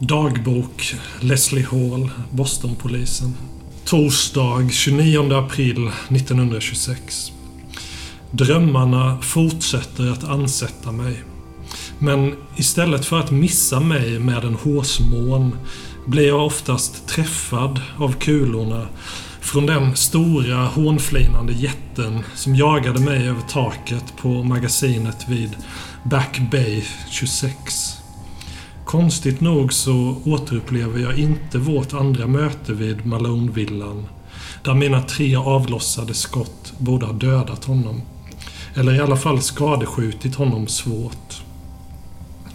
[0.00, 3.34] Dagbok Leslie Hall, Bostonpolisen.
[3.84, 7.32] Torsdag 29 april 1926.
[8.30, 11.22] Drömmarna fortsätter att ansätta mig.
[11.98, 15.56] Men istället för att missa mig med en hårsmån
[16.06, 18.86] blir jag oftast träffad av kulorna
[19.40, 25.56] från den stora hånflinande jätten som jagade mig över taket på magasinet vid
[26.04, 27.98] Back Bay 26.
[28.88, 34.06] Konstigt nog så återupplever jag inte vårt andra möte vid Malone-villan.
[34.64, 38.02] Där mina tre avlossade skott borde ha dödat honom.
[38.74, 41.42] Eller i alla fall skadeskjutit honom svårt.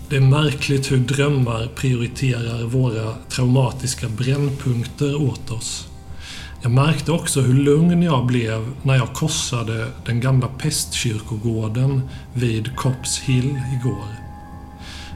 [0.10, 5.88] Det är märkligt hur drömmar prioriterar våra traumatiska brännpunkter åt oss.
[6.62, 12.02] Jag märkte också hur lugn jag blev när jag korsade den gamla pestkyrkogården
[12.34, 14.23] vid Copps Hill igår.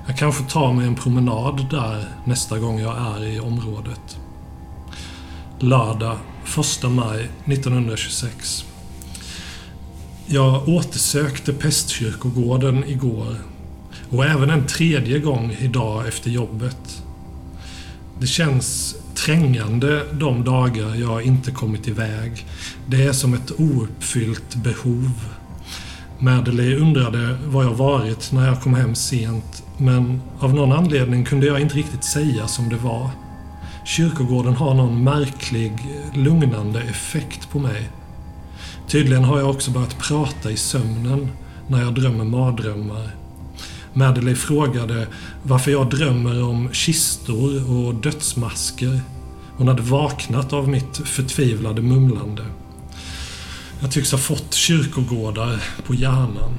[0.08, 4.18] Jag kanske tar mig en promenad där nästa gång jag är i området.
[5.60, 6.18] Lördag
[6.84, 8.66] 1 maj 1926.
[10.26, 13.36] Jag återsökte pestkyrkogården igår
[14.10, 17.04] och även en tredje gång idag efter jobbet.
[18.20, 22.46] Det känns trängande de dagar jag inte kommit iväg.
[22.88, 25.12] Det är som ett ouppfyllt behov.
[26.20, 31.46] Madeleine undrade var jag varit när jag kom hem sent, men av någon anledning kunde
[31.46, 33.10] jag inte riktigt säga som det var.
[33.86, 35.72] Kyrkogården har någon märklig,
[36.14, 37.90] lugnande effekt på mig.
[38.88, 41.32] Tydligen har jag också börjat prata i sömnen
[41.68, 43.12] när jag drömmer mardrömmar.
[43.94, 45.08] Madeleine frågade
[45.44, 49.02] varför jag drömmer om kistor och dödsmasker.
[49.58, 52.46] Hon hade vaknat av mitt förtvivlade mumlande.
[53.80, 56.54] Jag tycks ha fått kyrkogårdar på hjärnan.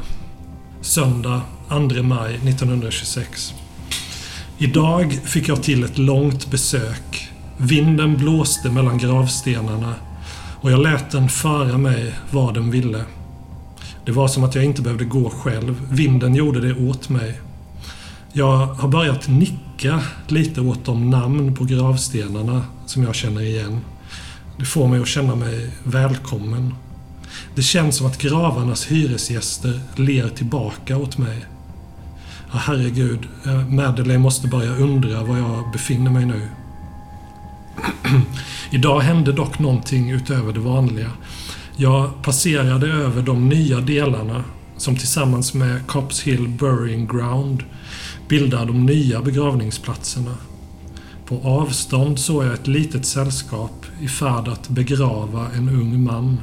[0.81, 3.55] Söndag 2 maj 1926.
[4.59, 7.29] Idag fick jag till ett långt besök.
[7.57, 9.95] Vinden blåste mellan gravstenarna
[10.61, 13.05] och jag lät den föra mig vad den ville.
[14.05, 15.81] Det var som att jag inte behövde gå själv.
[15.91, 17.41] Vinden gjorde det åt mig.
[18.33, 23.81] Jag har börjat nicka lite åt de namn på gravstenarna som jag känner igen.
[24.59, 26.75] Det får mig att känna mig välkommen.
[27.55, 31.47] Det känns som att gravarnas hyresgäster ler tillbaka åt mig.
[32.53, 33.29] Ja, herregud,
[33.69, 36.49] Madeleine måste börja undra var jag befinner mig nu.
[38.71, 41.11] Idag hände dock någonting utöver det vanliga.
[41.77, 44.45] Jag passerade över de nya delarna
[44.77, 47.63] som tillsammans med Cops Hill Burying Ground
[48.29, 50.35] bildar de nya begravningsplatserna.
[51.27, 56.41] På avstånd såg jag ett litet sällskap i färd att begrava en ung man.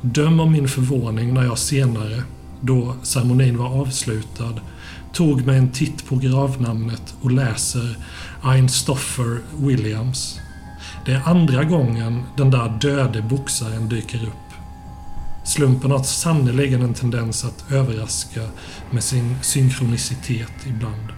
[0.00, 2.22] Döm om min förvåning när jag senare,
[2.60, 4.54] då ceremonin var avslutad,
[5.12, 7.96] tog mig en titt på gravnamnet och läser
[8.44, 10.38] “Einstoffer Williams.
[11.06, 14.42] Det är andra gången den där döde boxaren dyker upp.
[15.44, 18.40] Slumpen har sannerligen en tendens att överraska
[18.90, 21.08] med sin synkronicitet ibland.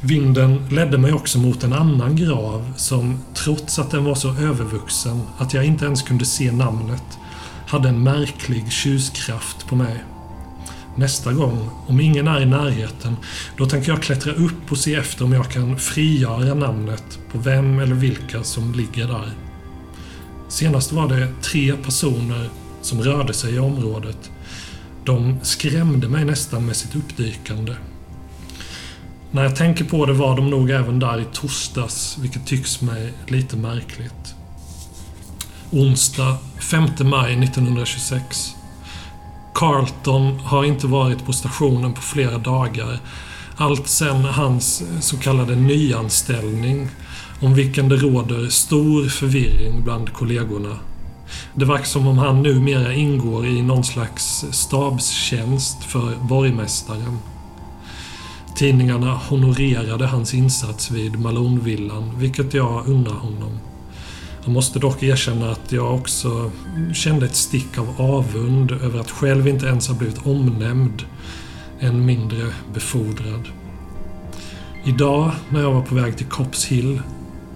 [0.00, 5.22] Vinden ledde mig också mot en annan grav som, trots att den var så övervuxen
[5.38, 7.18] att jag inte ens kunde se namnet,
[7.66, 10.04] hade en märklig tjuskraft på mig.
[10.98, 13.16] Nästa gång, om ingen är i närheten,
[13.56, 17.78] då tänker jag klättra upp och se efter om jag kan frigöra namnet på vem
[17.78, 19.32] eller vilka som ligger där.
[20.48, 22.48] Senast var det tre personer
[22.82, 24.30] som rörde sig i området.
[25.04, 27.74] De skrämde mig nästan med sitt uppdykande.
[29.30, 33.12] När jag tänker på det var de nog även där i torsdags, vilket tycks mig
[33.26, 34.34] lite märkligt.
[35.70, 38.57] Onsdag 5 maj 1926.
[39.58, 43.00] Carlton har inte varit på stationen på flera dagar.
[43.56, 46.88] Allt sen hans så kallade nyanställning,
[47.40, 50.76] om vilken det råder stor förvirring bland kollegorna.
[51.54, 57.18] Det verkar som om han numera ingår i någon slags stabstjänst för borgmästaren.
[58.56, 63.58] Tidningarna honorerade hans insats vid Malonvillan, vilket jag unnar honom.
[64.48, 66.50] Jag måste dock erkänna att jag också
[66.94, 71.02] kände ett stick av avund över att själv inte ens ha blivit omnämnd,
[71.80, 73.48] än mindre befordrad.
[74.84, 77.02] Idag, när jag var på väg till Cops Hill,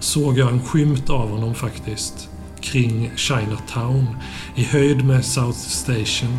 [0.01, 2.29] såg jag en skymt av honom faktiskt
[2.61, 4.07] kring Chinatown
[4.55, 6.39] i höjd med South Station.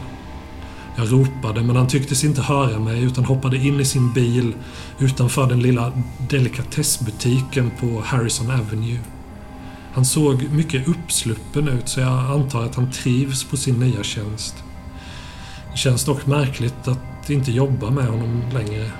[0.95, 4.53] Jag ropade men han tycktes inte höra mig utan hoppade in i sin bil
[4.99, 5.91] utanför den lilla
[6.29, 8.99] delikatessbutiken på Harrison Avenue.
[9.93, 14.55] Han såg mycket uppsluppen ut så jag antar att han trivs på sin nya tjänst.
[15.71, 18.91] Det känns dock märkligt att inte jobba med honom längre.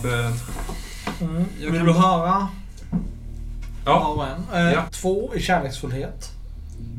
[0.00, 0.14] Snabb...
[1.20, 1.44] Mm.
[1.60, 2.48] Jag Vill kan- du höra?
[3.84, 3.98] Ja.
[3.98, 4.66] Var och en.
[4.66, 4.84] Eh, Ja.
[4.90, 6.30] Två i kärleksfullhet.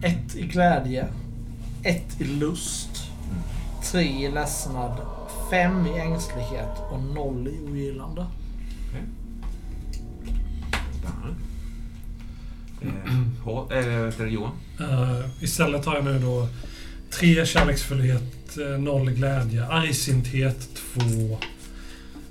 [0.04, 1.08] Ett i glädje.
[1.84, 2.90] Ett i lust.
[3.92, 4.98] Tre i ledsnad.
[5.52, 8.26] Fem i ängslighet och noll i ogillande.
[11.00, 11.36] Spännande.
[13.76, 14.52] Eh, det, Johan?
[14.80, 16.48] Eh, istället har jag nu då
[17.20, 21.38] tre kärleksfullhet, noll glädje, argsinthet två,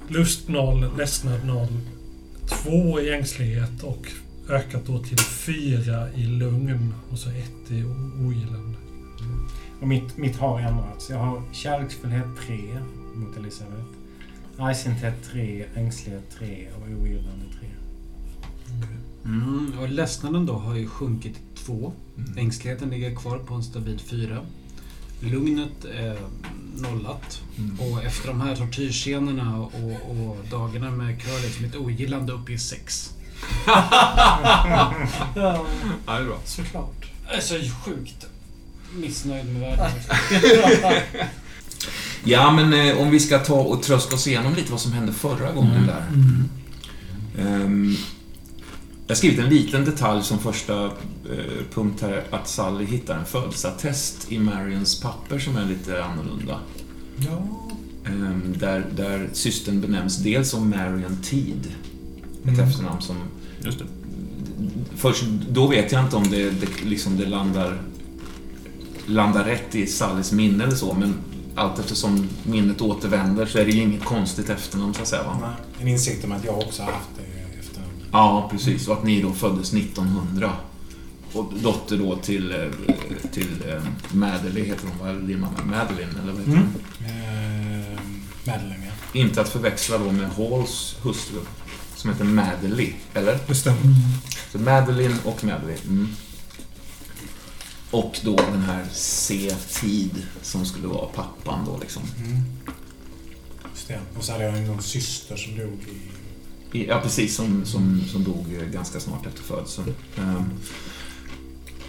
[0.09, 1.69] lust noll, ledsnad noll,
[2.49, 4.09] två i ängslighet och
[4.49, 8.79] ökat då till fyra i lugn och så ett i o- ogillande.
[9.81, 11.11] Och mitt, mitt har ändrats.
[11.11, 12.59] Jag har kärleksfullhet 3
[13.15, 13.85] mot Elisabeth.
[14.59, 17.69] Argsinthet 3, ängslighet 3 och ogillande 3.
[19.25, 21.93] Mm, och ledsnaden då har ju sjunkit till två.
[22.17, 22.39] Mm.
[22.39, 24.41] Ängsligheten ligger kvar på en stabil fyra.
[25.21, 26.19] Lugnet är
[26.77, 27.41] nollat.
[27.59, 27.81] Mm.
[27.81, 29.75] Och efter de här tortyrscenerna och,
[30.11, 33.11] och dagarna med Curly så mitt ogillande uppe i sex.
[33.67, 35.65] Ja,
[36.07, 36.39] det är bra.
[36.45, 37.11] såklart.
[37.27, 38.27] Jag är så sjukt
[38.95, 39.91] missnöjd med världen.
[42.27, 45.13] Ja, men eh, om vi ska ta och tröska oss igenom lite vad som hände
[45.13, 46.05] förra gången där.
[47.39, 47.97] Ehm,
[49.07, 50.91] jag har skrivit en liten detalj som första eh,
[51.75, 56.61] punkt här, att Sally hittar en födelseattest i Marions papper som är lite annorlunda.
[57.17, 57.47] Ja.
[58.07, 61.67] Ehm, där, där systern benämns dels som Marion Teed,
[62.43, 62.61] ett Mm.
[62.61, 63.17] efternamn som...
[63.65, 63.85] Just det.
[64.97, 67.83] Först då vet jag inte om det, det, liksom det landar,
[69.07, 71.15] landar rätt i Sallys minne eller så, men
[71.55, 75.23] allt eftersom minnet återvänder så är det ju inget konstigt efternamn, så att säga.
[75.23, 75.37] Va?
[75.41, 75.51] Nej,
[75.83, 77.34] En insikt om att jag också har haft det.
[78.15, 78.89] Ja, precis.
[78.89, 80.53] Och att ni då föddes 1900.
[81.33, 82.71] Och dotter då till, eh,
[83.33, 85.65] till eh, Madeleine, heter hon, vad är din mamma?
[85.65, 86.69] Madeline, eller vad heter Mm.
[86.99, 87.07] hon?
[87.07, 87.99] Eh,
[88.47, 89.21] Madeleine, ja.
[89.21, 91.41] Inte att förväxla då med Halls hustru,
[91.97, 93.39] som heter Madeleine, eller?
[93.47, 93.81] Det stämmer.
[94.53, 95.79] Så Madeline och Madeline.
[95.89, 96.09] Mm.
[97.91, 102.03] Och då den här C-tid som skulle vara pappan då liksom.
[102.25, 102.43] Mm.
[103.75, 104.01] Just det.
[104.19, 106.14] Och så hade jag en syster som dog i...
[106.75, 107.37] Ja, precis.
[107.37, 109.95] Som, som, som dog eh, ganska snart efter födseln.
[110.19, 110.45] Ehm,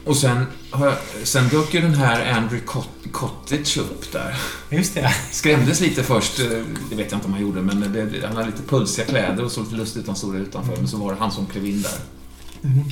[0.06, 4.36] och sen, jag, sen dök ju den här Andrew Cot- Cottage upp där.
[4.70, 5.14] Just det.
[5.32, 6.46] Skrämdes lite först, eh,
[6.90, 9.52] det vet jag inte om han gjorde, men det, han hade lite pulsiga kläder och
[9.52, 10.08] såg lite lustigt ut.
[10.08, 11.98] Han stod där utanför, men så var det han som klev in där.
[12.70, 12.84] Mm.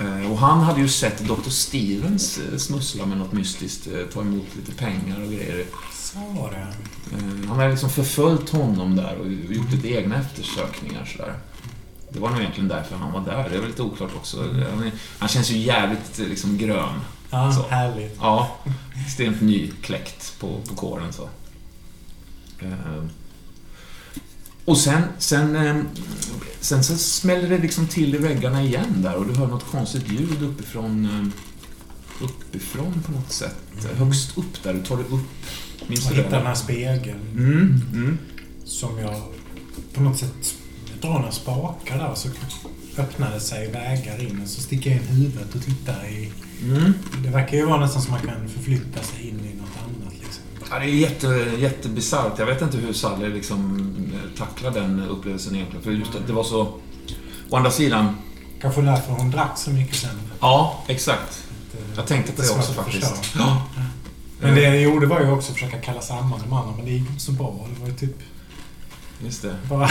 [0.00, 1.50] Eh, Och han hade ju sett Dr.
[1.50, 5.66] Stevens eh, smussla med något mystiskt, eh, ta emot lite pengar och grejer.
[5.92, 6.66] Så var det.
[7.48, 11.34] Han hade liksom förföljt honom där och gjort lite egna eftersökningar sådär.
[12.10, 13.48] Det var nog egentligen därför han var där.
[13.50, 14.42] Det är väl lite oklart också.
[14.70, 17.00] Han, är- han känns ju jävligt liksom grön.
[17.30, 17.68] Ja, Så.
[17.68, 18.16] härligt.
[18.20, 18.56] Ja,
[19.06, 21.28] extremt nykläckt på, på kåren så.
[24.64, 25.76] Och sen, sen, eh,
[26.60, 30.08] sen så smäller det liksom till i väggarna igen där och du hör något konstigt
[30.08, 33.56] ljud uppifrån, eh, uppifrån på något sätt.
[33.96, 35.20] Högst upp där, du tar dig upp.
[35.86, 36.48] Minns du hittade den det?
[36.48, 38.18] här spegeln Mm, mm.
[38.64, 39.22] som jag
[39.94, 40.54] på något sätt
[41.00, 42.28] drar några spakar där och så
[42.98, 46.32] öppnade sig vägar in och så sticker jag in huvudet och tittar i...
[46.62, 46.92] Mm.
[47.24, 49.63] Det verkar ju vara nästan som man kan förflytta sig in i liksom.
[50.74, 51.26] Ja, det är jätte,
[51.58, 52.38] jättebisarrt.
[52.38, 55.82] Jag vet inte hur Sally liksom eh, tacklar den upplevelsen egentligen.
[55.84, 56.62] För just att det var så...
[57.50, 58.16] Å andra sidan...
[58.60, 60.10] Kanske därför hon drack så mycket sen.
[60.40, 61.44] Ja, exakt.
[61.72, 63.34] Eh, Jag tänkte på det också faktiskt.
[63.38, 63.62] Ja.
[64.40, 66.90] Men det jag gjorde var ju också att försöka kalla samman de andra, men det
[66.90, 67.66] gick inte så bra.
[67.74, 68.16] Det var ju typ
[69.24, 69.56] Just det.
[69.68, 69.88] bara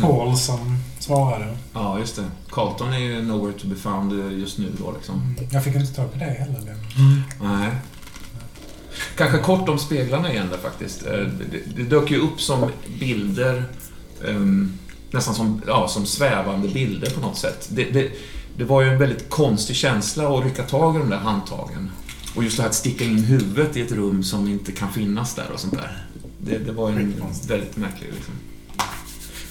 [0.00, 1.56] Paul som svarade.
[1.72, 2.24] Ja, just det.
[2.50, 5.34] Carlton är ju nowhere to be found just nu då liksom.
[5.50, 6.60] Jag fick inte tag på det heller.
[6.60, 6.76] Det.
[7.44, 7.68] Nej.
[9.16, 11.06] Kanske kort om speglarna igen där faktiskt.
[11.06, 11.26] Eh,
[11.76, 12.70] Det, dök ju upp som
[13.00, 13.64] bilder,
[14.28, 14.72] ehm,
[15.10, 17.68] nästan som, ja, som svävande bilder på något sätt.
[17.72, 18.10] Det, det,
[18.56, 21.90] det var ju en väldigt konstig känsla att rycka tag i de där handtagen.
[22.34, 25.34] Och just det här att sticka in huvudet i ett rum som inte kan finnas
[25.34, 26.06] där och sånt där.
[26.38, 27.14] Det, det var ju en
[27.48, 28.34] väldigt märklig liksom.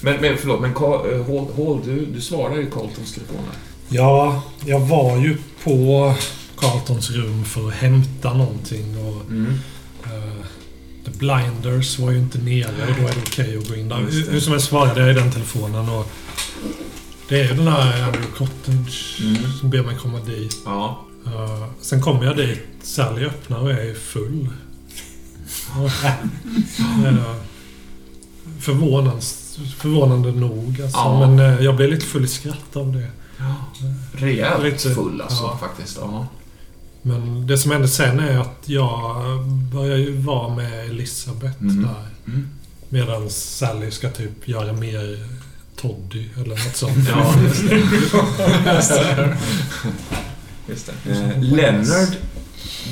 [0.00, 3.58] Men, men förlåt, men Carl, eh, Hall, Hall du, du svarar ju Carltons telefon där.
[3.96, 6.14] Ja, jag var ju på
[6.60, 9.58] Carltons rum för att hämta någonting och Mm.
[10.04, 10.44] eh,
[11.04, 13.96] The Blinders var ju inte nere och då är det okej att gå in där.
[13.98, 16.10] Hur, hur som helst svarade jag i den telefonen och
[17.28, 19.52] det är ju den här Andrew Cottage Mm.
[19.60, 20.56] som ber mig komma dit.
[20.64, 21.06] Ja.
[21.26, 24.48] Eh, sen kommer jag dit, Sally öppnar och jag är full.
[27.06, 27.34] Eh,
[28.60, 29.20] förvånande,
[29.78, 30.98] förvånande nog alltså.
[30.98, 31.26] Ja.
[31.26, 33.10] Men eh, jag blev lite full i skratt av det.
[34.12, 35.58] Rejält Lite- full alltså, ja.
[35.60, 35.98] faktiskt.
[36.00, 36.26] Ja.
[37.02, 39.16] Men det som hände sen är att jag
[39.72, 41.82] började ju vara med Elisabeth Mm.
[41.82, 42.06] där.
[42.32, 42.48] Mm.
[42.88, 45.26] Medan Sally ska typ göra mer
[45.76, 46.96] toddy eller något sånt.
[47.08, 47.34] Ja,
[48.74, 49.36] just det.
[50.68, 51.10] just det.
[51.12, 52.08] Eh, Leonard,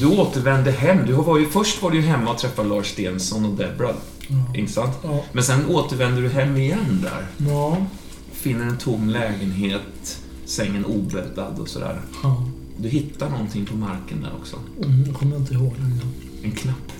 [0.00, 1.07] du återvände hem.
[1.07, 3.93] Du var ju, först var du ju hemma och träffade Lars Stensson och Debra,
[4.29, 4.37] Ja.
[4.55, 4.97] inte sant?
[5.03, 5.25] Ja.
[5.33, 7.49] Men sen återvänder du hem igen där.
[7.50, 7.77] Ja.
[8.33, 12.00] Finner en tom lägenhet, sängen obäddad och sådär.
[12.23, 12.49] ja.
[12.81, 14.57] Du hittar någonting på marken där också.
[14.85, 16.01] Mm, jag kommer inte ihåg längre.
[16.43, 16.93] En knapp.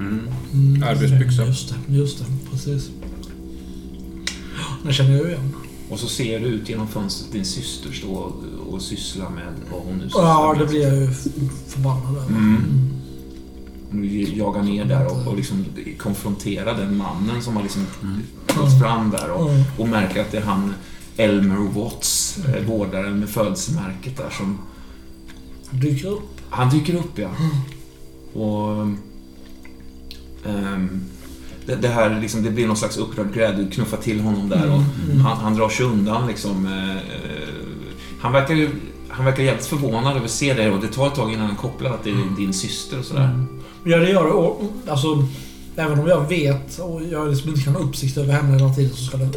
[0.00, 0.28] Mm.
[0.52, 1.46] Mm, Arbetsbyxa.
[1.46, 2.24] Just det, just det.
[2.50, 2.90] Precis.
[4.86, 5.54] Det känner jag igen.
[5.90, 8.42] Och så ser du ut genom fönstret din syster stå och,
[8.74, 10.60] och syssla med vad hon nu sysslar Ja, med.
[10.62, 11.08] det blir jag ju
[11.68, 12.26] förbannad över.
[12.28, 12.62] Mm.
[13.90, 15.64] Du jagar ner där och, och liksom
[15.98, 17.86] konfronterar den mannen som har liksom
[18.56, 19.62] gått fram där och, Mm.
[19.78, 20.74] och märker att det är han
[21.16, 24.58] Elmer Watts, eh, vårdaren med födelsemärket där som...
[25.72, 26.40] Dyker upp.
[26.50, 27.30] Han dyker upp, ja.
[28.40, 28.86] Och...
[30.46, 31.00] ehm,
[31.66, 33.56] det, det här liksom, det blir någon slags upprörd grädd.
[33.56, 35.20] Du knuffar till honom där och Mm.
[35.20, 36.66] han, han drar sig undan liksom.
[36.66, 37.02] eh,
[38.20, 38.70] han verkar ju...
[39.08, 41.56] Han verkar jävligt förvånad över att se dig och det tar ett tag innan han
[41.56, 43.24] kopplar att det är din syster och sådär.
[43.24, 43.46] Mm.
[43.84, 44.30] Ja, det gör det.
[44.30, 45.28] Och, alltså,
[45.76, 48.96] även om jag vet och jag liksom inte kan ha uppsikt över henne hela tiden
[48.96, 49.30] så ska det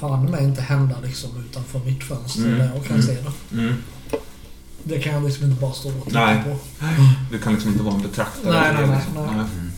[0.00, 2.58] fan mig inte hända liksom utanför mitt fönster Mm.
[2.58, 3.06] där jag kan Mm.
[3.06, 3.74] se det.
[4.86, 4.98] Mm.
[4.98, 6.42] Det kan jag liksom inte bara stå och titta Nej.
[6.44, 6.58] på.
[7.30, 8.52] Du kan liksom inte vara en betraktare.
[8.60, 9.36] Nej, av det, nej, nej, liksom.
[9.36, 9.70] nej.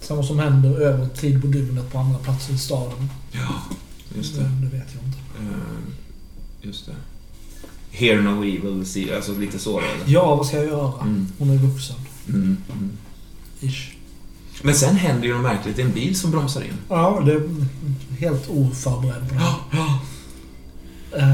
[0.00, 3.10] Samma som händer över tid på dygnet på andra platser i staden.
[3.32, 3.48] Ja,
[4.16, 4.48] just Det, det.
[4.48, 5.18] det vet jag inte.
[5.54, 6.92] Eh, Just det.
[7.90, 9.90] Hear no evil, see, alltså lite så eller?
[10.06, 11.02] Ja, vad ska jag göra?
[11.02, 11.26] Mm.
[11.38, 11.96] Hon är vuxen.
[12.28, 12.56] Mm.
[12.72, 12.90] Mm.
[13.60, 13.92] Ish.
[14.62, 15.76] Men sen händer ju något märkligt.
[15.76, 16.72] Det är en bil som bromsar in.
[16.88, 17.42] Ja, det är
[18.18, 19.88] helt oförberedd på det här.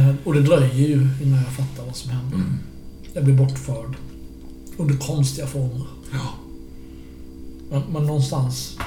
[0.08, 2.36] Eh, och det dröjer ju innan jag fattar vad som händer.
[2.36, 2.58] Mm.
[3.18, 3.96] Jag blir bortförd.
[4.76, 5.86] Under konstiga former.
[6.12, 6.28] Ja.
[7.70, 8.78] Men, men någonstans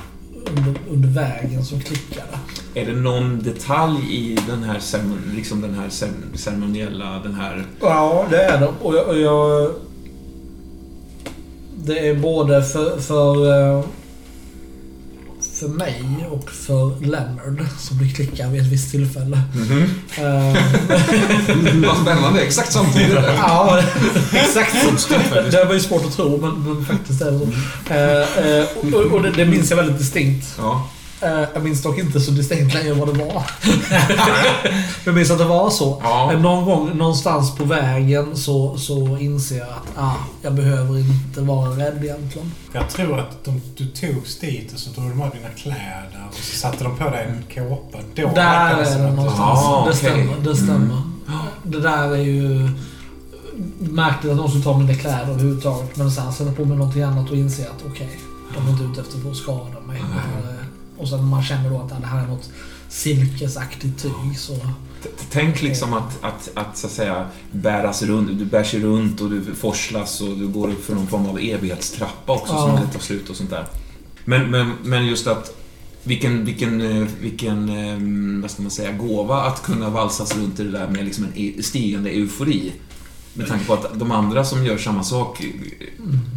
[0.57, 2.25] under, under vägen klickar
[2.73, 2.81] det.
[2.81, 4.81] Är det någon detalj i den här,
[5.35, 5.89] liksom den här
[6.35, 7.65] ceremoniella, den här...
[7.81, 8.67] Ja, det är det.
[8.81, 9.07] Och jag...
[9.07, 9.71] Och jag
[11.85, 13.83] det är både för, för, eh,
[15.61, 19.41] för mig och för Leonard som det klickar vid ett visst tillfälle.
[20.17, 20.55] Eh,
[21.87, 23.17] Vad spännande, exakt samtidigt.
[23.37, 23.83] Ja,
[24.33, 24.75] exakt.
[25.51, 27.45] Det var ju svårt att tro, men, men faktiskt är det så.
[27.93, 30.55] Eh, eh, och och det, det minns jag väldigt distinkt.
[30.57, 30.89] Ja.
[31.21, 33.43] Eh, jag minns dock inte så distinkt längre vad det var.
[35.05, 36.01] jag minns att det var så.
[36.03, 36.31] Ja.
[36.31, 41.69] Någon gång någonstans på vägen så, så inser jag att ah, jag behöver inte vara
[41.69, 42.51] rädd egentligen.
[42.73, 46.35] Jag tror att de, du togs dit och så drog de av dina kläder och
[46.35, 47.97] så satte de på dig en kåpa.
[48.15, 49.39] Då Där är det att du- någonstans.
[49.63, 49.95] Ah, det okej.
[49.97, 50.35] stämmer.
[50.43, 51.01] Det stämmer.
[51.27, 51.39] Mm.
[51.63, 52.69] Det där är ju
[53.79, 55.95] märkligt att någon skulle ta mina kläder överhuvudtaget.
[55.97, 58.19] Men sen sätta på mig någonting annat och inse att okej,
[58.55, 59.99] de är inte ute efter att skada mig.
[59.99, 60.60] Eh,
[61.01, 62.49] Och sen man känner då att det här är något
[62.89, 64.57] silkesaktigt tyg så...
[65.31, 69.29] Tänk liksom att, att, att så att säga bäras runt, du bär sig runt och
[69.29, 72.61] du forslas och du går upp för någon form av evighetstrappa också Ja.
[72.61, 73.65] som det tar slut och sånt där.
[74.25, 75.55] Men, men, men just att
[76.03, 80.63] vilken, vilken, eh, vilken, eh, vad ska man säga, gåva att kunna valsas runt i
[80.63, 82.71] det där med liksom en e- stigande eufori.
[83.33, 85.41] Med tanke på att de andra som gör samma sak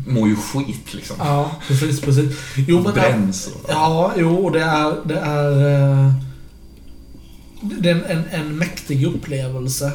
[0.07, 1.17] mår ju skit liksom.
[1.19, 2.37] Ja, precis, precis.
[2.57, 2.93] Jo, men...
[2.93, 3.61] Bränns och...
[3.69, 4.97] Ja, jo, det är...
[5.05, 6.13] Det är, eh,
[7.61, 9.93] det är en, en, en mäktig upplevelse.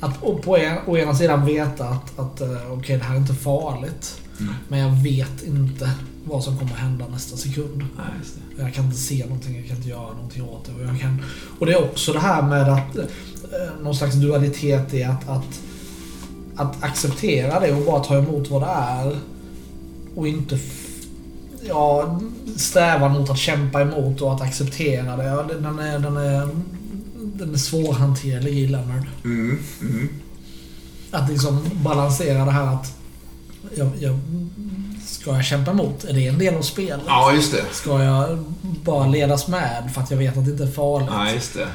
[0.00, 3.34] Att på en, å ena sidan veta att, att eh, okej, det här är inte
[3.34, 4.20] farligt.
[4.40, 4.54] Mm.
[4.68, 5.90] Men jag vet inte
[6.24, 7.84] vad som kommer hända nästa sekund.
[7.96, 8.06] Nej.
[8.58, 10.72] Jag kan inte se någonting, jag kan inte göra någonting åt det.
[10.72, 11.22] Och, jag kan,
[11.58, 13.04] och det är också det här med att eh,
[13.82, 15.60] någon slags dualitet i att, att,
[16.56, 19.18] att acceptera det och bara ta emot vad det är.
[20.14, 20.58] Och inte
[21.68, 22.20] ja,
[22.56, 25.24] sträva mot att kämpa emot och att acceptera det.
[25.24, 26.48] Ja, den, är, den, är,
[27.14, 29.06] den är svårhanterlig i Leonard.
[29.24, 30.08] Mm, mm.
[31.10, 32.96] Att liksom balansera det här att
[33.76, 34.18] jag, jag,
[35.06, 36.04] ska jag kämpa emot?
[36.04, 37.00] Är det en del av spelet?
[37.06, 37.64] Ja, just det.
[37.72, 41.08] Ska jag bara ledas med för att jag vet att det inte är farligt?
[41.12, 41.68] Ja, just det.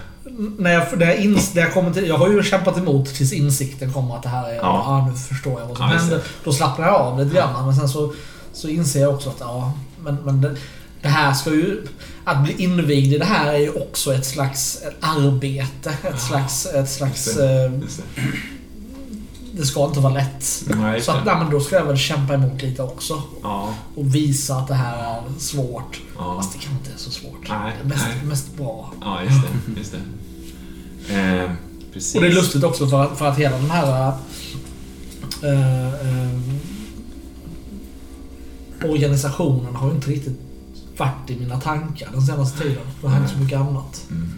[0.57, 3.33] När jag, när jag, ins, när jag, kommer till, jag har ju kämpat emot tills
[3.33, 4.55] insikten kommer att det här är...
[4.55, 4.61] Ja.
[4.61, 5.07] Ja.
[5.11, 6.21] nu förstår jag vad som Ja, händer.
[6.43, 7.65] Då slappnar jag av lite grann.
[7.65, 8.13] Men sen så,
[8.53, 9.73] så inser jag också att ja,
[10.03, 10.55] men, men det,
[11.01, 11.87] det här ska ju...
[12.23, 15.93] Att bli invigd i det här är ju också ett slags arbete.
[16.03, 16.65] Ett slags...
[16.65, 18.21] Ett slags Just eh, Just det.
[19.53, 20.63] Det ska inte vara lätt.
[20.67, 23.21] Nej, Så att, nej, men då ska jag väl kämpa emot lite också.
[23.43, 26.01] Ja, Och visa att det här är svårt.
[26.17, 26.35] ja.
[26.37, 27.49] Fast det kan inte vara så svårt.
[27.49, 28.93] Nej, det är mest, mest bra.
[29.01, 29.79] Ja, just det.
[29.79, 29.99] Just det.
[31.15, 31.51] Eh,
[31.93, 32.15] precis.
[32.15, 34.13] Och det är lustigt också för att, för att hela den här...
[35.43, 36.29] eh, eh,
[38.83, 40.39] organisationen har ju inte riktigt
[40.97, 42.83] varit i mina tankar den senaste tiden.
[43.01, 44.05] Det har hänt så mycket annat.
[44.11, 44.29] Mm,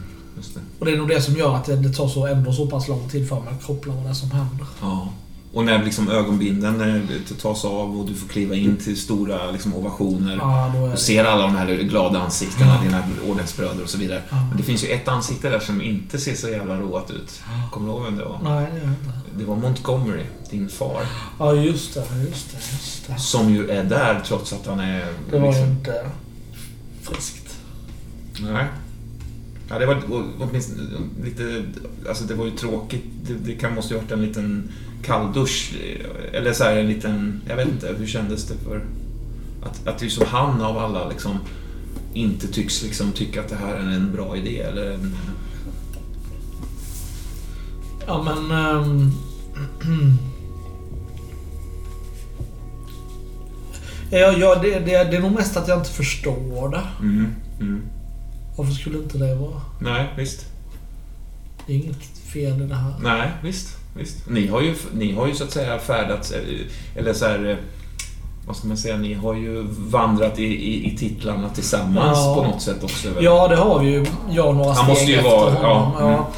[0.44, 0.62] just det.
[0.80, 2.88] Och det är nog det som gör att det, det tar så, ändå så pass
[2.88, 4.66] lång tid för mig att koppla vad det är som händer.
[4.82, 5.10] Ja.
[5.54, 7.08] Och när liksom ögonbinden
[7.42, 10.36] tas av och du får kliva in till stora liksom, ovationer.
[10.38, 12.82] Ja, Och ser alla de här glada ansiktena, Ja.
[12.84, 14.22] dina ordensbröder och så vidare.
[14.30, 14.36] Ja.
[14.50, 17.42] Men det finns ju ett ansikte där som inte ser så jävla roat ut.
[17.72, 18.40] Kommer du ihåg vem det var?
[18.44, 19.12] Nej, det gör jag inte.
[19.38, 21.02] Det var Montgomery, din far.
[21.40, 22.00] Ja, just det.
[22.30, 22.58] Just det.
[22.72, 23.18] Just det.
[23.20, 25.06] Som ju är där trots att han är...
[25.32, 26.06] Det var liksom- inte
[27.02, 27.58] friskt.
[28.40, 28.66] Nej.
[29.74, 30.02] Ja, det var
[30.40, 30.82] åtminstone
[31.24, 31.64] lite...
[32.08, 33.04] Alltså det var ju tråkigt.
[33.28, 34.72] Det, det kan, måste ju ha varit en liten
[35.04, 35.74] kalldusch.
[36.32, 37.42] Eller så här en liten...
[37.48, 38.86] Jag vet inte, hur kändes det för...
[39.64, 41.38] Att, att just som han av alla liksom
[42.14, 45.16] inte tycks liksom tycka att det här är en bra idé eller en...
[48.08, 48.52] Ja, men...
[48.52, 49.12] ehm,
[54.12, 56.84] ja, ja, det, det, det är nog mest att jag inte förstår det.
[57.00, 57.28] Mm,
[57.60, 57.82] mm.
[58.56, 59.62] Varför skulle inte det vara?
[59.82, 60.46] Nej, visst.
[61.68, 62.94] Det är inget fel i det här.
[63.04, 63.78] Nej, visst.
[63.98, 64.30] visst.
[64.30, 66.42] Ni, har ju, ni har ju så att säga färdats, eh,
[66.96, 67.46] eller så här...
[67.50, 67.58] eh,
[68.48, 68.98] Vad ska man säga?
[68.98, 72.36] Ni har ju vandrat i, i, i titlarna tillsammans Ja.
[72.36, 73.10] på något sätt också.
[73.10, 73.24] väl?
[73.24, 74.06] Ja, det har vi ju.
[74.32, 75.94] Jag några Han steg måste ju efter vara- honom.
[76.00, 76.30] ja, Ja,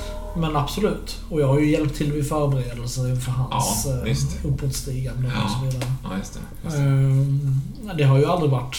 [0.42, 1.18] Men absolut.
[1.30, 4.18] Och jag har ju hjälpt till vid förberedelser inför hans Ja, eh,
[4.54, 5.92] uppåtstigande och så vidare.
[6.04, 6.40] Ja, just det.
[6.64, 6.84] Just det.
[6.84, 7.62] Ehm,
[7.98, 8.78] det har ju aldrig varit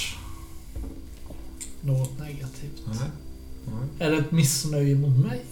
[1.81, 2.83] något negativt.
[2.87, 2.97] Nej,
[3.99, 5.45] Är det ett missnöje mot mig?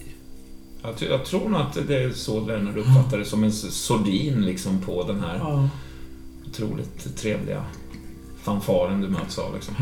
[0.81, 4.79] Jag, jag tror nog att det är så Lennart uppfattar det, som en sordin liksom
[4.81, 5.69] på den här Ja.
[6.49, 7.63] otroligt trevliga
[8.43, 9.53] fanfaren du möts av.
[9.55, 9.75] Liksom.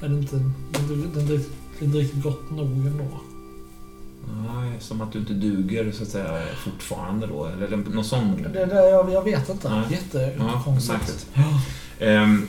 [0.00, 0.36] Är det inte...
[0.72, 3.20] Det är det inte, det är inte riktigt gott nog ändå.
[4.54, 8.42] Nej, som att du inte duger så att säga fortfarande då, eller någon sån...
[8.52, 9.68] Det, det, jag, jag vet inte.
[9.68, 11.26] Ja, Jättekonstigt.
[11.34, 11.60] Ja.
[12.06, 12.46] Ehm,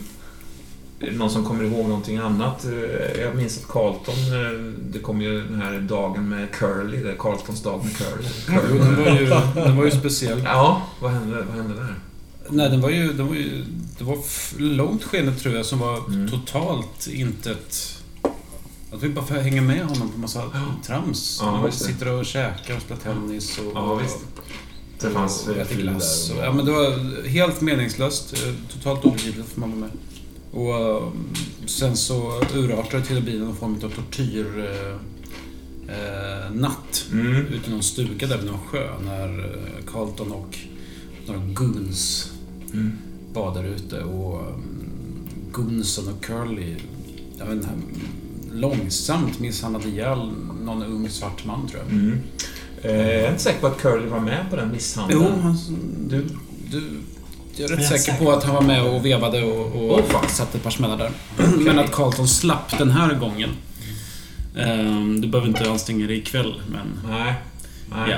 [1.00, 2.66] är det någon som kommer ihåg någonting annat?
[2.66, 7.16] Eh, Jag minns att Carlton, eh, det kom ju den här dagen med Curly, där
[7.20, 8.28] Carltons dag med Curly.
[8.50, 9.26] Jo, den var ju,
[9.66, 10.42] den var ju speciell.
[10.46, 11.96] Ja, vad hände, vad hände där?
[12.50, 13.14] Nej, den var ju...
[13.14, 13.66] Den var ju
[13.98, 14.18] det var
[14.60, 16.30] långt skene tror jag som var Mm.
[16.30, 17.96] totalt inte ett...
[18.94, 20.44] Att vi bara får hänga med honom på massa
[20.86, 21.40] trams.
[21.42, 21.72] Ja, det.
[21.72, 23.72] sitter och käkar och spelar tennis och...
[23.76, 24.18] Ja, visst.
[25.00, 26.32] Det fanns glass.
[26.32, 28.34] Och, ja, men det var helt meningslöst.
[28.34, 29.90] eh, Totalt obegripligt för man var med.
[30.52, 31.04] Och eh,
[31.66, 34.46] sen så urartade det till att bli någon form av tortyr...
[34.70, 34.96] Eh,
[35.96, 37.06] eh, natt.
[37.12, 37.36] Mm.
[37.36, 40.58] Ute i någon stuga där vid någon sjö när eh, Carlton och
[41.28, 42.32] några goons
[42.74, 42.92] Mm.
[43.34, 44.42] var där ute och
[45.54, 46.76] Gunson och Curly
[47.38, 47.70] jag vet inte,
[48.52, 50.32] långsamt misshandlade ihjäl
[50.66, 51.92] någon ung svart man tror jag.
[51.92, 52.20] Mm.
[52.82, 55.22] Eh, jag är inte säker på att Curly var med på den misshandeln.
[55.24, 55.58] Jo, han,
[56.08, 56.26] Du?
[56.72, 56.90] du,
[57.60, 60.30] jag är rätt säker på att han var med och vevade och, och fan.
[60.30, 61.12] satte ett par smällar där.
[61.58, 63.50] Men att Carlton slapp den här gången.
[64.56, 67.12] Um, du behöver inte anstränga dig ikväll, men...
[67.12, 67.34] Nej.
[67.90, 68.12] Nej.
[68.12, 68.18] Ja.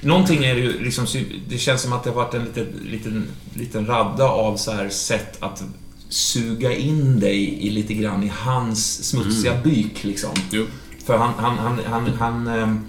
[0.00, 1.06] Någonting är det ju liksom,
[1.48, 4.88] det känns som att det har varit en liten, liten, liten radda av så här
[4.88, 5.62] sätt att
[6.08, 10.30] suga in dig i lite grann i hans smutsiga byk liksom.
[10.50, 10.66] Jo.
[11.06, 12.84] För han, han, han, han, han, ehm,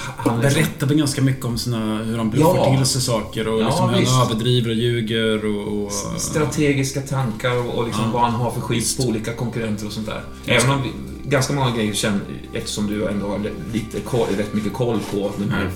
[0.00, 2.76] han liksom, Berättar väl ganska mycket om sina, hur han bluffar Ja.
[2.76, 5.84] till sig saker och Ja, liksom hur han överdriver och ljuger och...
[5.84, 8.10] och strategiska tankar och, och liksom Ja.
[8.12, 10.22] vad han har för skit på olika konkurrenter och sånt där.
[10.46, 10.90] Även om vi,
[11.30, 12.20] ganska många grejer känner,
[12.52, 13.38] eftersom du ändå har
[13.72, 15.72] lite, koll- rätt mycket koll på de här Mm.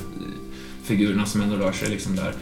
[0.84, 2.34] figurerna som ändå rör sig liksom där.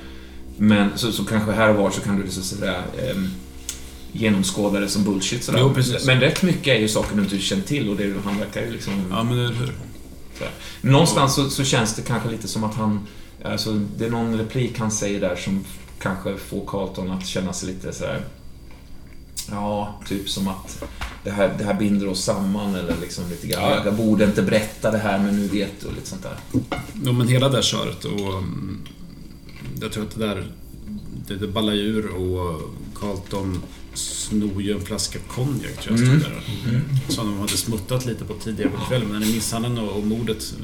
[0.56, 3.28] Men så, så kanske här och var så kan du liksom sådär ehm,
[4.12, 5.58] genomskåda det som bullshit sådär.
[5.62, 6.06] Jo, precis.
[6.06, 8.70] Men rätt mycket är ju saker du inte känner till och det, han verkar ju
[8.72, 8.92] liksom...
[9.10, 9.72] Ja, men eller hur?
[10.80, 13.06] Någonstans så, så känns det kanske lite som att han...
[13.44, 15.64] Alltså, det är någon replik han säger där som
[15.98, 18.24] kanske får Carlton att känna sig lite sådär...
[19.50, 20.84] Ja, typ som att
[21.24, 23.62] det här, det här binder oss samman eller liksom lite grann.
[23.62, 23.84] Ja.
[23.84, 26.36] Jag borde inte berätta det här men nu vet du och lite sånt där.
[27.04, 28.20] Jo, men hela det köret och...
[28.38, 28.82] mm,
[29.80, 30.46] Jag tror att det där...
[31.26, 32.60] Det, det ballar ur och
[32.94, 33.62] Carlton
[33.94, 36.20] snor ju en flaska konjak tror jag Mm.
[36.20, 36.42] där.
[37.08, 39.08] Som de hade smuttat lite på tidigare på kvällen.
[39.08, 40.54] Men när misshandeln och, och mordet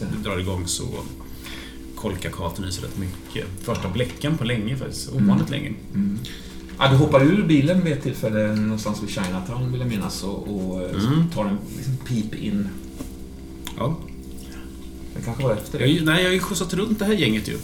[0.00, 0.28] det.
[0.28, 0.84] drar igång så
[1.96, 3.46] kolkar Carlton i sig rätt mycket.
[3.62, 5.08] Första bläcken på länge faktiskt.
[5.12, 5.72] Ovanligt länge.
[6.78, 10.48] Ja, du hoppar ur bilen vid ett tillfälle någonstans vid Chinatown vill jag minnas och,
[10.70, 11.28] och eh, Mm.
[11.34, 12.68] tar en liksom, pip in.
[13.76, 13.98] Ja.
[15.28, 15.92] Kanske var efter Jag, det.
[15.92, 17.56] har ju- nej, jag har ju skjutsat runt det här gänget ju.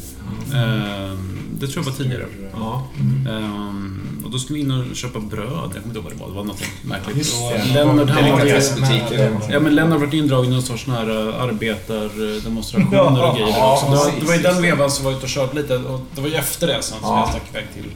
[0.54, 2.26] Ehm, det tror jag var tidigare.
[2.52, 2.86] Ja.
[3.28, 5.48] Ehm, och då skulle vi in och köpa bröd.
[5.48, 6.28] Jag kommer inte ihåg vad det var.
[6.28, 7.16] Det var något märkligt.
[7.16, 7.74] Just det.
[7.74, 9.44] Lennart.
[9.50, 13.86] Ja men Lennart varit indragen i någon sorts här äh, arbetardemonstrationer och grejer där också.
[13.86, 16.20] Det var, det var i den vevan som var ute och kört lite och det
[16.20, 17.18] var ju efter det sen som Ja.
[17.20, 17.90] jag stack iväg till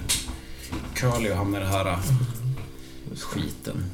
[0.94, 1.98] Curly och hamnade i den här äh,
[3.20, 3.84] skiten.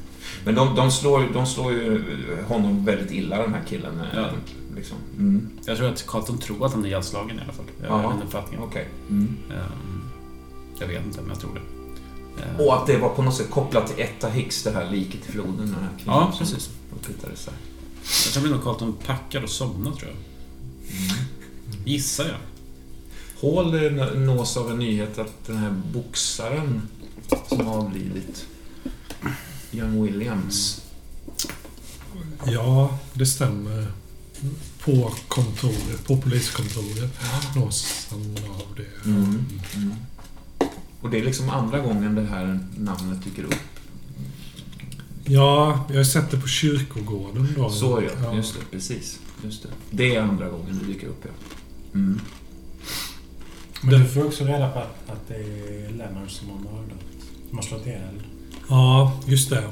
[0.45, 2.03] Men de, de, slår, de slår ju
[2.47, 3.99] honom väldigt illa, den här killen.
[3.99, 4.29] eh, Ja.
[4.75, 4.97] Liksom.
[5.17, 5.49] Mm.
[5.65, 7.65] Jag tror att Carlton tror att han är ihjälslagen i alla fall.
[7.83, 8.63] Jag har den uppfattningen.
[8.63, 8.87] Okej.
[9.09, 9.37] Mm.
[9.51, 10.01] Ehm,
[10.79, 11.61] Jag vet inte, men jag tror det.
[12.43, 15.29] Ehm, Och att det var på något sätt kopplat till Etta Hicks, det här liket
[15.29, 15.57] i floden.
[15.57, 16.69] Den här Ja, precis.
[16.91, 17.53] Och hittades där.
[18.25, 20.17] Jag tror nog Carlton packar och somnar, tror jag.
[21.87, 22.37] Gissar jag.
[23.41, 26.81] Hall eh, nås av en nyhet att den här boxaren
[27.47, 28.45] som har avlidit,
[29.71, 30.81] Young Williams,
[32.45, 33.87] Ja, det stämmer.
[34.79, 37.19] På kontoret, på poliskontoret
[37.55, 39.09] nås han av det.
[39.09, 39.45] Mm.
[39.75, 39.93] Mm.
[41.01, 43.55] Och det är liksom andra gången det här namnet dyker upp.
[45.23, 47.69] Ja, jag har sett det på kyrkogården då.
[47.69, 48.59] Så ja, just det.
[48.71, 49.19] Precis.
[49.43, 49.69] Just det.
[49.91, 51.31] det är andra gången det dyker upp, ja.
[51.93, 52.19] Mm.
[53.81, 56.99] Men du får också reda på att, att det är Lennart som har mördat.
[57.49, 58.23] Som har slått ihjäl.
[58.69, 59.63] Ja, just det.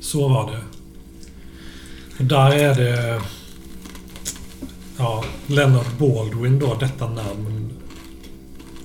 [0.00, 0.62] Så var det.
[2.18, 3.22] Och där är det...
[5.00, 7.70] Ja, Leonard Baldwin då, detta namn.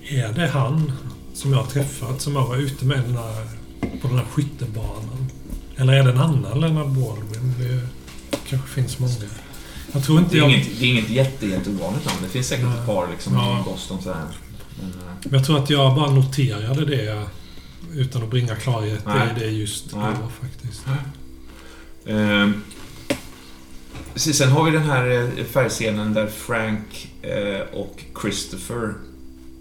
[0.09, 0.91] Är det han
[1.33, 3.45] som jag har träffat, som jag var ute med den här,
[4.01, 5.29] på den här skyttebanan?
[5.77, 7.53] Eller är det en annan Leonard Baldwin?
[7.59, 7.81] Det
[8.49, 9.13] kanske finns många.
[9.91, 10.51] Jag tror inte Det är jag...
[10.51, 12.17] inget, det är inget jätte, jätteovanligt namn.
[12.23, 12.77] Det finns säkert Nej.
[12.79, 13.59] ett par liksom Ja.
[13.59, 14.25] i Boston så här.
[14.81, 17.23] Men, eh, Men Jag tror att jag bara noterade det
[17.93, 19.29] utan att bringa klarhet Nej.
[19.37, 19.99] i det just då
[20.41, 20.85] faktiskt.
[22.07, 22.61] Ehm,
[24.15, 28.93] precis, sen har vi den här eh, färgscenen där Frank eh, och Christopher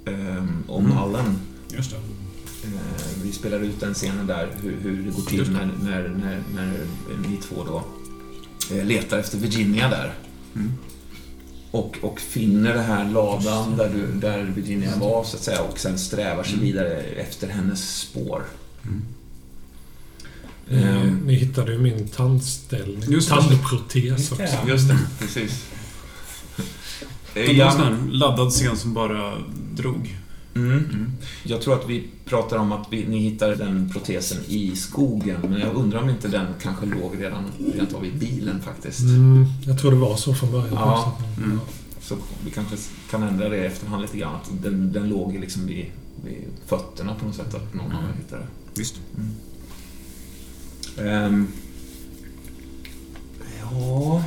[0.07, 0.95] um, och Mm.
[0.97, 1.39] Mullen
[1.77, 1.97] Just det.
[1.97, 6.41] eh, vi spelar ut den scenen där, hur, hur det går till när, när, när,
[6.55, 6.73] när
[7.29, 7.83] ni två då
[8.83, 10.15] letar efter Virginia där.
[10.55, 10.73] Mm.
[11.71, 15.79] Och, och finner den här ladan där, du, där Virginia var, så att säga, och
[15.79, 16.65] sen strävar sig Mm.
[16.65, 18.43] vidare efter hennes spår.
[18.83, 18.91] Eh,
[20.71, 23.03] Ehm, Ni hittade ju min tandställning.
[23.13, 23.29] Just.
[23.29, 24.43] Tandprotes också.
[24.43, 24.69] Ja.
[24.69, 25.65] Just det, precis.
[26.57, 26.65] Eh,
[27.35, 29.33] Det var en sån här laddad scen som bara
[29.75, 30.19] drog.
[30.55, 31.13] mm.
[31.45, 35.61] Jag tror att vi pratar om att vi, ni hittade den protesen i skogen, men
[35.61, 39.01] jag undrar om inte den kanske låg redan rent av i bilen faktiskt.
[39.01, 40.73] Mm, jag tror det var så från början.
[40.75, 41.19] Ja.
[41.37, 41.61] Mm.
[42.01, 42.77] Så vi kanske
[43.11, 45.87] kan ändra det i efterhand lite grann, att den, den låg liksom vid,
[46.25, 48.47] vid fötterna på något sätt, att någon hade hittat det.
[48.81, 48.95] Visst.
[50.99, 51.49] Ehm,
[53.61, 54.23] ja...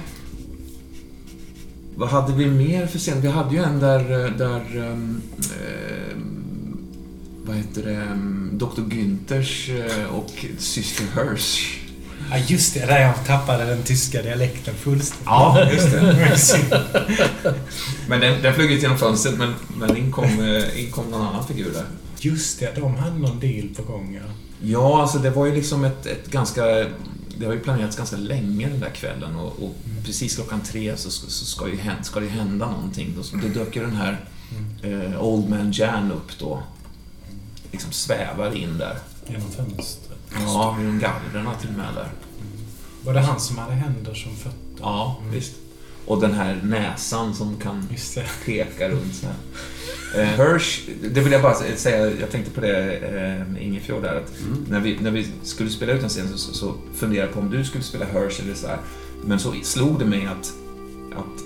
[1.95, 3.21] Vad hade vi mer för scen?
[3.21, 4.25] Vi hade ju en där...
[4.25, 6.37] eh, där ehm, ehm,
[7.45, 8.07] vad heter det?
[8.57, 8.81] Dr.
[8.81, 11.79] Günthers eh, och syster Hirsch.
[12.31, 12.85] Ja, just det.
[12.85, 15.25] Där jag tappade den tyska dialekten fullständigt.
[15.25, 16.73] Ja, just det.
[18.09, 21.21] Men den, den flög ut genom fönstret, men, men in, kom, eh, in kom någon
[21.21, 21.85] annan figur där.
[22.19, 24.19] Just det, de hade någon deal på gång.
[24.23, 24.33] Ja.
[24.61, 26.65] Ja, alltså det var ju liksom ett, ett ganska...
[27.39, 31.11] Det har ju planerats ganska länge den där kvällen och, och precis klockan tre så,
[31.11, 33.13] ska- så ska, ju hända, ska det hända någonting.
[33.17, 34.25] Då, då dök ju den här
[34.83, 36.59] eh, Old Man Jan upp då.
[37.71, 38.97] Liksom svävar in där.
[39.27, 40.19] Genom fönstret.
[40.45, 42.09] Ja, genom gallrarna till och med där.
[43.05, 44.57] Var det han som hade händer som fötter?
[44.81, 45.53] Ja, visst.
[46.07, 47.87] Och den här näsan som kan
[48.45, 49.35] peka runt så här.
[50.15, 50.81] Eh, Hirsch,
[51.13, 54.65] det vill jag bara säga, jag tänkte på det eh, Ingefjord där, att Mm.
[54.69, 57.49] när, vi, när vi skulle spela ut en scen så, så funderade jag på om
[57.51, 58.77] du skulle spela Hirsch eller så här.
[59.25, 60.53] Men så slog det mig att,
[61.17, 61.43] att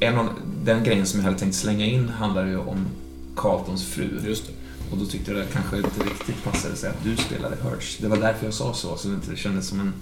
[0.00, 0.28] en av,
[0.64, 2.86] den grejen som jag hade tänkt slänga in handlar ju om
[3.36, 4.08] Carltons fru.
[4.26, 4.52] Just det.
[4.92, 7.98] Och då tyckte jag det kanske inte riktigt passade sig att du spelade Hirsch.
[8.00, 9.92] Det var därför jag sa så, så det inte kändes som en,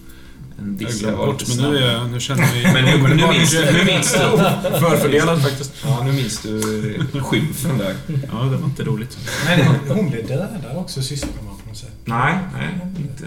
[0.58, 1.00] en Jag diss.
[1.00, 2.62] glömde var bort, lite men nu, är nu känner vi...
[2.62, 4.18] Men nu, nu, minns, nu minns du.
[4.80, 5.72] Förfördelad faktiskt.
[5.84, 6.60] Ja, nu minns du
[7.22, 7.94] skymfen där.
[8.06, 9.18] Ja, det var inte roligt.
[9.46, 11.92] Men hon blev dödad också, systermamman på något sätt.
[12.04, 13.26] Nej, nej inte,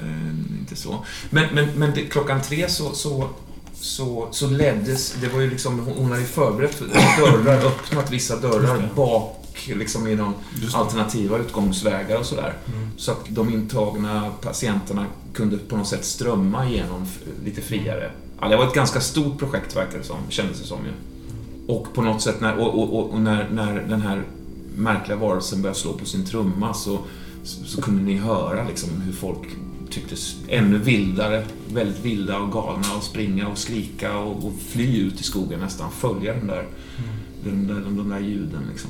[0.60, 1.06] inte så.
[1.30, 3.30] Men, men, men det, klockan tre så, så,
[3.74, 5.16] så, så leddes...
[5.22, 6.86] Det var ju liksom, hon, hon hade ju förberett för
[7.20, 9.43] dörrar, öppnat vissa dörrar bak
[9.76, 10.78] liksom i de Just det.
[10.80, 12.54] alternativa utgångsvägar och sådär.
[12.66, 12.90] Mm.
[12.98, 17.06] Så att de intagna patienterna kunde på något sätt strömma igenom
[17.46, 18.12] lite friare.
[18.42, 20.92] Ja, det var ett ganska stort projekt verkar det som, kändes det som ju.
[21.68, 24.24] Och på något sätt när, och, och, och, och när, när den här
[24.76, 27.00] märkliga varelsen började slå på sin trumma så,
[27.44, 29.48] så, så kunde ni höra liksom hur folk
[29.90, 35.20] tycktes ännu vildare, väldigt vilda och galna och springa och skrika och, och fly ut
[35.20, 36.66] i skogen nästan, följa den där,
[37.44, 38.90] den där, de, de där ljuden liksom.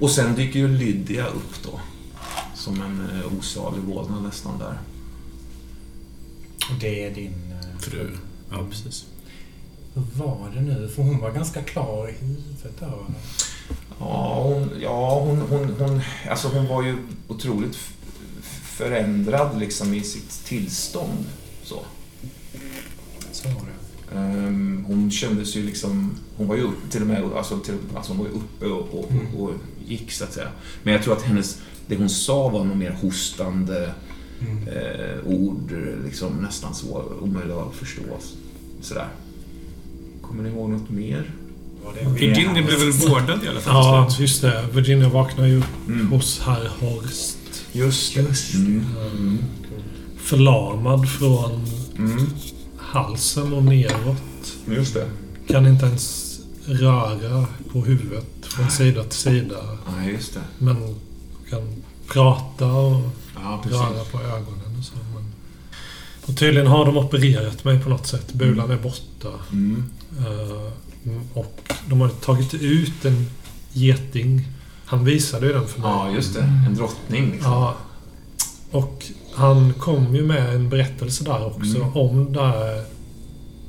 [0.00, 1.80] Och sen dyker ju Lydia upp då.
[2.54, 4.78] Som en eh, osalig vålnad nästan där.
[6.70, 7.52] Och det är din...
[7.52, 8.10] eh, Fru.
[8.50, 9.06] Ja, precis.
[9.94, 10.88] Hur var det nu?
[10.88, 12.86] För hon var ganska klar i huvudet där.
[12.86, 13.06] va?
[14.00, 16.96] Ja, hon, ja hon, hon, hon, alltså hon var ju
[17.28, 17.76] otroligt
[18.62, 21.24] förändrad liksom i sitt tillstånd.
[21.62, 21.82] Så.
[23.32, 24.18] Så var det.
[24.18, 26.14] Ehm, hon kändes ju liksom...
[26.36, 29.10] Hon var ju till och med alltså, till, alltså hon var ju uppe och, och,
[29.34, 29.50] och, och
[29.86, 30.48] gick, så att säga.
[30.82, 33.90] Men jag tror att hennes, det hon sa var nog mer hostande
[34.66, 35.72] eh, ord,
[36.04, 38.02] liksom nästan så omöjliga att förstå.
[38.80, 39.08] Sådär.
[40.22, 41.30] Kommer ni ihåg något mer?
[42.14, 44.64] Virginia blev väl vårdad i alla fall Ja, just det.
[44.72, 46.08] Virginia vaknar ju upp Mm.
[46.08, 47.36] hos herr Horst.
[47.72, 48.54] Just det.
[48.54, 48.84] Mm.
[49.18, 49.38] Mm.
[50.16, 51.64] Förlamad från
[51.98, 52.26] Mm.
[52.76, 54.52] halsen och neråt.
[54.76, 55.06] Just det.
[55.48, 56.25] Kan inte ens
[56.66, 59.56] röra på huvudet från sida till sida.
[59.86, 60.40] Ja, just det.
[60.58, 60.76] Men
[61.50, 63.02] kan prata och
[63.34, 64.92] Ja, röra på ögonen och så.
[65.14, 65.32] Men...
[66.26, 68.32] Och tydligen har de opererat mig på något sätt.
[68.32, 69.28] Bulan är borta.
[69.52, 69.84] Mm.
[70.18, 70.72] Eh,
[71.34, 73.26] och de har tagit ut en
[73.72, 74.48] geting.
[74.84, 75.90] Han visade ju den för mig.
[75.90, 76.40] Ja, just det.
[76.66, 77.52] En drottning liksom.
[77.52, 77.74] Ja.
[78.70, 81.96] Och han kom ju med en berättelse där också Mm.
[81.96, 82.84] om där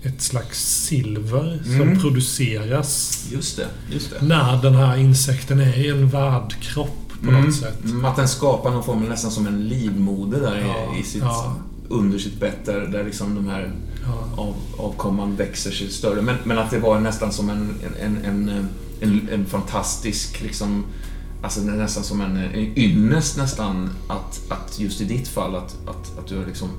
[0.03, 1.77] ett slags silver Mm.
[1.93, 3.67] som produceras Just det.
[3.91, 4.25] Just det.
[4.25, 7.43] när den här insekten är i en värdkropp på Mm.
[7.45, 7.83] något sätt.
[7.83, 11.55] Mm, Att den skapar någon form, nästan som en livmoder där Ja, i, sitt, ja.
[11.89, 13.71] under sitt bett där, där liksom de här
[14.05, 14.41] Ja.
[14.41, 16.21] av, avkomman växer sig större.
[16.21, 18.69] Men, men att det var nästan som en, en, en, en,
[19.01, 20.85] en, en fantastisk liksom
[21.41, 25.55] Alltså det är nästan som en, en ynnest nästan att, att just i ditt fall
[25.55, 26.69] att, att, att du har liksom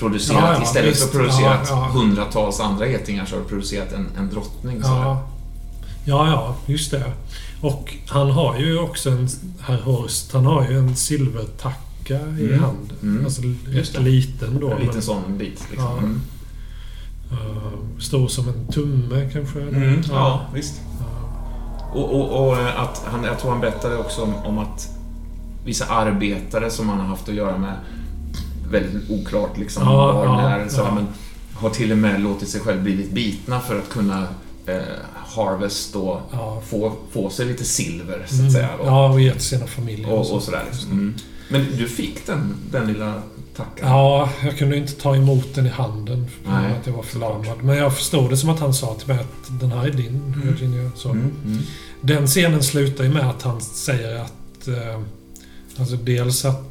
[0.00, 1.04] producerat, Ja, ja, istället för visst.
[1.04, 4.80] att producera Ja, hundratals andra getingar så har du producerat en, en drottning.
[4.82, 5.28] Ja.
[6.04, 7.12] ja, ja, just det.
[7.60, 9.28] Och han har ju också en,
[9.60, 12.60] herr Horst, han har ju en silvertacka i Mm.
[12.62, 12.96] handen.
[13.02, 13.24] Mm.
[13.24, 14.70] Alltså Just rätt liten då.
[14.70, 15.64] En liten men, sån bit.
[15.70, 15.98] Liksom.
[15.98, 16.20] Mm.
[17.30, 19.60] eh, stor som en tumme kanske.
[19.60, 20.80] Mm, ja, visst.
[21.92, 24.88] Och, och, och att han, jag tror han berättade också om, om att
[25.64, 27.74] vissa arbetare som han har haft att göra med,
[28.70, 30.94] väldigt oklart liksom Ja, var ja, när, så, ja.
[30.94, 31.06] men,
[31.54, 34.26] har till och med låtit sig själv blivit bitna för att kunna
[34.66, 34.76] eh,
[35.14, 36.62] harvest då, Ja.
[36.66, 38.50] få, få sig lite silver så att Mm.
[38.52, 38.68] säga.
[38.78, 38.84] Då.
[38.84, 40.10] Ja, och ge till sina familjer.
[40.12, 40.62] och, och sådär.
[40.70, 40.90] Liksom.
[40.92, 41.14] Mm.
[41.48, 43.14] Men du fick den, den lilla
[43.56, 43.88] tackan?
[43.90, 47.62] Ja, jag kunde inte ta emot den i handen för Nej, att jag var förlamad.
[47.62, 50.34] Men jag förstod det som att han sa till mig att den här är din,
[50.44, 50.90] Virginia.
[50.96, 51.08] Så.
[51.10, 51.58] Mm, mm.
[52.00, 54.68] Den scenen slutar ju med att han säger att...
[54.68, 55.00] Eh,
[55.78, 56.69] alltså dels att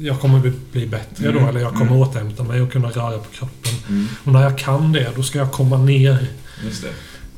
[0.00, 2.00] jag kommer bli, bättre Mm, då, eller jag kommer mm.
[2.00, 3.72] återhämta mig och kunna röra på kroppen.
[3.88, 4.06] Mm.
[4.24, 6.26] Och när jag kan det, då ska jag komma ner.
[6.64, 6.90] Just det.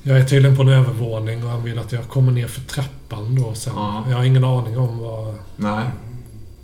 [0.02, 3.34] Jag är tydligen på en övervåning och han vill att jag kommer ner för trappan
[3.34, 3.72] då sen.
[3.76, 4.04] Ja.
[4.10, 5.34] Jag har ingen aning om vad...
[5.56, 5.84] Nej.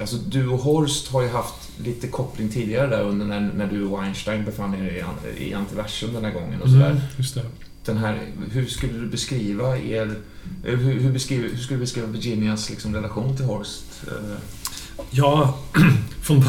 [0.00, 3.84] Alltså du och Horst har ju haft lite koppling tidigare där under när, när du
[3.86, 5.04] och Einstein befann er
[5.38, 6.90] i, i antiversum den här gången och sådär.
[6.90, 7.42] Mm, just det.
[7.84, 8.18] Den här,
[8.50, 10.16] hur skulle du beskriva er...
[10.64, 13.84] eh, Hur, hur, beskriver, hur skulle du beskriva Virginias liksom, relation till Horst?
[15.10, 15.54] Ja,
[16.22, 16.44] från,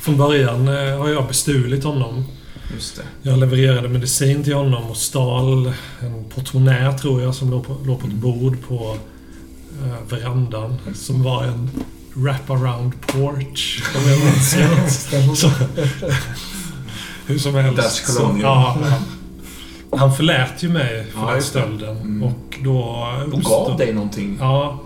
[0.00, 2.24] från början eh, har jag bestulit honom.
[2.74, 3.02] Just det.
[3.30, 8.00] Jag levererade medicin till honom och stal en portmonnä, tror jag, som låg på, låg
[8.00, 8.96] på ett bord på
[9.84, 10.76] eh, verandan.
[10.94, 11.70] Som var en
[12.14, 15.12] wraparound porch, om jag minns rätt.
[17.26, 17.76] Hur som helst.
[17.82, 18.78] Dutch så- ja.
[19.96, 21.96] Han förlät ju mig för Ja, den stölden.
[21.96, 22.22] Mm.
[22.22, 22.78] Och då...
[23.32, 24.36] Och gav dig någonting.
[24.40, 24.80] Ja,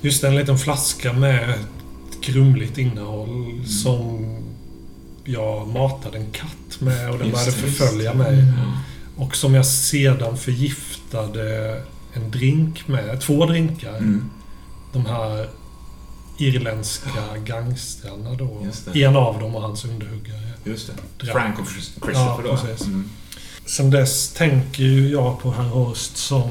[0.00, 1.54] just en liten flaska med
[2.32, 3.66] grumligt innehåll Mm.
[3.66, 4.34] som
[5.24, 8.38] jag matade en katt med och den Just började just förfölja mig.
[8.38, 8.72] Ja.
[9.24, 13.20] Och som jag sedan förgiftade en drink med.
[13.20, 13.96] Två drinkar.
[13.98, 14.30] Mm.
[14.92, 15.48] De här
[16.38, 17.10] irländska
[17.44, 18.66] gangstrarna då.
[18.94, 20.52] En av dem och hans underhuggare.
[20.64, 21.26] Just det.
[21.26, 22.56] Frank och Chris- Christopher Ja, då.
[22.56, 22.86] precis.
[22.86, 23.10] Mm.
[23.66, 26.50] Sen dess tänker ju jag på herr Horst som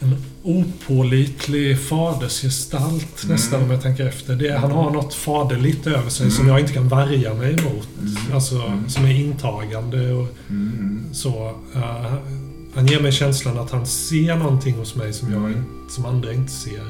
[0.00, 3.32] en opålitlig fadersgestalt Mm.
[3.34, 4.36] nästan om jag tänker efter.
[4.36, 6.52] Det, han har något faderligt över sig som Mm.
[6.56, 7.88] jag inte kan värja mig emot.
[8.00, 8.16] Mm.
[8.34, 8.88] Alltså, Mm.
[8.88, 11.00] som är intagande och Mm.
[11.12, 11.54] så.
[11.74, 12.14] Eh,
[12.74, 15.64] han ger mig känslan att han ser någonting hos mig som, jag, Mm.
[15.90, 16.82] som andra inte ser.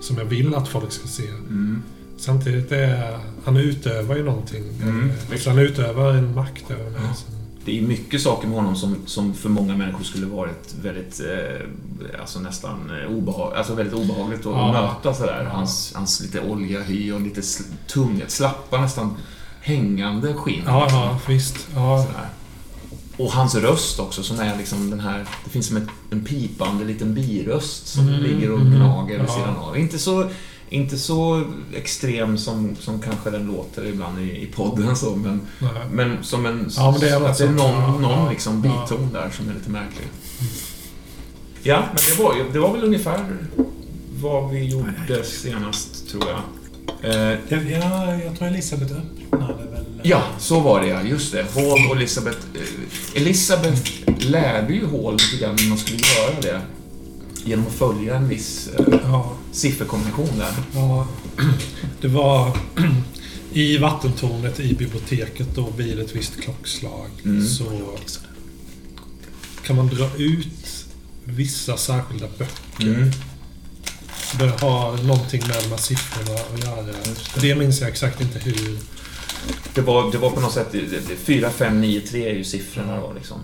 [0.00, 1.28] Som jag vill att folk ska se.
[1.28, 1.82] Mm.
[2.18, 4.64] Samtidigt är han utövar ju någonting.
[4.82, 5.10] Mm.
[5.32, 7.00] Eh, Så han utövar en makt över mig.
[7.02, 7.31] Ja.
[7.64, 12.20] Det är mycket saker med honom som, som för många människor skulle varit väldigt, eh,
[12.20, 14.72] alltså nästan eh, obehag, alltså väldigt obehagligt att Ja.
[14.72, 15.44] möta sådär.
[15.52, 19.16] Hans, hans lite olja hy och lite sl- tunga, slappa nästan
[19.60, 20.62] hängande skinn.
[20.66, 21.68] Ja, ja, visst.
[21.74, 22.28] Ja, Sådär.
[23.16, 26.84] Och hans röst också som är liksom den här, det finns som ett, en pipande
[26.84, 29.34] liten biröst som Mm, ligger och mm, gnager vid ja.
[29.34, 29.78] sidan av.
[29.78, 30.30] Inte så,
[30.72, 35.70] inte så extrem som, som kanske den låter ibland i, i podden så, men, nej.
[35.90, 36.70] men som en...
[36.76, 38.70] Ja, men det är något att det är sånt, någon, någon liksom ja.
[38.70, 40.06] biton där som är lite märklig.
[41.62, 43.36] Ja, men det var, det var väl ungefär
[44.20, 46.40] vad vi gjorde senast, tror jag.
[47.02, 50.00] Eh, ja, jag tror Elisabeth öppnade väl...
[50.02, 51.02] Ja, så var det ja.
[51.02, 51.46] Just det.
[51.54, 52.38] Hall och Elisabeth.
[52.54, 56.60] eh, Elisabeth lärde ju Hall lite grann hur man skulle göra det.
[57.44, 60.52] Genom att följa en viss eh, Ja, sifferkombination där.
[60.74, 61.06] ja.
[62.00, 62.56] Det var
[63.52, 67.46] i vattentornet i biblioteket då vid ett visst klockslag Mm.
[67.48, 67.64] så
[69.66, 70.86] kan man dra ut
[71.24, 72.92] vissa särskilda böcker.
[72.94, 73.10] Mm.
[74.38, 76.94] Det har någonting med de här siffrorna att göra.
[77.40, 78.78] Det minns jag exakt inte hur.
[79.74, 80.68] Det var, det var på något sätt...
[80.72, 83.38] det- det- 4, 5, 9, 3 är ju siffrorna då liksom.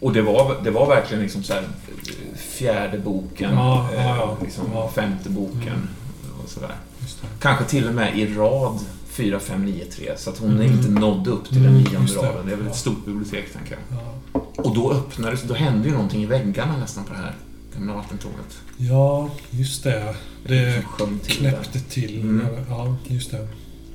[0.00, 1.62] Och det var, det var verkligen liksom så här
[2.36, 4.64] fjärde boken, Ja, ja, eh, liksom
[4.94, 5.88] femte boken Mm.
[6.44, 6.74] och sådär.
[7.40, 10.12] Kanske till och med i rad 4, 5, 9, 3.
[10.16, 10.72] Så att hon Mm.
[10.72, 12.46] inte nådde upp till Mm, den just nionde raden.
[12.46, 13.98] Det är väl ett stort bibliotek, tänker jag.
[13.98, 14.40] Ja.
[14.62, 17.34] Och då öppnades, då hände ju någonting i väggarna nästan på det här
[17.74, 18.58] gamla vattentornet.
[18.76, 20.14] ja, just det.
[20.46, 20.84] Det
[21.26, 22.20] knäppte till.
[22.20, 22.46] Mm.
[22.68, 23.48] Ja, just det.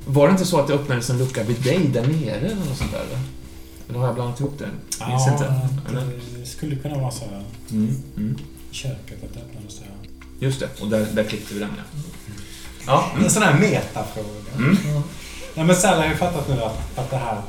[0.05, 2.77] Var det inte så att det öppnades en lucka vid dig där nere eller något
[2.77, 2.99] sånt där?
[2.99, 3.19] Eller,
[3.89, 4.65] eller har jag blandat ihop det?
[5.07, 5.53] Minns Ja, inte.
[5.89, 6.03] Eller?
[6.39, 7.43] det skulle kunna vara så här.
[7.71, 8.37] Mm, mm.
[8.71, 9.87] Köket att det öppnades där.
[10.39, 12.01] Just det, och där, där klippte vi den ja.
[12.87, 14.53] Ja, En sån här metafråga.
[14.57, 14.77] Mm.
[15.55, 17.41] Nej, men Sally har ju fattat nu att, att det här,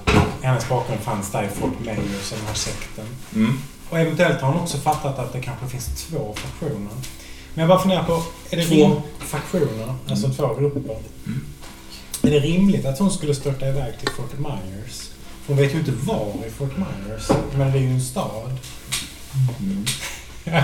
[0.42, 3.04] hennes bakgrund fanns där i Fort Myers, den här sekten.
[3.34, 3.58] Mm.
[3.90, 6.92] Och eventuellt har hon också fattat att det kanske finns två faktioner.
[7.54, 9.02] Men jag bara funderar på, är det Två?
[9.18, 10.96] faktioner, alltså två grupper.
[11.26, 11.44] Mm.
[12.22, 15.07] Är det rimligt att hon skulle störta iväg till Fort Myers?
[15.48, 18.58] Hon vet ju inte var i Fort Myers, men det är ju en stad.
[19.60, 19.84] Mm.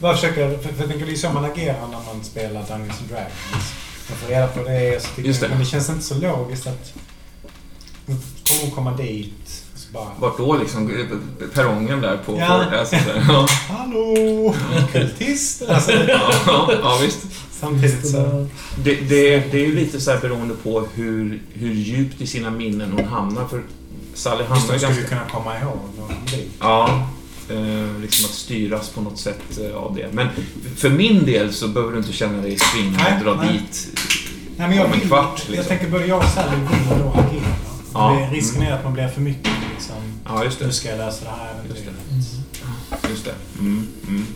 [0.00, 3.00] Bara försöker, för, för jag tänker det är så man agerar när man spelar Dungeons
[3.00, 3.74] and Dragons.
[4.08, 5.48] Man får reda på det, så tycker det.
[5.48, 6.92] men det känns inte så logiskt att
[8.60, 11.06] hon komma dit så bara Vart då liksom?
[11.54, 12.38] Perrongen där på...
[12.38, 12.66] Ja.
[12.70, 12.96] På, alltså.
[13.28, 13.46] Ja.
[13.68, 14.54] Hallå!
[14.92, 15.74] Kultister!
[15.74, 17.26] Alltså, Ja, ja, ja, visst.
[17.50, 18.46] samtidigt så...
[18.84, 22.50] Det, det, det är ju lite så här beroende på hur, hur djupt i sina
[22.50, 23.48] minnen hon hamnar.
[23.48, 23.62] För
[24.14, 25.02] Sally Just hamnar de ju skulle ganska...
[25.02, 26.52] ju kunna komma ihåg någon dit.
[26.60, 27.08] Ja,
[27.50, 30.08] eh, liksom att styras på något sätt eh, av det.
[30.12, 30.28] Men
[30.76, 33.52] för min del så behöver du inte känna dig tvingad att dra nej.
[33.52, 33.88] dit
[34.56, 35.42] Nej, men jag om en vill, kvart.
[35.46, 35.68] Jag Liksom.
[35.68, 37.54] tänker både jag och Sally vill då agera.
[37.94, 38.28] Ja.
[38.30, 39.96] Det, risken är att man blir för mycket liksom...
[40.24, 40.72] Ja, just Nu det.
[40.72, 41.90] ska jag läsa det här Just det.
[41.90, 43.10] äventyret.
[43.10, 43.34] Just det.
[43.58, 44.26] Mm, mm.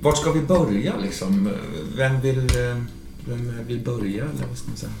[0.00, 1.50] Vart ska vi börja liksom?
[1.96, 2.76] Vem vill, eh,
[3.24, 4.92] vem vill börja, eller vad ska man säga?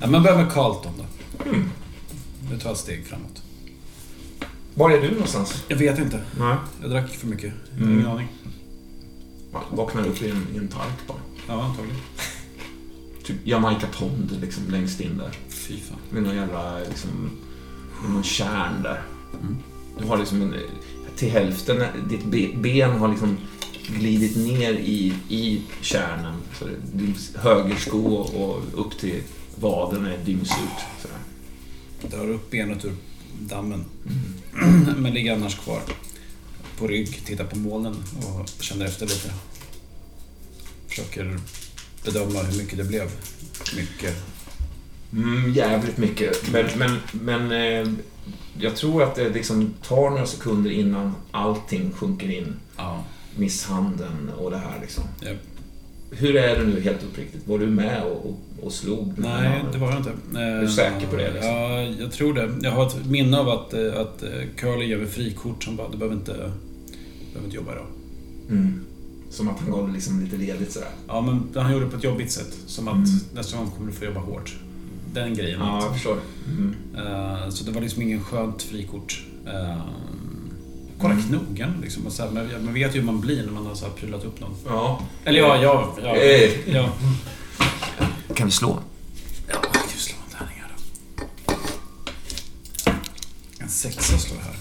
[0.00, 1.44] Ja, men börja med Carlton då.
[1.48, 1.70] Mm.
[2.50, 3.42] Nu tar jag ett steg framåt.
[4.74, 5.64] Var är du någonstans?
[5.68, 6.22] Jag vet inte.
[6.38, 6.56] Nej.
[6.82, 7.52] Jag drack för mycket.
[7.78, 7.92] Mm.
[7.92, 8.28] Ingen aning.
[9.70, 11.18] Vaknar upp i en, i en park bara.
[11.48, 12.00] Ja, antagligen.
[13.24, 15.30] Typ Jamaica Pond liksom längst in där.
[15.48, 15.98] Fy fan.
[16.10, 17.30] Med någon jävla liksom...
[18.02, 19.02] Med någon kärn där.
[19.42, 19.56] Mm.
[19.98, 20.54] Du har liksom en,
[21.16, 23.36] till hälften, ditt be, ben har liksom
[23.88, 26.34] glidit ner i, i kärnen.
[26.58, 29.22] Så det- din högersko och upp till
[29.60, 30.68] vaden är dyngslut.
[31.02, 31.16] Sådär.
[32.02, 32.94] Drar upp benet ur
[33.40, 33.84] dammen.
[34.54, 34.80] Mm.
[35.02, 35.80] Men ligger annars kvar.
[36.78, 39.32] På rygg, tittar på molnen och känner efter lite.
[40.88, 41.38] Försöker
[42.04, 43.10] bedöma hur mycket det blev.
[43.76, 44.16] Mycket.
[45.12, 46.50] Mm, jävligt mycket.
[46.52, 47.92] Men, men, men eh,
[48.58, 52.56] jag tror att det liksom tar några sekunder innan allting sjunker in.
[52.76, 53.04] Ja.
[53.36, 55.04] Misshandeln och det här liksom.
[55.20, 55.55] Japp.
[56.10, 57.48] Hur är det nu helt uppriktigt?
[57.48, 58.36] Var du med och, och,
[58.66, 59.12] och slog?
[59.16, 60.38] Nej, det var jag inte.
[60.40, 61.50] Är du säker på det, liksom?
[61.52, 62.50] Ja, jag tror det.
[62.62, 65.88] Jag har ett minne av att, eh, att eh, Curly ger mig frikort som bara,
[65.88, 66.38] du behöver inte, du
[67.32, 67.86] behöver inte jobba idag.
[68.50, 68.80] Mm.
[69.30, 70.88] Som att han gav det liksom lite ledigt sådär.
[71.08, 72.56] Ja, men han gjorde det på ett jobbigt sätt.
[72.66, 73.08] Som att Mm.
[73.34, 74.56] nästa gång kommer du få jobba hårt.
[75.14, 75.60] Den grejen.
[75.60, 76.16] Ja, jag förstår.
[76.48, 76.74] Mm.
[76.96, 79.24] Eh, Så det var liksom ingen skönt frikort.
[81.00, 81.26] Kolla Mm.
[81.26, 82.06] knogen liksom.
[82.06, 83.92] Och så här, men man vet ju hur man blir när man har så här
[83.92, 84.54] prylat upp någon.
[84.66, 85.02] Ja.
[85.24, 85.96] Eller ja, ja.
[86.02, 86.74] ja, Eh.
[86.74, 86.92] ja.
[88.34, 88.78] Kan vi slå?
[89.48, 90.70] Ja, jag kan slå en tärning här
[91.16, 91.24] då.
[93.58, 94.56] En sexa slår jag här.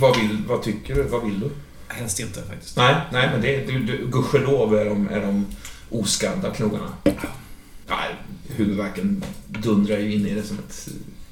[0.00, 1.02] Vad, vill, vad tycker du?
[1.02, 1.50] Vad vill du?
[1.88, 2.76] Helst inte faktiskt.
[2.76, 5.46] Nej, nej men det, du, du, gudskelov är de, är de
[5.90, 6.92] oskadda knogarna.
[7.88, 8.14] Nej,
[8.48, 10.88] huvudvärken dundrar ju in i det som ett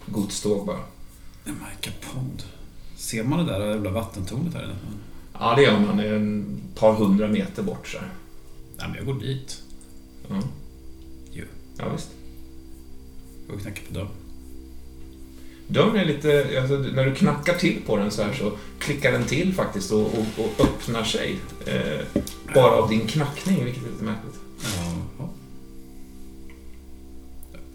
[0.06, 0.80] godståg bara.
[1.46, 2.42] Jamaica Pond.
[2.98, 4.74] Ser man det där jävla vattentornet här inne?
[5.32, 5.96] Ja, det gör man.
[5.96, 8.08] Det är en par hundra meter bort så här.
[8.78, 9.62] Nej, men jag går dit.
[10.28, 10.42] Ja.
[11.32, 11.44] Jo.
[11.76, 12.08] Ja, visst.
[13.48, 14.08] Går och knackar på dörren.
[15.68, 16.58] Dörren är lite...
[16.60, 20.00] Alltså, när du knackar till på den så här så klickar den till faktiskt och,
[20.00, 21.38] och, och öppnar sig.
[21.66, 22.22] Eh,
[22.54, 24.34] bara av din knackning, vilket är lite märkligt.
[25.18, 25.30] Ja.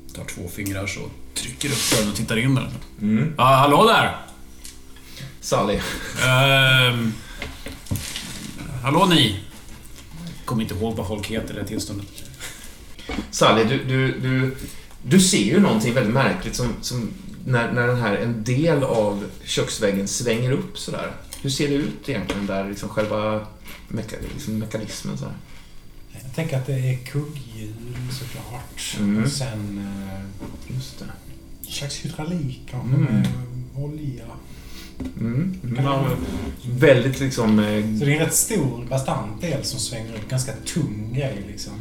[0.07, 0.99] Jag tar två fingrar så
[1.33, 2.69] trycker upp dörren och tittar in där.
[3.01, 3.33] Mm.
[3.37, 4.32] Ja, hallå där!
[5.43, 5.79] Sally.
[6.25, 7.13] Ehm,
[8.83, 9.39] hallå ni!
[10.45, 12.07] Kommer inte ihåg vad folk heter i det tillståndet.
[13.31, 14.55] Sally, du, du, du,
[15.03, 17.09] du ser ju någonting väldigt märkligt som, som
[17.45, 21.11] när, när den här, en del av köksväggen svänger upp sådär.
[21.41, 23.47] Hur ser det ut egentligen där, liksom själva
[23.87, 25.33] meka, liksom mekanismen så här?
[26.23, 27.73] Jag tänker att det är kugghjul
[28.19, 28.95] såklart.
[28.99, 29.23] Mm.
[29.23, 29.77] Och sen
[30.09, 31.05] eh, Just det.
[31.67, 33.13] en slags hydraulik kanske Mm.
[33.13, 33.27] med
[33.75, 34.23] olja.
[35.19, 35.53] Mm.
[35.63, 35.83] Mm.
[35.83, 36.05] man-
[36.79, 37.59] Väldigt liksom...
[37.59, 37.65] eh,
[37.99, 40.29] Så det är en rätt stor bastant del som svänger upp.
[40.29, 41.73] Ganska tung grej liksom.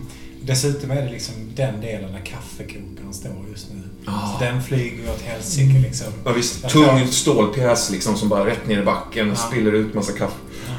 [0.45, 3.81] Dessutom är det liksom den delen där kaffekokaren står just nu.
[4.07, 4.39] Ah.
[4.39, 6.07] Så den flyger ju åt helsike liksom.
[6.25, 6.59] Ja, visst.
[6.63, 9.49] Jag Tung stålpjäs liksom som bara rätt ner i backen och Ja.
[9.51, 10.35] spiller ut massa kaffe.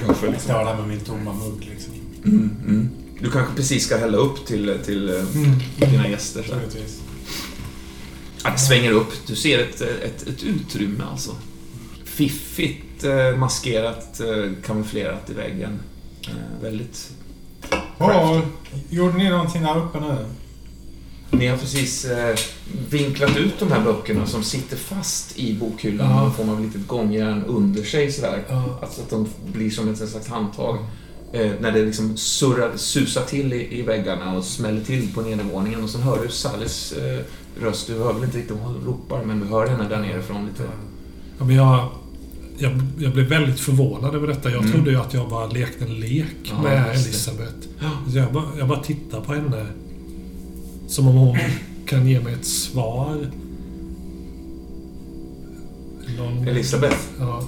[0.08, 0.52] Kaffe Jag liksom.
[0.54, 1.94] står där med min tomma mugg liksom.
[2.26, 2.50] Mm.
[2.68, 2.89] Mm.
[3.20, 6.44] Du kanske precis ska hälla upp till, till eh, dina gäster.
[6.44, 6.54] Så.
[8.44, 9.12] Ja, det svänger upp.
[9.28, 11.32] Du ser ett, ett, ett utrymme alltså.
[12.14, 15.80] Fiffigt eh, maskerat, eh, kamouflerat i väggen.
[16.28, 17.11] Eh, väldigt...
[17.99, 18.39] Åh,
[18.89, 20.26] gjorde ni någonting där uppe nu?
[21.32, 22.36] Ni har precis eh,
[22.89, 26.16] vinklat ut de här böckerna som sitter fast i bokhyllan Ja.
[26.16, 28.43] med någon form av litet gångjärn under sig sådär.
[28.49, 28.80] Ja.
[28.82, 30.78] Alltså att de blir som ett slags handtag.
[31.34, 35.84] Eh, när det liksom surrar, susar till i, i väggarna och smäller till på nedervåningen.
[35.84, 37.20] Och sen hör du Sallys eh,
[37.61, 37.88] röst.
[37.88, 40.64] Du hör väl inte riktigt vad hon ropar, men du hör henne där nerifrån lite.
[41.39, 41.89] Ja, men jag,
[42.58, 44.49] jag, jag blev väldigt förvånad över detta.
[44.51, 44.72] Jag Mm.
[44.72, 46.89] trodde ju att jag bara lekte en lek Ja, med.
[46.89, 47.54] Elisabeth.
[47.82, 47.89] Ja.
[48.14, 49.66] Jag, bara, jag bara tittar på henne.
[50.88, 51.38] Som om hon
[51.86, 53.32] kan ge mig ett svar.
[56.18, 57.43] Någon, Elisabeth, Ja.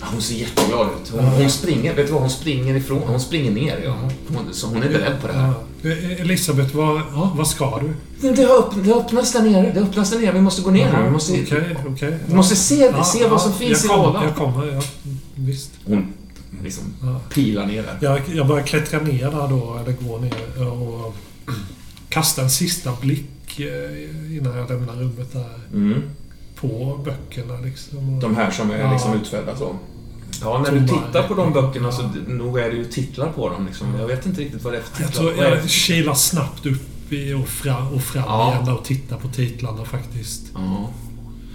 [0.00, 1.10] Hon ser jätteglad ut.
[1.10, 1.30] Hon, Ja.
[1.30, 2.20] hon springer, vet du vad?
[2.22, 3.02] Hon springer ifrån.
[3.06, 3.96] Hon springer ner, ja.
[4.02, 4.10] Ja.
[4.36, 5.52] Hon, så hon är beredd på det här.
[5.84, 5.90] Ja.
[5.90, 7.00] Eh, Elisabeth, vad,
[7.36, 7.94] vad ska du?
[8.34, 9.72] Det, har öpp, det öppnas där nere.
[9.74, 10.32] Det öppnas där nere.
[10.32, 11.04] Vi måste gå ner nu.
[11.04, 12.18] Vi måste, Okej, okej.
[12.26, 14.24] vi måste se, Ja, se ja, vad som finns i jag kommer, lådan.
[14.24, 14.82] Jag kommer, ja.
[15.34, 15.70] Visst.
[15.86, 16.12] Hon
[16.62, 17.20] liksom Ja.
[17.34, 17.98] pilar ner där.
[18.00, 21.14] Jag, jag börjar klättra ner där då, eller gå ner och
[22.08, 25.60] kasta en sista blick eh, innan jag lämnar rummet där.
[25.72, 26.02] Mm.
[26.60, 28.20] På böckerna liksom.
[28.20, 28.92] De här som är Ja.
[28.92, 29.76] liksom utfällda så.
[30.42, 33.66] Ja, när du tittar på de böckerna så nog är det ju titlar på dem.
[33.66, 33.94] Liksom.
[33.98, 35.30] Jag vet inte riktigt vad det är för Jag titlar.
[35.32, 36.82] tror är det jag kilar snabbt upp
[37.42, 38.54] och fram, och fram Ja.
[38.62, 40.42] igen och tittar på titlarna faktiskt.
[40.54, 40.90] Ja.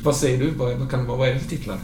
[0.04, 0.50] Vad säger du?
[0.52, 1.78] Vad, kan, vad är det för titlar?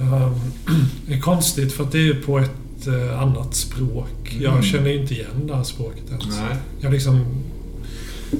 [0.00, 0.34] Um,
[1.06, 4.30] det är konstigt för att det är på ett eh, annat språk.
[4.32, 4.42] Mm.
[4.42, 6.26] Jag känner ju inte igen det här språket ens.
[6.28, 6.56] Nej.
[6.80, 7.24] Jag liksom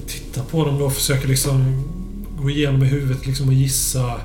[0.06, 1.84] tittar på dem och försöker liksom
[2.42, 4.20] gå igenom i huvudet liksom och gissa.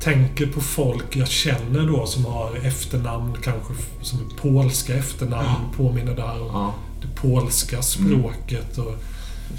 [0.00, 3.72] Tänker på folk jag känner då som har efternamn kanske
[4.02, 5.70] som är polska efternamn.
[5.76, 6.74] Påminner där om Ja.
[7.02, 8.78] det polska språket.
[8.78, 8.94] Och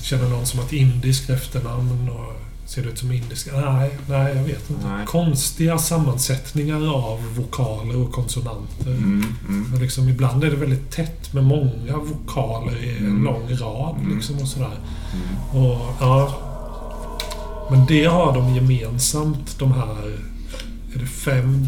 [0.03, 2.33] känner någon som har ett indiskt efternamn och
[2.69, 3.51] ser det ut som indiska.
[3.71, 4.87] Nej, nej jag vet inte.
[4.87, 5.05] Nej.
[5.05, 8.87] Konstiga sammansättningar av vokaler och konsonanter.
[8.87, 9.81] Mm, mm.
[9.81, 13.23] Liksom, ibland är det väldigt tätt med många vokaler i en Mm.
[13.23, 13.95] lång rad.
[14.01, 14.15] Mm.
[14.15, 14.77] Liksom, och sådär.
[15.13, 15.65] Mm.
[15.65, 16.33] Och, ja.
[17.71, 20.17] Men det har de gemensamt, de här...
[20.95, 21.65] Är det fem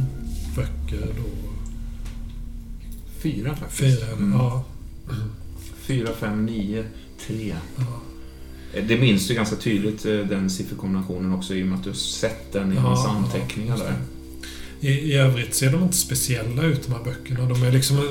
[0.55, 1.29] böcker då?
[3.21, 3.99] Fyra faktiskt.
[3.99, 4.11] Fyra?
[4.11, 4.31] Mm.
[4.33, 4.63] Ja.
[5.81, 6.83] Fyra, fem, nio,
[7.27, 7.55] tre.
[7.77, 7.83] ja.
[8.73, 11.89] Eh, Det minns du ganska tydligt, eh, den sifferkombinationen också, i och med att du
[11.89, 13.95] har sett den i Ja, hans ja, anteckningar just där.
[14.79, 17.49] I, I övrigt ser de inte speciella ut, de här böckerna.
[17.49, 18.09] De, är liksom,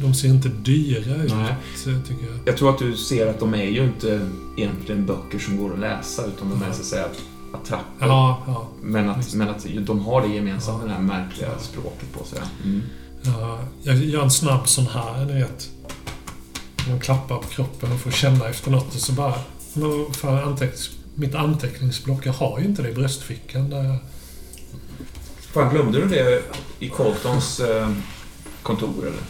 [0.00, 1.54] de ser inte dyra ut, Nej.
[1.84, 2.38] tycker jag.
[2.44, 5.80] Jag tror att du ser att de är ju inte egentligen böcker som går att
[5.80, 7.06] läsa, utan de är så att säga
[7.52, 8.06] attrapper.
[8.06, 8.68] Ja, ja.
[8.82, 10.88] Men, att, men att de har det gemensamt, Ja.
[10.88, 12.38] det här märkliga språket på sig.
[12.64, 12.82] Mm.
[13.22, 13.58] ja.
[13.82, 15.70] Jag gör en snabb sån här, ni vet.
[16.88, 19.34] Man klappar på kroppen och får känna efter något och så bara...
[19.74, 20.74] Men vad fan, anteck,
[21.14, 23.70] mitt anteckningsblock, jag har ju inte det i bröstfickan.
[23.70, 23.96] Där jag,
[25.52, 26.42] Fan, glömde du det
[26.78, 27.90] i Coltons eh,
[28.62, 29.22] kontor, eller?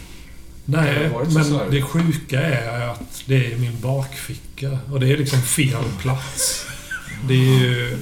[0.65, 4.79] Nej, Det men det sjuka är att det är i min bakficka.
[4.93, 6.67] Och det är liksom fel plats.
[7.29, 7.99] Det är ju...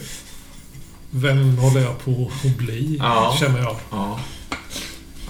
[1.10, 2.96] Vem håller jag på att bli?
[2.98, 3.36] Ja.
[3.40, 3.76] Känner jag.
[3.90, 4.20] Ja.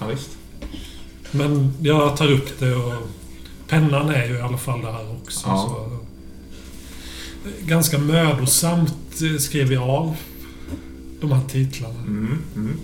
[0.00, 0.30] Ja, visst.
[1.30, 2.92] Men jag tar upp det och...
[3.68, 5.48] Pennan är ju i alla fall där också.
[5.48, 5.56] Ja.
[5.56, 5.98] Så,
[7.66, 10.16] ganska mödosamt eh, skrev jag av
[11.20, 12.00] de här titlarna.
[12.00, 12.78] Mm, mm.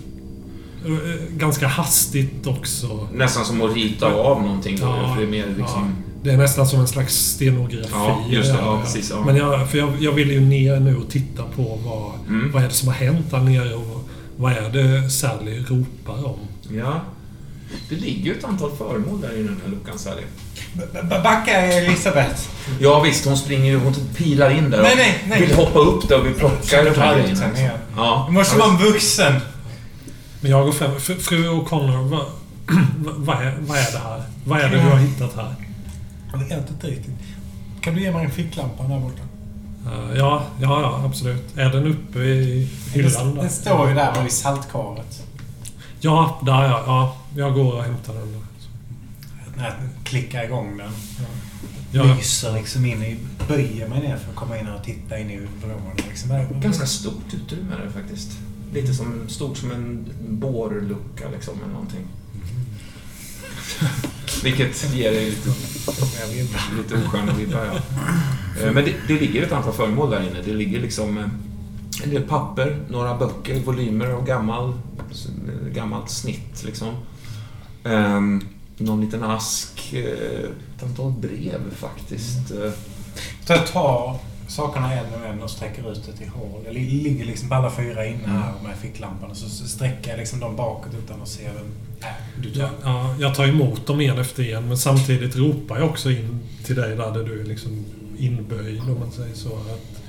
[0.85, 3.07] Eh, Ganska hastigt också.
[3.13, 5.95] Nästan som att rita av någonting Ja, för det är mer liksom...
[6.27, 7.89] Det är nästan som en slags stenografi.
[7.93, 8.57] Ja, just det.
[8.57, 9.09] jag Ja, precis.
[9.09, 9.23] Ja.
[9.25, 12.51] Men jag, för jag, jag vill ju ner nu och titta på vad, Mm.
[12.51, 16.37] vad är det som har hänt där nere och vad är det Sally ropar om.
[16.69, 17.01] Ja.
[17.89, 20.21] Det ligger ju ett antal föremål där i den här luckan, Sally.
[20.73, 20.81] B-
[21.23, 22.41] Backa Elisabeth.
[22.79, 23.25] Ja, visst.
[23.25, 23.77] Hon springer ju...
[23.79, 25.41] Hon pilar in där och Nej, nej, nej.
[25.41, 27.45] vill hoppa upp där och vi plockar de här Allt grejerna.
[27.55, 27.77] här.
[27.95, 28.25] Ja.
[28.27, 29.33] Du måste vara en vuxen.
[30.41, 30.99] Men jag går fram.
[30.99, 32.25] Fru, fru O'Connor, vad,
[33.17, 34.23] vad, är, vad är det här?
[34.45, 35.55] Vad är det du har hittat här?
[36.31, 37.13] Jag vet inte riktigt.
[37.81, 39.21] Kan du ge mig en ficklampa där borta?
[39.85, 41.57] Eh, ja, ja, ja, absolut.
[41.57, 43.35] Är den uppe i hyllan?
[43.35, 45.23] Den står ju där vid saltkaret.
[45.99, 46.83] Ja, där ja.
[46.85, 47.17] ja.
[47.35, 48.31] Jag går och hämtar den.
[48.31, 48.41] Där.
[49.57, 49.73] När jag
[50.03, 50.91] klickar igång den.
[51.91, 53.17] Ja, Lyser liksom in i...
[53.47, 55.91] Böjer mig ner för att komma in och titta in i vrån.
[56.09, 56.59] Liksom.
[56.61, 58.31] Ganska stort utrymme är det faktiskt.
[58.73, 62.07] Lite som, stort som en bårlucka liksom, eller någonting.
[64.43, 65.49] Vilket ger lite,
[66.77, 67.79] lite osköna vibbar, ja.
[68.63, 70.41] Eh, Men det, det ligger ett antal föremål där inne.
[70.45, 71.23] Det ligger liksom eh,
[72.03, 74.73] en del papper, några böcker, volymer av gammal,
[75.73, 76.87] gammalt snitt liksom.
[77.83, 78.41] Ehm,
[78.77, 82.51] någon liten ask, eh, ett antal brev faktiskt.
[82.51, 82.71] Eh,
[83.45, 84.15] Så jag tar
[84.47, 86.61] sakerna en och en och sträcker ut det till hål.
[86.65, 90.17] Jag li- ligger liksom på alla fyra inne här med ficklampan och så sträcker jag
[90.17, 91.65] liksom dem bakåt utan att se vem
[92.01, 92.09] tar.
[92.53, 96.39] ja, ja, jag tar emot dem en efter en, men samtidigt ropar jag också in
[96.63, 97.85] till dig där, där du är liksom
[98.17, 99.49] inböjd, om man säger så.
[99.49, 100.01] Att,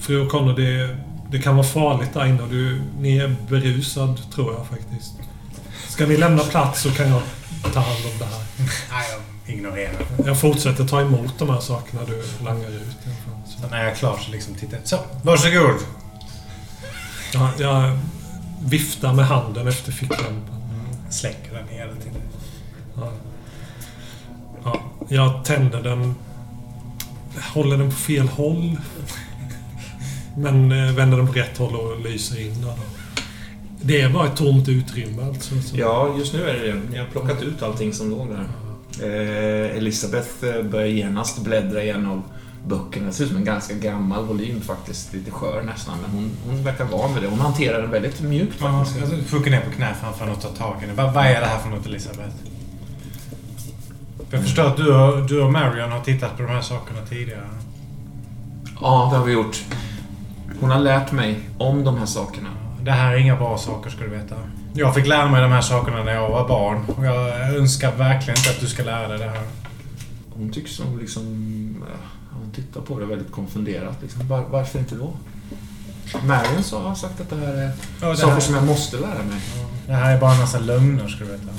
[0.00, 0.96] Fru O'Connor, det,
[1.30, 5.12] det kan vara farligt där inne du, ni är berusad, tror jag faktiskt.
[5.88, 7.22] Ska ni lämna plats så kan jag
[7.72, 8.44] ta hand om det här.
[8.90, 9.04] Nej,
[9.46, 10.06] jag ignorerar.
[10.26, 12.96] Jag fortsätter ta emot de här sakerna du langar ut.
[13.46, 14.88] Så, när jag är klar så liksom tittar jag.
[14.88, 15.76] Så, varsågod!
[17.32, 17.98] jag, jag
[18.64, 20.59] viftar med handen efter ficklampan.
[21.10, 22.22] Släcker den hela tiden.
[22.96, 23.12] Ja.
[24.64, 26.14] Ja, jag tänder den.
[27.54, 28.76] Håller den på fel håll.
[30.36, 32.74] Men eh, vänder den på rätt håll och lyser in då.
[33.82, 35.60] Det är bara ett tomt utrymme alltså.
[35.62, 35.76] Så.
[35.78, 36.80] Ja, just nu är det det.
[36.90, 38.46] Ni har plockat ut allting som låg där.
[39.02, 42.22] Eh, Elisabeth eh, börjar genast bläddra igenom
[42.66, 43.06] böckerna.
[43.06, 45.12] Det ser ut som en ganska gammal volym faktiskt.
[45.12, 47.28] Lite skör nästan, men hon, hon verkar van vid det.
[47.28, 49.12] Hon hanterar den väldigt mjukt Ja, faktiskt.
[49.12, 50.94] jag sjunker ner på knä framför henne och tar tag i henne.
[51.02, 52.34] Vad, vad är det här för något Elisabeth?
[54.30, 57.48] Jag förstår att du och, du och Marion har tittat på de här sakerna tidigare.
[58.80, 59.64] Ja, det har vi gjort.
[60.60, 62.48] Hon har lärt mig om de här sakerna.
[62.82, 64.34] Det här är inga bra saker ska du veta.
[64.74, 66.84] Jag fick lära mig de här sakerna när jag var barn.
[66.96, 69.42] Och jag önskar verkligen inte att du ska lära dig det här.
[70.34, 71.24] Hon tycks nog liksom...
[72.50, 74.02] Hon tittar på det väldigt konfunderat.
[74.02, 74.28] Liksom.
[74.28, 75.12] Var, varför inte då?
[76.26, 79.22] Marion sa, har sagt att det här är det, saker här, som jag måste lära
[79.22, 79.40] mig.
[79.86, 81.52] det här är bara en massa lögner ska du veta.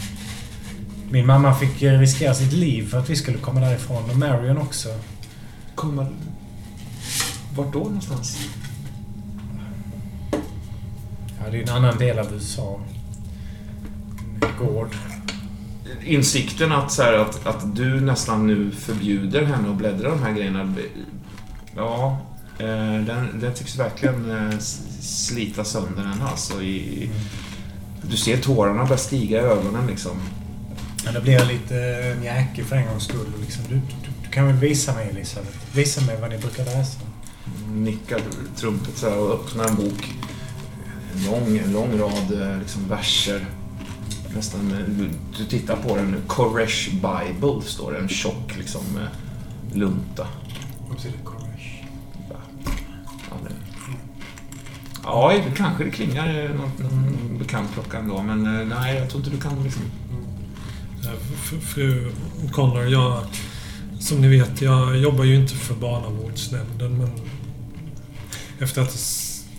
[1.09, 4.09] Min mamma fick riskera sitt liv för att vi skulle komma därifrån.
[4.09, 4.89] Och Marion också.
[5.75, 6.07] Kommer...
[7.55, 8.37] Vart då någonstans?
[11.39, 12.79] Ja, det är en annan del av USA.
[14.41, 14.95] En gård.
[16.03, 20.31] Insikten att, så här, att, att du nästan nu förbjuder henne att bläddra de här
[20.31, 20.75] grejerna.
[21.75, 22.21] Ja,
[22.59, 24.59] eh, den, den tycks verkligen eh,
[25.01, 26.61] slita sönder henne alltså.
[26.61, 27.09] I,
[28.01, 30.17] du ser tårarna börja stiga i ögonen liksom.
[31.05, 31.75] Men det blir jag lite
[32.21, 33.27] mjäkig för en gångs skull.
[33.41, 35.57] Liksom, du, du, du kan väl visa mig Elisabeth?
[35.73, 36.99] Visa mig vad ni brukar läsa.
[37.73, 38.21] Nickar
[38.55, 40.13] trumpet så och öppnar en bok.
[41.15, 43.45] En lång, en lång rad eh, liksom, verser.
[44.35, 44.73] Nästan,
[45.37, 46.15] du, tittar på den.
[46.27, 47.97] Koresh Bible står det.
[47.99, 50.27] En tjock liksom, eh, lunta.
[50.87, 51.83] Vad betyder courage?
[53.29, 53.53] Ja, det,
[55.03, 58.21] ja, kanske det klingar eh, någon, någon bekant klocka ändå.
[58.21, 59.81] Men eh, nej, jag tror inte du kan liksom...
[61.03, 62.11] F- Fru
[62.51, 63.23] Connor, jag...
[63.99, 67.09] Som ni vet, jag jobbar ju inte för barnavårdsnämnden men...
[68.59, 68.97] Efter att ha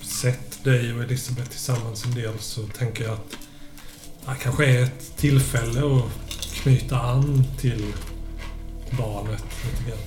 [0.02, 3.36] sett dig och Elisabeth tillsammans en del så tänker jag att
[4.26, 7.84] det kanske är ett tillfälle att knyta an till
[8.90, 9.98] barnet lite grann.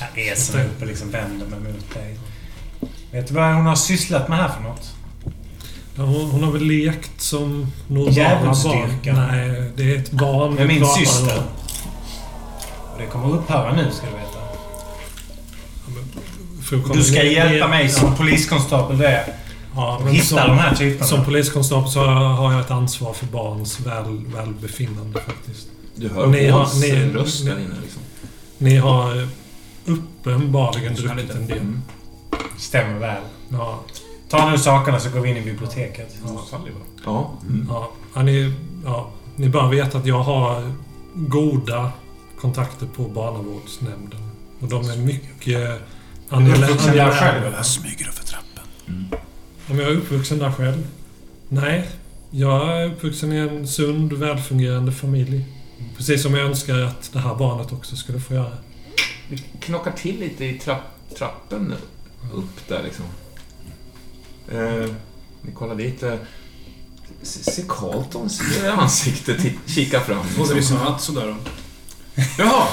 [0.00, 2.18] Jag reser mig upp och liksom vänder mig mot dig.
[3.10, 4.94] Vet du vad hon har sysslat med här för något?
[5.96, 8.90] Ja, hon, hon har väl lekt som normala barn.
[9.04, 11.42] Nej, det är ett barn Med vi min syster.
[12.92, 14.32] Och det kommer upphöra nu ska du veta.
[16.82, 19.41] Connor, Du ska hjälpa mig som ja, poliskonstapel det är.
[19.74, 21.06] Ja, men hitta som- de här typerna.
[21.06, 25.68] Som poliskonstapel så har jag ett ansvar för barns väl, välbefinnande faktiskt.
[25.94, 28.02] Du hör Ni har- ni- röst ni- där inne liksom.
[28.58, 29.28] Ni har
[29.84, 31.58] uppenbarligen Lyssna druckit en del.
[31.58, 31.82] Mm.
[32.58, 33.22] Stämmer väl.
[33.48, 33.80] Ja,
[34.28, 36.16] Ta nu sakerna så går vi in i biblioteket.
[37.04, 37.30] Ja.
[37.42, 37.66] Mm.
[37.70, 38.54] ja, ja, ni,
[38.84, 40.72] ja, ni bör veta att jag har
[41.14, 41.92] goda
[42.40, 44.20] kontakter på barnavårdsnämnden.
[44.60, 45.40] Och de är mycket
[47.14, 47.62] själv eller?
[47.62, 48.64] smyger upp för trappen.
[49.70, 50.86] Om jag är uppvuxen där själv?
[51.48, 51.88] Nej.
[52.30, 55.44] Jag är uppvuxen i en sund, välfungerande familj.
[55.96, 58.56] Precis som jag önskar att det här barnet också skulle få göra.
[59.28, 61.74] Vi knockar till lite i trapp, trappen
[62.34, 63.04] upp där liksom.
[64.52, 64.90] Eh,
[65.42, 66.02] vi kollar dit.
[66.02, 66.14] Eh,
[67.22, 69.36] se se Carltons eh, ansikte
[69.66, 70.26] kika fram.
[70.48, 70.76] Vi Liksom.
[70.78, 71.36] sa att sådär då.
[72.38, 72.66] Jaha.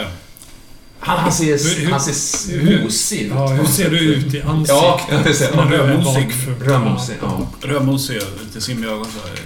[0.00, 0.06] Eh,
[1.06, 3.32] Han, han ser, Hur- han ser mosig ut.
[3.34, 4.76] Ja, hur ser du ut i ansiktet?
[5.54, 6.28] Ja, Rödmosig.
[6.60, 7.48] Rödmosig, ja.
[7.62, 9.28] Rödmosig, lite sim i ögonen så.
[9.28, 9.38] här.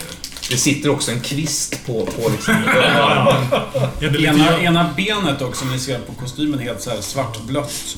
[0.50, 2.54] Det sitter också en kvist på, på liksom...
[4.24, 7.96] Ena, ena benet också, ni ser på kostymen, helt så här svartblött.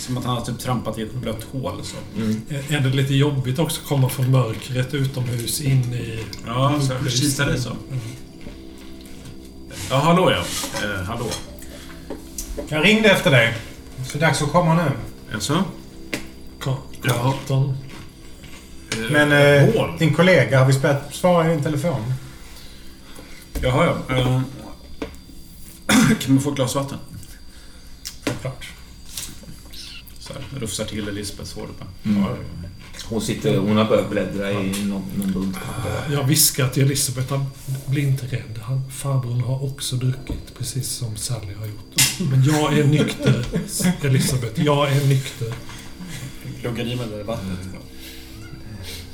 [0.00, 1.80] Som att han har typ trampat i ett blött hål.
[1.84, 1.96] Så.
[2.20, 2.42] Mm.
[2.68, 6.18] Är det lite jobbigt också att komma från mörkret utomhus in i...
[6.46, 7.70] Ja, så här, kisar det så.
[9.90, 10.38] Ja, hallå ja.
[10.88, 11.26] Eh, hallå.
[12.68, 13.54] Jag ringde efter dig.
[14.06, 14.90] Så dags att komma nu.
[15.32, 15.64] Jaså?
[16.60, 17.14] Ka- Jaha.
[17.32, 17.76] Carlton.
[18.92, 19.98] Eh, Men eh, hål?
[19.98, 22.12] din kollega, har vi spelat svara i din telefon?
[23.62, 24.16] Jaha, ja.
[24.16, 24.40] Eh,
[26.20, 26.98] kan man få ett glas vatten?
[28.24, 28.68] Självklart.
[30.18, 31.68] Så här, rufsar till Elisabeths hår.
[32.04, 32.22] Mm.
[32.22, 32.28] Ja,
[33.08, 36.12] Hon, sitter, hon har börjat bläddra i någon, någon bunt papper.
[36.14, 37.44] Jag viskar till Elisabeth, han
[37.86, 38.60] blir inte rädd.
[38.62, 41.94] Han, farbrorn har också druckit, precis som Sally har gjort.
[42.18, 43.46] Men jag är nykter,
[44.06, 44.62] Elisabeth.
[44.64, 45.52] Jag är nykter.
[46.60, 47.58] Gluggar i med det där vattnet.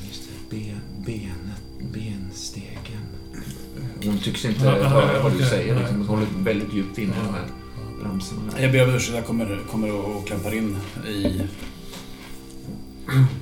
[0.09, 3.07] Just det, ben, benet, benstegen.
[4.05, 5.79] Hon tycks inte Ja, höra vad du okej, säger.
[5.79, 7.47] Liksom, hon håller väldigt djupt inne i de här
[8.05, 8.61] ramsorna.
[8.61, 10.77] Jag ber om ursäkt, jag kommer, kommer och, och klampar in
[11.09, 11.41] i...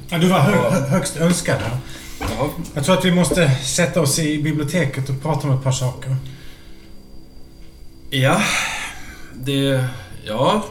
[0.08, 1.76] Ja, du var hö hö- högst önskad här.
[2.20, 2.48] Jaha.
[2.74, 6.16] Jag tror att vi måste sätta oss i biblioteket och prata om ett par saker.
[8.10, 8.42] Ja,
[9.44, 9.84] det...
[10.24, 10.64] Ja.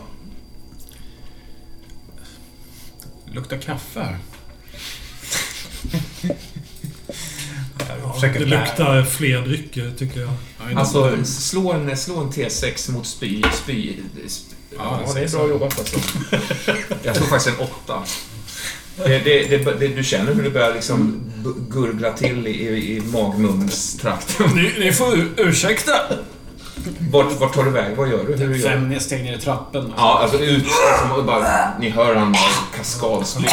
[3.34, 4.17] Luktar kaffe här.
[8.03, 10.34] Jag försöker Det luktar fler drycker, tycker jag.
[10.76, 13.43] Alltså, slå en, slå en T6 mot spy.
[13.63, 13.97] spy
[14.28, 15.99] sp- ja, Ja, det är bra jobbat alltså.
[17.03, 18.03] Jag tror faktiskt en åtta.
[18.95, 21.32] Det, det, det, det, du känner hur det börjar liksom
[21.70, 23.01] gurgla till i, i, i.
[24.55, 25.93] Ni, ni får ur, ursäkta.
[27.11, 27.95] Vart, vart tar du väg?
[27.97, 28.36] Vad gör du?
[28.36, 28.59] Hur gör du?
[28.59, 29.93] Fem steg ner i trappen.
[29.97, 30.65] Ja, alltså ut.
[30.99, 32.36] Som bara, ni hör han
[32.77, 33.45] kaskadspring.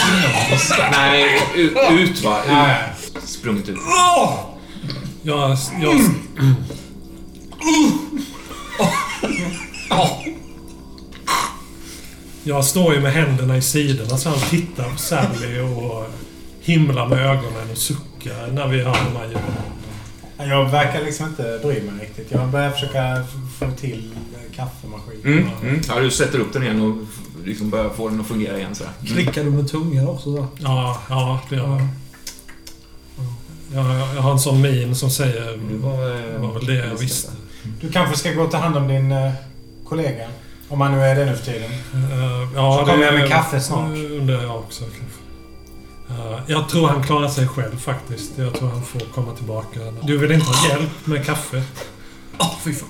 [0.93, 2.39] Nej, ut, ut va.
[2.45, 3.23] Ut.
[3.25, 3.77] Sprungit ut.
[5.23, 6.01] Jag, jag,
[12.45, 16.07] jag står ju med händerna i sidorna så han tittar på Sally och
[16.61, 19.43] himlar med ögonen och suckar när vi hör de här ljuden.
[20.39, 22.31] Jag verkar liksom inte bry mig riktigt.
[22.31, 23.25] Jag börjar försöka
[23.59, 24.15] få till
[24.57, 25.21] kaffemaskin.
[25.25, 25.81] Mm, mm.
[25.89, 26.97] Ja, du sätter upp den igen och
[27.47, 28.93] liksom börjar få den att fungera igen sådär.
[29.01, 29.13] Mm.
[29.15, 30.47] Klickar du med tungan också så?
[30.59, 31.89] Ja, ja, det gör jag.
[33.75, 35.57] Jag, jag har en sån min som säger...
[35.71, 37.31] Det var, eh, Det var väl det jag visste.
[37.81, 39.33] Du kanske ska gå och ta hand om din eh,
[39.89, 40.27] kollega?
[40.69, 41.71] Om han nu är det nu för tiden.
[41.95, 43.89] Uh, ja, Så kommer jag med kaffe snart.
[43.89, 45.21] eh, undrar jag också kanske.
[46.47, 48.31] Jag tror han klarar sig själv faktiskt.
[48.37, 49.81] Jag tror han får komma tillbaka.
[50.03, 51.63] Du vill inte ha hjälp med kaffe?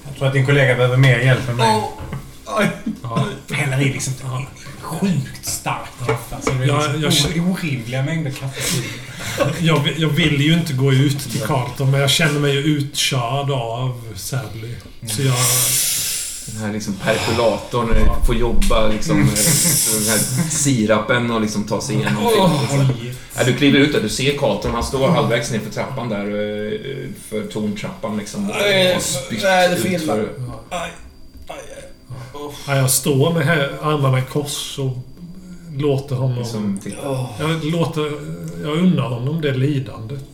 [0.08, 1.82] Jag tror att din kollega behöver mer hjälp än mig.
[3.02, 3.24] Ja.
[3.50, 4.12] Häller i liksom
[4.80, 6.34] sjukt starkt kaffe.
[6.36, 8.82] Alltså, det är Ja, liksom jag- orimliga mängder kaffe.
[9.60, 12.58] Jag, vill- jag vill ju inte gå ut till Carlton, men jag känner mig ju
[12.60, 14.74] utkörd av Sally.
[15.06, 15.36] Så jag...
[16.46, 21.80] Den här liksom perkulatorn eh, får jobba liksom eh, den här sirapen och liksom ta
[21.80, 23.14] sig igenom filmen.
[23.36, 26.24] Ja, du kliver ut där, du ser Carlton, han står halvvägs ner för trappan där
[26.24, 28.50] eh, för torntrappan liksom.
[28.50, 30.14] Och har spytt nej, det filmar.
[30.14, 30.28] för-
[32.66, 34.96] Ja, jag står med här, armarna i kors och
[35.76, 36.38] låter honom...
[36.38, 36.80] Liksom.
[37.38, 38.02] Jag, låter,
[38.62, 40.24] jag unnar honom det lidandet.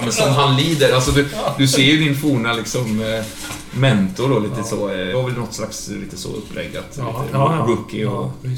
[0.00, 0.92] Ja, men som han lider.
[0.94, 1.28] Alltså du,
[1.58, 3.24] du ser ju din forna liksom eh,
[3.78, 4.88] mentor då lite så.
[4.90, 6.94] eh, Det var väl något slags lite så uppläggat.
[6.98, 7.64] Ja, lite ja, ja.
[7.72, 8.32] rookie och...
[8.42, 8.50] Ja.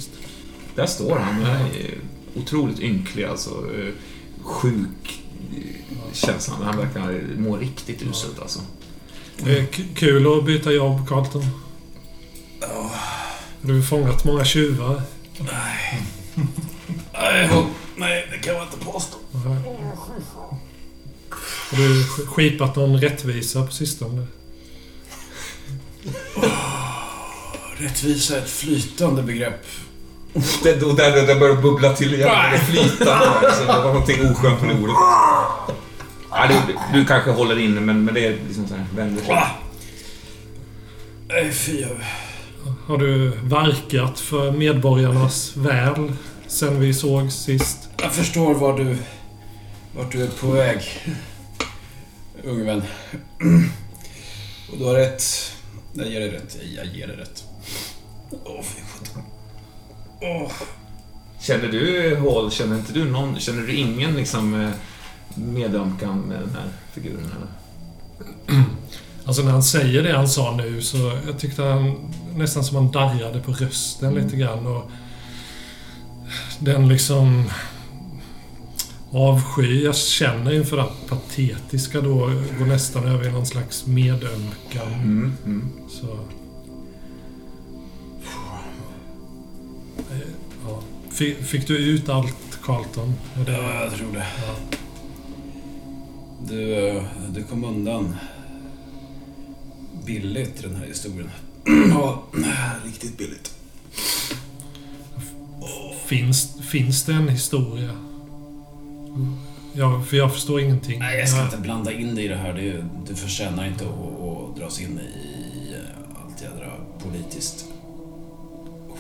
[0.75, 1.43] Där står han.
[1.43, 1.59] eh,
[2.37, 3.51] Otroligt ynklig alltså.
[3.51, 3.89] eh,
[4.43, 5.23] Sjuk
[5.57, 6.63] eh, känns han.
[6.63, 8.61] Han verkar må riktigt uselt alltså.
[9.37, 11.45] Det är k- kul att byta jobb, Carlton.
[13.63, 15.03] Du har fångat många tjuvar.
[15.39, 16.03] Nej,
[17.97, 19.17] nej, det kan man inte påstå.
[21.73, 24.27] Har du sk- skipat någon rättvisa på sistone?
[27.77, 29.67] Rättvisa är ett flytande begrepp.
[30.63, 32.31] Det, då, där, där börjar det bubbla till igen.
[32.53, 33.13] Det flytande.
[33.27, 34.95] Alltså, det var någonting oskönt med det ordet.
[36.31, 39.43] Ja, du, du kanske håller inne, men, men det är liksom så här, vänder sig.
[41.29, 41.85] Nej, fy.
[42.87, 46.13] Har du verkat för medborgarnas väl
[46.47, 47.79] sen vi såg sist?
[48.03, 48.97] Jag förstår var du...
[49.97, 50.81] Vart du är på väg.
[52.45, 52.83] Unge vän.
[54.73, 55.23] Och du har rätt.
[55.93, 56.57] Jag ger dig rätt.
[56.77, 57.45] Jag ger dig rätt.
[58.45, 59.23] Åh, fy sjutton.
[60.21, 60.53] Åh.
[61.41, 64.71] Känner du Hall, känner inte du någon, känner du ingen liksom eh,
[65.35, 67.31] medömkan med den här figuren?
[67.37, 67.49] Eller?
[69.25, 72.91] Alltså när han säger det han sa nu så jag tyckte han nästan som han
[72.91, 74.91] darrade på rösten lite grann och
[76.59, 77.51] den liksom
[79.13, 82.17] avsky jag känner inför det patetiska då
[82.59, 84.93] går nästan över i någon slags medömkan.
[85.03, 85.69] Mm, mm.
[85.89, 86.07] Så...
[90.11, 90.19] Eh,
[90.67, 90.83] Ja.
[91.11, 93.15] Fick, fick du ut allt Carlton?
[93.47, 94.27] Det- Ja, jag tror det.
[94.47, 94.77] Ja.
[96.49, 97.03] Du, eh,
[97.35, 98.15] du kom undan
[100.07, 101.31] billigt i den här historien.
[101.95, 102.23] Ja,
[102.85, 103.55] riktigt billigt.
[106.07, 107.91] Finns, finns det en historia?
[109.73, 110.99] Ja, för jag förstår ingenting.
[110.99, 112.53] Nej, jag ska inte blanda in dig i det här.
[112.53, 113.91] Det, du förtjänar inte att,
[114.51, 115.75] att dras in i
[116.25, 116.71] allt jädra
[117.03, 117.65] politiskt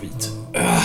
[0.01, 0.31] skit.
[0.55, 0.83] Ah,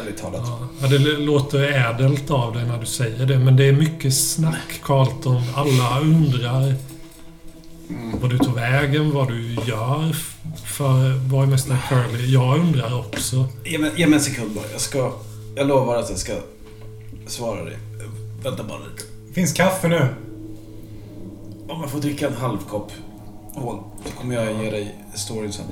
[0.00, 0.42] ärligt talat.
[0.44, 4.14] Ja, Ja, det låter ädelt av dig när du säger det, men det är mycket
[4.14, 5.42] snack, Carlton.
[5.54, 6.74] Alla undrar
[8.20, 10.12] vad du tog vägen, vad du gör
[10.64, 12.32] för borgmästare Curly.
[12.32, 13.46] Jag undrar också.
[13.64, 14.64] Ge mig, ge mig en sekund bara.
[14.72, 15.12] Jag ska...
[15.56, 16.32] Jag lovar att jag ska
[17.26, 17.76] svara dig.
[18.42, 19.34] Vänta bara lite.
[19.34, 20.08] Finns kaffe nu?
[21.68, 22.92] Om jag får dricka en halv kopp
[23.52, 25.64] hål så kommer jag ge dig storyn sen.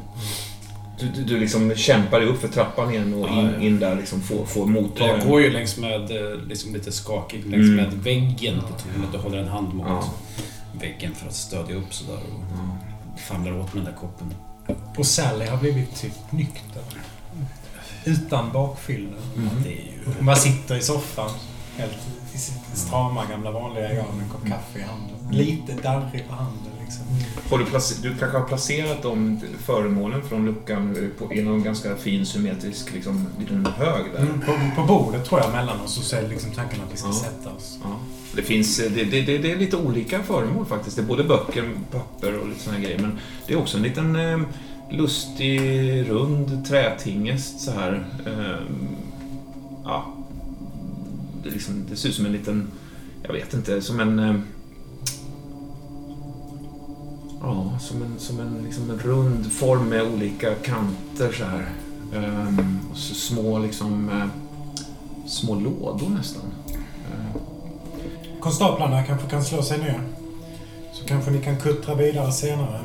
[1.01, 3.61] Du, du, du liksom kämpar dig upp för trappan igen och in, ja.
[3.61, 7.47] in där liksom får, får motta Jag går ju längs med, eh, liksom lite skakig,
[7.47, 7.77] längs Mm.
[7.77, 10.05] med väggen på tornet och håller en hand mot Ja.
[10.81, 14.35] väggen för att stödja upp sådär och famlar åt med den där koppen.
[14.97, 16.83] Och Sally har blivit typ nykter.
[18.05, 19.17] Utan bakfylla.
[19.37, 19.49] Mm.
[19.65, 20.15] Det är ju...
[20.17, 21.31] Hon bara sitter i soffan.
[21.77, 21.93] Helt
[22.77, 25.17] strama gamla vanliga jag med en kopp kaffe i handen.
[25.31, 27.05] Lite darrig på handen liksom.
[27.51, 27.65] Har du,
[28.09, 33.27] du kanske har placerat de föremålen från luckan på, i någon ganska fin symmetrisk liksom,
[33.39, 34.21] liten hög där.
[34.21, 36.97] Mm, på, på bordet tror jag mellan oss och så är liksom tanken att vi
[36.97, 37.13] ska Ja.
[37.15, 37.79] sätta oss.
[37.83, 37.89] Ja.
[38.35, 40.97] Det finns det, det, det, det är lite olika föremål faktiskt.
[40.97, 42.99] Det är både böcker, papper och lite här grejer.
[42.99, 44.39] Men det är också en liten eh,
[44.91, 45.61] lustig,
[46.11, 48.07] rund trätingest så här.
[48.27, 48.63] Eh,
[49.85, 50.13] ja.
[51.47, 52.69] Det, liksom, det ser ut som en liten,
[53.23, 54.19] jag vet inte, som en...
[54.19, 54.35] Eh,
[57.41, 61.69] ja, som en, som en, liksom en rund form med olika kanter så här.
[62.15, 64.09] Ehm, och så små liksom...
[64.09, 64.27] Eh,
[65.27, 66.43] små lådor nästan.
[66.69, 67.41] Eh,
[68.41, 70.01] Konstaplarna kanske kan slå sig ner.
[70.93, 72.81] Så kanske ni kan kuttra vidare senare.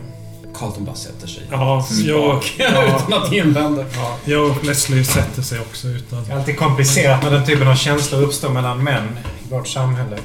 [0.62, 1.44] Carlton bara sätter sig.
[1.52, 3.86] Ja, jag, ja, Utan att invända.
[3.96, 6.24] ja, jag och Leslie sätter sig också utan...
[6.24, 10.18] Det är alltid komplicerat när den typen av känslor uppstår mellan män i vårt samhälle.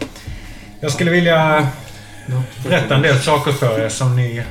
[0.81, 1.67] Jag skulle vilja
[2.65, 4.43] berätta en del saker för er som ni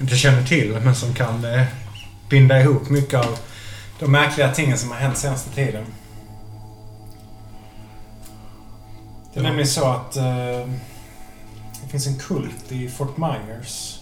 [0.00, 1.62] inte känner till, men som kan eh,
[2.28, 3.38] binda ihop mycket av
[3.98, 5.84] de märkliga tingen som har hänt senaste tiden.
[9.34, 9.48] Det är Ja.
[9.48, 10.24] nämligen så att eh,
[11.82, 13.97] det finns en kult i Fort Myers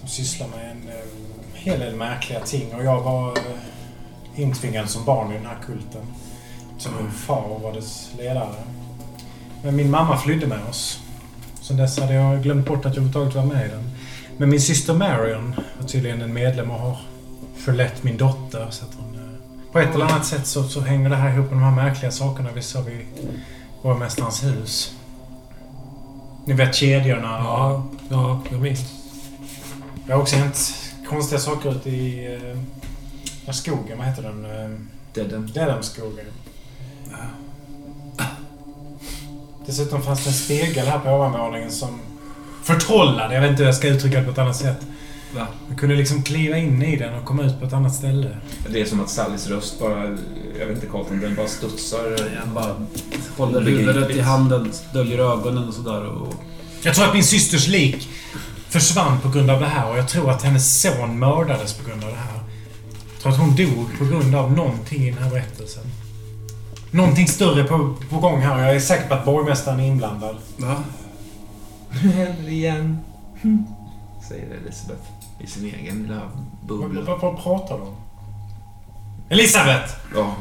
[0.00, 1.04] som sysslar med en eh,
[1.54, 6.02] hel del märkliga ting och jag var eh, intvingad som barn i den här kulten.
[6.78, 8.54] Som min far var dess ledare.
[9.62, 11.00] Men min mamma flydde med oss.
[11.60, 13.90] Sen dess hade jag glömt bort att jag överhuvudtaget var med i den.
[14.36, 16.96] Men min syster Marion var tydligen en medlem och har
[17.56, 18.66] förlett min dotter.
[18.70, 21.50] Så att hon, eh, på ett eller annat sätt så, så hänger det här ihop
[21.50, 23.06] med de här märkliga sakerna vi såg vid
[23.82, 24.94] borgmästarens hus.
[26.44, 27.28] Ni vet kedjorna.
[27.28, 28.99] Ja, ja, jag minns.
[30.10, 30.74] Det har också hänt
[31.08, 32.58] konstiga saker ute i eh,
[33.44, 33.98] den skogen.
[33.98, 34.44] Vad heter den?
[34.44, 34.70] Eh,
[35.14, 36.26] Dead Dedhamskogen.
[39.66, 42.00] Dessutom fanns det en spegel här på ovanvåningen som
[42.64, 43.34] förtrollade.
[43.34, 44.80] Jag vet inte hur jag ska uttrycka det på ett annat sätt.
[45.34, 45.46] Va?
[45.68, 48.36] Man kunde liksom kliva in i den och komma ut på ett annat ställe.
[48.68, 50.04] Det är som att Sallys röst bara,
[50.58, 52.10] jag vet inte Carlton, den bara studsar.
[52.10, 52.74] Jag bara
[53.36, 56.06] håller huvudet i handen, döljer ögonen och sådär.
[56.06, 56.34] Och...
[56.82, 58.08] Jag tror att min systers lik
[58.70, 62.04] försvann på grund av det här och jag tror att hennes son mördades på grund
[62.04, 62.40] av det här.
[63.12, 65.82] Jag tror att hon dog på grund av någonting i den här berättelsen.
[66.90, 70.36] Någonting större på, på gång här och jag är säker på att borgmästaren är inblandad.
[70.56, 70.76] Va?
[72.02, 72.98] Nu händer det igen.
[74.28, 75.02] Säger Elisabeth
[75.40, 76.22] i sin egen lilla
[76.66, 77.00] bubbla.
[77.00, 77.96] vad, vad pratar du om?
[79.28, 79.94] Elisabeth!
[80.14, 80.34] Ja,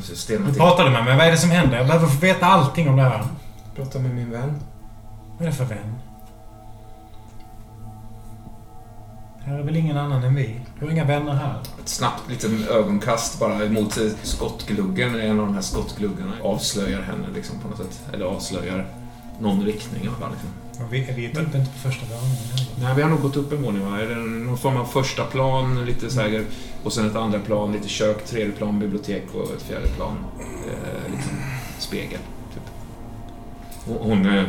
[0.00, 1.16] måste stelna Du pratade med mig.
[1.16, 1.76] Vad är det som händer?
[1.76, 3.24] Jag behöver få veta allting om det här.
[3.76, 4.60] Prata med min vän.
[5.38, 5.94] Vad är det för vän?
[9.50, 10.60] Här är väl ingen annan än vi?
[10.78, 11.54] Du har inga vänner här.
[11.82, 15.20] Ett snabbt litet ögonkast bara mot skottgluggen.
[15.20, 18.02] En av de här skottgluggarna avslöjar henne liksom på något sätt.
[18.12, 18.86] Eller avslöjar
[19.40, 20.30] någon riktning i alla fall.
[20.30, 20.84] Liksom.
[20.86, 22.38] Och Vi, vi är typ inte på första våningen.
[22.82, 24.00] Nej, vi har nog gått upp en våning va?
[24.00, 26.44] Är det någon form av första plan, lite så här,
[26.84, 31.12] och sen ett andra plan, lite kök, tredje plan, bibliotek och ett fjärde plan, eh,
[31.12, 31.32] liksom
[31.78, 32.20] spegel.
[32.54, 32.62] Typ.
[33.86, 34.44] Hon, hon eh,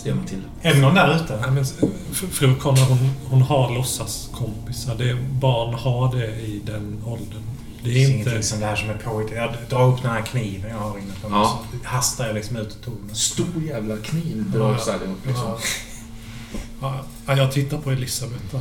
[0.00, 0.42] stelnar till.
[0.62, 1.38] Är det någon där ute?
[1.44, 4.94] Ja, men, fr- fru Connor, hon, hon har låtsaskompisar.
[4.94, 7.42] Det, barn har det i den åldern.
[7.84, 8.12] Det är inte...
[8.12, 9.34] ingenting som det här som är påhittat.
[9.36, 11.38] Jag drar upp den här kniven jag har inne på mig.
[11.38, 11.60] Ja.
[11.82, 13.14] Så hastar jag liksom ut tonen.
[13.14, 14.78] Stor jävla kniv drar Ja.
[14.78, 15.54] Sally upp liksom.
[16.80, 16.94] Ja,
[17.26, 18.60] ja, jag tittar på Elisabeth där.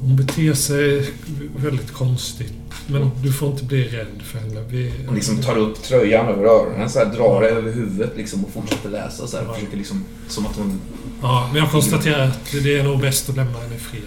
[0.00, 1.10] Hon beter sig
[1.56, 2.52] väldigt konstigt.
[2.86, 4.60] Men du får inte bli rädd för henne.
[4.68, 8.44] Vi, Hon liksom tar upp tröjan över öronen, så här, drar det över huvudet liksom,
[8.44, 9.26] och fortsätter läsa.
[9.26, 10.80] Så här, och försöker liksom, som att hon...
[11.22, 14.02] Ja, men jag konstaterar att det är nog bäst att lämna henne i fred.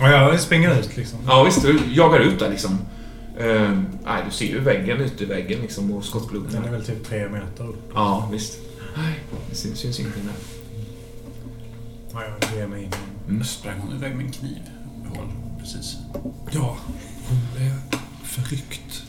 [0.00, 1.18] Och jag springer ut liksom.
[1.26, 2.78] Ja visst, du jagar ut där liksom.
[3.38, 6.52] Eh, nej, du ser ju väggen, ytterväggen liksom, och skottgluggen.
[6.52, 7.90] Den är väl typ tre meter upp.
[7.94, 8.58] Ja, visst.
[8.96, 9.20] Nej,
[9.50, 10.61] det syns, syns ingenting där.
[12.14, 12.90] Ja, jag ger mig in.
[13.28, 13.44] Mm.
[13.44, 14.58] Sprang hon iväg med en kniv?
[15.14, 15.26] Håll,
[15.60, 15.96] precis.
[16.50, 16.76] Ja,
[17.28, 17.74] hon är
[18.24, 19.02] förryckt.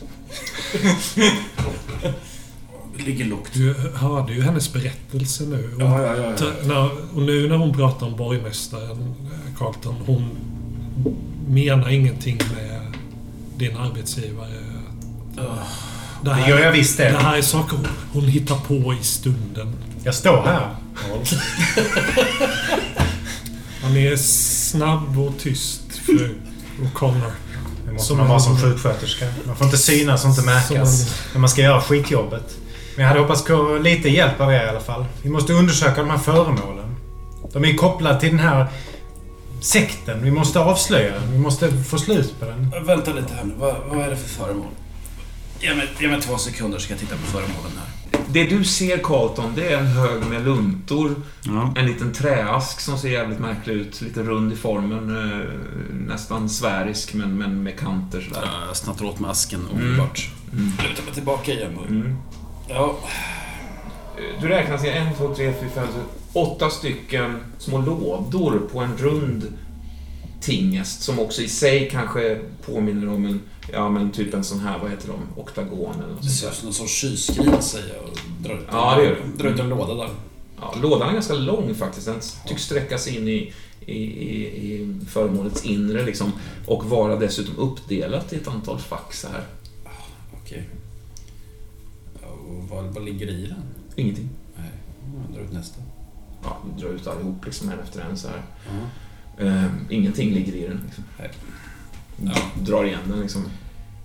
[2.96, 3.50] Ligger lågt.
[3.52, 5.70] Du hörde ju hennes berättelse nu.
[5.72, 6.52] Hon, Ja, ja, ja.
[6.64, 10.28] när, och nu när hon pratar om borgmästaren eh, Carlton, hon
[11.48, 12.80] menar ingenting med
[13.56, 14.48] din arbetsgivare.
[15.34, 15.42] Det
[16.30, 17.18] Det gör jag visst det det.
[17.18, 19.72] här är saker hon, hon hittar på i stunden.
[20.04, 20.74] Jag står här.
[23.82, 26.34] Han är snabb och tyst, fru
[26.80, 27.30] O'Connor.
[27.86, 29.26] Det måste Som man vara som sjuksköterska.
[29.46, 32.56] Man får inte synas och inte märkas när man ska göra skitjobbet.
[32.96, 35.04] Men jag hade hoppats på lite hjälp av er i alla fall.
[35.22, 36.96] Vi måste undersöka de här föremålen.
[37.52, 38.66] De är kopplade till den här
[39.60, 40.22] sekten.
[40.22, 41.32] Vi måste avslöja den.
[41.32, 42.86] Vi måste få slut på den.
[42.86, 43.54] Vänta lite här nu.
[43.58, 44.70] Vad, vad är det för föremål?
[45.60, 48.03] Ge mig, ge mig två sekunder så ska jag titta på föremålen här.
[48.28, 51.14] Det du ser Carlton, det är en hög med luntor.
[51.42, 51.74] Ja.
[51.76, 54.00] En liten träask som ser jävligt märklig ut.
[54.00, 55.16] Lite rund i formen.
[55.32, 55.46] Eh,
[56.08, 58.48] nästan sfärisk men, men med kanter sådär.
[58.66, 59.72] Jag snattar åt mig asken Mm.
[59.72, 60.30] omedelbart.
[60.52, 60.66] Mm.
[60.88, 61.78] Lutar mig tillbaka igen.
[61.88, 62.16] Mm.
[62.68, 62.96] Ja,
[64.40, 68.96] Du räknar till en, två, tre, fyra, fem, sex, åtta stycken små lådor på en
[68.96, 69.52] rund
[70.40, 73.40] tingest som också i sig kanske påminner om en,
[73.72, 76.54] ja men typ en sån här, vad heter de, oktagon eller något det ser ut
[76.54, 79.42] som någon sorts kylskrin säger jag och drar ut, Ja, det gör det.
[79.42, 80.10] drar ut en låda där.
[80.60, 82.06] Ja, lådan är ganska lång faktiskt.
[82.06, 83.52] Den tycks sträcka sig in i,
[83.86, 86.32] i, i, i föremålets inre liksom.
[86.66, 89.44] Och vara dessutom uppdelat i ett antal fack så här.
[90.42, 90.68] Okej.
[92.22, 93.62] Ja, och vad, vad ligger i den?
[93.96, 94.28] Ingenting.
[94.56, 94.70] Nej,
[95.26, 95.80] jag drar ut nästa.
[96.42, 98.42] Ja, vi drar ut allihop liksom en efter en så här.
[98.66, 99.44] Ja.
[99.44, 100.80] Ehm, ingenting ligger i den.
[100.86, 101.04] Liksom.
[101.18, 101.30] Nej.
[102.16, 102.32] Ja.
[102.60, 103.44] Drar igen den liksom.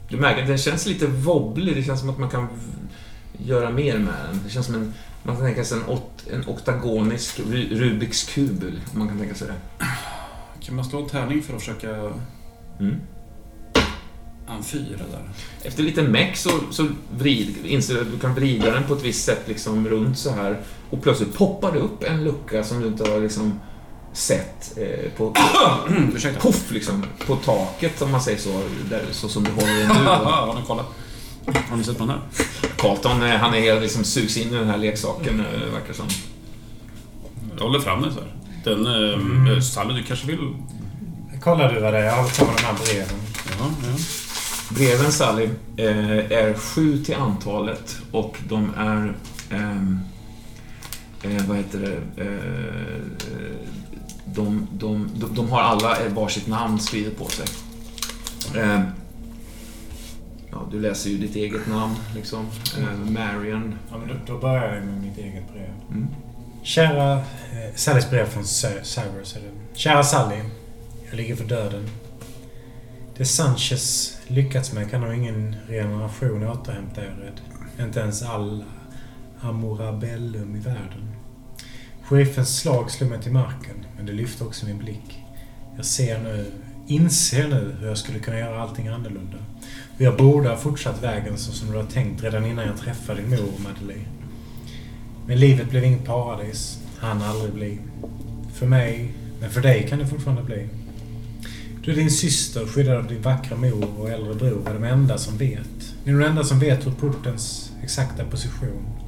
[0.10, 1.76] Du märker att den känns lite wobblig.
[1.76, 2.48] Det känns som att man kan
[3.38, 4.40] göra mer med den.
[4.46, 4.94] Det känns som en...
[5.24, 8.64] Man kan tänka sig en, ot, en oktagonisk Ru- Rubiks kub.
[8.94, 9.86] Man kan tänka sig det.
[10.66, 12.12] Kan man slå en tärning för att försöka...
[12.80, 12.96] Mm.
[14.58, 15.30] En fyra där.
[15.64, 16.88] Efter lite meck så, så
[17.18, 20.32] vrid, inser du att du kan vrida den på ett visst sätt liksom runt så
[20.32, 20.60] här.
[20.90, 23.60] Och plötsligt poppar det upp en lucka som du inte har liksom
[24.14, 25.36] sett eh, på...
[26.16, 26.40] Ursäkta.
[26.40, 27.06] Poff liksom!
[27.28, 28.62] På taket om man säger så.
[28.90, 29.94] Där, så som du håller den nu.
[30.10, 30.86] Har ni kollat?
[31.70, 32.22] Har ni sett på den här?
[32.78, 36.08] Carlton, eh, han är helt liksom sugs in i den här leksaken, eh, verkar som.
[37.58, 38.34] Jag håller fram den så här.
[38.64, 38.86] Den...
[38.86, 39.48] Mm.
[39.48, 39.62] Mm.
[39.62, 40.56] Sally, du kanske vill...
[41.42, 42.04] Kollar du vad det är?
[42.04, 43.20] Jag har på de här breven.
[43.60, 43.98] Ja, ja.
[44.70, 49.14] Breven, Sally, eh, är sju till antalet och de är...
[49.50, 50.00] ehm,
[51.24, 52.24] eh, vad heter det?
[54.40, 57.46] De, de, de, de har alla varsitt namn skrivet på sig.
[58.56, 58.82] Eh,
[60.52, 62.48] ja, du läser ju ditt eget namn, liksom.
[62.78, 63.76] Eh, Marion.
[63.92, 65.70] Ja, men då, då börjar jag med mitt eget brev.
[65.92, 66.08] Mm.
[66.64, 67.14] Kära...
[67.18, 68.98] Eh, Sallys brev från Cyrus
[69.36, 69.80] är det.
[69.80, 70.42] Kära Sally.
[71.10, 71.90] Jag ligger för döden.
[73.18, 77.42] Det Sanchez lyckats med kan nog ingen regeneration återhämta, jag rädd.
[77.86, 78.64] Inte ens all
[79.42, 81.12] Amorabellum i världen.
[82.04, 85.24] Sheriffens slag slog mig till marken, men det lyfte också min blick.
[85.76, 86.46] Jag ser nu,
[86.88, 89.38] inser nu hur jag skulle kunna göra allting annorlunda.
[89.96, 93.22] Och jag borde ha fortsatt vägen så som du har tänkt redan innan jag träffade
[93.22, 94.06] din mor, Madeleine.
[95.28, 96.80] Men livet blev inget paradis.
[96.98, 97.80] Han aldrig bli.
[98.54, 100.70] För mig, men för dig kan det fortfarande bli.
[101.84, 105.18] Du är din syster, skyddad av din vackra mor och äldre bror, är de enda
[105.18, 105.94] som vet.
[106.04, 108.99] Ni är de enda som vet hur portens exakta position.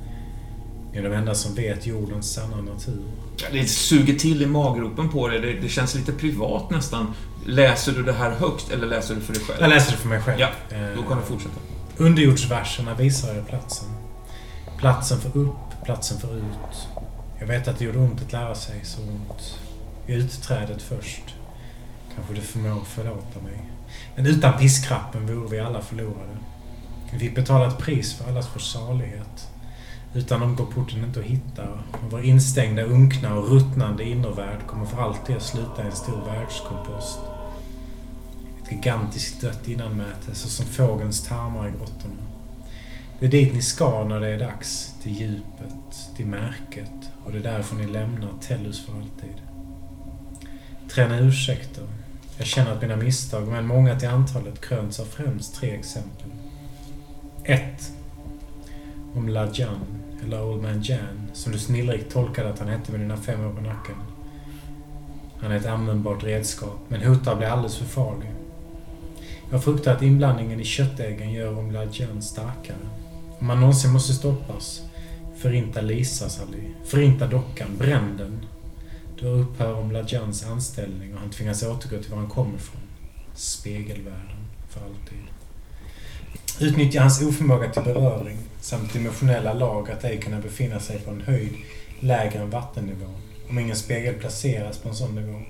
[0.91, 3.01] Ni är de enda som vet jordens sanna natur.
[3.51, 5.39] Det suger till i maggropen på dig.
[5.39, 7.13] Det, det känns lite privat nästan.
[7.45, 9.57] Läser du det här högt eller läser du för dig själv?
[9.61, 10.39] Jag läser det för mig själv.
[10.39, 11.55] Ja, Eh, Då kan du fortsätta.
[11.97, 13.87] Underjordsverserna visar er platsen.
[14.79, 16.87] Platsen för upp, platsen för ut.
[17.39, 19.59] Jag vet att det gjorde ont att lära sig så ont.
[20.07, 21.23] I utträdet först.
[22.15, 23.65] Kanske du förmår förlåta mig.
[24.15, 26.37] Men utan piskrappen vore vi alla förlorade.
[27.13, 29.47] Vi fick betala ett pris för allas vår salighet.
[30.14, 34.86] Utan dem går porten inte att hitta och vår instängda, unkna och ruttnande innervärld kommer
[34.86, 37.20] för alltid att sluta i en stor världskompost.
[38.64, 42.16] Ett gigantiskt dött innanmäte, så som fågelns tarmar i grottorna.
[43.20, 44.95] Det är dit ni ska när det är dags.
[45.01, 49.41] Till djupet, till märket och det är därför ni lämnar Tellus för alltid.
[50.89, 51.84] Träna ursäkter.
[52.38, 56.32] Jag känner att mina misstag, men många till antalet, krönts av främst tre exempel.
[57.43, 57.91] 1.
[59.16, 63.17] Om Lajan, eller Old Man Jan, som du snillrikt tolkade att han hette med dina
[63.17, 63.95] fem år på nacken.
[65.39, 68.32] Han är ett användbart redskap, men hotar bli alldeles för farlig.
[69.51, 72.78] Jag fruktar att inblandningen i köttäggen gör Om Lajan starkare.
[73.39, 74.82] Om han någonsin måste stoppas,
[75.38, 76.63] förinta Lisa, Sally.
[76.86, 78.45] Förinta dockan, bränn den.
[79.19, 82.82] Då upphör Om Lajans anställning och han tvingas återgå till var han kommer ifrån.
[83.34, 85.19] Spegelvärlden, för alltid.
[86.59, 91.21] Utnyttja hans oförmåga till beröring samt dimensionella lag att ej kunna befinna sig på en
[91.21, 91.53] höjd
[91.99, 93.15] lägre än vattennivån,
[93.49, 95.41] om ingen spegel placeras på en sån nivå.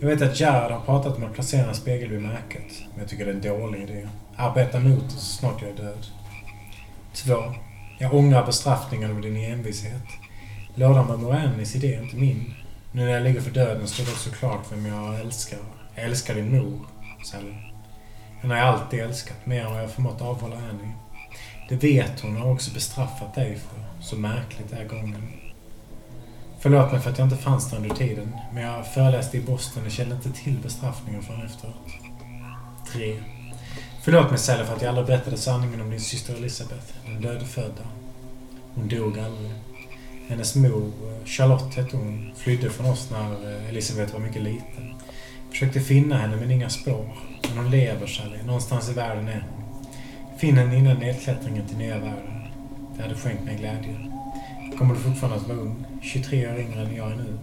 [0.00, 3.08] Jag vet att Gerhard har pratat om att placera en spegel vid märket, men jag
[3.08, 4.08] tycker det är en dålig idé.
[4.36, 6.06] Arbeta mot det så snart jag är död.
[7.12, 7.54] 2.
[7.98, 10.06] Jag ångrar bestraffningen av din envishet.
[10.74, 12.54] Lådan var Moranis idé, inte min.
[12.92, 15.58] Nu när jag ligger för döden står det också klart vem jag älskar.
[15.94, 16.78] Jag älskar din mor,
[17.24, 17.69] Sally.
[18.40, 20.92] Hon har jag alltid älskat, mer än vad jag förmått avhålla henne
[21.68, 24.04] Det vet hon och har också bestraffat dig för.
[24.04, 25.28] Så märkligt är gången.
[26.60, 29.84] Förlåt mig för att jag inte fanns där under tiden, men jag föreläste i Boston
[29.84, 31.74] och kände inte till bestraffningen förrän efteråt.
[32.92, 33.16] 3.
[34.02, 37.82] Förlåt mig Sally för att jag aldrig berättade sanningen om din syster Elisabeth, den dödfödda.
[38.74, 39.50] Hon dog aldrig.
[40.28, 40.92] Hennes mor,
[41.24, 44.94] Charlotte hette hon, flydde från oss när eh, Elisabeth var mycket liten.
[45.50, 47.16] Försökte finna henne men inga spår.
[47.48, 48.42] Men hon lever, Sally.
[48.46, 49.44] Någonstans i världen är
[50.40, 50.72] hon.
[50.72, 52.40] Innan nedklättringen till nya världen.
[52.96, 53.96] Det hade skänkt mig glädje.
[54.78, 55.84] Kommer du fortfarande att vara ung?
[56.02, 57.38] 23 år yngre än jag är nu.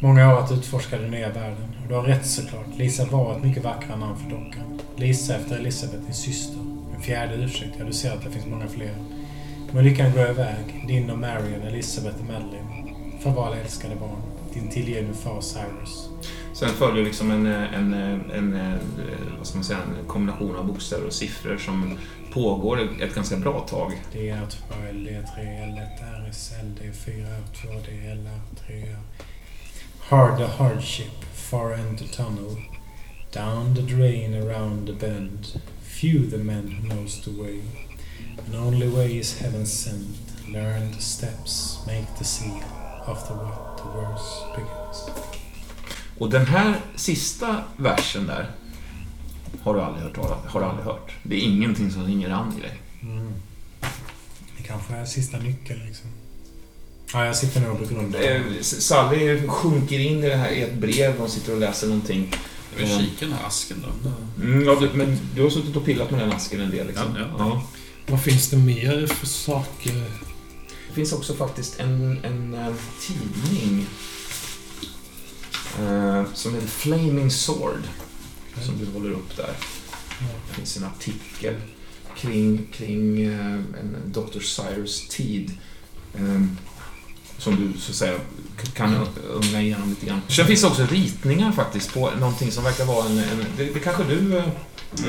[0.00, 1.76] Många år att utforska den nya världen.
[1.82, 2.66] Och du har rätt såklart.
[2.76, 4.80] Lisa var ett mycket vackrare namn för dockan.
[4.96, 6.60] Lisa efter Elisabeth, din syster.
[6.94, 7.74] En fjärde ursäkt.
[7.78, 8.94] Ja, du ser att det finns många fler.
[9.72, 10.84] Men lyckan går iväg.
[10.86, 12.94] Din och Marion, Elisabeth och Madeleine.
[13.20, 14.22] Farväl älskade barn.
[14.54, 16.08] Din tillgivne far Cyrus.
[16.54, 18.78] Sen följer liksom en, eh, en, eh, en, en,
[19.38, 21.98] vad ska man säga, en kombination av bokstäver och siffror som
[22.32, 24.02] pågår ett ganska bra tag.
[24.12, 27.68] D är 2 L, D 3 L, 1 R, RSL, det är 4 R, 2
[27.68, 28.28] D, L,
[28.66, 28.96] 3 R.
[30.08, 32.56] Hard the hardship, far end the tunnel.
[33.32, 35.60] Down the drain, around the bend.
[35.82, 37.60] Few the men who knows the way.
[38.46, 40.16] And only way is heaven sent.
[40.52, 42.62] Learn the steps, make the seal.
[43.06, 45.41] After what the worst begins.
[46.22, 48.50] Och den här sista versen där
[49.62, 50.16] har du aldrig hört,
[50.46, 51.12] har du aldrig hört.
[51.22, 52.80] Det är ingenting som ringer an i dig.
[53.02, 53.32] Mm.
[54.56, 56.10] Det kanske är sista nyckeln liksom.
[57.12, 58.62] Ja, jag sitter nog och begrundar.
[58.62, 61.18] Sally sjunker in i det här i ett brev.
[61.18, 62.34] De sitter och läser någonting.
[62.76, 64.10] Jag vill kika den här asken då.
[64.44, 67.16] Mm, ja, du, men du har suttit och pillat med den asken en del liksom.
[67.18, 67.62] Ja, ja.
[68.06, 69.94] Vad finns det mer för saker?
[70.88, 73.86] Det finns också faktiskt en, en, en tidning eh,
[76.34, 77.82] som heter Flaming Sword.
[78.62, 79.50] Som du håller upp där.
[80.48, 81.54] Det finns en artikel
[82.16, 84.40] kring, kring eh, en Dr.
[84.40, 85.50] Cyrus tid.
[86.14, 86.42] Eh,
[87.38, 88.18] som du så att säga
[88.74, 88.94] kan
[89.32, 90.20] unga igenom lite grann.
[90.28, 93.18] Sen finns det också ritningar faktiskt på någonting som verkar vara en...
[93.18, 94.44] en det, det kanske du eh,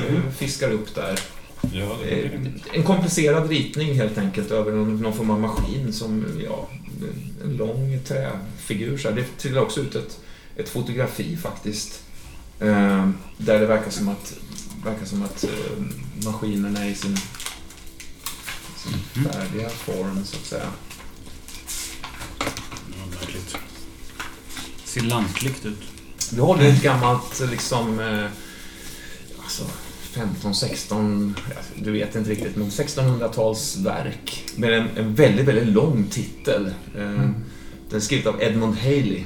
[0.08, 0.32] Mm.
[0.32, 1.18] fiskar upp där.
[1.72, 2.30] Ja, Eh,
[2.72, 6.68] En komplicerad ritning helt enkelt över någon, någon form av maskin som, ja,
[7.44, 8.98] en lång träfigur.
[8.98, 9.16] Så här.
[9.16, 10.20] Det trillar också ut ett,
[10.56, 12.02] ett fotografi faktiskt.
[12.60, 14.34] Eh, där det verkar som att,
[14.84, 15.50] verkar som att eh,
[16.24, 17.16] maskinen är i sin,
[18.76, 20.70] sin färdiga form så att säga.
[22.88, 23.56] Ja, märkligt.
[24.84, 25.82] Ser lantligt ut.
[26.30, 28.26] Du håller ett gammalt liksom, eh,
[29.42, 29.64] alltså
[30.14, 36.04] 15, 16, ja, du vet inte riktigt, men 1600-talsverk med en, en väldigt, väldigt lång
[36.10, 36.66] titel.
[36.96, 37.30] Eh,
[37.88, 39.24] Den är skriven av Edmund Haley,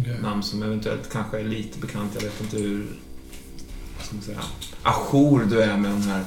[0.00, 0.16] Okej.
[0.22, 2.10] namn som eventuellt kanske är lite bekant.
[2.14, 2.86] Jag vet inte hur
[4.02, 4.32] ska
[4.82, 6.22] ajour du är med de här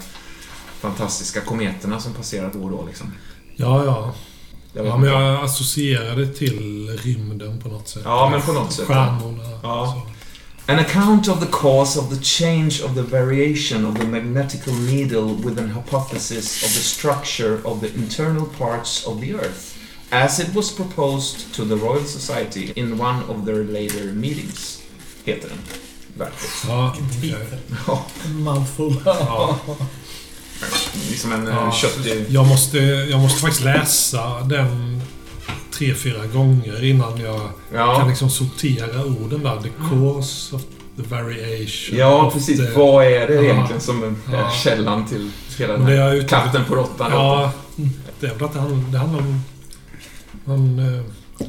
[0.79, 2.85] fantastiska kometerna som passerar då och då.
[2.85, 3.11] Liksom.
[3.55, 4.13] Ja, ja.
[4.73, 8.01] Ja, men jag associerar det till rymden på något sätt.
[8.05, 8.87] Ja, men på något sätt.
[8.87, 9.59] Stjärnorna.
[9.63, 9.93] Ja.
[9.93, 10.15] så.
[10.67, 15.35] An account of the cause of the change of the variation of the magnetical needle
[15.35, 19.74] with an hypothesis of the structure of the internal parts of the Earth,
[20.23, 24.81] as it was proposed to the Royal Society in one of their later meetings,
[25.25, 25.57] heter den.
[26.17, 26.49] Verket.
[26.67, 26.95] Ja.
[27.87, 28.05] Ja.
[28.25, 28.95] En mouthful.
[29.05, 29.57] Ja.
[31.09, 31.51] liksom en Ja.
[31.65, 31.71] ja.
[31.71, 32.25] köttig...
[32.29, 35.01] Jag måste, jag måste faktiskt läsa den
[35.73, 37.49] tre, fyra gånger innan jag kan
[37.79, 39.61] Ja, liksom sortera orden där.
[39.61, 40.61] The cause of
[40.95, 41.97] the variation.
[41.99, 42.59] ja precis.
[42.59, 43.41] the- Vad är det Ja.
[43.41, 44.51] egentligen som är Ja.
[44.63, 47.11] källan till hela den här katten på råttan?
[47.11, 47.51] Ja,
[48.19, 49.41] det är väl att det handlar, det handlar om,
[50.45, 51.45] om eh,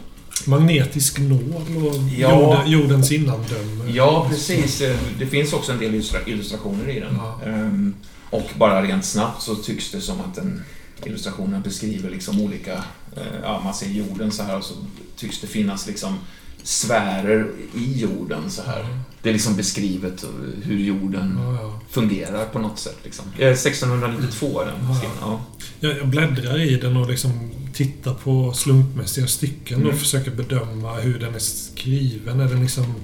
[0.46, 2.40] magnetisk nål och Ja.
[2.40, 3.90] jorden, jordens innandöme.
[3.92, 4.80] Ja, precis.
[4.80, 7.14] Eh, Det finns också en del illustra- illustrationer i den.
[7.18, 7.40] Ja.
[7.46, 7.94] Ehm,
[8.30, 10.62] Och bara rent snabbt så tycks det som att den
[11.04, 12.72] illustrationen beskriver liksom olika...
[13.16, 14.74] eh, Ja, man ser jorden så här och så
[15.16, 16.18] tycks det finnas liksom
[16.66, 18.86] sfärer i jorden så här.
[19.22, 20.28] Det är liksom beskrivet eh,
[20.62, 21.80] hur jorden Ja, ja.
[21.90, 22.96] fungerar på något sätt.
[23.04, 23.24] Liksom.
[23.38, 24.94] Eh, 1692 är den Ja.
[24.94, 25.16] skriven.
[25.20, 25.40] Ja.
[25.80, 29.88] Jag, jag bläddrar i den och liksom tittar på slumpmässiga stycken Mm.
[29.88, 32.40] och försöker bedöma hur den är skriven.
[32.40, 32.94] Är den liksom...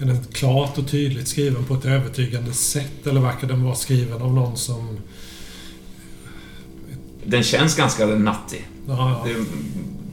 [0.00, 4.22] Är den klart och tydligt skriven på ett övertygande sätt eller verkar den vara skriven
[4.22, 4.98] av någon som...
[7.26, 8.68] Den känns ganska nattig.
[8.88, 9.34] Ja, ja.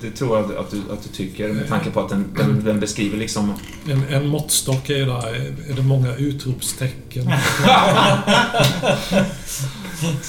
[0.01, 2.79] Det, tror jag att du, att du tycker med tanke på att den, den, den
[2.79, 3.53] beskriver liksom...
[3.89, 5.35] En, en måttstock är ju där.
[5.69, 7.25] Är det många utropstecken?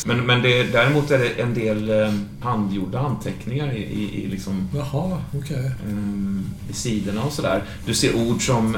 [0.07, 4.69] Men, men det, däremot är det en del eh, handgjorda anteckningar i, i, i, liksom,
[4.75, 5.65] Jaha, okej.
[5.67, 7.63] eh, i sidorna och sådär.
[7.87, 8.77] Du ser ord som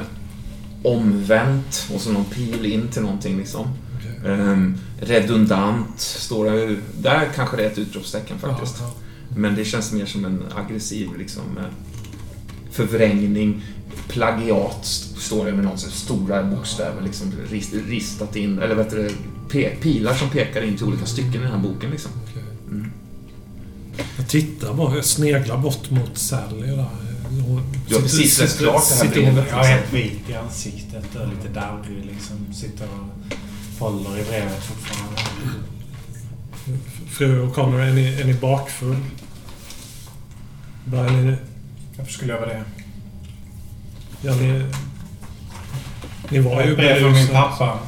[0.83, 3.69] omvänt och så någon pil in till någonting liksom.
[3.97, 4.33] okej.
[4.33, 4.57] Eh,
[5.01, 6.81] redundant står det ju.
[6.99, 8.77] Där kanske det är ett utropstecken faktiskt.
[8.81, 8.95] Ja,
[9.37, 11.64] Men det känns mer som en aggressiv liksom, eh,
[12.70, 13.62] förvrängning.
[14.09, 14.85] Plagiat
[15.16, 19.11] står det med någon sorts stora bokstäver liksom, rist, ristat in, eller vet du,
[19.80, 21.91] pilar som pekar in till olika stycken i den här boken.
[21.91, 22.11] Liksom.
[22.70, 22.91] Mm.
[24.16, 26.87] Jag tittar bara, jag sneglar bort mot Sally där.
[27.89, 29.47] Du har precis läst klart det här brevet.
[29.51, 32.55] Jag är helt vit i ansiktet och lite darrig liksom.
[32.55, 33.35] Sitter och
[33.81, 35.20] håller i brevet fortfarande.
[37.11, 38.97] Fru O'Connor, är ni, är ni bakfull?
[40.86, 42.65] Varför skulle jag vara det?
[44.23, 44.65] Ja, ni...
[46.31, 47.32] Ni var ju Ett brev från min berusade.
[47.48, 47.78] pappa.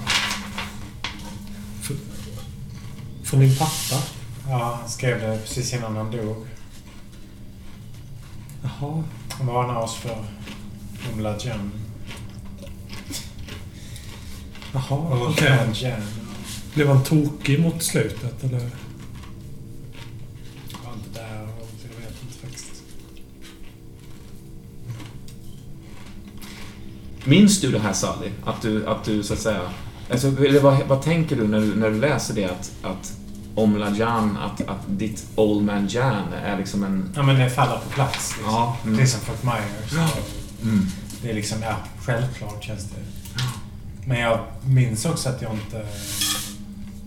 [3.25, 4.03] Från din pappa?
[4.49, 6.47] Ja, han skrev det precis innan han dog.
[8.63, 9.05] Jaha.
[9.31, 10.25] Han varnar oss för
[11.13, 11.73] Umla Jan.
[14.73, 15.59] Jaha, okej.
[15.75, 16.01] Jan.
[16.75, 18.61] Blev han tokig mot slutet, eller?
[20.71, 22.83] Jag var inte där och jag vet inte faktiskt.
[27.27, 28.31] Minns du det här Sally?
[28.45, 29.61] Att du, att du så att säga...
[30.11, 33.13] Alltså, eller vad, vad tänker du när, du när du läser det att, att
[33.55, 37.13] om Lajan, att, att ditt Old Man Jan är liksom en...
[37.17, 38.35] Ja, men det faller på plats.
[38.37, 38.55] Liksom.
[38.55, 38.99] Ja, mm.
[38.99, 39.93] Precis som Fort Myers.
[39.93, 40.09] Ja.
[40.63, 40.87] Mm.
[41.23, 42.97] Det är liksom, ja, självklart känns det.
[44.05, 45.87] Men jag minns också att jag inte...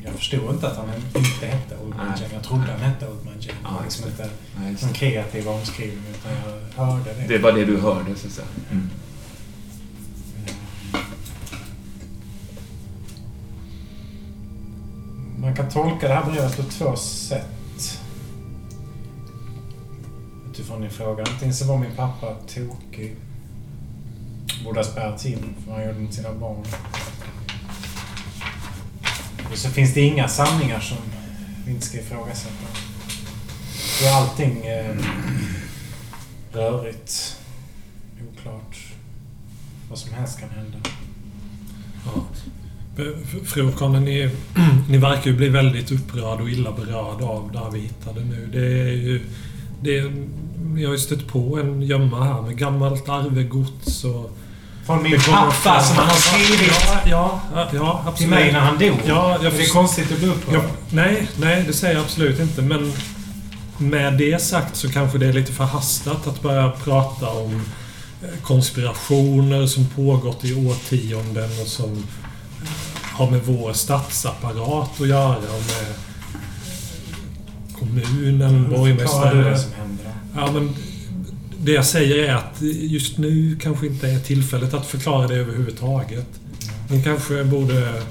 [0.04, 2.08] Jag förstod inte att han inte hette Old Man.
[2.08, 2.30] Jan.
[2.34, 3.56] Jag trodde han hette Old Man Jan.
[3.64, 4.30] Ja, det var liksom inte
[4.70, 5.00] just någon det.
[5.00, 7.28] kreativ omskrivning utan jag hörde det.
[7.28, 8.48] det var det du hörde, så att säga.
[8.72, 8.90] Mm.
[15.60, 18.00] Kan tolka det här brevet på två sätt.
[20.50, 21.24] Utifrån din fråga.
[21.24, 23.16] Antingen så var min pappa tokig.
[24.64, 26.66] Borde ha spärrats in för han gjorde inte sina barn.
[29.52, 30.98] Och så finns det inga sanningar som
[31.66, 32.66] vi inte ska ifrågasätta.
[34.02, 34.96] Då är allting eh,
[36.52, 37.40] rörigt.
[38.32, 38.78] Oklart.
[39.90, 40.78] Vad som helst kan hända.
[42.06, 42.26] Ja.
[43.24, 44.30] F- Fru O'Connor, ni,
[44.90, 48.50] ni verkar ju bli väldigt upprörd och illa berörd av det här vi hittade nu.
[48.54, 49.22] Det är ju...
[49.84, 50.12] Det är,
[50.78, 54.32] jag har ju stött på en gömma här med gammalt arvegods och...
[54.86, 56.72] Från min pappa som han har skrivit
[57.06, 58.18] Ja, ja, ja, absolut.
[58.18, 58.98] till mig när han dog.
[59.08, 60.62] Ja, jag det är konstigt att bli upprörd.
[60.92, 62.62] Nej, nej, det säger jag absolut inte.
[62.62, 62.92] Men
[63.78, 67.54] med det sagt så kanske det är lite förhastat att börja prata om
[68.24, 72.04] eh, konspirationer som pågått i årtionden och som
[73.20, 75.96] har med vår statsapparat att göra och med
[77.80, 79.44] kommunen, du borgmästaren.
[79.44, 79.60] det?
[80.36, 80.76] Ja, men
[81.58, 86.28] det jag säger är att just nu kanske inte är tillfället att förklara det överhuvudtaget.
[86.90, 88.04] Ni kanske borde...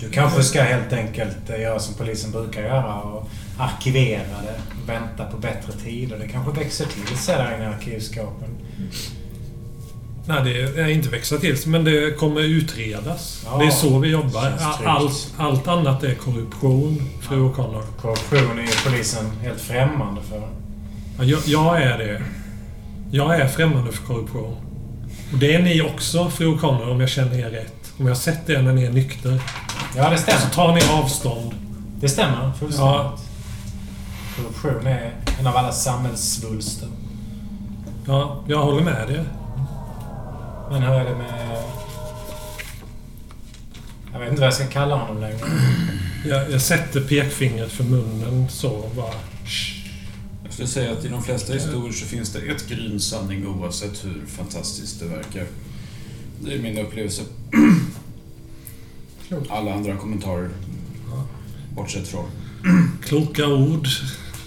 [0.00, 5.24] Du kanske ska helt enkelt göra som polisen brukar göra och arkivera det och vänta
[5.24, 6.18] på bättre tider.
[6.18, 8.48] Det kanske växer till sig där inne i arkivskåpen.
[10.26, 10.44] Nej,
[10.74, 13.42] det är inte växa till men det kommer utredas.
[13.46, 14.52] Ja, det är så vi jobbar.
[14.84, 17.42] Allt, allt annat är korruption, fru Ja.
[17.42, 17.82] O'Connor.
[18.00, 20.38] Korruption är ju polisen helt främmande för.
[21.18, 22.22] Ja, Jag, jag är det.
[23.10, 24.56] Jag är främmande för korruption.
[25.32, 27.92] Och det är ni också, fru O'Connor, om jag känner er rätt.
[27.98, 29.40] Om jag har sett det när ni är nykter.
[29.96, 30.54] Ja, det Så stämmer.
[30.54, 31.54] tar ni avstånd.
[32.00, 32.80] Det stämmer fullständigt.
[32.80, 33.18] Ja.
[34.36, 36.88] Korruption är en av alla samhällssvulster.
[38.06, 39.20] Ja, jag håller med dig.
[40.70, 41.62] Men hur är det med...
[44.12, 45.38] Jag vet inte vad jag ska kalla honom längre.
[46.26, 49.14] Jag, jag sätter pekfingret för munnen så och bara...
[50.44, 54.04] Jag skulle säga att i de flesta historier så finns det ett gryn sanning oavsett
[54.04, 55.46] hur fantastiskt det verkar.
[56.40, 57.22] Det är min upplevelse.
[59.48, 60.50] Alla andra kommentarer.
[61.74, 62.30] Bortsett från.
[63.02, 63.86] Kloka ord.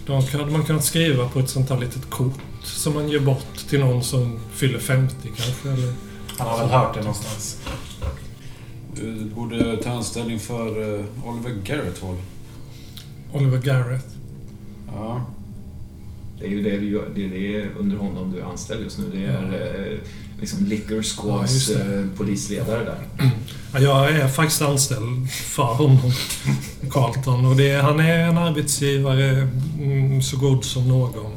[0.06, 3.58] De hade man kunnat skriva på ett sånt här litet kort som man ger bort
[3.70, 5.70] till någon som fyller 50 kanske.
[5.70, 6.13] Eller...
[6.38, 7.58] Han har väl hört det någonstans.
[8.96, 12.16] Du borde ta anställning för eh, Oliver Garrett-Hall.
[13.34, 14.08] Oliver Garrett.
[14.94, 15.26] Ja.
[16.40, 18.98] Det är ju det, du gör, det, är det under honom du är anställd just
[19.00, 19.06] nu.
[19.14, 19.98] Det är eh,
[20.40, 21.96] liksom Liquor Ja, Squads det.
[22.00, 22.98] eh, polisledare där.
[23.74, 26.12] Ja, jag är faktiskt anställd för honom,
[26.90, 27.46] Carlton.
[27.46, 29.48] Och det, han är en arbetsgivare
[29.80, 31.32] mm, så god som någon.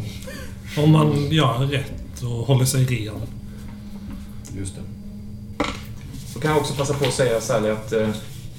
[0.79, 3.15] Om man gör rätt och håller sig ren.
[4.59, 4.83] Just det.
[6.35, 8.09] Då kan jag också passa på att säga Sally att eh,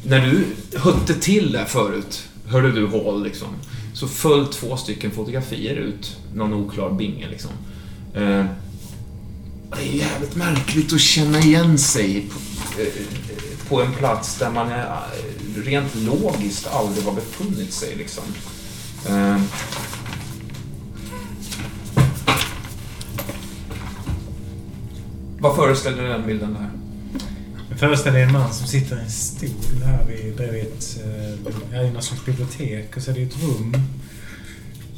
[0.03, 0.45] när du
[0.77, 3.47] hötte till där förut, hörde du Hall liksom,
[3.93, 6.17] så föll två stycken fotografier ut.
[6.33, 7.51] Någon oklar binge liksom.
[8.13, 8.45] Eh,
[9.71, 12.87] det är jävligt märkligt att känna igen sig på, eh,
[13.69, 14.85] på en plats där man eh,
[15.55, 18.23] rent logiskt aldrig har befunnit sig liksom.
[19.09, 19.37] Eh,
[25.47, 26.69] vad föreställer den bilden där?
[27.69, 31.81] Jag föreställer en man som sitter i en stol här vid, bredvid ett, eh, ja,
[31.83, 33.73] i något slags bibliotek och så är det ett rum.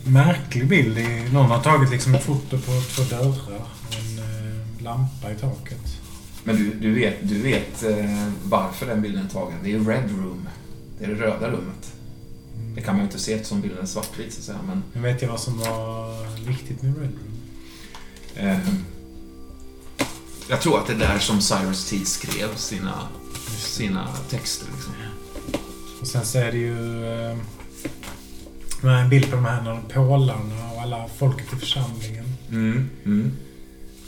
[0.03, 0.97] Märklig bild.
[1.33, 5.97] Någon har tagit liksom ett foto på två dörrar och en eh, lampa i taket.
[6.43, 9.57] Men du, du vet, du vet eh, varför den bilden är tagen.
[9.63, 10.49] Det är Red Room.
[10.99, 11.93] Det är det röda rummet.
[12.75, 14.59] Det kan man ju inte se eftersom bilden är svartvit så att säga.
[14.67, 17.29] Men, Men vet jag vad som var viktigt med Red Room?
[18.35, 18.57] eh,
[20.49, 23.07] jag tror att det är där som Cyrus T skrev sina,
[23.57, 24.67] sina texter.
[24.75, 24.93] Liksom.
[26.01, 27.37] Och sen så är det ju eh,
[28.81, 32.25] med en bild på de här pålarna och alla folket i församlingen.
[32.49, 33.31] Mm, mm.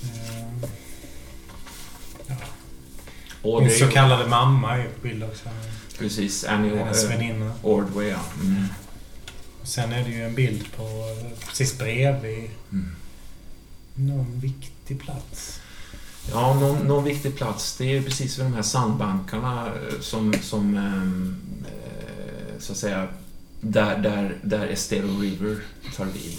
[0.04, 0.68] Eh,
[3.42, 5.50] Och Min så kallade mamma är på bild också.
[6.00, 7.54] precis, Annie Hennes eh, väninna.
[7.62, 8.20] Ordway, ja.
[8.44, 8.66] Mm.
[9.62, 12.96] Och sen är det ju en bild på eh, precis bredvid Mm.
[13.96, 15.61] någon viktig plats.
[16.32, 17.78] Ja, någon, någon viktig plats.
[17.78, 21.36] Det är ju precis vid de här sandbankarna eh, som, som ehm,
[21.66, 23.08] eh, så att säga,
[23.62, 25.58] där, där, där Estero River
[25.98, 26.38] tar vid.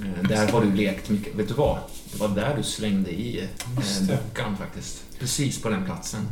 [0.00, 1.34] Eh, Där har du lekt mycket.
[1.34, 1.78] Vet du vad?
[2.12, 5.02] Det var där du slängde i eh, dockan faktiskt.
[5.18, 6.28] Precis på den platsen.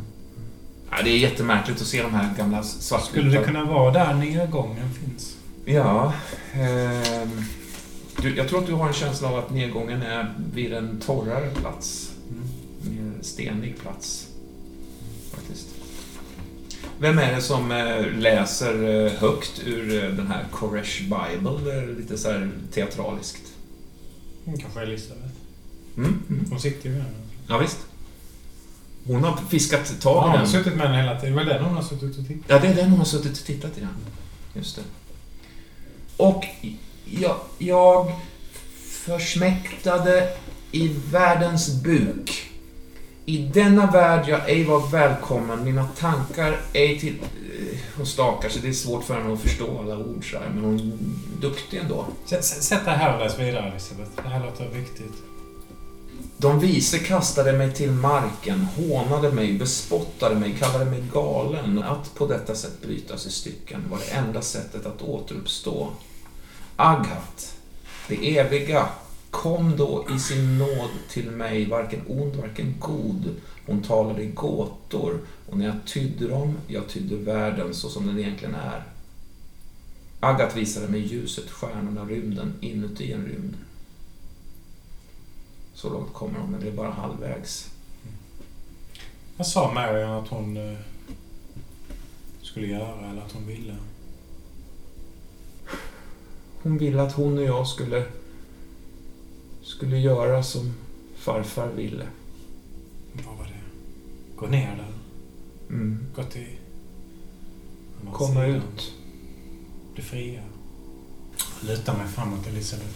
[0.89, 3.11] Ja, det är jättemärkligt att se de här gamla svartvita...
[3.11, 5.35] Skulle det kunna vara där nedgången finns?
[5.65, 6.13] Ja.
[6.53, 7.43] ehm,
[8.21, 11.49] du, jag tror att du har en känsla av att nedgången är vid en torrare
[11.49, 12.09] plats.
[13.23, 14.27] Stenig plats.
[15.31, 15.67] Faktiskt.
[16.99, 21.85] Vem är det som eh, läser eh, högt ur eh, den här Koresh Bible?
[21.97, 23.41] Lite så här teatraliskt.
[24.45, 25.25] Mm, Kanske Elisabeth.
[25.97, 26.19] Mm.
[26.29, 26.45] Mm.
[26.49, 27.11] Hon sitter ju här.
[27.47, 27.77] Ja, visst.
[29.07, 30.47] Hon har fiskat Ja, tag hon i har den.
[30.47, 31.35] suttit med den hela tiden.
[31.35, 33.31] Det var den hon har suttit och tittat Ja, det är den hon har suttit
[33.39, 33.79] och tittat i.
[33.81, 33.89] Den.
[34.53, 34.81] Just det.
[36.17, 36.45] Och
[37.05, 38.11] jag, jag
[39.05, 40.29] försmäktade
[40.71, 42.49] i världens buk.
[43.25, 47.19] I denna värld jag ej var välkommen, mina tankar ej till...
[47.21, 50.49] eh, Hon stakar sig, det är svårt för henne att förstå alla ord så här,
[50.49, 50.91] men hon är
[51.41, 52.05] duktig ändå.
[52.25, 54.09] Sätt, sätt dig här och läs vidare Elisabeth.
[54.23, 55.13] Det här låter viktigt.
[56.37, 61.83] De vise kastade mig till marken, hånade mig, bespottade mig, kallade mig galen.
[61.83, 65.89] Att på detta sätt brytas i stycken var det enda sättet att återuppstå.
[66.75, 67.55] Aghat,
[68.07, 68.87] det eviga,
[69.33, 73.35] kom då i sin nåd till mig, varken ond, varken god.
[73.65, 75.19] Hon talade i gåtor,
[75.49, 78.83] och när jag tydde dem, jag tydde världen så som den egentligen är.
[80.19, 83.57] Agat visade mig ljuset, stjärnorna, rymden, inuti en rymd.
[85.73, 87.71] Så långt kommer hon, men det är bara halvvägs.
[89.37, 90.77] Vad sa Marion att hon eh,
[92.41, 93.75] skulle göra eller att hon ville?
[96.61, 98.05] Hon ville att hon och jag skulle,
[99.63, 100.73] skulle göra som
[101.15, 102.07] farfar ville.
[103.13, 103.61] Vad var det?
[104.35, 104.93] Gå ner där.
[105.69, 106.05] Mm.
[106.15, 106.47] Gå till...
[108.13, 108.93] Komma ut.
[109.93, 110.41] Bli fria.
[111.61, 112.95] Luta mig framåt Elisabeth.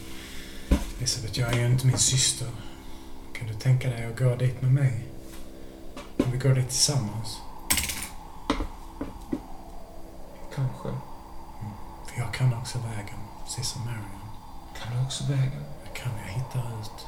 [0.98, 2.48] Elisabeth, jag är ju inte min syster.
[3.34, 5.08] Kan du tänka dig att gå dit med mig?
[6.18, 7.38] Om vi går dit tillsammans?
[10.56, 10.90] Kanske.
[12.08, 14.04] För jag kan också vägen, precis som Marion.
[14.82, 15.64] Kan du också vägen?
[16.04, 17.08] Kan jag hitta ut?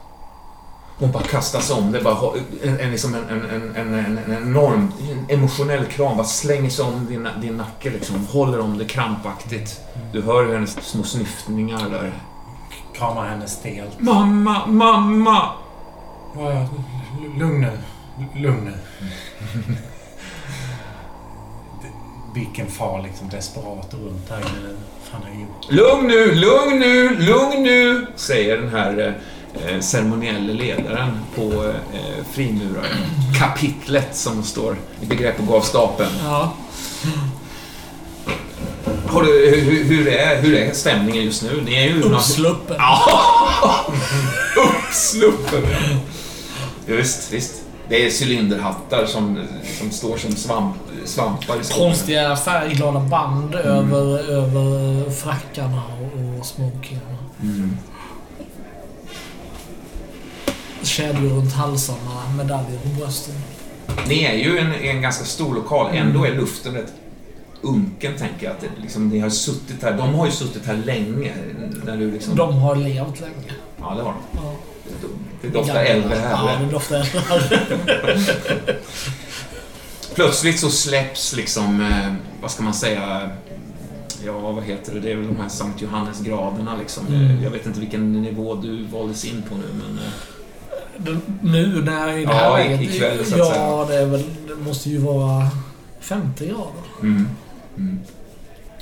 [0.99, 1.91] Hon bara kastas om.
[1.91, 4.91] Det är bara en, en, liksom en, en, en, en, enorm
[5.29, 6.17] emotionell kram.
[6.17, 8.27] Bara slänger sig om din, din nacke liksom.
[8.27, 9.81] Håller om det krampaktigt.
[10.13, 12.13] Du hör ju hennes små snyftningar där.
[12.93, 13.99] Kramar henne stelt.
[13.99, 15.51] Mamma, mamma!
[16.35, 16.67] Ja,
[17.37, 17.77] lugn nu.
[18.35, 18.73] Lugn nu.
[22.33, 24.75] Vilken far liksom desperat runt här inne.
[25.69, 28.07] Lugn nu, lugn nu, lugn nu!
[28.15, 29.15] Säger den här
[29.53, 31.41] eh, ceremoniella ledaren på
[31.93, 36.09] eh, frimurarkapitlet som står i begrepp att gå av stapeln.
[36.23, 36.53] Ja.
[39.07, 41.61] Har du, hur, hur, är, hur är stämningen just nu?
[41.65, 42.01] Ni är ju...
[42.01, 42.75] Uppsluppen.
[42.79, 43.93] Ja!
[44.87, 45.63] Uppsluppen!
[46.85, 47.61] Ja, visst, visst.
[47.89, 49.45] Det är cylinderhattar som,
[49.79, 50.75] som står som svamp,
[51.09, 51.89] svampar i skogen.
[51.89, 57.17] Konstiga färgglada band över, över frackarna och, och smokingarna.
[57.41, 57.77] Mm.
[60.83, 63.35] Kedjor runt halsarna, medaljer på brösten.
[64.07, 65.95] Ni är ju en, en ganska stor lokal.
[65.95, 66.93] Ändå är luften rätt
[67.61, 68.51] unken, tänker jag.
[68.53, 69.97] Att det, liksom, ni har suttit här.
[69.97, 71.33] De har ju suttit här länge.
[71.85, 72.35] När du liksom...
[72.35, 73.53] De har levt länge.
[73.79, 74.13] Ja, det har de.
[74.33, 74.55] Ja.
[75.41, 76.65] Det doftar äldre Ja, här.
[76.65, 78.79] det doftar äldre här.
[80.15, 83.29] Plötsligt så släpps liksom, eh, vad ska man säga,
[84.25, 87.07] ja vad heter det, det är väl de här Sankt Johannesgraderna liksom.
[87.07, 87.43] Mm.
[87.43, 89.97] Jag vet inte vilken nivå du valdes in på nu men...
[90.05, 90.11] eh,
[90.97, 92.81] Den- Nu när i det Ja, här läget.
[92.81, 94.23] ikväll, så att Ja, det är väl...
[94.47, 95.47] Det måste ju vara
[95.99, 96.63] 50 grader.
[97.01, 97.27] Mm.
[97.77, 97.99] Mm.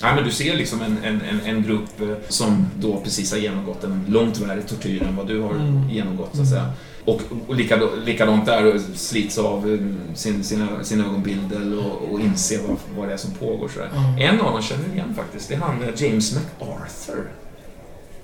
[0.01, 3.37] Ja, men du ser liksom en, en, en, en grupp eh, som då precis har
[3.39, 5.89] genomgått en långt värre tortyr än vad du har Mm.
[5.89, 6.71] genomgått så att säga.
[7.07, 9.79] Och, och likadant, likadant där slits av eh,
[10.15, 13.71] sin, sina, sin ögonbildel och, och inser vad, vad det är som pågår.
[13.77, 13.83] Ja.
[14.19, 15.49] En av dem känner igen faktiskt.
[15.49, 17.27] Det är han eh, James MacArthur.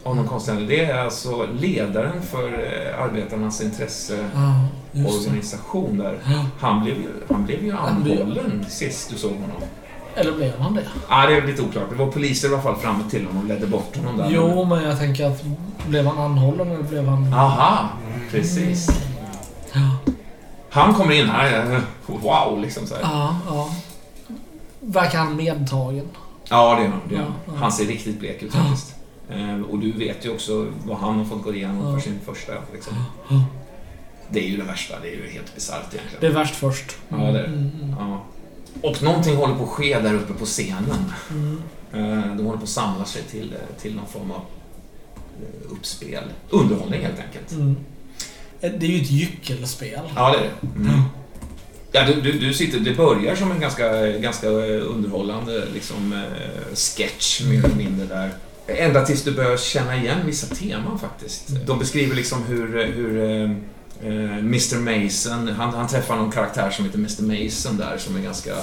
[0.04, 0.68] Av någon konstig.
[0.68, 6.18] Det är alltså ledaren för eh, arbetarnas intresseorganisation där.
[6.26, 6.46] Ja.
[6.60, 6.96] Han blev
[7.30, 9.62] han blev ju anhållen sist du såg honom.
[10.16, 10.84] Eller blev han det?
[11.10, 11.90] Ja, det är lite oklart.
[11.90, 14.28] Det var poliser i alla fall framme till honom och ledde bort honom där.
[14.30, 15.44] Jo, men jag tänker att
[15.88, 17.34] blev han anhållen eller blev han...
[17.34, 17.90] Aha,
[18.38, 18.88] precis.
[19.74, 19.98] Ja.
[20.70, 23.02] Han kommer in här, eh, wow, liksom så här.
[23.02, 23.76] Ja, ja.
[24.80, 26.08] Verkar han medtagen?
[26.50, 27.00] Ja, det är han.
[27.10, 27.34] Det är han.
[27.46, 27.60] Ja, ja.
[27.60, 28.96] Han ser riktigt blek ut faktiskt.
[29.30, 32.52] Eh, Och du vet ju också vad han har fått gå igenom för sin första.
[32.74, 32.94] Liksom.
[34.30, 35.00] Det är ju det värsta.
[35.02, 36.36] Det är ju helt bisarrt Det egentligen.
[36.36, 36.96] är värst först.
[37.10, 37.46] Ja, det är det.
[37.46, 38.22] Mm, mm, Ja.
[38.90, 41.14] Och någonting håller på att ske där uppe på scenen.
[41.32, 41.62] mm.
[41.94, 44.42] Eh, De håller på att samla sig till, till någon form av
[45.70, 46.24] uppspel.
[46.50, 47.52] Underhållning helt enkelt.
[47.52, 47.76] Mm.
[48.70, 50.00] Det är ju ett gyckelspel.
[50.16, 50.80] Ja, det är det.
[50.80, 51.02] Mm.
[51.92, 57.42] Ja, du, du, du sitter, det börjar som en ganska, ganska underhållande liksom, eh, sketch,
[57.42, 58.32] mer eller mindre, där.
[58.68, 61.48] Ända tills du börjar känna igen vissa teman faktiskt.
[61.66, 63.52] De beskriver liksom hur, hur eh,
[64.10, 68.22] eh, Mr Mason, han, han träffar någon karaktär som heter Mr Mason där, som är
[68.22, 68.56] ganska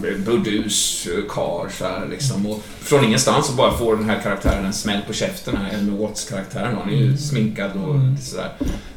[0.00, 2.46] burdus eh, karl så här, liksom.
[2.46, 5.98] Och från ingenstans så bara får den här karaktären en smäll på käften, här Elmer
[5.98, 6.76] Watts-karaktären.
[6.78, 7.18] Han är ju Mm.
[7.18, 8.16] sminkad och Mm.
[8.18, 8.52] sådär.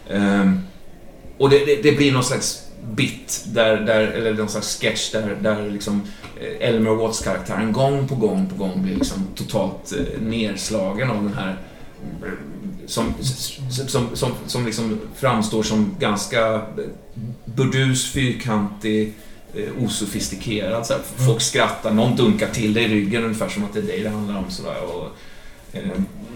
[0.10, 0.60] Ehm,
[1.38, 2.62] och det, det, det blir någon slags
[2.96, 6.02] bit, där, där, eller någon slags sketch där, där liksom
[6.42, 11.34] eh, Elmer Watts-karaktären gång på gång på gång blir liksom totalt eh, nerslagen av den
[11.34, 11.58] här
[12.86, 13.14] som,
[13.70, 16.62] som, som, som, som liksom framstår som ganska
[17.46, 19.14] burdus, fyrkantig,
[19.56, 20.86] eh, osofistikerad.
[20.86, 21.02] Så här.
[21.28, 24.10] Folk skrattar, någon dunkar till dig i ryggen ungefär som att det är dig det
[24.10, 24.46] handlar om.
[24.50, 25.08] Sådär, och,
[25.78, 25.82] eh,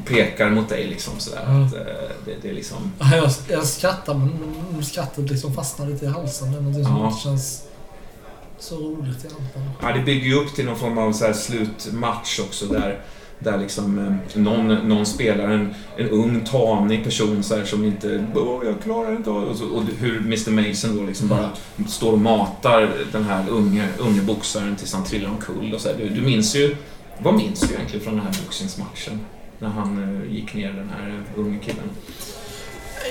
[0.05, 1.45] pekar mot dig liksom sådär.
[1.47, 1.63] Mm.
[1.67, 1.79] Att, eh,
[2.25, 2.91] det, det är liksom...
[2.99, 6.51] Ja, Jag, jag skrattar men skrattet liksom fastnar lite i halsen.
[6.51, 7.07] Det är någonting som Ja.
[7.09, 7.63] inte känns
[8.59, 9.69] så roligt egentligen.
[9.81, 12.99] Ja, det bygger ju upp till någon form av så slutmatch också där,
[13.39, 18.25] där liksom eh, någon, någon spelar en, en ung, tanig person så här, som inte
[18.63, 21.49] jag klarar inte och, så, och hur Mr Mason då liksom bara
[21.87, 25.95] står och matar den här unge, unge boxaren tills han trillar omkull och så här.
[25.97, 26.75] Du, du minns ju,
[27.19, 29.19] vad minns du egentligen från den här boxningsmatchen?
[29.59, 31.89] När han eh, gick ner den här unge killen.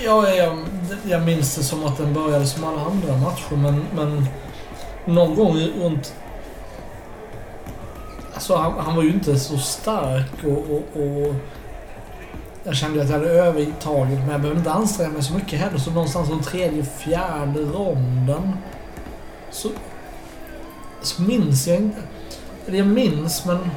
[0.05, 0.59] Ja, jag,
[1.05, 4.27] jag minns det som att den började som alla andra matcher men, men
[5.05, 6.15] någon gång runt...
[8.39, 11.35] Alltså han, han var ju inte så stark och, och, och
[12.65, 15.79] jag kände att jag hade övertaget men jag behövde inte anstränga mig så mycket heller.
[15.79, 18.53] Så någonstans runt tredje, fjärde ronden
[19.51, 19.69] så,
[21.03, 21.99] så minns jag inte.
[22.67, 23.71] Eller jag minns men,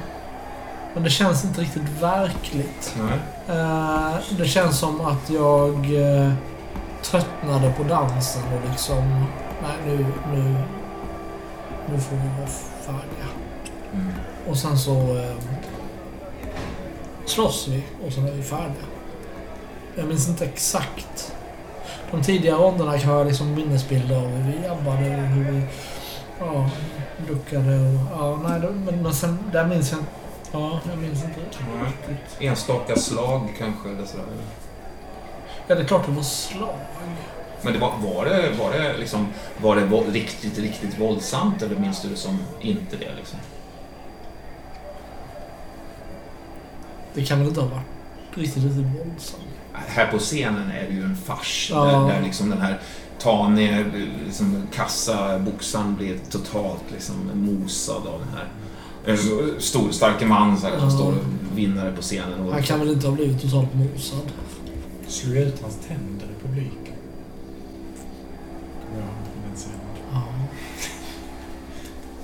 [0.93, 2.95] men det känns inte riktigt verkligt.
[3.47, 6.33] Eh, det känns som att jag uh,
[7.01, 9.25] tröttnade på dansen och liksom...
[9.61, 10.55] Nej, nu, nu,
[11.91, 12.47] nu får vi vara
[12.85, 13.27] färdiga.
[13.93, 14.13] Mm.
[14.47, 15.35] Och sen så eh,
[17.25, 18.85] slåss vi och sen är vi färdiga.
[19.95, 21.33] Jag minns inte exakt.
[22.11, 25.61] De tidiga ronderna kan jag liksom minnesbilder av hur vi jabbade och hur vi
[26.39, 26.69] ja,
[27.27, 27.99] duckade och...
[28.11, 29.99] Ja, nej, men, men sen, där minns jag
[30.51, 32.41] Ja, jag minns inte riktigt.
[32.41, 33.89] Enstaka slag kanske.
[33.89, 34.25] Eller sådär.
[35.67, 36.75] Ja, det är klart det var slag.
[37.61, 39.27] Men det var, var det, var det, liksom,
[39.61, 39.81] var det
[40.11, 43.15] riktigt, riktigt våldsamt eller minns du det som inte det?
[43.17, 43.39] Liksom?
[47.13, 47.85] Det kan väl inte ha varit
[48.33, 49.43] riktigt, riktigt våldsamt.
[49.73, 51.85] Här på scenen är det ju en fars Ja.
[51.85, 52.79] där, där liksom den här
[53.19, 53.85] Tane,
[54.25, 58.47] liksom kassaboxaren blir totalt liksom mosad av den här
[59.59, 60.91] stor, starke man så här, som Ja.
[60.95, 61.13] står
[61.55, 62.39] vinnare på scenen.
[62.39, 64.31] Och, Han kan väl inte ha blivit totalt mosad.
[65.07, 66.93] Slog ut hans tänder i publiken.
[69.55, 69.79] Scenen.
[70.13, 70.23] Ja.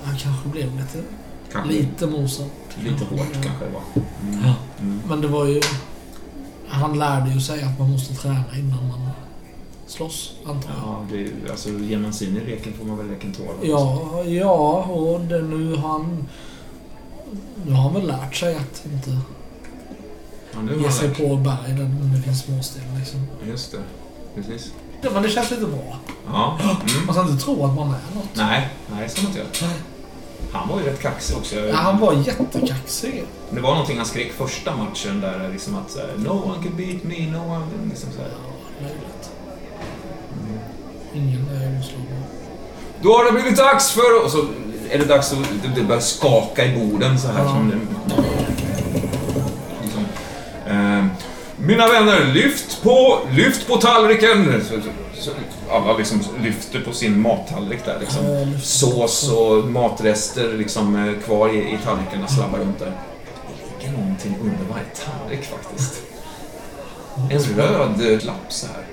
[0.04, 1.04] Han kanske blev lite,
[1.52, 2.46] kanske, lite mosad.
[2.84, 3.42] lite hårt Ja.
[3.44, 3.82] kanske det var.
[4.22, 4.46] Mm.
[4.46, 4.54] Ja.
[4.80, 5.02] Mm.
[5.08, 5.62] Men det var ju...
[6.68, 9.10] Han lärde ju sig att man måste träna innan man
[9.88, 10.80] slåss, antar jag.
[10.84, 13.52] Ja, det, är alltså, ger man sig in i leken får man väl leken tåla.
[13.62, 16.28] Ja, ja och det, nu han...
[17.66, 22.16] Nu har han väl lärt sig att inte ja ge man sig på berg där
[22.16, 23.28] det finns småsten liksom.
[23.48, 23.84] Just det,
[24.36, 24.72] precis.
[25.02, 25.98] Ja, men det känns lite bra.
[26.28, 26.60] Ja.
[26.62, 27.06] Mm.
[27.06, 28.30] Man ska inte tro att man är något.
[28.34, 29.48] Nej, nej, så inte jag.
[30.52, 31.56] Han var ju rätt kaxig också.
[31.56, 33.24] Ja, han var jättekaxig.
[33.50, 36.76] Det var någonting han skrek första matchen där liksom att så här, No one can
[36.78, 37.66] beat me, no one...
[37.90, 38.30] Liksom så här.
[38.30, 39.30] Ja, möjligt.
[41.14, 41.84] Ingen är.
[43.02, 44.24] Då har det blivit dags för...
[44.26, 44.46] Och så
[44.90, 45.40] är det dags att
[45.76, 47.50] det- börjar skaka i borden så här Ja.
[47.50, 47.72] som...
[49.84, 50.06] Liksom,
[50.68, 51.10] ehm,
[51.58, 54.64] mina vänner, lyft på, lyft på tallriken!
[54.70, 54.82] Så, så,
[55.22, 55.32] så,
[55.72, 58.26] alla liksom lyfter på sin mattallrik där liksom.
[58.26, 62.92] Ja, Sås och matrester liksom eh, kvar i, i tallrikarna slabbar runt där.
[63.48, 65.94] Det ligger någonting under varje tallrik faktiskt.
[67.30, 68.86] En röd eh, lapp så här.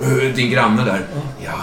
[0.00, 1.06] Eh, Din granne där.
[1.44, 1.54] Ja,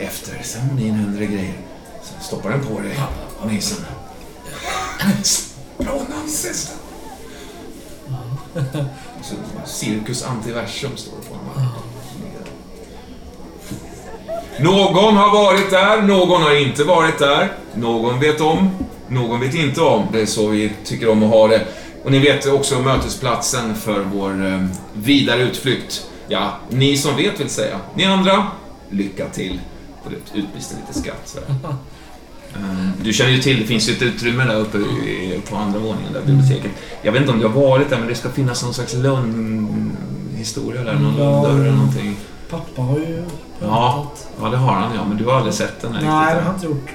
[0.00, 1.54] efter ceremonin händer det grejer.
[2.02, 2.98] Så stoppar den på dig,
[3.44, 3.84] Mason.
[9.22, 9.34] Så
[9.66, 11.35] Cirkus Antiversum står det på.
[14.60, 17.52] Någon har varit där, någon har inte varit där.
[17.74, 18.70] Någon vet om,
[19.08, 20.06] någon vet inte om.
[20.12, 21.66] Det är så vi tycker om att ha det.
[22.04, 26.06] Och ni vet också mötesplatsen för vår eh, vidare utflykt.
[26.28, 27.80] Ja, ni som vet vill säga.
[27.94, 28.46] Ni andra,
[28.90, 29.60] lycka till.
[30.04, 31.48] Och det utbrister lite skratt sådär.
[32.56, 34.78] Eh, Du känner ju till, det finns ju ett utrymme där uppe
[35.50, 36.70] på andra våningen där, biblioteket.
[37.02, 40.82] Jag vet inte om du har varit där, men det ska finnas någon slags lönnhistoria
[40.84, 41.24] där, någon Ja.
[41.42, 42.16] lönndörr eller någonting.
[42.50, 43.24] Pappa har ju
[43.60, 44.12] Ja.
[44.40, 46.34] Ja, det har han ja, men du har aldrig sett den här Nej, det har
[46.34, 46.44] riktigt.
[46.46, 46.90] jag inte gjort.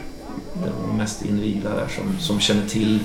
[0.88, 3.00] Den mest invigda där som, som känner till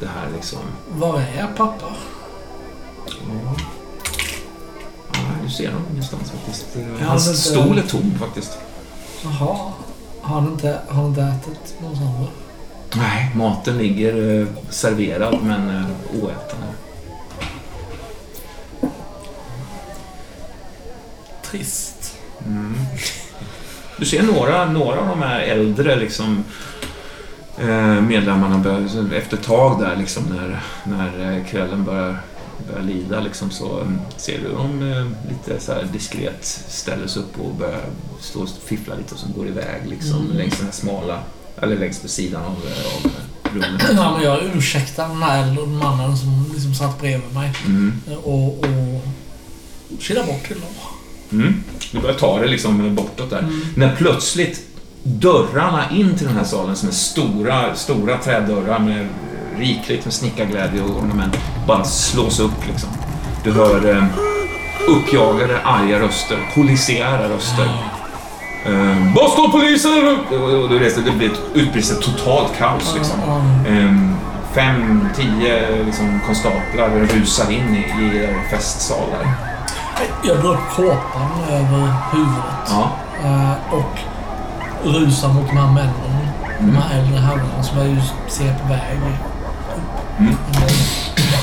[0.00, 0.58] det här liksom.
[0.98, 1.86] Var är pappa?
[3.06, 3.54] Ja.
[5.12, 6.66] Ja, du ser dem ingenstans faktiskt.
[7.06, 8.58] Hans det- stol är tom faktiskt.
[9.24, 9.72] Jaha.
[10.22, 12.26] Har han inte, har han inte ätit någon sån?
[12.96, 15.84] Nej, maten ligger eh, serverad men eh,
[16.22, 16.58] oäten.
[21.42, 22.18] Trist.
[22.46, 22.76] Mm.
[23.96, 26.44] Du ser några, några av de här äldre liksom,
[27.58, 32.16] eh, medlemmarna börjar, efter ett tag där liksom, när, när kvällen börjar,
[32.70, 33.86] börjar lida liksom, så eh,
[34.16, 37.80] ser du dem eh, lite så diskret ställer sig upp och börjar
[38.20, 40.36] stå och fiffla lite och så går iväg liksom, Mm.
[40.36, 41.18] längs den här smala,
[41.62, 43.10] eller längs på sidan av, eh, av
[43.52, 43.82] rummet.
[43.96, 47.52] Ja, men jag ursäktar den här mannen som liksom satt bredvid mig.
[47.66, 48.00] Mm.
[48.24, 49.02] Och, och
[49.98, 50.70] kilar bort till dem.
[51.32, 51.64] Mm.
[51.92, 53.38] Du börjar ta det liksom bortåt där.
[53.38, 53.60] Mm.
[53.76, 54.60] När plötsligt
[55.02, 59.08] dörrarna in till den här salen som är stora, stora trädörrar med
[59.58, 61.36] rikligt med snickarglädje och ornament
[61.66, 62.88] bara slås upp liksom.
[63.44, 64.04] Du hör eh,
[64.88, 67.68] uppjagade, arga röster, polisiära röster.
[68.66, 69.90] Eh, Var står polisen?
[70.30, 73.20] Och, och du vet, det blir ett utbrist ett totalt kaos liksom.
[73.68, 74.16] Ehm,
[74.52, 79.30] fem, tio liksom, konstaplar rusar in i, i festsal där.
[80.24, 82.68] Jag drar upp kåpan över huvudet.
[82.68, 82.90] Ja.
[83.24, 83.98] eh, Och
[84.84, 85.92] rusar mot de här männen.
[86.60, 86.74] Mm.
[86.74, 87.96] De här äldre herrarna som jag
[88.28, 88.98] ser på väg.
[90.20, 90.34] Mm.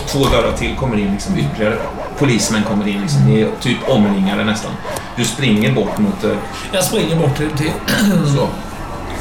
[0.08, 1.78] Två dörrar till kommer in, liksom, ytterligare
[2.20, 3.02] polismän kommer in.
[3.02, 4.72] Liksom, ni är typ omringade nästan.
[5.16, 6.24] Du springer bort mot...
[6.24, 6.32] eh,
[6.72, 7.50] Jag springer bort till...
[7.50, 7.72] till
[8.36, 8.48] så.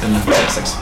[0.06, 0.76] En T6.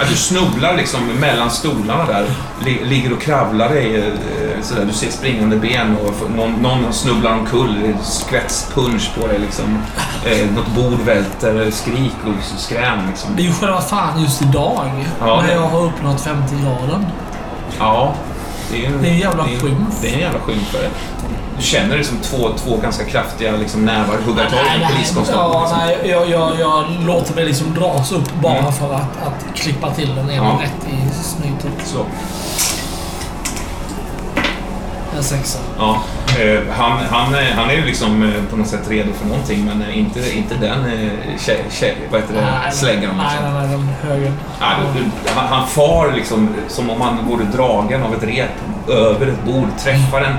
[0.00, 2.26] Ja, du snubblar liksom mellan stolarna där.
[2.64, 4.84] Li- ligger och kravlar dig eh, sådär.
[4.84, 7.94] Du ser springande ben och någon, någon snubblar omkull.
[8.02, 9.78] Skvätts punch på dig liksom.
[10.26, 13.36] Eh, något bord välter, skrik och skrän liksom.
[13.36, 15.04] Det är ju själva fan just idag.
[15.20, 17.06] Ja, när det- jag har uppnått 50 graden.
[17.78, 18.14] Ja,
[18.72, 20.00] det är, Det är en jävla skymf.
[20.02, 20.90] Det är en jävla skymf för det.
[21.60, 25.60] Du känner det som två, två ganska kraftiga liksom, nävar hugga tag i ja, poliskonstapeln.
[25.62, 25.78] liksom.
[25.78, 28.72] nej, jag, jag, jag låter mig liksom dras upp bara Mm.
[28.72, 30.60] för att, att klippa till den ena Ja.
[30.62, 31.86] rätt i snytet.
[31.86, 31.98] Så.
[35.20, 35.58] En sexa.
[35.78, 36.02] Ja,
[36.40, 39.64] eh, han, han, är- han är ju liksom eh, på något sätt redo för någonting,
[39.64, 43.16] men eh, inte, inte den eh, tjej, tjej, vad heter det, släggan.
[43.16, 43.54] Nej, Liksom.
[43.54, 43.86] nej, nej, den
[44.94, 48.48] du- du- han, han far liksom som om han vore dragen av ett rep
[48.88, 49.68] över ett bord.
[49.78, 50.36] Träffar en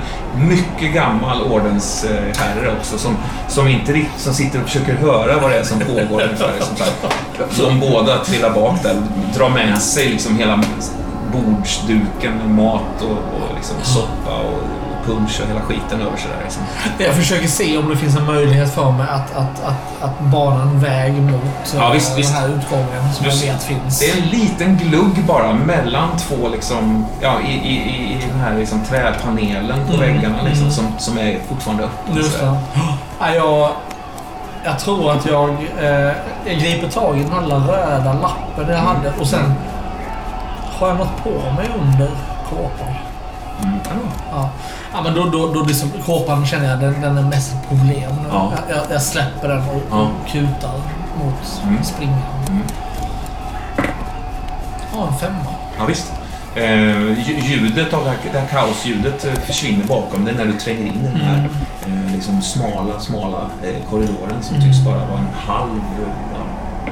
[0.48, 3.16] mycket gammal ordensherre också som,
[3.48, 6.52] som inte som sitter och försöker höra vad det är som pågår ungefär.
[7.58, 8.96] De båda trillar bak där,
[9.36, 10.56] drar med sig liksom hela
[11.32, 14.58] bordsduken med mat och, och liksom soppa och
[15.06, 16.42] punch och hela skiten över sig där.
[16.44, 16.62] Liksom.
[16.98, 20.62] Jag försöker se om det finns en möjlighet för mig att, att, att, att bana
[20.62, 22.34] en väg mot Ja, eh, visst, den visst.
[22.34, 23.98] här utgången som jag Just- vet finns.
[23.98, 28.40] Det är en liten glugg bara mellan två liksom, ja, i, i, i i den
[28.40, 30.72] här liksom träpanelen på Mm, väggarna liksom, mm.
[30.72, 32.16] som, som är fortfarande öppen.
[32.16, 32.56] Just det.
[33.20, 33.70] Ja, jag,
[34.64, 35.48] jag tror att jag,
[35.80, 36.12] eh,
[36.44, 39.54] jag griper tag i den här lilla röda lappen jag hade och sen
[40.82, 42.10] har jag något på mig under
[42.50, 42.94] kåpan.
[43.62, 43.78] Mm.
[44.32, 44.48] Ja.
[44.92, 45.02] Ja.
[45.02, 48.12] men då, då, då liksom, kåpan känner jag den, den är mest ett problem.
[48.30, 48.52] Ja.
[48.68, 49.96] Jag, jag, jag släpper den och, Ja.
[50.00, 50.72] och kutar
[51.24, 51.84] mot Mm.
[51.84, 52.18] springan.
[52.48, 52.62] Mm.
[54.94, 55.44] Ja, en femma.
[55.78, 56.12] ja, visst.
[56.56, 60.52] Eh, lj- ljudet av det här, det här kaosljudet eh, försvinner bakom dig när du
[60.52, 61.48] tränger in den här
[61.86, 64.68] eh, liksom smala, smala eh, korridoren som Mm.
[64.68, 65.80] tycks bara vara en halv,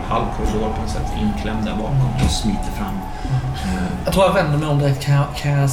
[0.09, 2.99] halv korridor på något sätt inklämd där bakom och smiter fram.
[4.05, 5.03] Jag tror jag vänder mig om direkt.
[5.03, 5.71] Kan jag, kan jag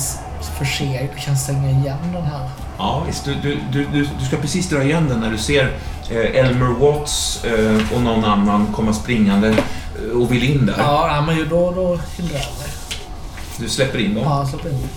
[0.57, 2.49] förse, kan jag stänga igen den här?
[2.77, 3.25] Ja, visst.
[3.25, 3.85] Du, du, du,
[4.19, 5.77] du, ska precis dra igen den när du ser
[6.09, 10.75] eh, Elmer Watts eh, och någon annan komma springande eh, och vill in där.
[10.77, 12.67] Ja, men då, då hindrar jag mig.
[13.59, 14.23] Du släpper in dem.
[14.23, 14.88] Ja, släpp in.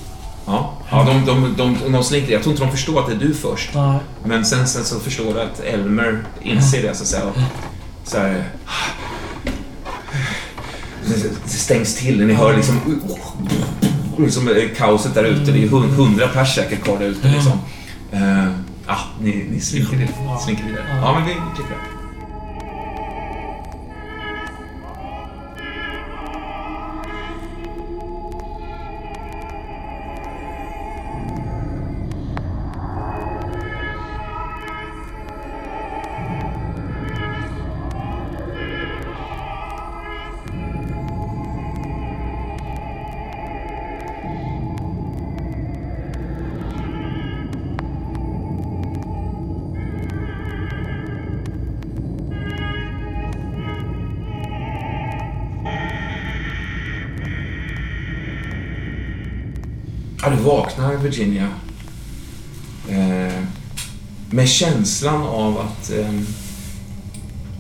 [0.47, 2.33] Ja, ja de, de, de, de slinker.
[2.33, 3.71] Jag tror inte de förstår att det är du först.
[3.75, 3.99] Nej.
[4.25, 7.33] Men sen, sen så förstår du att Elmer inser det så att säga.
[8.05, 8.45] Så här,
[11.47, 12.27] stängs till.
[12.27, 12.77] Ni hör liksom,
[14.19, 15.53] liksom eh, kaoset där ute.
[15.53, 17.29] Det är hun- hundra pers säkert kvar där ute.
[17.29, 17.53] Liksom.
[18.13, 18.47] Eh,
[18.87, 20.09] ja, ni, ni slinker, vid-
[20.45, 20.85] slinker vidare.
[21.03, 22.00] Ja, men vi klipper det.
[60.71, 61.49] Vaknar Virginia.
[62.89, 63.43] Eh,
[64.31, 66.21] med känslan av att eh,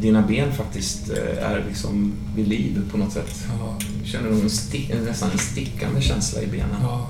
[0.01, 3.45] dina ben faktiskt eh, är liksom vid liv på något sätt.
[3.59, 6.77] Ja, Du känner nog en stick, nästan en stickande känsla i benen.
[6.82, 7.09] ja.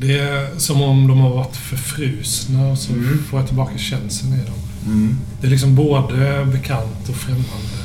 [0.00, 3.24] Det är som om de har varit förfrusna och så Mm.
[3.30, 4.54] får jag tillbaka känslan i dem.
[4.86, 5.16] Mm.
[5.40, 7.78] Det är liksom både bekant och främmande.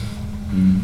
[0.53, 0.79] Mm.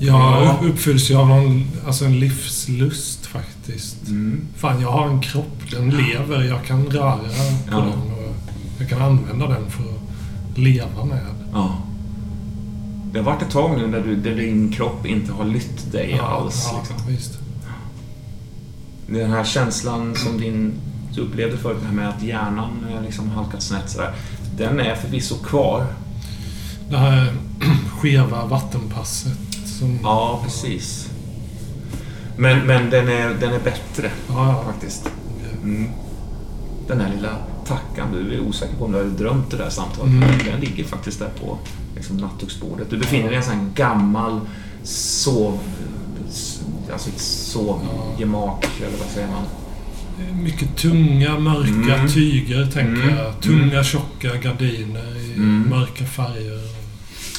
[0.00, 0.58] Ja.
[0.62, 4.08] uppfylls ju av någon, alltså en livslust faktiskt.
[4.08, 4.40] Mm.
[4.56, 5.70] Fan, jag har en kropp.
[5.70, 6.42] Den lever.
[6.42, 7.24] Jag kan röra på
[7.70, 7.76] Ja.
[7.76, 8.34] den och
[8.78, 11.26] jag kan använda den för att leva med.
[11.52, 11.78] Ja.
[13.12, 16.18] Det har varit ett tag nu där, du, där din kropp inte har lytt dig
[16.22, 16.68] alls.
[16.72, 17.06] ja, Liksom.
[17.12, 17.38] visst.
[19.06, 20.72] Den här känslan som din,
[21.14, 24.12] du upplevde förut, det här med att hjärnan eh, liksom halkat snett sådär.
[24.56, 25.86] Den är förvisso kvar.
[26.90, 27.32] Det här
[28.00, 29.38] skeva vattenpasset.
[29.78, 31.08] Som, Ja, precis.
[32.36, 34.64] Men, men den, är, den är bättre, Ja, ja.
[34.72, 35.10] faktiskt.
[35.62, 35.90] Mm.
[36.88, 37.36] Den här lilla
[37.66, 40.12] tackan, du är osäker på om du har drömt det där samtalet.
[40.12, 40.28] Mm.
[40.50, 41.58] Den ligger faktiskt där på
[41.96, 42.90] liksom, nattduksbordet.
[42.90, 44.40] Du befinner dig i en sån här gammal
[44.82, 45.58] sov...
[46.92, 49.44] Alltså ett sovgemak, eller vad säger man?
[50.42, 52.08] Mycket tunga, mörka Mm.
[52.08, 53.16] tyger, tänker Mm.
[53.16, 53.40] jag.
[53.40, 55.66] Tunga, tjocka gardiner i Mm.
[55.70, 56.60] mörka färger.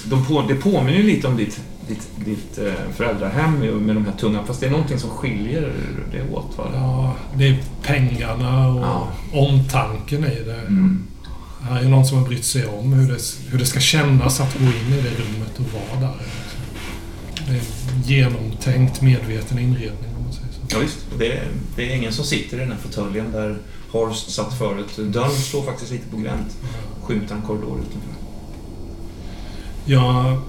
[0.05, 1.59] De på, det påminner ju lite om ditt,
[1.89, 5.73] ditt, ditt eh, föräldrahem med de här tunga, fast det är någonting som skiljer
[6.11, 6.57] det åt.
[6.57, 6.71] Va?
[6.73, 9.07] Ja, det är pengarna och Ja.
[9.33, 10.61] omtanken i det.
[10.67, 11.03] Mm.
[11.61, 13.19] här är någon som har brytt sig om hur det,
[13.51, 16.21] hur det ska kännas att gå in i det rummet och vara där.
[17.47, 17.61] Det är
[17.95, 20.59] en genomtänkt, medveten inredning om man säger så.
[20.69, 20.97] Ja, visst.
[21.17, 23.57] Det är, det är ingen som sitter i den här fåtöljen där
[23.91, 24.97] Horst satt förut.
[24.97, 26.57] Dörren står faktiskt lite på glänt.
[27.03, 28.11] Skymtar en korridor utanför.
[29.85, 30.41] Jag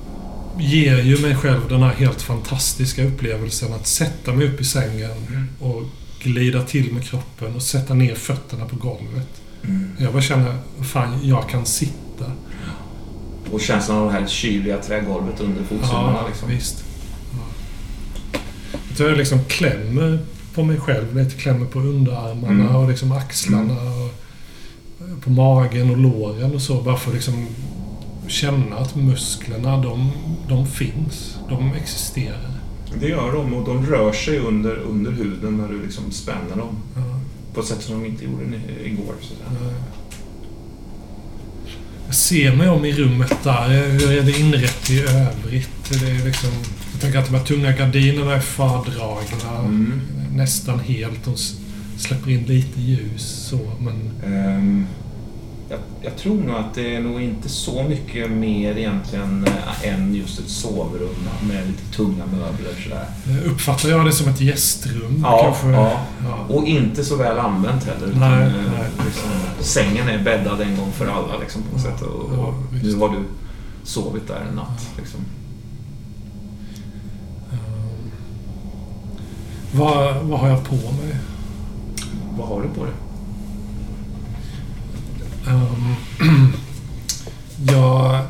[0.59, 5.11] ger ju mig själv den här helt fantastiska upplevelsen att sätta mig upp i sängen
[5.29, 5.49] Mm.
[5.61, 5.83] och
[6.23, 9.29] glida till med kroppen och sätta ner fötterna på golvet.
[9.65, 9.91] Mm.
[9.99, 12.25] Jag bara känner, fan, jag kan sitta.
[13.53, 16.17] Och känslan av det här kyliga trägolvet under fotsulorna.
[16.23, 16.49] Ja, liksom.
[16.49, 16.85] visst.
[17.33, 19.05] Ja.
[19.05, 20.19] Jag liksom klämmer
[20.55, 21.37] på mig själv lite.
[21.37, 22.77] Klämmer på underarmarna Mm.
[22.77, 23.75] och liksom axlarna.
[23.75, 24.13] Och
[25.23, 26.81] på magen och låren och så.
[26.83, 27.47] Bara för att liksom
[28.31, 30.11] känna att musklerna, de,
[30.49, 31.39] de finns.
[31.49, 32.51] De existerar.
[33.01, 36.77] Det gör de och de rör sig under, under huden när du liksom spänner dem.
[36.97, 37.21] Ja.
[37.55, 38.45] På ett sätt som de inte gjorde
[38.85, 39.15] igår.
[42.07, 43.69] Jag ser mig om i rummet där.
[43.69, 45.71] Hur är det inrett i övrigt?
[45.91, 46.51] Det är liksom,
[46.93, 49.59] jag tänker att de här tunga gardinerna är fördragna.
[49.59, 50.01] Mm.
[50.35, 51.25] Nästan helt.
[51.25, 51.37] De
[51.99, 54.11] släpper in lite ljus så, men...
[54.35, 54.87] Ehm,
[55.71, 60.15] jag, jag tror nog att det är nog inte så mycket mer egentligen äh, än
[60.15, 61.15] just ett sovrum
[61.49, 63.07] med lite tunga möbler sådär.
[63.29, 65.21] eh, Uppfattar jag det som ett gästrum?
[65.23, 65.69] Ja, kanske?
[65.69, 66.01] ja.
[66.25, 66.55] ja.
[66.55, 68.07] Och inte så väl använt heller.
[68.07, 68.89] utan, Nej, eh, nej.
[69.07, 69.31] Liksom,
[69.61, 72.03] sängen är bäddad en gång för alla liksom, på något sätt.
[72.03, 73.19] Och, Ja, och nu har du
[73.85, 74.91] sovit där en natt.
[74.99, 75.21] Liksom.
[77.53, 78.11] Ehm,
[79.73, 81.17] vad, vad har jag på mig?
[82.39, 82.95] Vad har du på dig?
[85.49, 85.95] Ehm,
[87.73, 88.21] jag...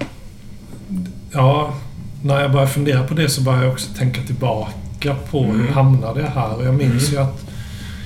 [1.32, 1.74] Ja,
[2.22, 5.72] när jag börjar fundera på det så börjar jag också tänka tillbaka på hur Mm.
[5.72, 6.54] hamnade jag här?
[6.54, 7.12] Och jag minns Mm.
[7.12, 7.44] ju att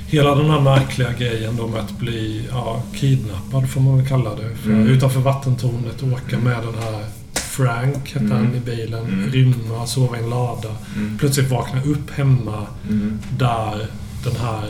[0.07, 4.31] hela den här märkliga grejen då med att bli ja, kidnappad, får man väl kalla
[4.35, 4.57] det.
[4.57, 4.87] För Mm.
[4.89, 7.05] Utanför vattentornet åka med den här
[7.35, 8.33] Frank, hette Mm.
[8.37, 9.05] han i bilen.
[9.05, 9.31] Mm.
[9.33, 10.69] Rymma, sova i en lada.
[10.97, 11.19] Mm.
[11.19, 13.19] Plötsligt vakna upp hemma Mm.
[13.39, 13.87] där
[14.25, 14.65] den här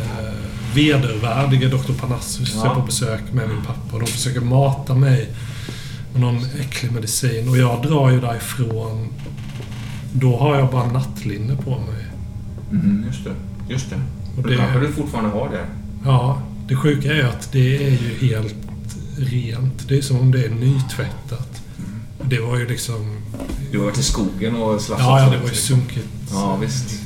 [0.00, 1.92] eh, vedervärdige Dr.
[2.00, 2.74] Panassus Ja.
[2.74, 3.94] på besök med min pappa.
[3.94, 5.28] Och de försöker mata mig
[6.12, 7.48] med någon äcklig medicin.
[7.48, 9.08] Och jag drar ju därifrån.
[10.12, 12.06] Då har jag bara nattlinne på mig.
[12.70, 13.32] Mm, just det.
[13.72, 13.96] Just det.
[14.36, 15.66] Och Och det kanske det, du fortfarande har det.
[16.04, 18.54] ja, det sjuka är att det är ju helt
[19.18, 19.88] rent.
[19.88, 21.62] Det är som om det är nytvättat.
[22.22, 23.16] Det var ju liksom...
[23.72, 26.08] Du har varit i skogen och slafsat Ja, ja det var ju sunkigt.
[26.30, 27.02] Ja, visst.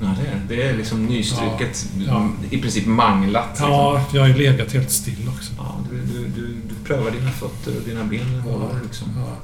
[0.00, 0.14] Ja,
[0.48, 0.68] det är det.
[0.68, 1.88] är liksom nystruket.
[2.06, 2.30] Ja.
[2.50, 3.48] I princip manglat.
[3.50, 3.68] Liksom.
[3.70, 5.52] Ja, jag har ju legat helt still också.
[5.58, 9.08] Ja, du, du, du, du prövar dina fötter och dina ben håller liksom.
[9.16, 9.36] Ja.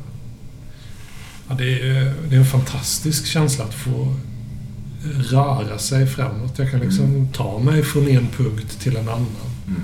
[1.49, 4.15] Ja, det, är, det är en fantastisk känsla att få
[5.31, 6.59] röra sig framåt.
[6.59, 7.29] Jag kan liksom Mm.
[7.33, 9.27] ta mig från en punkt till en annan.
[9.67, 9.81] Mm.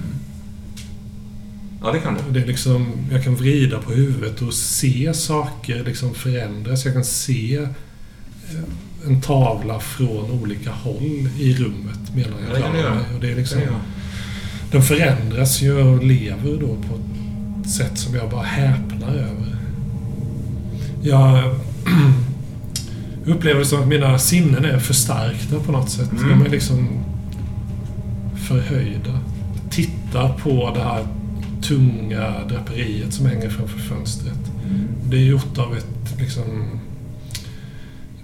[1.82, 2.32] Ja, det kan du.
[2.32, 6.84] Det är liksom, jag kan vrida på huvudet och se saker liksom förändras.
[6.84, 8.60] Jag kan se eh,
[9.06, 13.04] en tavla från olika håll i rummet medan Ja, jag rör mig.
[13.14, 13.60] Och det är liksom,
[14.70, 19.56] den förändras ju och lever då på ett sätt som jag bara häpnar över.
[21.02, 21.54] Jag
[23.26, 26.12] upplever det som att mina sinnen är förstärkta på något sätt.
[26.12, 26.28] Mm.
[26.28, 26.88] De är liksom
[28.48, 29.18] förhöjda.
[29.70, 31.06] Tittar på det här
[31.62, 34.38] tunga draperiet som hänger framför fönstret.
[34.66, 34.88] Mm.
[35.10, 36.80] Det är gjort av ett liksom...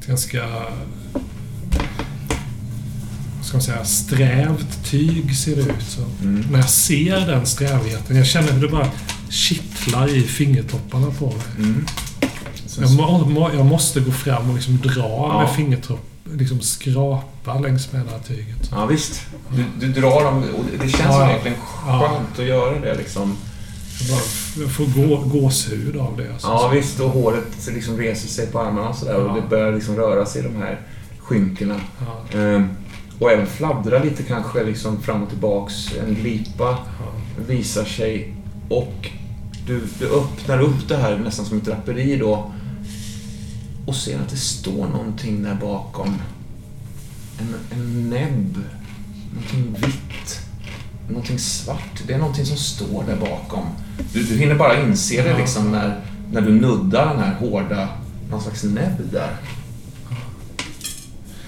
[0.08, 0.42] Ganska...
[3.42, 6.04] Ska man säga, strävt tyg ser det ut som.
[6.22, 6.46] Mm.
[6.50, 8.88] När jag ser den strävheten, jag känner hur det bara
[9.30, 11.36] kittlar i fingertopparna på mig.
[11.58, 11.86] Mm.
[12.80, 14.92] Jag, må, må, jag måste gå fram och liksom dra
[15.32, 15.42] Ja.
[15.42, 18.68] med fingertopp, liksom skrapa längs med det här tyget.
[18.70, 19.20] Ja, visst.
[19.56, 21.26] Du, du drar dem och det känns Ja, ja.
[21.26, 21.56] verkligen
[21.86, 21.98] Ja.
[22.08, 23.36] skönt att göra det liksom.
[24.10, 24.20] Bara,
[24.60, 26.32] jag får gå, gåshud av det.
[26.32, 26.48] Alltså.
[26.48, 27.00] Ja, visst.
[27.00, 29.34] Och håret liksom reser sig på armarna och sådär och Ja.
[29.42, 30.80] det börjar liksom röra sig i de här
[31.18, 31.80] skynkorna.
[32.00, 32.68] Ja, Ehm,
[33.18, 35.74] och även fladdra lite kanske liksom fram och tillbaks.
[36.06, 37.12] En glipa ja.
[37.46, 38.34] visar sig
[38.68, 39.10] och
[39.66, 42.52] du, du öppnar upp det här nästan som ett draperi då
[43.86, 46.14] och ser att det står någonting där bakom.
[47.38, 48.58] En, en näbb.
[49.34, 50.40] Någonting vitt.
[51.08, 52.02] Någonting svart.
[52.06, 53.64] Det är någonting som står där bakom.
[54.12, 55.36] Du, du hinner bara inse det Ja.
[55.38, 56.00] liksom när,
[56.32, 57.88] när du nuddar den här hårda,
[58.30, 59.30] någon slags näbb där.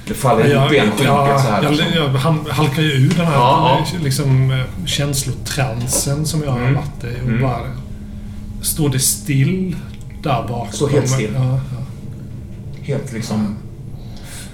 [0.06, 1.62] Det faller ihop i en skynke ja, så här.
[1.62, 1.92] jag, liksom.
[1.94, 6.74] jag ham- halkar ju ur den här Ja, Liksom, eh, känslotransen som jag har Mm.
[6.74, 7.20] varit i.
[7.22, 7.42] Och Mm.
[7.42, 7.60] bara,
[8.62, 9.76] står det still
[10.22, 10.72] där bakom?
[10.72, 11.30] Står helt still.
[11.34, 11.84] Ja, ja,
[12.82, 13.56] Helt liksom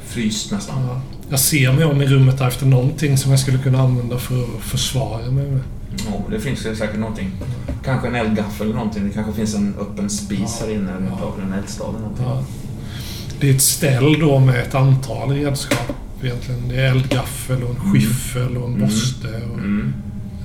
[0.06, 1.00] fryst nästan.
[1.28, 1.30] Ja.
[1.30, 4.62] jag ser mig om i rummet efter någonting som jag skulle kunna använda för att
[4.62, 5.60] försvara mig med.
[6.06, 7.30] Ja, det finns ju säkert någonting.
[7.84, 9.08] Kanske en eldgaffel eller någonting.
[9.08, 10.90] Det kanske finns en öppen spis här inne.
[10.92, 11.34] Eller Ja.
[11.46, 12.26] en eldstad eller någonting.
[12.28, 12.44] Ja.
[13.40, 15.92] Det är ett ställ då med ett antal redskap
[16.22, 16.68] egentligen.
[16.68, 18.88] Det är eldgaffel och en skiffel och en Mm.
[18.88, 19.28] borste.
[19.52, 19.94] Och, Mm.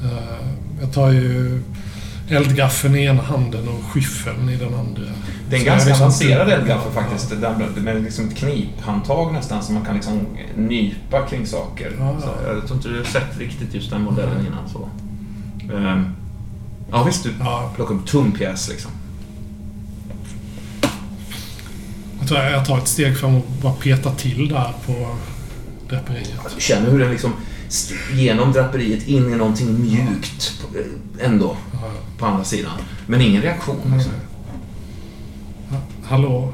[0.03, 0.47] eh,
[0.81, 1.61] jag tar ju
[2.31, 5.01] eldgaffeln i ena handen och skiffeln i den andra.
[5.49, 7.29] Det är en Så ganska liksom- avancerad eldgaffel faktiskt.
[7.29, 10.19] Det där med- med liksom ett kniphandtag nästan som man kan liksom
[10.57, 11.91] nypa kring saker.
[11.99, 12.15] Ja.
[12.21, 14.69] Så jag tror inte du har sett riktigt just den modellen innan.
[14.69, 14.89] Så.
[15.75, 16.05] Ehm,
[16.91, 18.91] ja visst, du Ja, plockar upp tumpjäs liksom.
[22.19, 25.15] jag tror jag tar ett steg fram och bara petar till där på
[25.89, 26.31] draperiet.
[26.43, 27.33] Alltså, du känner hur den liksom
[28.13, 31.57] genom draperiet in i någonting mjukt eh, ändå
[32.17, 32.71] på andra sidan.
[33.07, 33.93] Men ingen reaktion.
[33.95, 34.11] Liksom.
[35.69, 36.53] Ha- Hallå?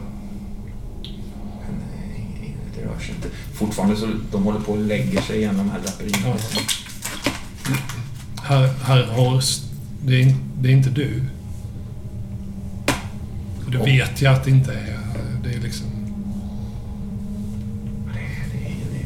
[1.03, 3.29] Nej, Det rör sig inte.
[3.53, 6.27] Fortfarande så de håller på och lägger sig igenom de här draperierna.
[6.27, 6.35] Ja.
[8.43, 9.63] Herr, herr Horst,
[10.05, 11.23] det är, det är inte du.
[13.65, 14.99] Och det vet jag att det inte är.
[15.43, 15.87] Det är liksom...
[18.13, 18.19] Det,
[18.51, 18.59] det,
[18.91, 19.05] det,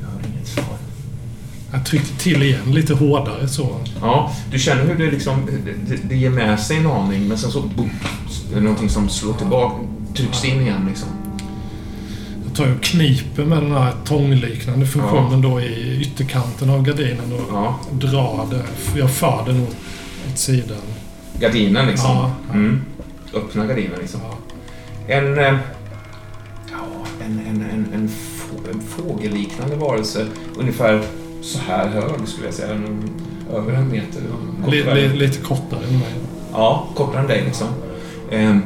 [0.00, 0.76] jag har inget svar.
[1.72, 3.76] Jag trycker till igen lite hårdare så.
[4.00, 5.48] Ja, du känner hur det liksom,
[5.88, 7.90] det, det ger med sig en aning men sen så boom,
[8.52, 9.76] det är någonting som slår tillbaka,
[10.16, 11.08] trycks in igen liksom.
[12.46, 17.32] Jag tar ju och kniper med den här tångliknande funktionen då i ytterkanten av gardinen
[17.32, 18.98] och Ja, drar det.
[18.98, 19.76] Jag för den åt,
[20.32, 20.76] åt sidan.
[21.40, 22.10] gardinen liksom.
[22.10, 22.54] Ja, ja.
[22.54, 22.82] Mm.
[23.34, 24.20] Öppna gardinen liksom.
[24.22, 24.36] Ja.
[25.14, 25.44] En, eh,
[26.70, 26.84] ja,
[27.24, 30.26] en, en, en, en, få, en fågelliknande varelse,
[30.58, 31.02] ungefär
[31.42, 33.10] så här hög skulle jag säga, en,
[33.52, 34.22] över en meter.
[34.64, 35.16] Kort Li, och li, väl.
[35.16, 36.14] lite kortare än mig.
[36.52, 37.68] Ja, kortare än dig liksom.
[38.30, 38.56] Eh,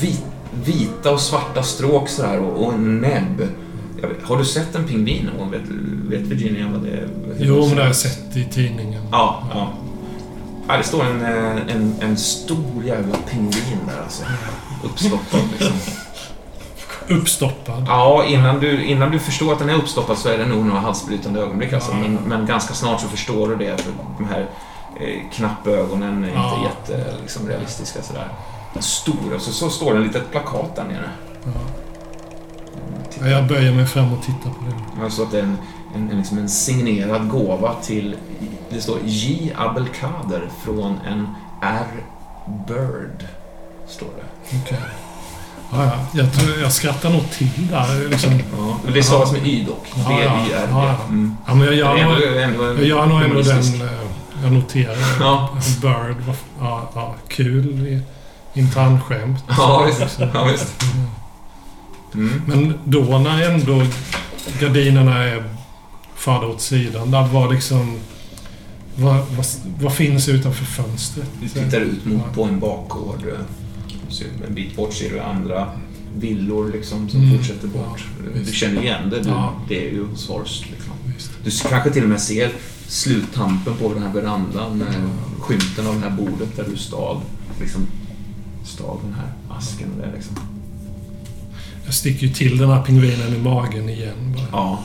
[0.00, 0.24] vit,
[0.64, 3.48] vita och svarta stråk sådär och, och en näbb.
[4.02, 5.50] Vet, har du sett en pingvin någon gång?
[5.50, 5.68] Vet,
[6.08, 7.08] vet Virginia vad det är?
[7.38, 9.02] Jo, men det har jag sett i tidningen.
[9.12, 9.72] Ja, ja.
[10.68, 14.22] ja det står en, eh, en, en stor jävla pingvin där alltså.
[14.84, 15.72] Uppstoppad liksom.
[17.08, 17.84] Uppstoppad.
[17.88, 20.80] Ja, innan du, innan du förstår att den är uppstoppad så är det nog några
[20.80, 21.90] halsbrytande ögonblick alltså.
[21.92, 21.96] Ja.
[21.98, 23.80] Men, men ganska snart så förstår du det.
[23.80, 24.40] För de här
[25.00, 26.58] eh, knappögonen är inte Ja.
[26.64, 28.28] jätte liksom, realistiska sådär.
[28.80, 31.10] Stora, så, så står det ett litet plakat där nere.
[31.44, 31.50] Ja.
[33.10, 33.28] Titta.
[33.28, 34.64] Ja, Jag böjer mig fram och tittar på
[34.96, 35.04] det.
[35.04, 35.58] Alltså att det är en,
[35.94, 38.16] en, en, liksom en signerad gåva till,
[38.70, 39.52] det står J.
[39.56, 41.28] Abelkader från en
[41.62, 41.86] R.
[42.68, 43.26] Bird.
[43.88, 44.56] Står det.
[44.62, 44.78] Okej.
[45.72, 45.92] Ja, ja.
[46.12, 48.08] Jag, tror, jag skrattar nog till där.
[48.08, 48.30] Liksom.
[48.58, 49.86] Ja, men det stavas med Y dock.
[49.94, 50.68] Ja, B-Y-R-D.
[50.70, 50.96] ja.
[51.08, 51.36] Mm.
[51.46, 53.58] Ja, men jag gör, nog, ändå- ändå jag gör nog ändå den...
[53.82, 53.88] eh,
[54.42, 54.96] Jag noterar.
[55.20, 55.48] Ja.
[55.82, 56.16] Bird.
[56.60, 58.00] Ja, ja, kul.
[58.54, 59.44] Internskämt.
[59.48, 60.20] Ja, visst.
[60.34, 60.82] Ja, visst.
[62.14, 62.42] Mm.
[62.46, 63.82] Men då när ändå
[64.60, 65.44] gardinerna är
[66.14, 67.10] förda åt sidan.
[67.10, 67.98] Där var liksom...
[68.94, 69.46] Vad, vad,
[69.80, 71.26] vad finns utanför fönstret?
[71.40, 73.22] Du tittar ut mot på en bakgård.
[74.48, 75.68] En bit bort ser du andra
[76.16, 77.36] villor liksom som Mm.
[77.38, 78.04] fortsätter bort.
[78.34, 79.20] Ja, du känner igen det.
[79.20, 79.54] Du, Ja.
[79.68, 80.64] Det är ju hos Horst.
[80.70, 80.92] Liksom.
[81.44, 82.50] Du kanske till och med ser
[82.86, 84.94] sluttampen på den här verandan med
[85.40, 87.20] skymten av det här bordet där du stal.
[87.60, 87.86] Liksom,
[88.64, 89.88] stal den här asken.
[90.00, 90.36] Det, liksom.
[91.84, 94.34] Jag sticker ju till den här pingvinen i magen igen.
[94.36, 94.46] Bara.
[94.52, 94.84] Ja.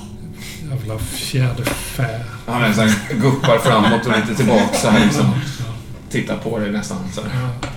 [0.70, 2.20] Jävla fjäderfä.
[2.48, 5.26] Han är så här, guppar framåt och lite tillbaka så här liksom.
[5.26, 5.66] Ja,
[6.12, 7.30] Tittar på dig nästan så här.
[7.42, 7.68] ja.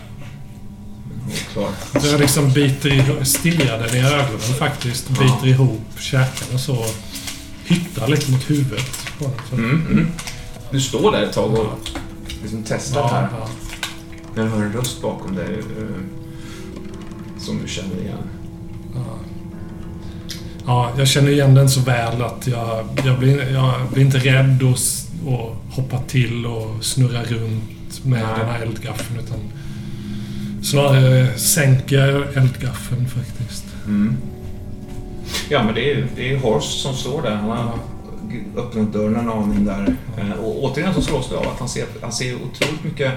[1.53, 1.71] Klar.
[2.01, 5.09] Så jag liksom biter stirrar den i ögonen faktiskt.
[5.09, 5.47] Biter Ja.
[5.47, 6.85] ihop käkarna så.
[7.65, 8.87] Hyttar lite mot huvudet
[9.19, 9.59] på den.
[9.65, 10.07] Mm, mm.
[10.71, 11.79] Du står där ett tag och
[12.43, 13.29] liksom testar Ja, här.
[13.41, 13.49] ja.
[14.35, 15.85] När du hör en röst bakom dig eh,
[17.39, 18.19] som du känner igen.
[18.95, 19.19] Ja.
[20.67, 24.63] ja, jag känner igen den så väl att jag, jag, blir, jag blir inte rädd
[24.63, 24.79] och,
[25.35, 28.39] och hoppar till och snurrar runt med Nej.
[28.39, 29.21] den här eldgaffeln.
[29.21, 29.39] Utan
[30.63, 33.65] snarare sänker jag eldgaffeln faktiskt.
[33.87, 34.17] Mm.
[35.49, 37.35] Ja, men det är, det är Horst som står där.
[37.35, 37.79] Han har
[38.57, 39.97] öppnat dörren en aning där.
[40.19, 43.13] Eh, Och återigen så slås du av att han ser, han ser otroligt mycket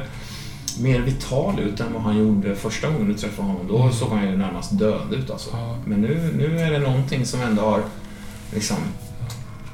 [0.80, 3.68] mer vital ut än vad han gjorde första gången du träffade honom.
[3.68, 3.94] Då Mm.
[3.94, 5.50] såg han ju närmast död ut alltså.
[5.54, 5.78] Ja.
[5.86, 7.82] Men nu, nu är det någonting som ändå har
[8.54, 8.78] liksom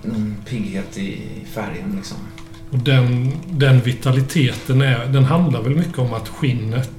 [0.03, 1.21] någon pigghet i
[1.53, 2.17] färgen liksom.
[2.71, 6.89] Och den, den vitaliteten är, den handlar väl mycket om att skinnet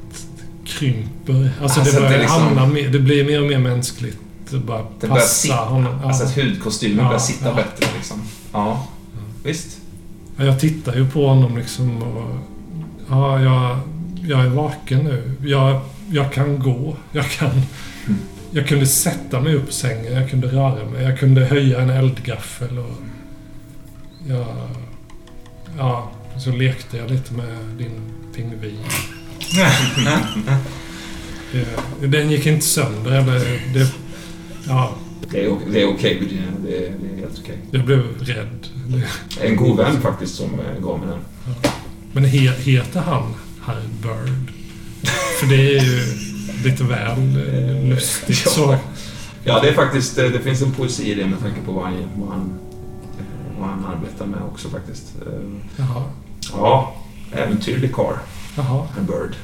[0.78, 1.50] krymper.
[1.62, 4.18] Alltså, Alltså, det, det börjar liksom- hamna mer, det blir mer och mer mänskligt.
[4.50, 5.98] Det bara Det börjar passa sitta, honom.
[6.02, 6.08] Ja.
[6.08, 7.54] alltså att hudkostymen Ja, börjar sitta ja.
[7.54, 8.22] bättre liksom.
[8.52, 8.86] Ja,
[9.44, 9.78] visst.
[10.36, 12.36] Ja, Jag tittar ju på honom liksom och...
[13.10, 13.78] Ja, jag,
[14.28, 15.32] jag är vaken nu.
[15.44, 15.80] Jag,
[16.10, 16.96] jag kan gå.
[17.12, 17.50] Jag kan...
[18.50, 22.78] jag kunde sätta mig upp sängen, jag kunde röra mig, jag kunde höja en eldgaffel
[22.78, 22.92] och...
[24.28, 24.46] Jag,
[25.78, 28.00] ja, så lekte jag lite med din
[28.36, 28.78] pingvin.
[32.00, 33.38] Den gick inte sönder, eller
[33.74, 33.92] det...
[34.66, 34.94] Ja,
[35.30, 36.44] Det är, o- det är okej, Virginia.
[36.66, 37.58] Det är, det är helt okej.
[37.70, 38.66] jag blev rädd.
[38.86, 41.18] Det, En god vän faktiskt som eh, gav mig den.
[42.12, 43.34] men he, heter han
[43.66, 44.52] Herr Bird?
[45.40, 46.02] För det är ju
[46.64, 48.50] lite väl eh, lustigt Ja.
[48.50, 48.76] så.
[49.44, 50.18] Ja, det är faktiskt...
[50.18, 52.52] eh, Det finns en poesi i det med tanke på vad han, vad han,
[53.60, 55.04] vad han arbetar med också faktiskt.
[55.76, 56.04] Jaha.
[56.52, 56.94] Ja,
[57.32, 58.14] äventyrlig karl.
[58.56, 58.86] Jaha.
[58.98, 59.34] En bird.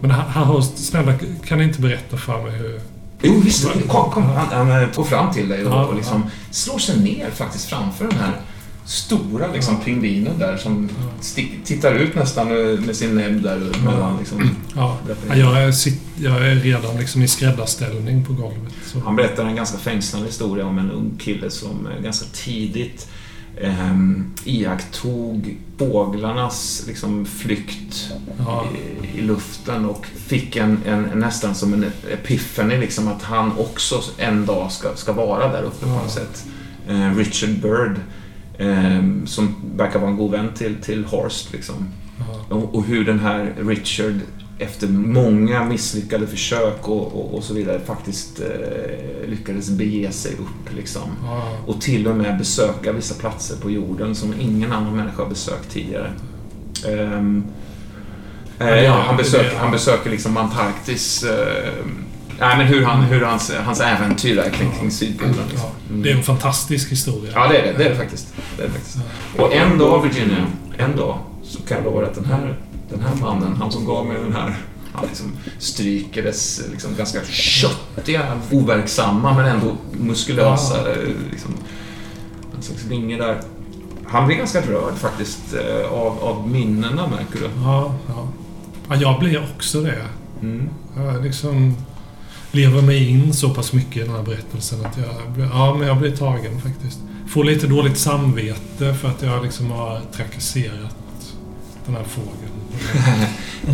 [0.00, 1.14] Men han, han har, snälla,
[1.44, 2.80] kan ni inte berätta för mig hur...
[3.22, 3.68] Jo, visst.
[3.88, 4.22] Kom, kom.
[4.22, 7.64] Han, han eh, går fram till dig och, Ja, och liksom slår sig ner faktiskt
[7.68, 8.40] framför den här
[8.84, 9.80] stora liksom, Ja.
[9.84, 11.04] pingvinen där som Ja.
[11.20, 14.50] stick, tittar ut nästan eh, med sin näbb där mellan liksom.
[14.76, 14.98] Ja,
[15.28, 15.74] ja, jag, är,
[16.16, 18.72] jag är redan liksom i skräddarställning på golvet.
[18.86, 19.00] Så.
[19.00, 23.08] Han berättar en ganska fängslande historia om en ung kille som eh, ganska tidigt
[23.56, 23.96] eh,
[24.44, 28.64] iakttog fåglarnas liksom, flykt Ja,
[29.14, 34.02] i, i luften och fick en, en, nästan som en epiphany liksom att han också
[34.18, 35.94] en dag ska, ska vara där uppe på Ja.
[36.02, 36.46] något sätt.
[36.88, 37.96] Eh, Richard Bird
[38.58, 41.74] eh, som verkar vara en god vän till, till Horst liksom.
[42.18, 44.14] ja, Och, och hur den här Richard
[44.58, 50.76] efter många misslyckade försök och, och, och så vidare faktiskt eh, lyckades bege sig upp
[50.76, 51.02] liksom.
[51.24, 55.28] ja, Och till och med besöka vissa platser på jorden som ingen annan människa har
[55.30, 56.12] besökt tidigare.
[56.88, 57.44] Ehm,
[58.58, 61.22] eh, Ja, han, besöker, han besöker liksom Antarktis.
[61.22, 61.74] Eh,
[62.40, 65.34] nej, men hur, han, hur hans, hans äventyr är kring, kring Sydpolen.
[65.50, 65.70] Liksom.
[65.88, 65.94] ja.
[66.02, 67.32] Det är en fantastisk historia.
[67.34, 67.78] Ja, det är det.
[67.78, 68.34] Det är det faktiskt.
[68.56, 68.98] Det är det faktiskt.
[69.38, 70.46] Och en dag, Virginia,
[70.78, 72.56] en dag så kan jag lova att den här,
[72.90, 74.56] den här mannen, han som gav mig den här,
[74.92, 80.76] han liksom stryker dess liksom ganska köttiga, overksamma men ändå muskulösa
[81.30, 81.54] liksom,
[82.56, 83.40] en slags vinge där.
[84.06, 87.50] Han blir ganska rörd faktiskt eh, av, av minnena, märker du.
[87.64, 88.28] Ja, ja.
[88.88, 90.04] ja jag blir också det.
[90.42, 90.68] Mm.
[90.96, 91.74] Jag liksom
[92.52, 95.98] lever mig in så pass mycket i den här berättelsen att jag, ja, men jag
[95.98, 96.98] blir tagen faktiskt.
[97.28, 100.96] Får lite dåligt samvete för att jag liksom har trakasserat
[101.86, 102.55] den här fågeln.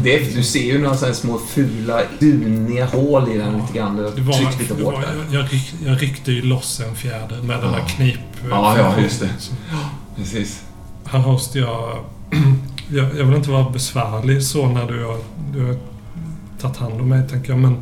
[0.03, 3.61] Det, du ser ju några små fula, duniga hål i den Ja.
[3.61, 3.97] lite grann.
[3.97, 5.15] Det var, tryckt lite hårt var, där.
[5.31, 7.85] jag, jag, ryck, jag ryckte ju loss en fjäder med den här Ja.
[7.87, 8.19] knip...
[8.51, 9.29] Ja, ja, just det.
[9.39, 9.53] Så
[10.17, 10.63] Precis.
[11.05, 11.99] Här måste jag,
[12.93, 13.05] jag...
[13.19, 15.19] Jag vill inte vara besvärlig så när du har,
[15.53, 15.77] du har
[16.61, 17.59] tagit hand om mig, tänker jag.
[17.59, 17.77] Men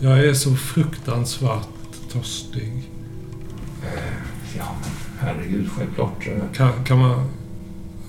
[0.00, 1.68] jag är så fruktansvärt
[2.12, 2.82] törstig.
[4.58, 4.90] Ja, men
[5.20, 6.26] herregud, självklart.
[6.26, 7.24] eh, Kan, kan man...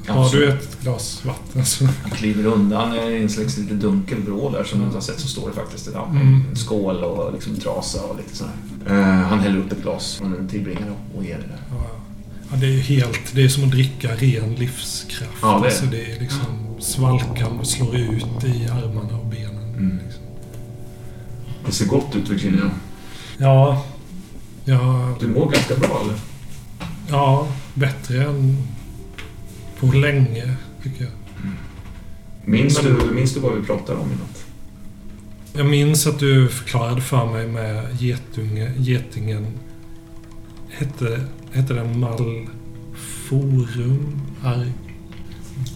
[0.07, 1.85] Har du ett glas vatten så...
[1.85, 5.19] Han kliver undan i en slags lite dunkel vrå där som du inte har sett
[5.19, 5.89] så står det faktiskt.
[5.93, 6.43] Ja, Mm.
[6.49, 8.53] En skål och liksom trasa och lite sådär.
[8.89, 11.59] Uh, han häller upp ett glas från en tillbringare och ger det där.
[11.71, 11.85] Ja,
[12.51, 13.33] ja, det är ju helt...
[13.35, 15.31] Det är som att dricka ren livskraft.
[15.41, 16.45] Ja, det är Alltså, det är liksom
[16.79, 19.73] svalkar och slår ut i armarna och benen.
[19.73, 19.99] Mm.
[20.05, 20.23] Liksom.
[21.65, 22.71] Det ser gott ut Virginia.
[23.37, 23.85] Ja,
[24.65, 26.15] ja, Du mår ganska bra eller?
[27.09, 28.57] ja, bättre än
[29.79, 30.53] på länge,
[30.83, 31.11] tycker jag.
[32.45, 34.45] Minns, Men- du, minns du vad vi pratade om i natt?
[35.53, 39.47] Jag minns att du förklarade för mig med getunge, getingen.
[40.69, 42.51] Hette, hette den Malforum?
[44.43, 44.65] Ar,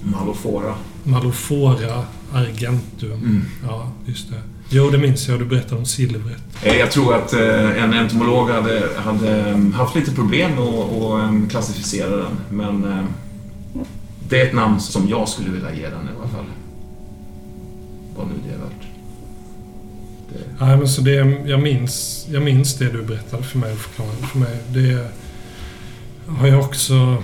[0.04, 0.76] Malofora.
[1.04, 3.12] Malofora Argentum.
[3.12, 3.42] Mm.
[3.68, 4.42] Ja, just det.
[4.70, 5.40] Jo, det minns jag.
[5.40, 6.44] Du berättade om silvret.
[6.64, 10.92] Eh, Jag tror att eh, en entomolog hade, hade eh, haft lite problem med att
[10.92, 12.32] att, klassificera den.
[12.52, 13.04] Men eh,
[14.30, 16.46] det är ett namn som jag skulle vilja ge den i alla fall.
[18.18, 18.88] Vad nu det är värt.
[20.30, 23.80] Det, Nej, men så det, jag, minns, jag minns det du berättade för mig och
[23.80, 24.58] förklarade för mig.
[24.68, 25.08] Det
[26.28, 27.24] har jag också...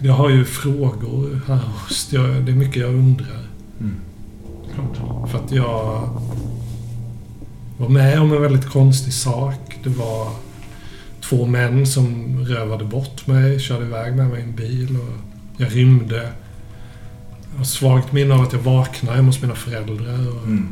[0.00, 3.46] Jag har ju frågor här hos jag, Det är mycket jag undrar.
[3.80, 3.96] mm.
[4.74, 5.30] Klart.
[5.30, 6.08] För att jag
[7.78, 9.78] var med om en väldigt konstig sak.
[9.84, 10.28] Det var
[11.28, 15.18] två män som rövade bort mig, körde iväg med mig i en bil och
[15.56, 16.32] jag rymde.
[17.52, 20.28] Jag har svagt minne av att jag vaknade hemma hos mina föräldrar.
[20.28, 20.68] Och Mm.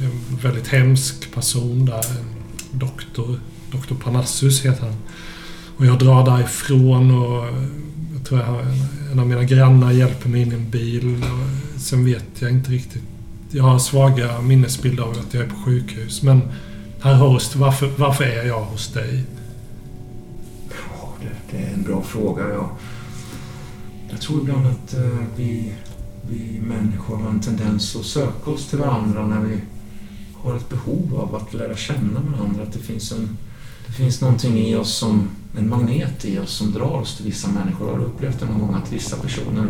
[0.00, 1.94] en väldigt hemsk person där.
[1.98, 3.40] En doktor.
[3.72, 4.94] Doktor Panassus heter han.
[5.76, 7.44] Och jag drar därifrån och
[8.14, 8.82] jag tror jag har en,
[9.12, 11.14] en av mina grannar hjälper mig in i en bil.
[11.22, 13.02] Och sen vet jag inte riktigt.
[13.50, 16.22] Jag har svaga minnesbilder av att jag är på sjukhus.
[16.22, 16.40] Men
[17.02, 19.24] herr Horst, varför, varför är jag hos dig?
[21.26, 22.48] Det, det är en bra fråga.
[22.48, 22.70] Ja.
[24.10, 25.72] Jag tror ibland att eh, vi,
[26.30, 29.60] vi människor har en tendens att söka oss till varandra när vi
[30.34, 32.62] har ett behov av att lära känna varandra.
[32.62, 33.36] Att det finns, en,
[33.86, 35.28] det finns någonting i oss som,
[35.58, 37.90] en magnet i oss som drar oss till vissa människor.
[37.90, 39.66] Har du upplevt det någon gång att vissa personer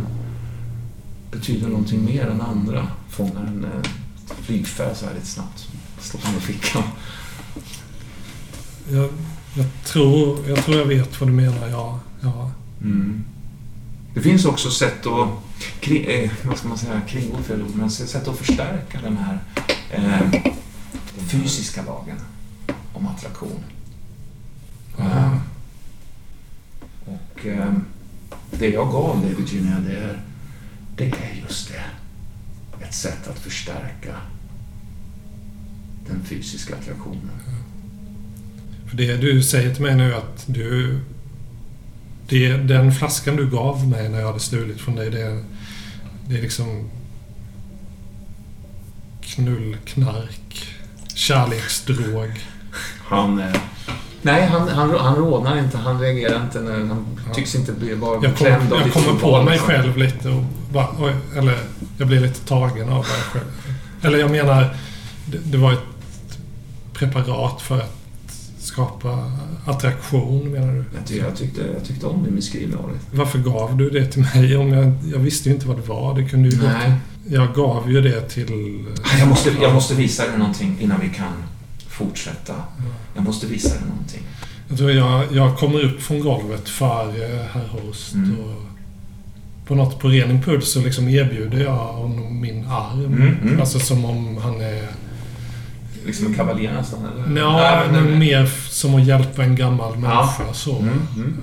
[1.30, 2.88] betyder någonting mer än andra?
[3.10, 3.90] Fångar en eh,
[4.26, 5.68] flygfärd så här lite snabbt.
[6.00, 6.82] Stoppar den i fickan.
[8.88, 9.10] Jag,
[9.56, 12.00] jag, tror, jag tror jag vet vad du menar, ja.
[12.22, 12.50] ja.
[12.80, 13.24] Mm.
[14.14, 15.28] Det finns också sätt att,
[15.80, 19.38] kring, eh, vad ska man säga, kringgå fel ord, men sätt att förstärka den här
[19.90, 20.42] eh,
[21.18, 22.16] fysiska lagen
[22.92, 23.64] om attraktion.
[24.98, 25.36] Eh,
[27.04, 27.72] och eh,
[28.50, 30.20] det jag gav dig Virginia, det är,
[30.96, 31.84] det är just det.
[32.84, 34.14] Ett sätt att förstärka
[36.08, 37.30] den fysiska attraktionen.
[38.88, 40.98] För det du säger till mig nu att du...
[42.28, 45.44] Det, den flaskan du gav mig när jag hade stulit från dig, det är,
[46.28, 46.90] det är liksom...
[49.20, 50.68] Knull, knark,
[51.14, 52.30] kärleksdrog.
[53.04, 53.38] Han...
[53.38, 53.56] Eh,
[54.22, 55.78] nej, han, han, han rodnar inte.
[55.78, 56.60] Han reagerar inte.
[56.60, 57.34] När, han Ja.
[57.34, 59.68] tycks inte bli vara Jag, kom, av jag ditt kommer på mig liksom.
[59.68, 61.58] själv lite och bara, oj, Eller
[61.98, 63.44] jag blir lite tagen av mig själv.
[64.02, 64.76] Eller jag menar,
[65.26, 66.38] det, det var ett
[66.92, 67.95] preparat för att
[68.76, 69.32] skapa
[69.66, 70.84] attraktion, menar du?
[70.94, 73.16] Jag, tyckte, jag, tyckte, jag tyckte om din beskrivning av det.
[73.16, 74.56] Varför gav du det till mig?
[74.56, 76.14] Om jag, jag visste ju inte vad det var.
[76.14, 76.62] Det kunde ju.
[76.62, 76.92] Nej.
[77.28, 78.84] Jag gav ju det till...
[79.18, 81.32] Jag måste, jag måste visa dig någonting innan vi kan
[81.88, 82.54] fortsätta.
[83.14, 84.22] Jag måste visa dig någonting.
[84.68, 88.38] Jag tror jag, jag kommer upp från golvet före herr Horst Mm.
[88.40, 88.62] och
[89.66, 93.04] på något på ren impuls så liksom erbjuder jag honom min arm.
[93.04, 93.60] Mm, mm.
[93.60, 94.88] Alltså som om han är...
[96.06, 97.40] Liksom en kavaljer nästan, eller?
[97.40, 97.52] Ja,
[97.92, 100.78] Nej, men mer som att hjälpa en gammal människa så.
[100.78, 101.36] Mm, mm.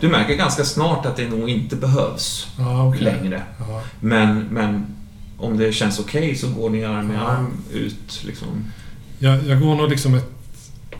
[0.00, 3.02] Du märker ganska snart att det nog inte behövs Ja, okej.
[3.02, 3.42] längre.
[3.58, 3.82] Ja.
[4.00, 4.86] Men, men
[5.38, 7.20] om det känns okej så går ni arm i Ja.
[7.20, 8.22] arm ut.
[8.26, 8.46] Liksom.
[9.18, 10.30] Jag, jag går nog liksom ett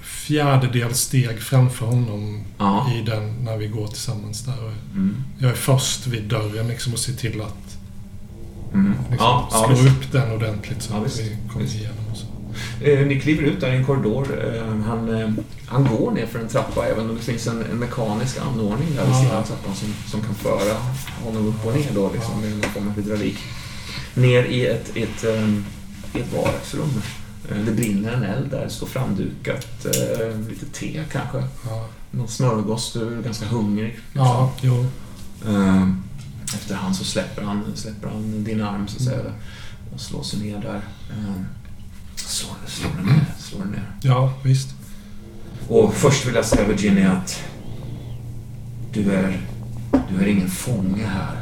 [0.03, 2.91] fjärdedels steg framför honom Ja.
[2.95, 4.73] i den när vi går tillsammans där.
[4.93, 5.17] Mm.
[5.39, 7.77] Jag är först vid dörren liksom och ser till att
[8.75, 8.93] Mm.
[9.11, 9.87] liksom, Ja, ja, slå visst.
[9.97, 12.04] upp den ordentligt så Ja, att vi kommer igenom.
[12.83, 14.27] Eh, ni kliver ut där i en korridor.
[14.45, 15.31] Eh, han, eh,
[15.67, 19.07] han går ner för en trappa även om det finns en, en mekanisk anordning där
[19.07, 20.75] vid sidan av trappan som, som kan föra
[21.25, 23.39] honom upp och ner då, liksom, med någon form av hydraulik.
[24.15, 25.25] Ner i ett, ett,
[26.15, 27.03] ett vardagsrum.
[27.67, 29.87] Det brinner en eld där, det står framdukat.
[30.49, 31.39] Lite te kanske.
[31.69, 33.89] Ja, Någon smörgås, du är ganska hungrig.
[33.89, 34.03] liksom.
[34.15, 34.87] ja jo.
[35.47, 35.89] Eh,
[36.55, 39.21] efterhand så släpper han, släpper han din arm så att säga
[39.95, 40.81] och slår sig ner där.
[42.17, 43.91] Slår, slår den ner, slår den ner.
[44.03, 44.69] Ja, visst.
[45.69, 47.43] Och först vill jag säga Virginia att
[48.93, 49.41] du är,
[50.11, 51.41] du är ingen fånge här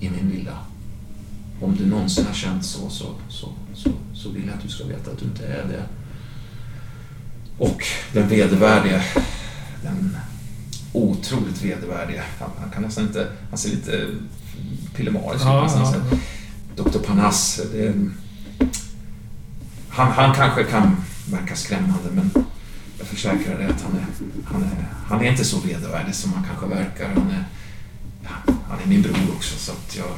[0.00, 0.58] i min villa.
[1.60, 4.84] Om du någonsin har känt så, så, så, så, så vill jag att du ska
[4.84, 5.82] veta att du inte är det.
[7.58, 9.02] Och den vedervärdige,
[9.82, 10.16] den
[10.92, 14.06] otroligt vedervärdige, han, han kan nästan inte, han ser lite
[14.96, 15.82] pillemarisk ut Ja, nästan.
[16.10, 16.16] ja,
[16.76, 16.82] så.
[16.90, 16.98] Dr.
[16.98, 17.94] Panas, det är,
[19.88, 20.96] han, han kanske kan
[21.30, 22.30] verka skrämmande men
[22.98, 24.06] jag försäkrar dig att han är,
[24.44, 27.08] han, är, han är inte så vedervärdig som han kanske verkar.
[27.08, 27.44] Han är,
[28.68, 30.10] han är min bror också så att jag...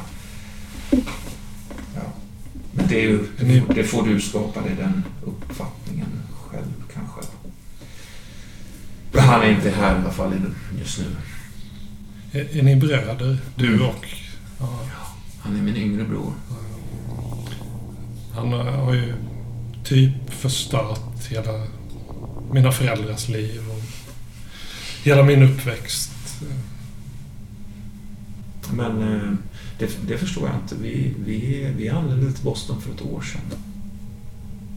[1.94, 2.02] Ja.
[2.72, 6.08] Men det, är ju, det, får, det får du skapa dig den uppfattningen
[6.50, 7.20] själv kanske.
[9.30, 10.32] Han är inte här i alla fall
[10.78, 11.06] just nu.
[12.32, 13.38] Är, är ni bröder?
[13.56, 14.06] Du och...
[14.60, 14.80] Ja,
[15.40, 16.32] Han är min yngre bror.
[18.34, 19.14] han har ju
[19.90, 21.66] typ förstört hela
[22.52, 23.82] mina föräldrars liv och
[25.04, 26.10] hela min uppväxt.
[28.72, 29.32] Men eh,
[29.78, 30.74] det, det förstår jag inte.
[30.74, 33.40] Vi, vi, vi anlände till Boston för ett år sedan.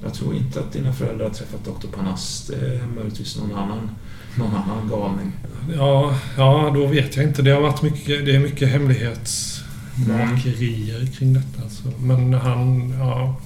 [0.04, 1.88] Jag tror inte att dina föräldrar har träffat Dr.
[1.88, 2.48] Panas.
[2.48, 3.90] Det är möjligtvis någon annan,
[4.38, 5.32] någon annan galning.
[5.76, 7.42] Ja, ja, då vet jag inte.
[7.42, 11.70] Det har varit mycket, det är mycket hemlighetsmakerier kring detta.
[11.70, 11.92] Så.
[12.00, 13.38] Men han, ja...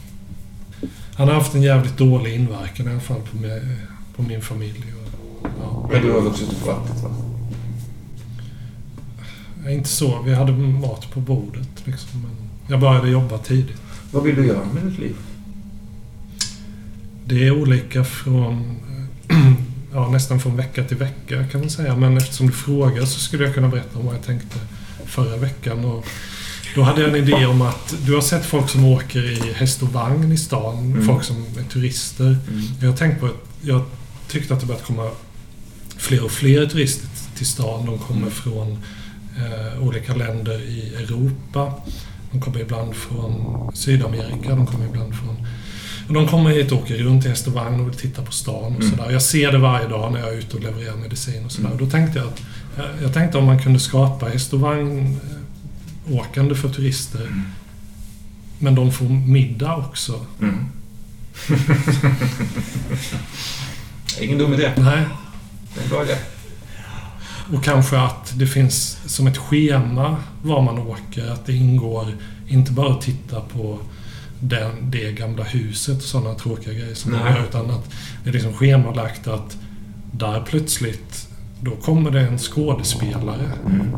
[1.18, 3.62] Han har haft en jävligt dålig inverkan i alla fall på, mig,
[4.16, 4.84] på min familj.
[4.94, 5.90] Och, ja.
[5.92, 7.10] Men du har vuxit upp fattigt va?
[9.72, 10.22] Inte så.
[10.22, 12.22] Vi hade mat på bordet liksom.
[12.22, 12.32] Men
[12.68, 13.82] jag började jobba tidigt.
[14.12, 15.16] Vad vill du göra med ditt liv?
[17.26, 18.78] Det är olika från...
[19.94, 21.96] Ja, nästan från vecka till vecka kan man säga.
[21.96, 24.60] Men eftersom du frågar så skulle jag kunna berätta om vad jag tänkte
[25.06, 25.86] förra veckan.
[25.86, 26.06] Och
[26.78, 29.82] då hade jag en idé om att du har sett folk som åker i häst
[29.82, 30.78] och vagn i stan.
[30.78, 31.06] Mm.
[31.06, 32.38] Folk som är turister.
[32.82, 33.32] Jag har tänkt på att
[33.62, 33.82] jag
[34.28, 35.10] tyckte att det börjat komma
[35.98, 37.86] fler och fler turister till stan.
[37.86, 38.32] De kommer Mm.
[38.32, 38.78] från
[39.38, 41.74] eh, olika länder i Europa.
[42.32, 44.50] De kommer ibland från Sydamerika.
[44.56, 45.48] De kommer ibland från
[46.10, 48.56] de kommer hit och åker runt i häst och vagn och vill titta på stan
[48.76, 48.90] och Mm.
[48.90, 49.12] sådär.
[49.12, 51.68] Jag ser det varje dag när jag är ute och levererar medicin och sådär.
[51.70, 51.86] Mm.
[51.86, 52.42] Då tänkte jag att
[52.78, 55.20] jag- jag tänkte om man kunde skapa häst och vagn
[56.10, 57.22] åkande för turister.
[57.22, 57.42] Mm.
[58.60, 60.26] Men de får middag också.
[60.42, 60.66] Mm.
[64.22, 64.72] Ingen dum idé.
[64.78, 65.06] Nej.
[65.74, 66.16] Det är en bra idé.
[67.54, 71.32] Och kanske att det finns som ett schema var man åker.
[71.32, 72.08] Att det ingår
[72.48, 73.80] inte bara att titta på
[74.40, 77.44] den, det gamla huset och sådana tråkiga grejer som man gör.
[77.44, 77.90] Utan att
[78.24, 79.58] det är liksom schemalagt att
[80.12, 81.27] där plötsligt
[81.62, 83.94] då kommer det en skådespelare Mm.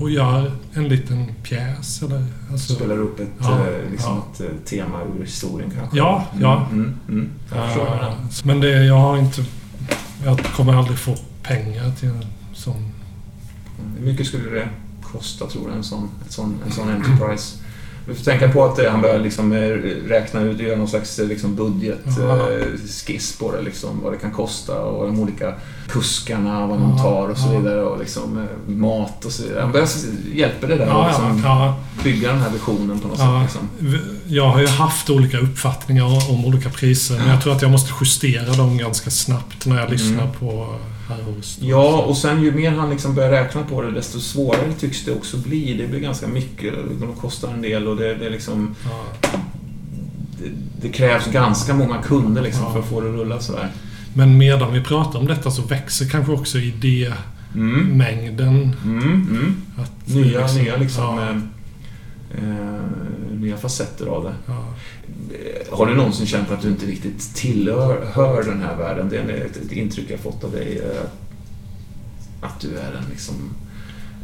[0.00, 2.02] och gör en liten pjäs.
[2.02, 4.26] Eller, alltså, Spelar upp ett, Ja, eh, liksom ja.
[4.34, 5.96] ett eh, tema ur historien kanske.
[5.96, 6.66] Ja, ja.
[6.72, 7.68] Mm, mm, mm.
[7.78, 8.14] Uh,
[8.44, 9.44] men det, jag har inte...
[10.24, 12.24] Jag kommer aldrig få pengar till en
[12.54, 12.92] sån...
[13.98, 14.68] Hur mycket skulle det
[15.02, 17.58] kosta, tror du, en sån, ett sån, en sån Enterprise?
[18.08, 19.52] Vi får tänka på att han börjar liksom
[20.06, 23.62] räkna ut, göra någon slags liksom budgetskiss på det.
[23.62, 25.54] Liksom, vad det kan kosta och de olika
[25.88, 27.82] kuskarna, vad de tar och så vidare.
[27.82, 29.60] Och liksom, eh, mat och så vidare.
[29.60, 29.72] Han
[30.34, 33.46] hjälpa det där Ja, liksom ja, bygga den här visionen på något ja.
[33.48, 33.60] sätt.
[33.78, 33.98] Liksom.
[34.28, 37.92] Jag har ju haft olika uppfattningar om olika priser, men jag tror att jag måste
[38.00, 40.32] justera dem ganska snabbt när jag lyssnar Mm.
[40.40, 40.74] på.
[41.60, 45.12] Ja, och sen ju mer han liksom börjar räkna på det, desto svårare tycks det
[45.12, 45.74] också bli.
[45.76, 48.74] Det blir ganska mycket, de kostar en del och det, det är liksom...
[48.84, 49.04] Ja.
[50.38, 50.50] Det,
[50.82, 52.72] det krävs ganska många kunder liksom Ja.
[52.72, 53.68] för att få det att rulla sådär.
[54.16, 58.76] Men medan vi pratar om detta så växer kanske också idémängden.
[58.84, 58.98] Mm.
[59.02, 59.56] Mm, mm.
[59.78, 61.36] Att Nya, liksom, nya, liksom, Ja, eh,
[62.48, 62.80] eh,
[63.40, 64.34] nya facetter av det.
[64.46, 64.64] ja.
[65.34, 69.08] Eh, Har du någonsin känt att du inte riktigt tillhör hör den här världen?
[69.08, 70.78] Det är ett, ett intryck jag fått av dig.
[70.78, 71.02] eh,
[72.40, 73.34] Att du är en, liksom,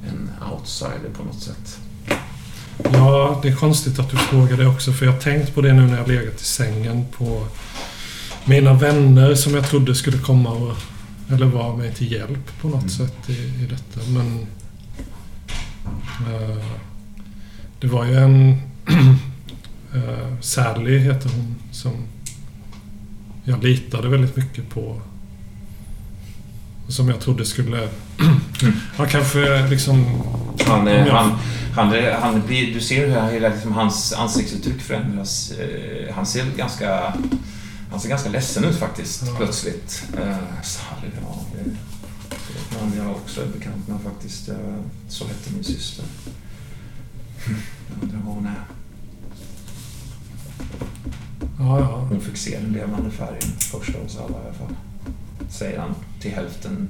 [0.09, 1.79] en outsider på något sätt.
[2.93, 5.73] Ja, det är konstigt att du frågar det också för jag har tänkt på det
[5.73, 7.47] nu när jag legat i sängen på
[8.45, 10.77] mina vänner som jag trodde skulle komma och
[11.31, 12.89] eller vara mig till hjälp på något Mm.
[12.91, 14.01] sätt i, i detta.
[14.11, 14.47] Men
[16.35, 16.57] eh,
[17.81, 18.51] det var ju en
[19.95, 21.93] eh, Sally heter hon som
[23.45, 25.01] jag litade väldigt mycket på.
[26.87, 27.79] Och som jag trodde skulle
[28.99, 30.05] ja, kanske liksom
[30.67, 31.33] Han, jag- han,
[31.75, 35.53] han, är- han blir, du ser hur hela liksom, hans ansiktsuttryck förändras.
[35.53, 37.15] Eh, Han ser ganska,
[37.93, 39.35] han ser ganska ledsen ut faktiskt, Ja.
[39.37, 40.05] plötsligt.
[40.19, 41.71] Eh, Sally, ja, det
[42.31, 44.49] det är ett namn jag också är bekant med faktiskt.
[44.49, 44.57] Eh,
[45.09, 46.05] Så hette min syster.
[47.47, 48.65] Jag undrar var hon är.
[51.59, 51.97] Ja, ja.
[52.11, 54.77] Hon fick se den levande färgen, första hos alla i alla fall.
[55.51, 56.89] Säger han till hälften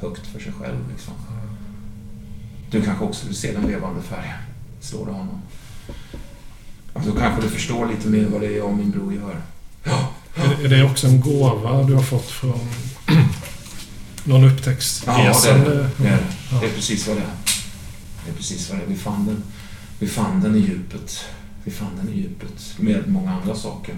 [0.00, 0.78] högt för sig själv.
[0.90, 1.14] Liksom.
[2.70, 4.36] Du kanske också vill se den levande färgen?
[4.80, 5.40] Slår det honom.
[6.94, 9.36] Alltså, då kanske du förstår lite mer vad det är jag och min bror gör.
[9.84, 12.60] Är- Är det också en gåva du har fått från
[14.24, 15.70] någon Ja, det är upptäcktsresande?
[15.74, 15.90] det.
[15.98, 16.18] Det är,
[16.60, 16.66] det.
[16.66, 17.26] Är precis vad det är.
[18.24, 18.88] Det är precis vad det är.
[18.88, 19.42] Vi fann den,
[19.98, 21.24] vi fann den i djupet.
[21.64, 23.94] Vi fann den i djupet med många andra saker.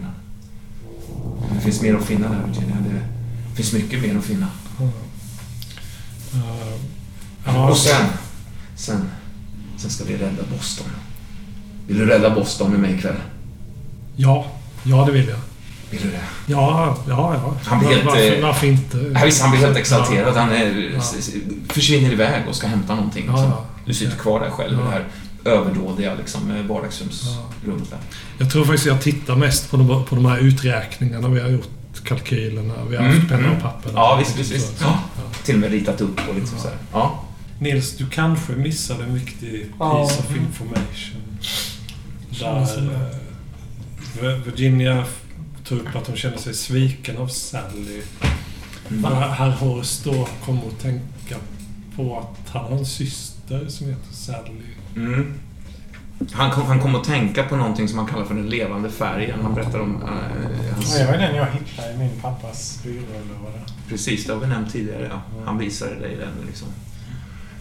[1.49, 2.77] Men det finns mer att finna där, Virginia.
[3.51, 4.47] Det finns mycket mer att finna.
[6.35, 6.81] Eh,
[7.45, 8.07] ja, Och sen,
[8.77, 9.11] sen,
[9.79, 10.87] sen ska vi rädda Boston.
[11.87, 13.17] Vill du rädda Boston med mig ikväll?
[14.17, 14.47] ja,
[14.85, 15.39] ja, det vill jag.
[15.91, 16.21] Vill du det?
[16.47, 17.55] Ja, ja, ja.
[17.65, 18.99] Han blir helt, varför, eh, varför inte?
[19.15, 20.35] Ja, visst, han blir helt exalterad.
[20.37, 20.99] Han är, Ja.
[20.99, 21.31] s- s-
[21.69, 23.25] försvinner iväg och ska hämta någonting.
[23.27, 23.51] Ja, Liksom.
[23.51, 23.65] ja.
[23.87, 24.85] Du sitter kvar där själv Ja.
[24.85, 25.05] det här
[25.59, 27.91] överdådiga liksom, eh, vardagsrumsrummet.
[27.91, 27.99] där.
[28.39, 31.69] Jag tror faktiskt jag tittar mest på de, på de här uträkningarna vi har gjort.
[32.05, 32.75] Kalkylerna.
[32.91, 33.57] Vi har Mm, haft penna mm.
[33.57, 33.91] och papper.
[33.95, 34.87] Ja, visst, visst, Ja.
[35.17, 35.23] ja.
[35.45, 36.63] Till och med ritat upp och liksom Ja.
[36.63, 36.77] så här.
[36.93, 37.25] Ja.
[37.59, 40.07] Nils, du kanske missade en viktig Ja.
[40.07, 41.23] piece of information.
[42.41, 42.91] Där
[44.23, 45.05] eh, Virginia
[45.69, 48.03] tog upp att hon kände sig sviken av Sally.
[48.91, 49.05] Mm.
[49.05, 51.37] Herr Horst då kom att tänka
[51.97, 54.51] på att han har en syster som heter Sally.
[54.97, 55.35] Mm.
[56.33, 59.41] Han, kom, han kom att tänka på någonting som han kallar för den levande färgen.
[59.43, 60.09] Han berättar om eh,
[60.75, 60.99] hans...
[60.99, 64.33] Ja, det var den jag hittade i min pappas byrå eller vad det Precis, det
[64.33, 65.11] har vi nämnt tidigare.
[65.11, 65.43] Ja.
[65.45, 66.47] Han visade dig den.
[66.47, 66.69] Liksom.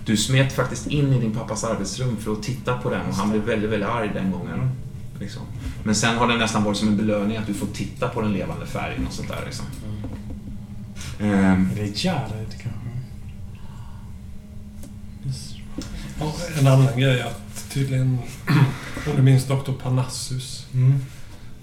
[0.06, 3.30] Du smet faktiskt in i din pappas arbetsrum för att titta på den och han
[3.30, 4.72] blev väldigt, väldigt arg den gången.
[5.20, 5.42] Liksom.
[5.84, 8.34] Men sen har det nästan varit som en belöning att du får titta på den
[8.34, 9.40] levande färgen och sånt där.
[9.46, 9.66] Liksom.
[11.20, 12.90] Ehm, Är det Jared kanske?
[16.20, 18.18] Ja, en annan grej är att tydligen,
[19.10, 19.72] om du minns Dr.
[19.84, 21.06] Parnassus, Mm.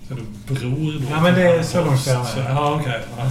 [0.08, 1.06] så är du bror då.
[1.10, 2.24] Ja, men det är så långt jag är.
[2.24, 3.00] Så- Ja, okej.
[3.18, 3.30] Ja.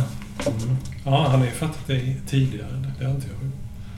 [1.05, 2.93] ja, han är ju fattat det tidigare.
[2.99, 3.51] Det har inte jag.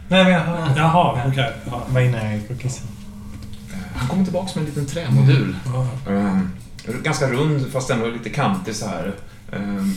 [0.07, 0.77] Nej, men jag har...
[0.77, 1.51] Jaha, okej.
[1.65, 1.81] Ja.
[1.87, 2.87] Det var innan jag och kissade.
[3.95, 5.55] Han kommer tillbaka med en liten trämodul.
[5.65, 5.87] Ja.
[6.11, 6.49] Ehm,
[7.03, 9.15] Ganska rund fast ändå lite kantig så här.
[9.51, 9.95] Um,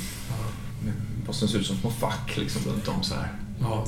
[1.26, 3.28] posten ser ut som små fack liksom runt om så här.
[3.60, 3.84] Ja.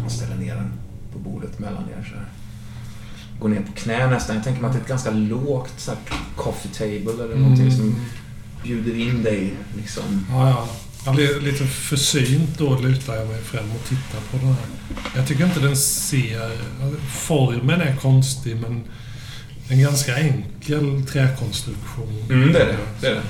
[0.00, 0.72] Han ställer ner den
[1.12, 2.26] på bordet mellan er så här.
[3.40, 4.36] Går ner på knä nästan.
[4.36, 6.00] Jag tänker mig att det är ett ganska lågt så här,
[6.36, 7.96] coffee table eller någonting som
[8.62, 10.26] bjuder in dig liksom.
[10.30, 10.68] Ja, ja.
[11.06, 14.56] Ja, li- lite försynt då lutar jag mig fram och tittar på den här.
[15.16, 16.50] Jag tycker inte den ser...
[17.08, 18.82] Formen är konstig men
[19.68, 22.24] en ganska enkel träkonstruktion.
[22.30, 22.76] Mm, det är det.
[23.00, 23.22] det, är det.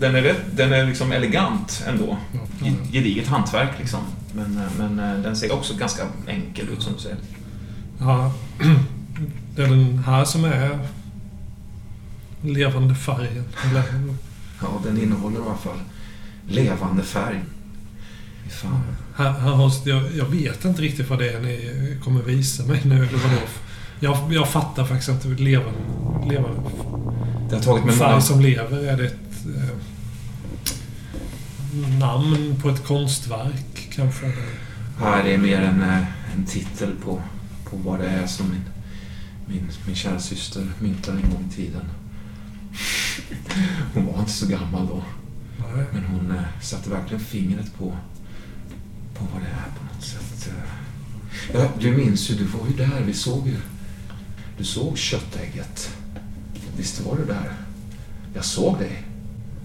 [0.00, 2.16] Den är, rätt, den är liksom elegant ändå.
[2.32, 2.66] ja, ja.
[2.66, 4.00] Ge- Gediget hantverk liksom.
[4.34, 7.18] Men, eh, men eh, den ser också ganska enkel ut som du säger.
[8.00, 8.32] Ja,
[9.56, 10.78] det är den här som är
[12.42, 13.44] levande färgen.
[13.70, 13.82] Eller,
[14.62, 15.78] Ja, den innehåller i alla fall
[16.48, 17.44] levande färg.
[18.50, 18.82] Fan.
[19.16, 22.80] här, här har, jag, jag vet inte riktigt vad det är ni kommer visa mig
[22.84, 22.94] nu.
[22.94, 23.40] Eller vadå.
[24.00, 25.42] Jag, jag fattar faktiskt inte.
[25.42, 25.78] Levande,
[26.30, 26.70] levande
[27.48, 28.20] Det har tagit mig färg många...
[28.20, 28.86] som lever.
[28.86, 29.76] Är det ett eh,
[31.98, 34.26] namn på ett konstverk kanske?
[34.26, 34.44] Eller?
[34.98, 36.04] Här är mer en, eh,
[36.36, 37.22] en titel på,
[37.70, 38.64] på vad det är som min,
[39.46, 41.84] min, min kära syster myntade en gång i tiden.
[43.94, 45.02] Hon var inte så gammal då.
[45.92, 47.84] Men hon eh, satte verkligen fingret på,
[49.14, 50.48] på vad det är på något sätt.
[50.52, 51.60] eh.
[51.60, 53.02] Ja, du minns ju, du var ju där.
[53.06, 53.56] Vi såg ju...
[54.58, 55.90] Du såg köttägget.
[56.76, 57.52] Visst var du där?
[58.34, 59.02] Jag såg dig.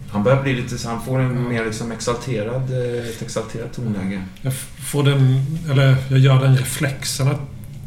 [0.10, 4.24] Han börjar bli lite så han får en mer liksom exalterad, eh, ett exalterat tonläge.
[4.42, 7.40] Jag får den, eller jag gör den reflexen att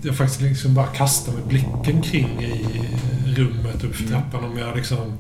[0.02, 2.88] jag faktiskt liksom bara kastar med blicken kring i
[3.36, 4.12] rummet upp för Mm.
[4.12, 4.44] trappan.
[4.50, 5.18] Om jag liksom...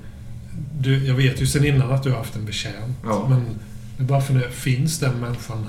[0.78, 2.96] Du, jag vet ju sen innan att du har haft en betjänt.
[3.04, 3.26] Ja.
[3.28, 3.44] Men
[3.96, 5.66] det är bara för det finns den människan?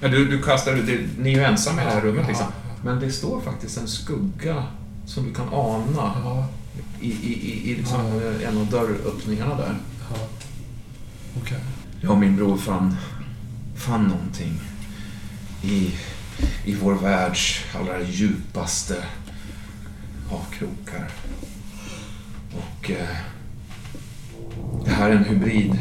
[0.00, 2.46] Ja, du, du kastar ut, det- ni är ju ensamma i det här rummet liksom.
[2.84, 4.64] Men det står faktiskt en skugga
[5.06, 6.44] som du kan ana
[7.00, 8.00] i, i, i, i liksom,
[8.46, 9.74] en av dörröppningarna där.
[10.10, 10.16] ja.
[11.42, 11.58] Okej.
[12.00, 12.96] Jag och min bror fann,
[13.76, 14.60] fann någonting
[15.62, 15.90] i,
[16.64, 18.96] i vår världs allra djupaste
[20.30, 21.10] avkrokar.
[22.56, 23.16] Och eh,
[24.84, 25.78] det här är en hybrid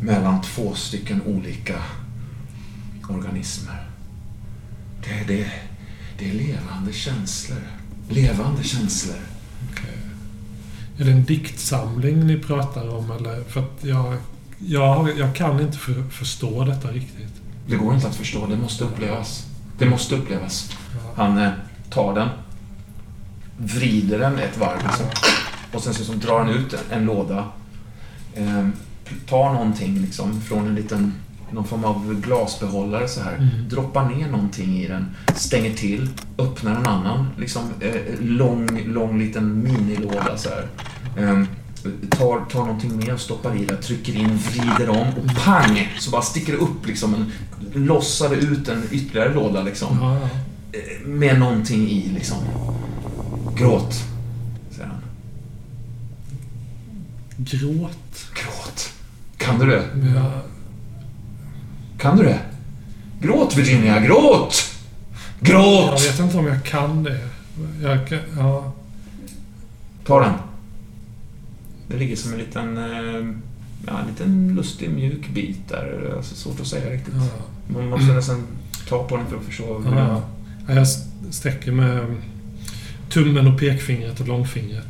[0.00, 1.74] mellan två stycken olika
[3.08, 3.86] organismer.
[5.04, 5.50] Det, är- det,
[6.18, 7.58] det är levande känslor.
[8.08, 9.16] Levande känslor.
[9.72, 9.98] okej.
[10.98, 13.44] Är det en diktsamling ni pratar om eller?
[13.44, 14.16] För att jag...
[14.58, 17.32] Jag, jag kan inte för, förstå detta riktigt.
[17.68, 19.46] Det går inte att förstå, det måste upplevas.
[19.78, 20.70] Det måste upplevas.
[20.94, 21.12] Ja.
[21.24, 21.50] Han eh,
[21.90, 22.28] tar den,
[23.58, 25.06] vrider den ett varv liksom,
[25.76, 27.44] och sen så, så drar han ut en, en låda.
[28.34, 28.68] Eh,
[29.28, 31.14] tar någonting liksom från en liten,
[31.50, 33.34] någon form av glasbehållare så här.
[33.34, 33.68] Mm.
[33.68, 36.08] Droppar ner någonting i den, stänger till,
[36.38, 40.66] öppnar en annan liksom, eh, lång, lång liten minilåda så här.
[41.16, 41.42] Eh,
[42.10, 45.92] tar, tar någonting mer och stoppar i det, trycker in, vrider om och pang!
[45.98, 47.32] Så bara sticker det upp liksom en,
[47.86, 50.18] lossade ut en ytterligare låda liksom.
[50.72, 52.38] Eh, Med någonting i liksom.
[53.56, 53.94] Gråt,
[54.70, 55.02] säger han.
[57.36, 58.26] Gråt.
[58.34, 58.92] Gråt.
[59.36, 59.82] Kan du det?
[60.14, 60.32] Jag,
[61.98, 62.40] Kan du det?
[63.20, 64.54] Gråt Virginia, gråt!
[65.40, 66.04] jag Gråt!
[66.06, 67.20] vet inte om jag kan det.
[67.82, 68.72] Jag kan, ja.
[70.06, 70.32] Ta den.
[71.88, 73.34] Det ligger som en liten, eh,
[73.86, 76.12] ja, en liten lustig mjuk bit där.
[76.16, 77.14] Alltså, svårt att säga riktigt.
[77.16, 77.44] ja.
[77.74, 78.46] Man måste nästan
[78.88, 79.78] ta på den för att förstå.
[79.78, 80.22] hur Ja.
[80.68, 80.86] Ja, Jag
[81.30, 82.16] sträcker med
[83.10, 84.86] tummen och pekfingret och långfingret.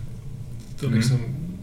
[0.78, 1.02] Och Mm.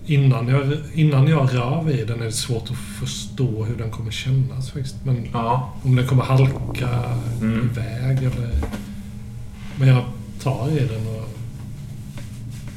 [0.06, 4.12] Innan, jag, innan jag rör vid den är det svårt att förstå hur den kommer
[4.12, 4.72] kännas.
[4.72, 4.96] Faktiskt.
[5.06, 6.90] Men Ja, om den kommer halka
[7.42, 7.70] Mm.
[7.72, 8.50] iväg eller...
[9.80, 10.04] Men jag
[10.44, 11.30] tar i den och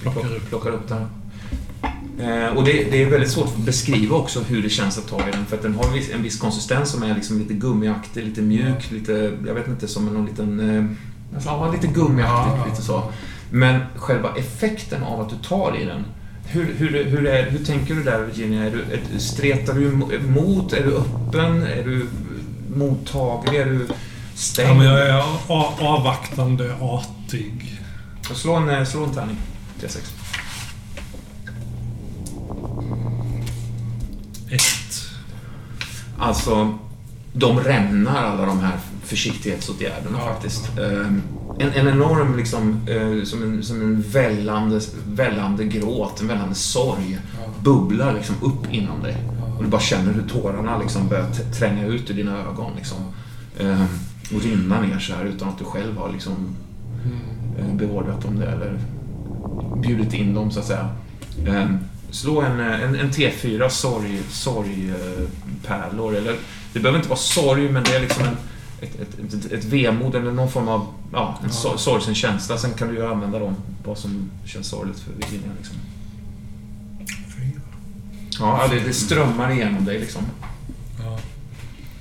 [0.02, 0.48] plockar upp.
[0.48, 1.06] plockar upp den.
[2.20, 5.28] Eh, och det, det är väldigt svårt att beskriva också hur det känns att ta
[5.28, 5.46] i den.
[5.46, 8.42] För att den har en viss, en viss konsistens som är liksom lite gummiaktig, lite
[8.42, 10.60] mjuk, lite, jag vet inte, som någon liten...
[10.70, 10.84] Eh,
[11.34, 13.02] alltså, lite gummiaktigt, Ja, lite så.
[13.50, 16.04] Men själva effekten av att du tar i den.
[16.46, 18.64] Hur, hur, hur, är, hur tänker du där Virginia?
[18.64, 20.72] Är du, är, stretar du emot?
[20.72, 21.62] Är du öppen?
[21.62, 22.06] Är du
[22.76, 23.60] mottaglig?
[23.60, 23.86] Är du
[24.34, 24.70] stängd?
[24.70, 25.22] Ja, men jag är
[25.86, 27.80] avvaktande, artig.
[28.34, 29.36] Slå en, slå en tärning.
[29.80, 29.98] 3-6.
[34.50, 34.62] Ett.
[36.18, 36.78] Alltså,
[37.32, 40.32] de rämnar alla de här försiktighetsåtgärderna Ja.
[40.32, 40.78] faktiskt.
[40.78, 41.22] Ehm,
[41.58, 47.18] En, en enorm, liksom, eh, som en, som en vällande, vällande gråt, en vällande sorg
[47.62, 49.16] bubblar liksom upp inom dig.
[49.58, 51.26] Och du bara känner hur tårarna liksom börjar
[51.58, 52.72] tränga ut ur dina ögon.
[52.76, 52.98] Liksom.
[53.60, 53.86] Ehm,
[54.34, 56.32] Och rinna ner så här utan att du själv har liksom,
[57.04, 57.70] Mm.
[57.70, 58.78] eh, beordrat om det eller
[59.82, 60.88] bjudit in dem, så att säga.
[61.46, 61.66] Eh,
[62.10, 66.14] slå en, eh, en, en T4 sorg, sorgpärlor.
[66.16, 66.34] Eller,
[66.72, 68.36] det behöver inte vara sorg, men det är liksom en,
[68.80, 71.70] ett, ett, ett, ett vemod eller någon form av ja, en Ja.
[71.72, 71.78] ja.
[71.78, 72.58] sorgsen känsla.
[72.58, 75.50] Sen kan du ju använda dem, vad som känns sorgligt för Virginia.
[75.58, 75.76] Liksom.
[78.38, 80.22] Ja, det, det strömmar igenom dig liksom.
[81.04, 81.18] Ja.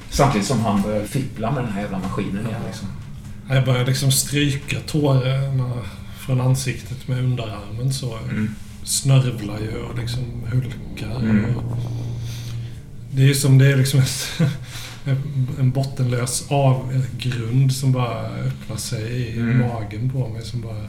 [0.09, 2.61] Samtidigt som han börjar fippla med den här jävla maskinen igen.
[2.67, 2.87] Liksom.
[3.49, 5.71] Jag börjar liksom stryka tårarna
[6.19, 8.17] från ansiktet med underarmen så.
[8.17, 8.55] Mm.
[8.83, 11.19] Snörvlar ju och liksom hulkar.
[11.19, 11.55] Mm.
[11.55, 11.77] Och
[13.11, 14.31] det är som det är liksom ett,
[15.59, 19.59] en bottenlös avgrund som bara öppnar sig i Mm.
[19.59, 20.41] magen på mig.
[20.45, 20.81] Som bara...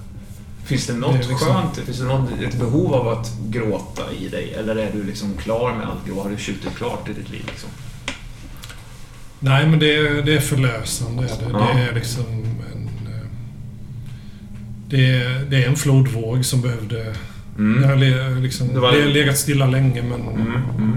[0.65, 1.77] Finns det något Det liksom- skönt?
[1.77, 4.55] Finns det något, ett behov av att gråta i dig?
[4.59, 6.23] Eller är du liksom klar med allt gråt?
[6.25, 7.43] Har du tjutit klart i ditt liv?
[7.47, 7.71] Liksom?
[9.41, 11.23] Nej, men det är, det är förlösande.
[11.23, 11.71] Det, Ja.
[11.75, 12.25] det är liksom
[12.73, 12.89] en...
[13.13, 13.27] eh,
[14.89, 17.15] Det är, det är en flodvåg som behövde...
[17.59, 17.83] Mm.
[17.83, 20.21] Det har liksom, Det var- legat stilla länge men...
[20.21, 20.97] Mm, mm.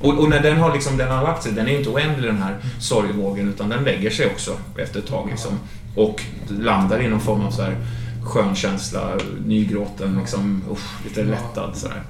[0.00, 2.42] Och, och när den har, liksom, den har lagt sig, den är inte oändlig den
[2.42, 5.28] här sorgvågen utan den lägger sig också efter ett tag.
[5.30, 5.52] Liksom,
[5.94, 7.76] och landar i någon form av så här
[8.22, 9.00] skön känsla,
[9.46, 12.02] nygråten, liksom, usch, lite lättad sådär.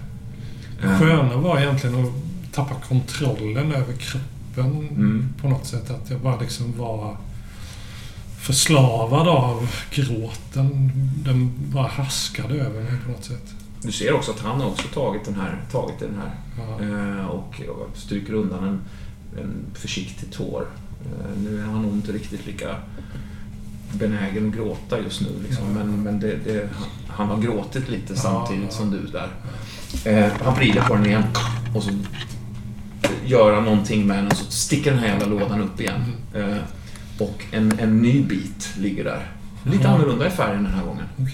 [0.83, 2.13] Det Eh, sköna var egentligen att
[2.55, 4.25] tappa kontrollen över kroppen
[4.89, 5.35] Mm.
[5.43, 5.91] på något sätt.
[5.91, 7.17] Att jag bara liksom var
[8.41, 10.93] förslavad av gråten.
[11.25, 13.55] Den bara härskade över mig på något sätt.
[13.83, 16.35] Du ser också att han har också tagit den här, tagit den här
[16.81, 18.81] eh, och, och stryker undan en,
[19.43, 20.67] en försiktig tår.
[21.01, 22.77] Eh, nu är han nog inte riktigt lika
[23.93, 25.29] benägen att gråta just nu.
[25.43, 25.65] Liksom.
[25.67, 25.75] Ja.
[25.75, 26.69] Men, men det, det,
[27.09, 28.77] han, har gråtit lite samtidigt ja.
[28.77, 29.29] som du där.
[30.05, 31.25] Eh, han vrider på den igen
[31.75, 31.91] och så
[33.25, 36.05] gör han någonting med den och så sticker den här jävla lådan upp igen.
[36.35, 36.51] Mm.
[36.51, 36.59] Eh,
[37.19, 39.33] och en, en ny bit ligger där.
[39.65, 41.05] Lite annorlunda i färgen den här gången.
[41.17, 41.27] Han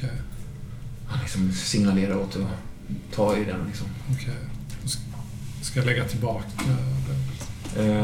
[1.22, 3.66] liksom signalerar åt att ta i den.
[3.66, 3.86] Liksom.
[4.12, 4.34] okej.
[4.84, 5.00] Ska-
[5.62, 6.76] Ska jag lägga tillbaka den?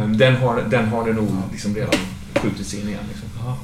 [0.03, 1.95] Eh, den, har, den har det nog liksom redan
[2.35, 3.05] skjutits in igen.
[3.09, 3.29] Liksom.
[3.45, 3.59] Ja.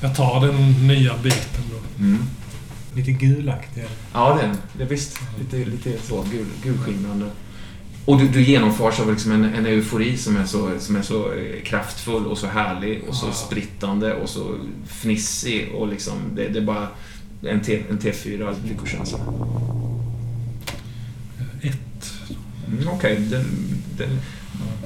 [0.00, 2.04] Jag tar den nya biten då.
[2.04, 2.22] Mm.
[2.94, 3.84] Lite gulaktig.
[4.12, 4.56] Ja, den.
[4.78, 5.20] Det, visst.
[5.38, 7.26] Lite, lite så gul, gulskimrande.
[8.04, 11.32] Och du, du genomförs av liksom en, en eufori som är, så, som är så
[11.32, 13.32] eh, kraftfull och så härlig och så Ja.
[13.32, 14.54] sprittande och så
[14.86, 16.88] fnissig och liksom det, det är bara
[17.48, 19.18] en, T, en T4 lyckokänsla.
[21.62, 22.12] Ett.
[22.68, 23.44] Mm, Okej, den,
[23.98, 24.08] den,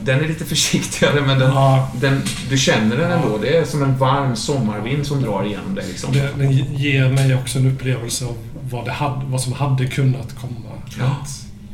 [0.03, 3.16] den är lite försiktigare men den, Ja, den, du känner den Ja.
[3.16, 3.39] ändå.
[3.39, 5.85] Det är som en varm sommarvind som drar igenom dig.
[5.89, 6.12] Liksom.
[6.12, 8.37] det, den ger mig också en upplevelse av
[8.70, 10.70] vad, det hade, vad som hade kunnat komma.
[10.99, 11.16] Ja.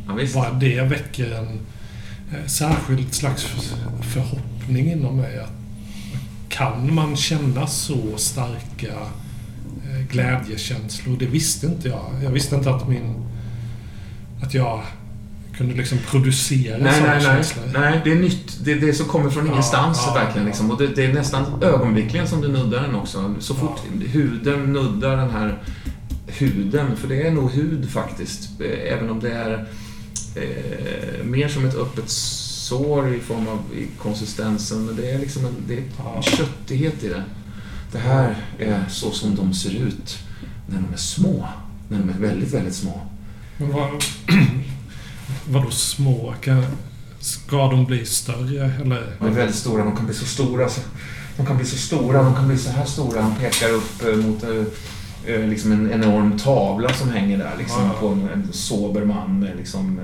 [0.09, 0.35] Ja, visst.
[0.35, 1.61] bara det väcker en
[2.33, 5.39] eh, särskild slags för- förhoppning inom mig.
[5.41, 5.53] Att
[6.49, 8.93] kan man känna så starka
[10.13, 11.17] glädjekänslor?
[11.19, 12.11] Det visste inte jag.
[12.25, 13.15] Jag visste inte att min...
[14.43, 14.83] Att jag
[15.57, 17.37] kunde liksom producera Nej, sådana nej, nej.
[17.37, 17.65] känslor.
[17.81, 18.01] nej.
[18.05, 18.65] Det är nytt.
[18.65, 20.43] Det är det som kommer från Ja, ingenstans ja, verkligen.
[20.47, 20.49] ja.
[20.49, 20.71] Liksom.
[20.71, 23.35] Och det, det är nästan ögonblickligen som du nuddar den också.
[23.39, 23.81] Så fort
[24.13, 25.63] huden nuddar den här
[26.27, 28.61] huden, för det är nog hud faktiskt.
[28.61, 29.67] eh, Även om det är
[30.37, 34.85] eh, mer som ett öppet sår i form av i konsistensen.
[34.87, 35.83] Men det är liksom en, det är
[36.17, 37.23] en köttighet i det.
[37.93, 40.19] Det här är så som de ser ut
[40.66, 41.48] när de är små.
[41.89, 43.01] När de är väldigt, väldigt små.
[43.56, 43.89] Men vad,
[45.51, 46.35] vadå små?
[46.40, 46.64] Kan,
[47.20, 48.73] ska de bli större?
[48.82, 49.16] Eller?
[49.19, 50.69] De är väldigt stora, de kan bli så stora.
[50.69, 50.81] Så,
[51.36, 53.23] de kan bli så stora, de kan bli så här stora.
[53.23, 57.85] Han pekar upp eh, mot eh, eh, liksom en enorm tavla som hänger där liksom,
[57.85, 58.01] Ja.
[58.01, 60.01] på en, en sober man med liksom,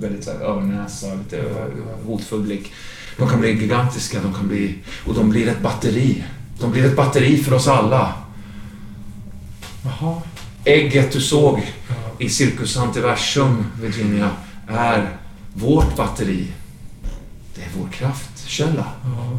[0.00, 1.44] väldigt så här, örnnäsa, lite
[2.06, 2.72] hotfull blick.
[3.16, 4.78] De kan bli gigantiska, de kan bli...
[5.06, 6.24] Och de blir ett batteri.
[6.60, 8.12] De blir ett batteri för oss alla.
[9.84, 10.22] Jaha.
[10.64, 11.62] Ägget du såg
[12.18, 14.30] i Circus Antiversum, Virginia,
[14.68, 15.16] är
[15.54, 16.46] vårt batteri.
[17.54, 18.84] Det är vår kraftkälla.
[19.04, 19.38] Ja.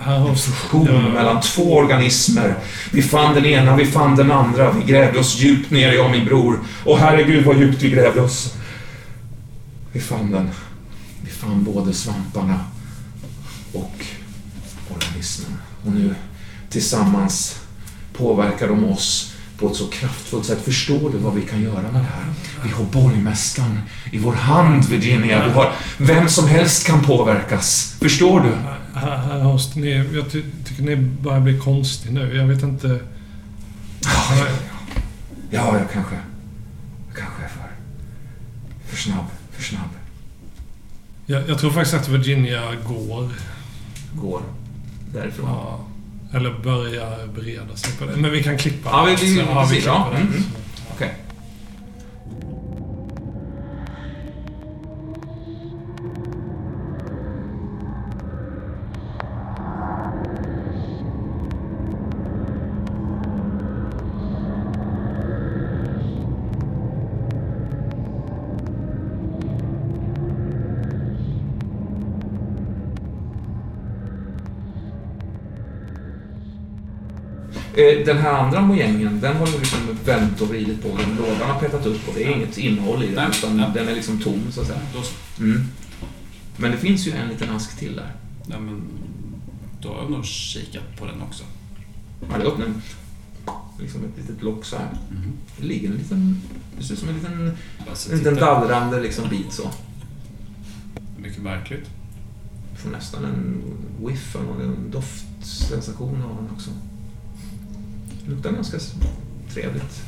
[0.00, 1.00] Har fusion Ja.
[1.00, 2.54] mellan två organismer.
[2.92, 4.72] Vi fann den ena, vi fann den andra.
[4.72, 6.60] Vi grävde oss djupt ner, jag och min bror.
[6.84, 8.54] Och herregud vad djupt vi grävde oss.
[9.92, 10.50] Vi fann den.
[11.24, 12.60] Vi fann både svamparna
[13.72, 13.92] och.
[15.88, 16.14] Och nu
[16.70, 17.60] tillsammans
[18.12, 20.62] påverkar de oss på ett så kraftfullt sätt.
[20.64, 22.24] Förstår du vad vi kan göra med det här?
[22.64, 23.80] Vi har borgmästaren
[24.12, 25.44] i vår hand, Virginia.
[25.46, 27.96] Vi har, vem som helst kan påverkas.
[28.00, 28.52] Förstår du?
[30.18, 32.36] Jag ty, tycker ni börjar bli konstig nu.
[32.36, 33.00] Jag vet inte...
[34.00, 34.46] Ja, ja,
[35.50, 36.14] ja, jag kanske...
[37.08, 37.70] Jag kanske är för...
[38.86, 39.26] För snabb.
[39.52, 39.90] För snabb.
[41.26, 43.30] Jag, jag tror faktiskt att Virginia går.
[44.14, 44.42] Går
[45.12, 45.46] därifrån.
[45.50, 45.80] Ja.
[46.34, 48.16] Eller börja bereda sig på det.
[48.16, 48.90] Men vi kan klippa.
[48.90, 50.08] Ja, vi- vi- Så, ja, vi ja.
[50.10, 50.36] klipper det.
[50.36, 50.44] Mm.
[50.94, 51.14] Okej.
[77.54, 80.88] Eh, Den här andra mojängen, den har du liksom vänt och vridit på.
[80.88, 83.70] Den lådan har petat upp och det är inget innehåll i den, Nej, utan ja.
[83.74, 84.80] den är liksom tom så att säga.
[85.38, 85.64] Mm.
[86.56, 88.12] Men det finns ju en liten ask till där.
[88.46, 88.82] Ja, men
[89.82, 91.44] då har jag nog kikat på den också.
[92.30, 92.66] Ja, det öppnar
[93.80, 94.88] liksom ett litet lock så här.
[95.10, 95.32] Mhm.
[95.56, 96.40] Det ligger en liten,
[96.78, 97.56] det ser ut som en liten,
[98.10, 99.70] en liten dallrande liksom bit så.
[101.18, 101.90] Mycket märkligt.
[102.76, 103.62] Får nästan en
[104.06, 106.70] whiff en doftsensation av den också.
[108.28, 108.78] Luktar ganska
[109.54, 110.02] trevligt.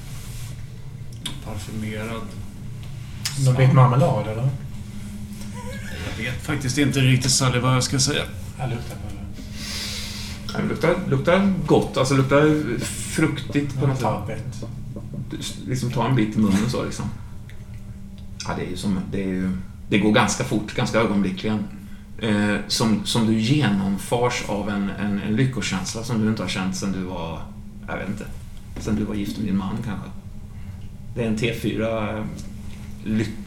[1.44, 2.22] Parfymerad.
[3.44, 4.48] Någon bit marmelad eller?
[6.10, 8.22] Jag vet faktiskt inte riktigt Sally vad jag ska säga.
[8.58, 9.02] Jag luktar på
[10.58, 10.68] det.
[10.68, 14.64] Luktar, luktar gott, alltså luktar fruktigt på något sätt.
[15.66, 17.04] Liksom ta en bit i munnen så liksom.
[18.46, 19.50] Ja, det är ju som, det är ju,
[19.88, 21.64] det går ganska fort, ganska ögonblickligen.
[22.18, 26.76] Eh, som, som du genomfars av en, en, en lyckokänsla som du inte har känt
[26.76, 27.42] sen du var,
[27.90, 28.26] jag vet inte,
[28.76, 30.08] sen du var gift med din man kanske.
[31.14, 32.18] Det är en T4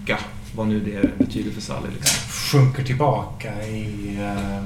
[0.07, 0.17] eh,
[0.55, 2.29] vad nu det betyder för Sally liksom.
[2.29, 4.63] Sjunker tillbaka i eh,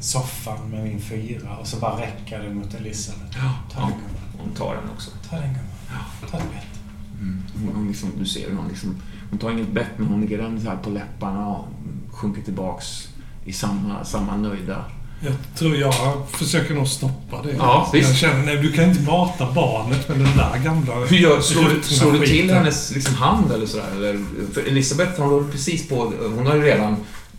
[0.00, 3.38] soffan med min fyra och så bara räcker det mot Elisabeth.
[3.38, 4.10] Ta Ja, den gumman.
[4.38, 5.10] hon tar den också.
[5.30, 6.30] Ta den gumman.
[6.30, 6.80] Ta ett bett.
[7.20, 7.42] Mm.
[7.54, 8.96] Hon, hon liksom, du ser hon liksom,
[9.30, 11.68] hon tar inget bett men hon lägger den så här på läpparna och
[12.10, 13.08] sjunker tillbaks
[13.44, 14.84] i samma, samma nöjda.
[15.26, 15.94] Jag tror jag
[16.30, 17.54] försöker nog stoppa det.
[17.58, 18.16] Ja, jag visst.
[18.16, 20.94] känner, nej, du kan inte mata barnet med den där gamla...
[20.94, 23.86] Hur gör, slår, slår du till hennes liksom, hand eller sådär?
[23.96, 24.24] Eller,
[24.54, 26.96] för Elisabeth hon håller precis på, hon har ju redan,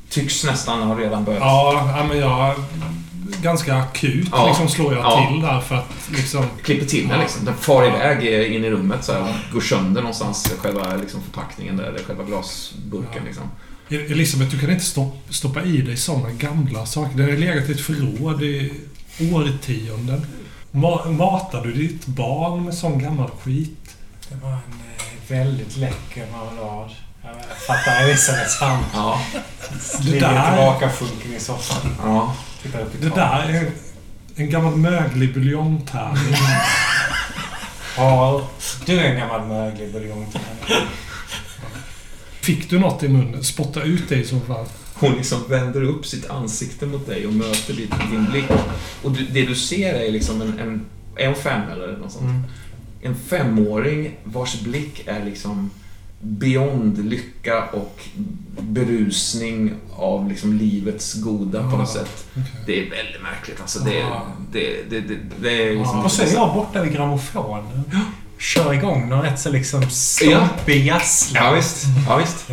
[0.09, 1.41] tycks nästan ha redan börjat.
[1.41, 2.55] Ja, men jag...
[3.41, 4.47] Ganska akut Ja.
[4.47, 5.27] liksom slår jag Ja.
[5.31, 6.45] till där för att liksom...
[6.63, 7.45] Klipper till den liksom.
[7.45, 11.83] Den far iväg in i rummet så här, går sönder någonstans, själva liksom, förpackningen där,
[11.83, 13.43] eller själva glasburken liksom.
[13.89, 17.17] Elisabeth, du kan inte stopp, stoppa i dig sådana gamla saker.
[17.17, 18.71] Den har legat i ett förråd i
[19.33, 20.25] årtionden.
[20.71, 23.95] Ma, matar du ditt barn med sån gammal skit?
[24.29, 26.89] Det var en eh, väldigt läcker marmelad.
[27.23, 28.85] Jag fattar Elisabeths hand.
[28.93, 29.21] Ja.
[30.01, 31.95] Ligger där- tillbaka sjunken i soffan.
[32.03, 32.35] ja.
[32.63, 33.71] Tittar upp i Det där är
[34.35, 36.35] en gammal möglig buljongtärning.
[37.97, 38.43] Har
[38.85, 40.87] du en gammal möglig buljongtärning?
[42.47, 43.43] Fick du något i munnen?
[43.43, 44.65] Spotta ut det i så fall.
[44.93, 48.45] Hon liksom vänder upp sitt ansikte mot dig och möter din, din blick.
[49.03, 52.23] Och du, det du ser är liksom en, en, är hon fem eller något sånt?
[52.29, 52.43] Mm.
[53.01, 55.69] En femåring vars blick är liksom
[56.21, 58.01] beyond lycka och
[58.59, 61.99] berusning av liksom livets goda på något Ja.
[62.01, 62.25] sätt.
[62.31, 62.43] Okej.
[62.65, 63.79] Det är väldigt märkligt alltså.
[63.79, 64.27] Det, Ja.
[64.51, 65.99] det, det, det, det är liksom...
[65.99, 67.83] Och så är jag borta vid grammofonen.
[68.39, 71.43] Kör igång någon rätt så liksom stompig jazzlåt.
[71.43, 71.85] Ja, visst.
[72.07, 72.45] Ja, visst.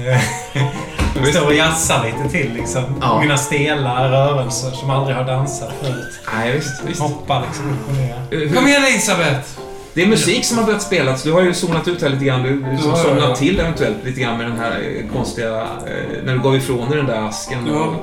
[1.35, 2.83] Står och jazzar lite till liksom.
[3.01, 3.21] Ja.
[3.21, 6.21] Mina stela rörelser som aldrig har dansat förut.
[6.35, 6.83] Nej, visst.
[6.87, 7.01] visst.
[7.01, 8.45] Hoppar liksom upp och ner.
[8.47, 9.49] Eh, Kom igen Elisabeth!
[9.95, 11.23] Det är musik som har börjat spelas.
[11.23, 12.43] Du har ju zonat ut här lite grann.
[12.43, 13.37] Du, du Ja, ja, somnat ja.
[13.37, 15.61] till eventuellt lite grann med den här eh, konstiga...
[15.61, 17.67] Eh, när du gav ifrån dig den där asken.
[17.67, 17.95] Ja.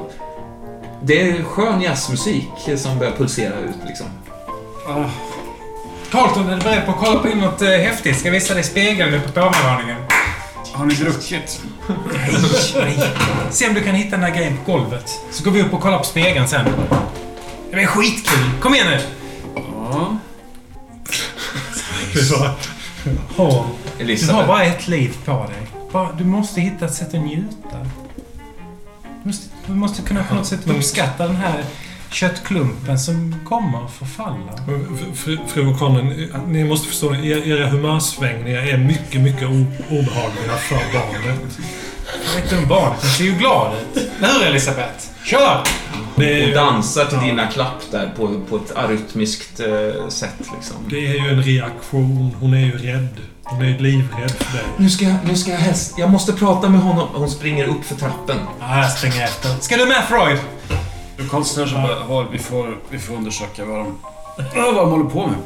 [1.03, 4.07] Det är skön jazzmusik som börjar pulsera ut liksom.
[4.87, 5.03] Ah,
[6.11, 8.19] Carlton, är du beredd på att kolla på in något eh, häftigt?
[8.19, 9.97] Ska visa dig spegeln uppe på ovanvåningen?
[10.73, 11.61] har ni druckit?
[12.13, 12.35] Nej,
[12.75, 12.99] nej.
[13.51, 15.11] Se om du kan hitta den där grejen på golvet.
[15.31, 16.65] Så går vi upp och kollar på spegeln sen.
[17.69, 18.39] Det blir skitkul.
[18.61, 18.99] Kom igen nu!
[19.55, 20.17] Ja.
[23.37, 23.65] Har,
[23.97, 25.67] du har bara ett liv på dig.
[25.91, 27.87] Bara, du måste hitta ett sätt att njuta.
[29.23, 31.63] Du måste, du måste kunna på något sätt uppskatta den här
[32.13, 34.51] köttklumpen som kommer att förfalla.
[35.15, 37.13] fru, fru O'Connor, ni måste förstå.
[37.15, 39.43] Er- Era humörsvängningar är mycket, mycket
[39.89, 41.39] obehagliga för barnet.
[42.27, 44.09] Jag vet inte om barnet, den ser ju glad ut.
[44.19, 45.05] Eller hur Elisabeth?
[45.25, 45.63] Kör!
[46.15, 50.75] Det Och dansar till dina klapp där på, på ett arytmiskt eh, sätt liksom.
[50.89, 52.35] det är ju en reaktion.
[52.39, 53.07] Hon är ju rädd.
[53.43, 54.65] Hon är ju livrädd för dig.
[54.77, 55.93] Nu ska jag, nu ska jag helst...
[55.97, 57.07] Jag måste prata med honom.
[57.13, 58.37] Hon springer upp för trappen.
[58.59, 59.49] Ja, jag springer efter.
[59.59, 60.39] Ska du med Freud?
[61.21, 63.97] Du konstnär som bara, har, vi, får, vi får undersöka vad de,
[64.55, 65.37] vad de håller på med.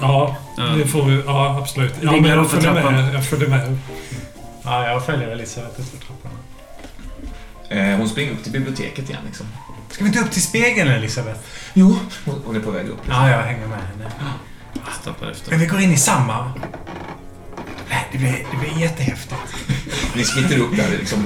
[0.00, 0.36] Ja,
[0.76, 1.22] det får vi.
[1.26, 1.94] Ja, absolut.
[2.00, 3.14] Ja, men jag upp för följer med.
[3.14, 3.78] Jag följer med.
[4.62, 6.32] Ja, jag följer Elisabeth ut för trappan.
[7.68, 9.46] Eh, hon springer upp till biblioteket igen liksom.
[9.90, 11.40] Ska vi inte upp till spegeln Elisabeth?
[11.74, 13.00] Jo, hon, hon är på väg upp.
[13.08, 14.10] Ja, jag hänger med henne.
[15.00, 15.50] Stappar efter.
[15.50, 16.52] Men vi går in i samma.
[17.90, 19.40] Nej, det blir, det blir jättehäftigt.
[20.14, 21.24] Ni smiter upp där liksom,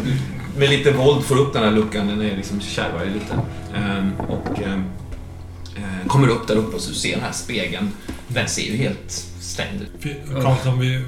[0.57, 2.07] med lite våld får upp den här luckan.
[2.07, 3.35] Den är liksom kärvar lite.
[3.77, 4.85] Ehm, och ehm,
[5.77, 7.91] eh, kommer upp där uppe och så ser den här spegeln.
[8.29, 9.11] Den ser ju helt
[9.41, 9.91] stängd ut.
[10.03, 11.05] Vi- Carlton, vi,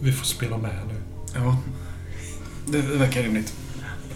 [0.00, 0.94] vi får spela med nu.
[1.34, 1.56] Ja.
[2.66, 3.54] Det verkar rimligt.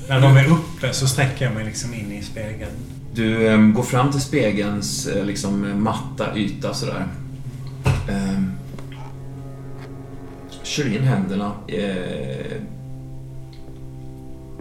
[0.09, 2.71] När de är uppe så sträcker jag mig liksom in i spegeln.
[3.15, 7.07] Du ehm, går fram till spegelns eh, liksom, matta yta sådär.
[8.09, 8.53] Um,
[10.63, 11.53] kör in händerna.
[11.69, 12.57] Eh,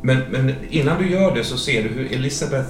[0.05, 2.69] men, men innan du gör det så ser du hur Elisabeth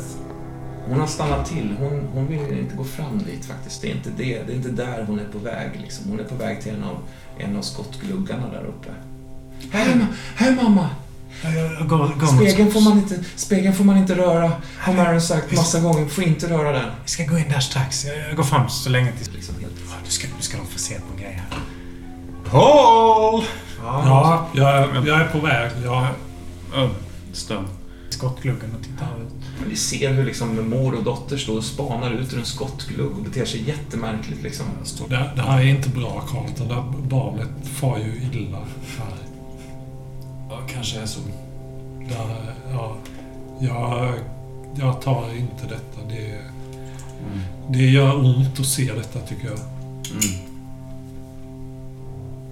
[0.87, 1.75] hon har stannat till.
[1.79, 3.81] Hon, hon vill inte gå fram dit faktiskt.
[3.81, 4.43] Det är inte, det.
[4.47, 5.69] Det är inte där hon är på väg.
[5.81, 6.09] Liksom.
[6.11, 6.97] Hon är på väg till en av,
[7.37, 8.89] en av skottgluggarna där uppe.
[9.71, 10.05] Här, ma-
[10.35, 10.89] här mamma!
[12.37, 16.07] Spegeln får, man inte, spegeln får man inte röra, har Marin sagt massa gånger.
[16.07, 16.89] Får inte röra den.
[17.03, 18.05] Vi ska gå in där strax.
[18.05, 19.33] Jag, jag går fram så länge tills...
[19.33, 19.73] Liksom helt.
[19.89, 21.59] Ja, Du ska, du ska nog få se på en grej här.
[22.51, 23.43] Paul!
[23.83, 25.71] Ja, jag, jag är på väg.
[25.83, 26.07] Jag,
[27.35, 27.67] Stön.
[28.09, 29.33] Skottgluggen och tittar ut.
[29.59, 33.11] Men vi ser hur liksom mor och dotter står och spanar ut ur en skottglugg
[33.11, 34.43] och beter sig jättemärkligt.
[34.43, 34.65] Liksom.
[35.09, 36.67] det, det här är inte bra, Carlton.
[36.67, 38.57] Det här barnet far ju illa
[38.97, 39.17] här.
[40.49, 41.19] Ja, kanske är så.
[42.09, 42.95] Det här, ja,
[43.59, 44.13] jag,
[44.75, 46.07] jag tar inte detta.
[46.09, 46.39] Det,
[47.69, 49.59] det gör ont att se detta, tycker jag.
[50.11, 50.55] Mm.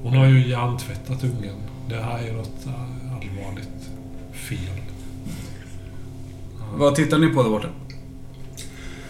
[0.03, 1.55] Hon har ju hjärntvättat ungen.
[1.89, 3.72] Det här är något äh, allvarligt
[4.49, 4.81] fel.
[6.75, 7.67] Vad tittar ni på där borta?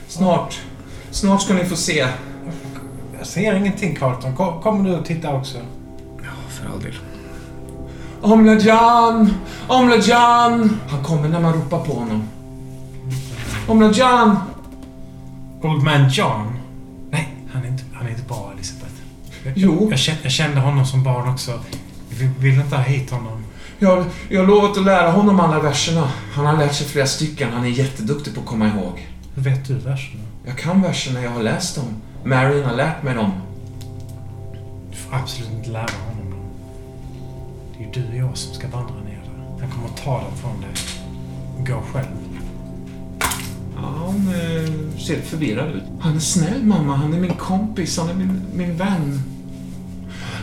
[0.07, 0.60] Snart.
[1.11, 2.07] Snart ska ni få se.
[3.18, 4.35] Jag ser ingenting Carlton.
[4.35, 5.57] Kom- Kommer du och titta också?
[6.18, 6.93] Ja, för all del.
[8.22, 9.34] Omlajan!
[9.68, 10.80] Omlajan!
[10.89, 12.23] Han kommer när man ropar på honom.
[13.68, 14.38] Omlajan!
[15.61, 16.51] Oldman John?
[17.11, 18.93] Nej, han är inte, han är inte bra Elisabeth.
[19.43, 19.88] Jag, Jo.
[19.89, 21.60] Jag kände, jag kände honom som barn också.
[22.10, 23.42] Vi vill inte ha hit honom.
[23.84, 26.10] Jag, jag har lovat att lära honom alla verserna.
[26.34, 27.51] Han har lärt sig flera stycken.
[27.53, 29.07] Han är jätteduktig på att komma ihåg.
[29.35, 30.23] Hur vet du verserna?
[30.45, 31.85] Jag kan verserna, jag har läst dem.
[32.23, 33.31] Marion har lärt mig dem.
[34.91, 36.39] Du får absolut inte lära honom dem.
[37.77, 39.61] Det är ju du och jag som ska vandra ner där.
[39.61, 40.72] Han kommer att ta dem från dig.
[41.68, 42.07] Gå själv.
[43.76, 45.84] Ja, han eh, ser förvirrad ut.
[45.99, 49.22] Han är snäll mamma, han är min kompis, han är min, min vän.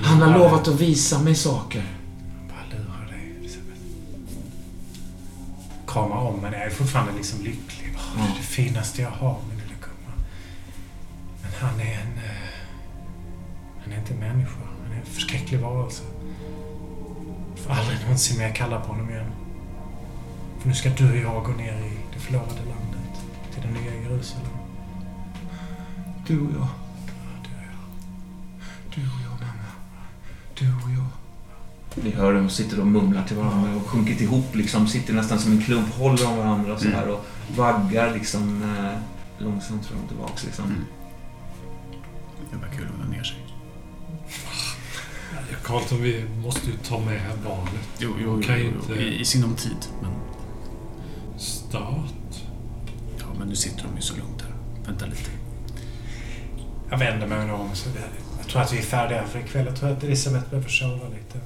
[0.02, 1.99] Han har lovat att visa mig saker.
[5.92, 7.94] Kramar om men jag är fortfarande liksom lycklig.
[7.96, 10.12] Åh, Det är det finaste jag har, min lilla gumma.
[11.42, 12.12] Men han är en...
[12.24, 12.30] eh,
[13.84, 14.58] Han är inte en människa.
[14.82, 16.02] Han är en förskräcklig varelse.
[17.56, 19.30] Jag får aldrig någonsin mer kalla på honom igen.
[20.60, 23.20] För nu ska du och jag gå ner i det förlorade landet.
[23.54, 24.52] Till det nya Jerusalem.
[26.26, 26.68] Du och jag,
[27.06, 27.80] Ja, du och jag.
[28.94, 29.70] du och jag mamma.
[30.58, 30.99] Du och jag.
[31.94, 34.86] Ni hör dem sitter och mumlar till varandra och sjunkit ihop liksom.
[34.88, 37.26] Sitter nästan som en klubb, håller om varandra så här och
[37.56, 38.98] vaggar liksom eh,
[39.44, 40.64] långsamt fram och tillbaks liksom.
[40.64, 40.84] Mm.
[42.50, 43.36] Det verkar ju lugna ner sig.
[45.50, 47.88] Ja, Carlton, vi måste ju ta med barnet.
[47.98, 48.80] Jo, jo, Kan jo, ju jo.
[48.92, 49.76] inte- I, i sinom tid.
[50.02, 50.10] Men,
[51.38, 52.42] Start.
[53.18, 54.54] ja, men nu sitter de ju så lugnt här.
[54.86, 55.30] Vänta lite.
[56.90, 57.68] Jag vänder mig om.
[58.38, 59.66] Jag tror att vi är färdiga för ikväll.
[59.66, 61.38] Jag tror att Elisabeth behöver sova lite.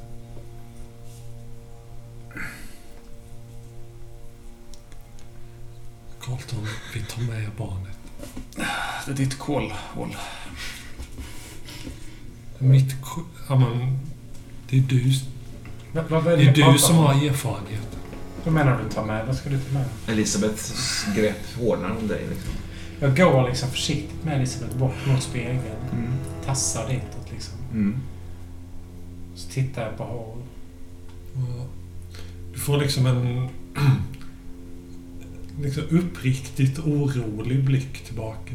[6.26, 7.98] Carlton, vi tar med barnet.
[9.06, 10.16] Det är ditt kolhål.
[12.58, 13.00] Mitt...
[13.02, 13.98] ko- Ja, men,
[14.70, 15.12] det är du,
[15.92, 17.04] Vad, vad, det är du som om?
[17.04, 17.88] har erfarenhet.
[18.44, 19.26] Vad menar du ta med?
[19.26, 19.84] Vad ska du ta med?
[20.08, 22.52] Elisabeths grepp hårdnar om dig liksom.
[23.00, 25.60] Jag går liksom försiktigt med Elisabeth bort mot spegeln.
[25.92, 26.12] Mm.
[26.46, 27.54] Tassar ditåt liksom.
[27.72, 27.96] Mm.
[29.36, 30.38] Så tittar jag på hål.
[31.34, 31.66] Och
[32.52, 33.48] Du får liksom en
[35.62, 38.52] liksom uppriktigt orolig blick tillbaka.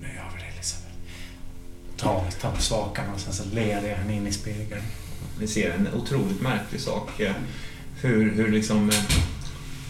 [0.00, 0.94] Nu gör vi det Elisabeth.
[1.96, 4.82] Drar tar på svakarna och sen så leder jag henne in i spegeln.
[5.40, 7.20] Ni ser en otroligt märklig sak.
[7.20, 7.32] eh,
[8.02, 9.04] Hur, hur liksom eh,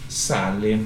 [0.09, 0.77] Sally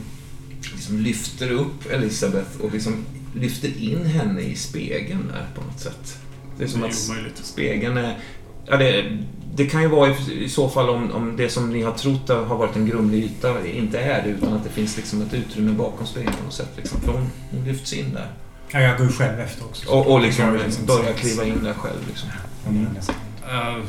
[0.73, 3.05] liksom lyfter upp Elisabeth och liksom
[3.35, 6.17] lyfter in henne i spegeln där på något sätt.
[6.57, 7.38] Det är som Det är att omöjligt.
[7.45, 8.17] spegeln är...
[8.65, 9.17] Ja, det,
[9.57, 12.57] det kan ju vara i, så fall om, om det som ni har trott har
[12.57, 16.07] varit en grumlig yta inte är det utan att det finns liksom ett utrymme bakom
[16.07, 16.69] spegeln på något sätt.
[16.75, 17.01] Liksom.
[17.01, 18.31] För hon, hon lyfts in där.
[18.71, 19.89] Ja, jag går själv efter också.
[19.89, 22.07] Och, och liksom liksom börjar kliva in där själv.
[22.07, 22.29] Liksom.
[22.65, 23.85] Hennes- Uh,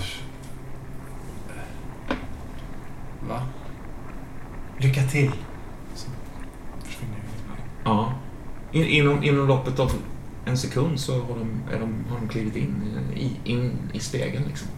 [3.29, 3.43] va?
[4.79, 5.31] Lycka till.
[5.95, 6.11] Så
[6.85, 7.93] försvinner jag.
[7.93, 8.13] Ja.
[8.73, 9.93] In, inom, inom loppet av
[10.45, 12.75] en sekund så har de, är de, har de klivit in
[13.17, 14.45] i, in i spegeln.
[14.49, 14.69] Liksom.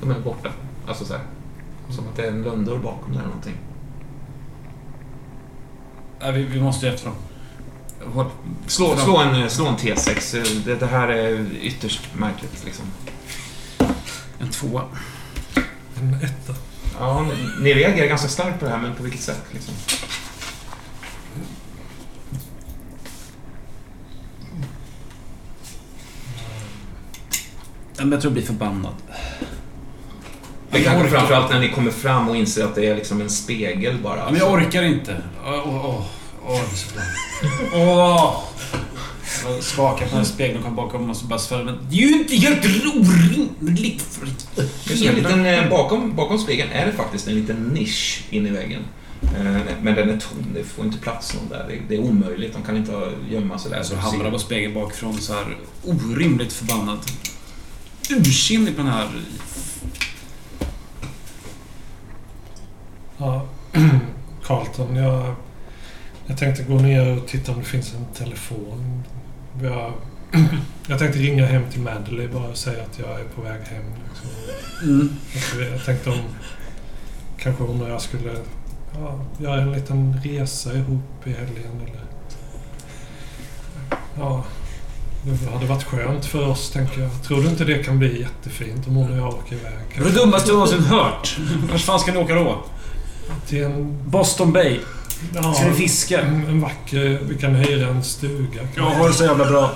[0.00, 0.48] De är borta.
[0.88, 1.22] Alltså så här.
[1.90, 3.54] Som att det är en lönndörr bakom där eller någonting.
[6.20, 7.16] Nej, vi, vi måste ju efter dem.
[8.14, 8.26] Håll.
[8.66, 10.62] Slå, slå, en, slå en T6.
[10.64, 12.64] Det, det här är ytterst märkligt.
[12.64, 12.84] Liksom.
[14.40, 14.82] En tvåa.
[16.00, 16.54] En etta.
[16.98, 19.42] Ja, ni- ni reagerar ganska starkt på det här, men på vilket sätt?
[19.52, 19.74] Liksom?
[27.96, 28.94] Jag tror jag blir förbannad.
[30.70, 33.98] Det kanske framförallt när ni kommer fram och inser att det är liksom en spegel
[34.02, 34.30] bara.
[34.30, 35.16] Men jag orkar inte.
[35.44, 36.04] Åh, åh,
[36.46, 36.60] åh.
[36.74, 38.42] Så!
[39.44, 41.96] Jag skakar på den här spegeln och kommer bakom och så bara svär men Det
[41.96, 44.20] är ju inte helt orimligt
[44.90, 48.82] en liten, eh, bakom, bakom spegeln är det faktiskt en liten nisch in i väggen.
[49.22, 51.80] Eh, Men den är tom, det får inte plats någon där.
[51.88, 53.78] Det, är omöjligt, de kan inte gömma sig där.
[53.78, 56.98] Alltså hamrar på spegeln bakifrån så här orimligt förbannad.
[58.10, 59.08] Ursinnig på den här...
[63.20, 63.42] Ja,
[64.44, 65.34] Carlton, jag,
[66.26, 69.02] jag tänkte gå ner och titta om det finns en telefon.
[69.62, 69.92] Jag,
[70.86, 73.84] jag tänkte ringa hem till Madeleine bara och säga att jag är på väg hem.
[74.08, 74.28] Liksom.
[74.90, 75.08] Mm.
[75.58, 76.18] Jag- Jag tänkte om
[77.38, 78.32] kanske hon och jag skulle
[78.94, 82.00] ja, göra en liten resa ihop i helgen eller...
[84.18, 84.44] Ja,
[85.24, 87.22] det hade varit skönt för oss, tänker jag.
[87.22, 89.72] Tror du inte det kan bli jättefint om hon och jag åker iväg?
[89.94, 91.38] Det var det dummaste jag någonsin hört.
[91.70, 92.64] Vart fan ska ni åka då?
[93.46, 93.98] Till en...
[94.06, 94.80] Boston Bay.
[95.34, 96.20] Ja, Ska ni fiska?
[96.20, 97.20] En, en vacker...
[97.28, 98.62] Vi kan hyra en stuga.
[98.76, 99.70] Jag har det så jävla bra.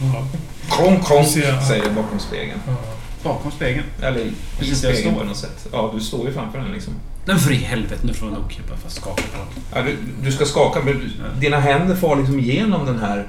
[0.00, 1.62] Ja, Ser jag.
[1.62, 2.60] säger det bakom spegeln.
[2.66, 2.74] ja.
[3.22, 3.84] Bakom spegeln.
[4.02, 4.20] Eller
[4.60, 5.66] i spegeln på något sätt.
[5.72, 6.94] Ja, du står ju framför den liksom.
[7.26, 9.60] Men för i helvete, nu får jag nog bara fast skaka på.
[9.74, 11.10] Ja, du, du ska skaka, men du,
[11.40, 13.28] dina händer far liksom igenom den här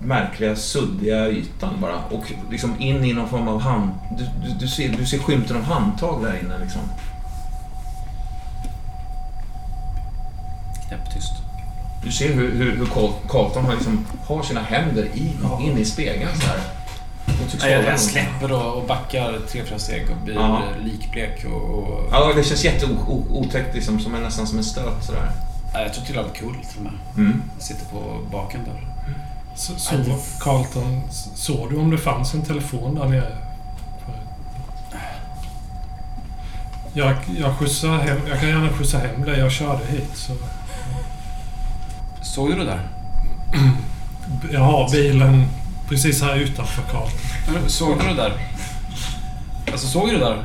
[0.00, 1.96] märkliga, suddiga ytan bara.
[2.10, 3.90] Och liksom in i någon form av hand...
[4.18, 6.80] Du, du, du, ser, du ser skymten av handtag där inne liksom.
[10.90, 11.32] Knäpptyst.
[12.04, 15.84] Du ser hur, hur, hur Carl- Carlton har, liksom, har sina händer i, in i
[15.84, 16.60] spegeln så här.
[17.26, 20.62] Och Nej, jag, släpper då och backar tre, fyra steg och blir Ja.
[20.84, 21.62] likblek och...
[21.78, 25.30] och Ja, det känns jätteotäckt liksom, som en, nästan som en stöt sådär.
[25.74, 26.92] Nej, jag tror till och med kul till och med.
[27.16, 27.42] Mm.
[27.58, 28.86] Jag sitter på baken där.
[29.56, 29.94] Så, så
[30.40, 31.02] Carlton,
[31.34, 33.36] såg du om det fanns en telefon där nere?
[36.92, 39.38] Jag, jag, skjutsar hem, jag kan gärna skjutsa hem dig.
[39.38, 40.10] Jag körde hit.
[40.14, 40.32] Så
[42.22, 42.80] Såg du det där?
[44.52, 45.46] jag har bilen
[45.88, 46.82] precis här utanför.
[47.48, 48.32] Eller, Såg du det där?
[49.72, 50.44] Alltså, såg du det där?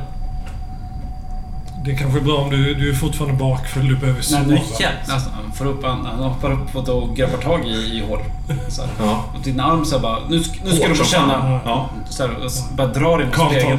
[1.84, 3.88] Det är kanske bra om du, du är fortfarande bakfull.
[3.88, 4.42] Du behöver Nej, sova.
[4.42, 5.14] nu jävlar.
[5.14, 8.22] Alltså, han får upp, han, han hoppar upp och greppar tag i, i hår.
[8.68, 8.90] Så här.
[8.98, 9.24] Ja.
[9.34, 11.60] Och din arm så här bara, nu, nu ska Hårt du få känna.
[11.64, 11.90] Ja.
[12.08, 13.78] Så här, och s- bara drar in mot spegeln.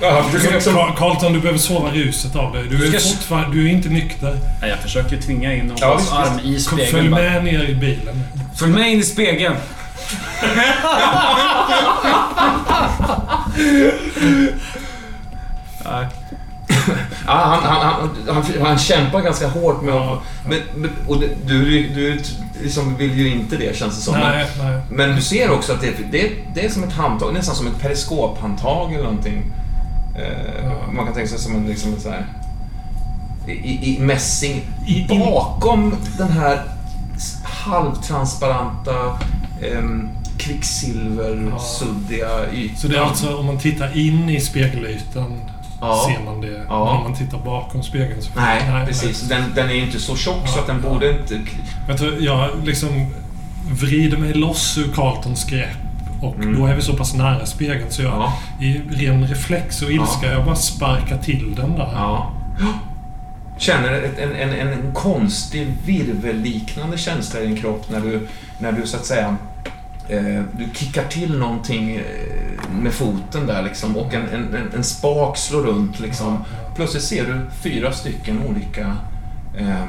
[0.00, 0.74] Ja, du liksom...
[0.98, 2.64] Carlton, du behöver sova ruset av dig.
[2.70, 4.38] Du Du är, ska- fortfarande, du är inte nykter.
[4.60, 6.90] Nej, jag försöker tvinga in Ja, någons visst, arm i Kom, spegeln.
[6.90, 7.20] följ bara.
[7.22, 8.22] med ner i bilen.
[8.56, 9.54] Följ med in i spegeln.
[15.84, 16.06] Nej.
[17.26, 20.12] Ja, han, han, han, han, han kämpar ganska hårt med Ja.
[20.12, 20.48] att...
[20.76, 22.20] Men, och det- du, du
[22.62, 24.14] liksom vill ju inte det känns det som.
[24.14, 24.80] Nej, nej.
[24.90, 27.80] Men du ser också att det, det, det är som ett handtag, nästan som ett
[27.80, 29.42] periskophandtag eller någonting.
[30.64, 30.92] Ja.
[30.92, 32.26] Man kan tänka sig som en, liksom en så här,
[33.48, 34.60] i, i mässing.
[34.86, 36.62] I- Bakom den här
[37.44, 39.18] halvtransparenta
[39.72, 42.76] ehm, kvicksilversuddiga ytan.
[42.76, 45.40] Så det är alltså om man tittar in i spegelytan
[45.80, 46.04] Ja.
[46.08, 46.64] ser man det.
[46.68, 46.90] Ja.
[46.96, 48.30] Om man tittar bakom spegeln så...
[48.36, 49.20] Nej, precis.
[49.20, 50.90] Den, den är inte så tjock så att den Ja.
[50.90, 51.40] borde inte...
[51.88, 53.06] Jag tror jag liksom
[53.70, 55.76] vrider mig loss ur Carltons grepp.
[56.20, 56.60] Och Mm.
[56.60, 58.32] då är vi så pass nära spegeln så jag Ja.
[58.60, 60.32] i ren reflex och ilska, Ja.
[60.32, 61.90] jag bara sparkar till den där.
[61.94, 62.32] Ja.
[63.58, 68.28] Känner en, en, en konstig virvelliknande känsla i din kropp när du,
[68.58, 69.36] när du så att säga
[70.08, 72.02] eh, du kickar till någonting eh,
[72.82, 76.38] med foten där liksom och en, en, en, en spak slår runt liksom.
[76.74, 78.96] Plötsligt ser du fyra stycken olika
[79.58, 79.84] eh,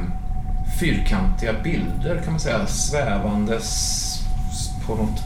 [0.79, 4.03] fyrkantiga bilder kan man säga svävandes
[4.85, 5.23] på något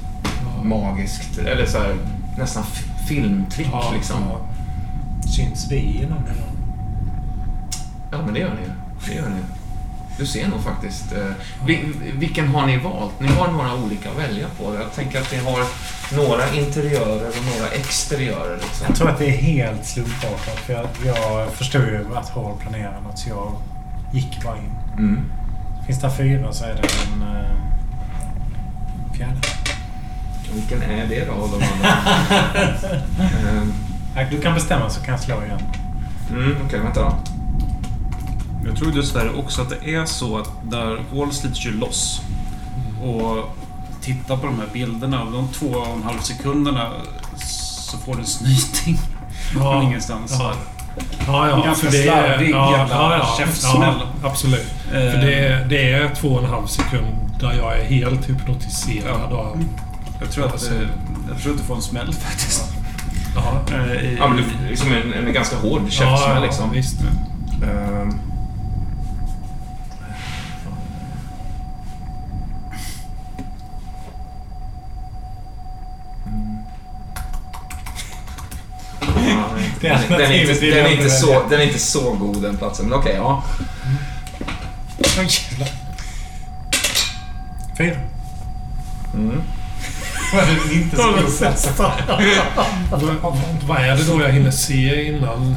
[0.64, 1.96] magiskt eller så här,
[2.38, 2.64] nästan
[3.08, 4.18] filmtrick Ja, liksom.
[4.30, 4.40] ja.
[5.30, 6.34] Syns vi inom det?
[8.12, 8.70] Ja, men det gör ni.
[9.08, 9.42] Det gör ni.
[10.18, 11.12] Du ser nog faktiskt.
[11.14, 11.32] Eh,
[11.66, 13.20] vi, vilken har ni valt?
[13.20, 14.76] Ni har några olika att välja på.
[14.76, 15.64] Jag tänker att ni har
[16.16, 18.58] några interiörer och några exteriörer.
[18.58, 18.86] Liksom.
[18.88, 20.60] Jag tror att det är helt slumpartat.
[20.60, 23.54] För jag, jag förstod ju att Hall planerade något så jag
[24.14, 24.72] gick bara in.
[24.98, 25.20] Mm.
[25.86, 27.56] Finns det fyra så är det en uh,
[29.18, 29.40] fjärde.
[30.54, 33.64] Vilken är det då av de andra?
[34.32, 35.60] Du kan bestämma så kan jag slå igen.
[36.30, 37.16] mm, Okej, vänta då.
[38.66, 42.22] Jag tror dessvärre också att det är så att där hål slits ju loss.
[43.04, 43.50] Och
[44.02, 45.22] titta på de här bilderna.
[45.22, 46.90] Av de två och en halv sekunderna
[47.38, 48.98] så får du en snyting
[49.54, 50.36] från ingenstans.
[50.40, 50.54] Ja.
[51.28, 51.64] Ja, ja.
[51.66, 53.94] Ganska för det är- slarvig jävla käftsmäll.
[54.24, 54.74] Ja, absolut.
[54.88, 57.08] Eh, För det, det är två och en halv sekund
[57.40, 59.64] där jag är helt hypnotiserad av...
[60.22, 60.78] jag, tror att, eh,
[61.30, 62.64] jag tror att du får en smäll faktiskt.
[63.36, 66.72] Ja, Eh, i- Ja, men det, liksom en, en ganska hård käftsmäll liksom.
[66.72, 66.96] visst.
[67.64, 68.20] Ehm.
[76.26, 76.58] Mm.
[79.82, 82.86] Ja, den, är inte, den, är inte så, den är inte så god den platsen,
[82.90, 83.44] men okej, ja.
[85.00, 85.70] Åh, jävlar.
[87.78, 87.96] Fyra.
[89.14, 89.42] Mm.
[90.34, 91.32] Var det inte så god
[92.92, 93.38] Vad-
[93.68, 95.56] Vad är det då jag hinner se innan?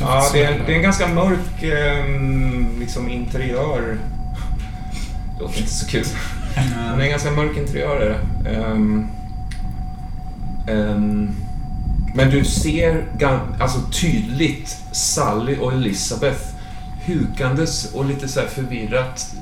[0.00, 3.98] Ja, det är, det är en ganska mörk ehm, liksom interiör.
[5.36, 6.04] Det låter inte så kul.
[6.76, 7.96] Men det är en ganska mörk interiör.
[8.00, 8.08] Är
[8.44, 8.50] det.
[8.50, 9.06] Ehm,
[10.68, 11.30] ehm,
[12.14, 13.04] men du ser
[13.60, 16.40] alltså tydligt Sally och Elizabeth
[17.06, 19.34] hukandes och lite så här förvirrat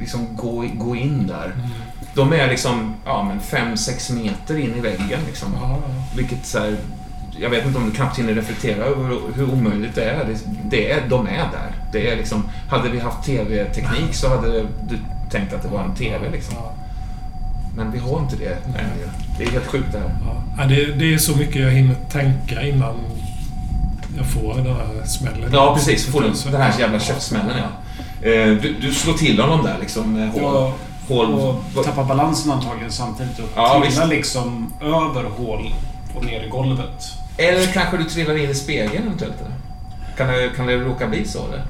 [0.00, 1.52] liksom gå, gå in där.
[2.14, 3.40] De är liksom ja, men
[3.76, 5.20] 5-6 meter in i väggen.
[5.26, 5.48] Liksom.
[5.60, 5.92] Ja, ja.
[6.16, 6.76] Vilket så här,
[7.40, 10.24] jag vet inte om du knappt hinner reflektera över hur omöjligt det är.
[10.24, 10.38] Det,
[10.70, 11.00] det är.
[11.08, 11.72] De är där.
[11.92, 14.98] Det är liksom, hade vi haft TV-teknik så hade du
[15.30, 16.30] tänkt att det var en TV.
[16.32, 16.54] Liksom.
[16.58, 16.72] Ja.
[17.76, 19.10] Men vi har inte det längre.
[19.38, 20.10] Det är helt sjukt det här.
[20.26, 20.42] Ja.
[20.58, 22.94] Ja, det, det är så mycket jag hinner tänka innan
[24.16, 25.50] jag får den här smällen.
[25.52, 26.06] Ja, precis.
[26.06, 28.28] Får den, den här jävla käftsmällen, ja.
[28.28, 30.12] Eh, Du, du slår till honom där liksom.
[30.12, 30.72] med Hål.
[31.16, 31.56] Ja, hål.
[31.76, 34.06] och tappar balansen antagligen samtidigt och Ja, trillar visst.
[34.08, 35.74] liksom över hål
[36.16, 37.04] och ner i golvet.
[37.36, 39.34] Eller kanske du trillar in i spegeln eventuellt?
[39.40, 39.54] Eller?
[40.16, 41.38] Kan det, kan det råka bli så?
[41.46, 41.62] Eller?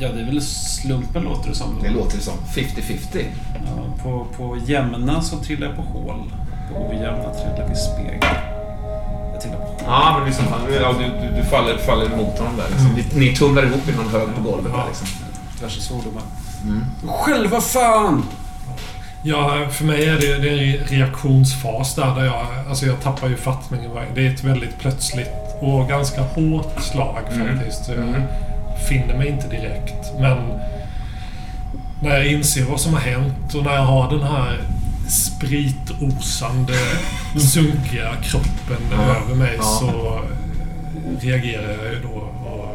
[0.00, 1.78] Ja, det är väl slumpen låter det som.
[1.82, 3.24] Det låter som 50-50.
[3.54, 6.32] Ja, på, på jämna så trillar jag på hål.
[6.72, 8.18] På ojämna trillar jag i spegel.
[9.32, 9.76] Jag trillar på hål.
[9.86, 10.46] Ja, men liksom,
[10.82, 12.68] ja, du, du, du faller, faller mot honom där.
[12.70, 13.18] Liksom.
[13.18, 15.06] Ni, ni tumlar ihop i någon hög på golvet där liksom.
[15.58, 16.22] Diverse svordomar.
[16.64, 16.84] Mm.
[17.08, 18.22] Själva fan!
[19.22, 23.28] Ja, för mig är det, det är en reaktionsfas där, där jag, alltså jag tappar
[23.28, 23.90] ju fattningen.
[24.14, 25.30] Det är ett väldigt plötsligt
[25.60, 27.56] och ganska hårt slag Mm.
[27.58, 27.88] faktiskt.
[27.88, 28.22] Jag Mm.
[28.88, 30.12] finner mig inte direkt.
[30.20, 30.38] Men
[32.02, 34.60] när jag inser vad som har hänt och när jag har den här
[35.08, 36.74] spritosande,
[37.40, 39.16] sunkiga kroppen Ja.
[39.16, 39.62] över mig Ja.
[39.62, 40.20] så
[41.20, 42.18] reagerar jag ju då.
[42.48, 42.74] Och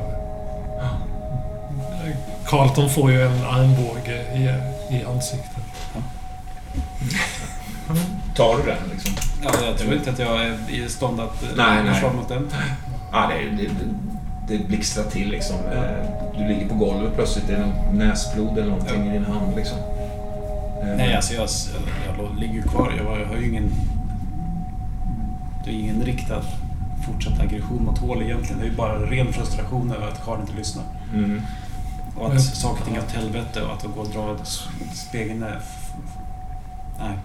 [2.47, 4.43] Carlton får ju en armbåge i,
[4.95, 5.52] i ansiktet.
[8.35, 9.13] Tar du den liksom?
[9.43, 12.47] Ja, jag tror inte att jag är i stånd att eh, Nej, försvara mot den.
[13.11, 13.69] Ja, det, det,
[14.47, 15.55] det, blixtrar till liksom.
[15.55, 17.47] Eh, Du ligger på golvet plötsligt.
[17.47, 19.77] Det är någon näsblod eller någonting i din hand liksom.
[20.81, 21.47] Eh, Nej, alltså jag,
[22.07, 22.93] jag, jag ligger ju kvar.
[22.97, 23.71] Jag, jag har ju ingen...
[25.65, 26.41] Det är ingen riktad
[27.05, 28.59] fortsatt aggression mot hål egentligen.
[28.59, 30.83] Det är ju bara ren frustration över att Karl inte lyssnar.
[31.13, 31.41] Mm.
[32.17, 34.37] Och att saker och ting är åt helvete och att gå och dra
[34.93, 35.59] spegeln är...
[36.99, 37.17] Nej.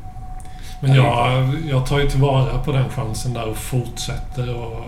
[0.80, 4.84] Men jag, jag tar ju tillvara på den chansen där och fortsätter och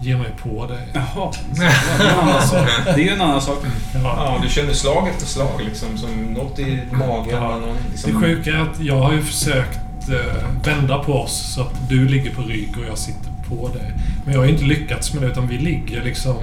[0.00, 0.80] ger mig på det.
[0.94, 1.32] Jaha.
[1.56, 1.62] Det
[2.02, 2.68] är en annan sak.
[2.84, 3.58] Det är ju en annan sak.
[3.94, 4.00] Ja.
[4.02, 5.98] Ja, du känner slag efter slag liksom.
[5.98, 7.28] Som något i magen.
[7.42, 7.54] Ja.
[7.54, 11.54] och Någon, Det liksom, sjuka är att jag har ju försökt eh, vända på oss
[11.54, 13.92] så att du ligger på rygg och jag sitter på dig.
[14.24, 16.36] Men jag har ju inte lyckats med det utan vi ligger liksom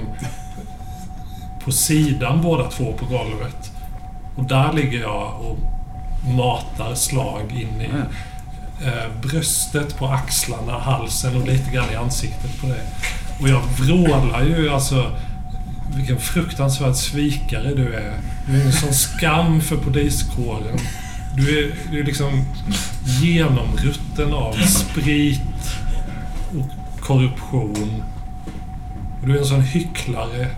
[1.64, 3.72] på sidan båda två på golvet.
[4.36, 5.58] Och där ligger jag och
[6.28, 8.02] matar slag in i Mm.
[8.84, 12.80] eh, bröstet, på axlarna, halsen och lite grann i ansiktet på dig.
[13.40, 15.10] Och jag vrålar ju alltså
[15.96, 18.12] vilken fruktansvärd svikare du är.
[18.46, 20.78] Du är en sån skam för poliskåren.
[21.36, 22.44] Du är, du är liksom
[23.22, 25.40] genomrutten av sprit
[26.58, 28.02] och korruption.
[29.22, 30.48] Och du är en sån hycklare.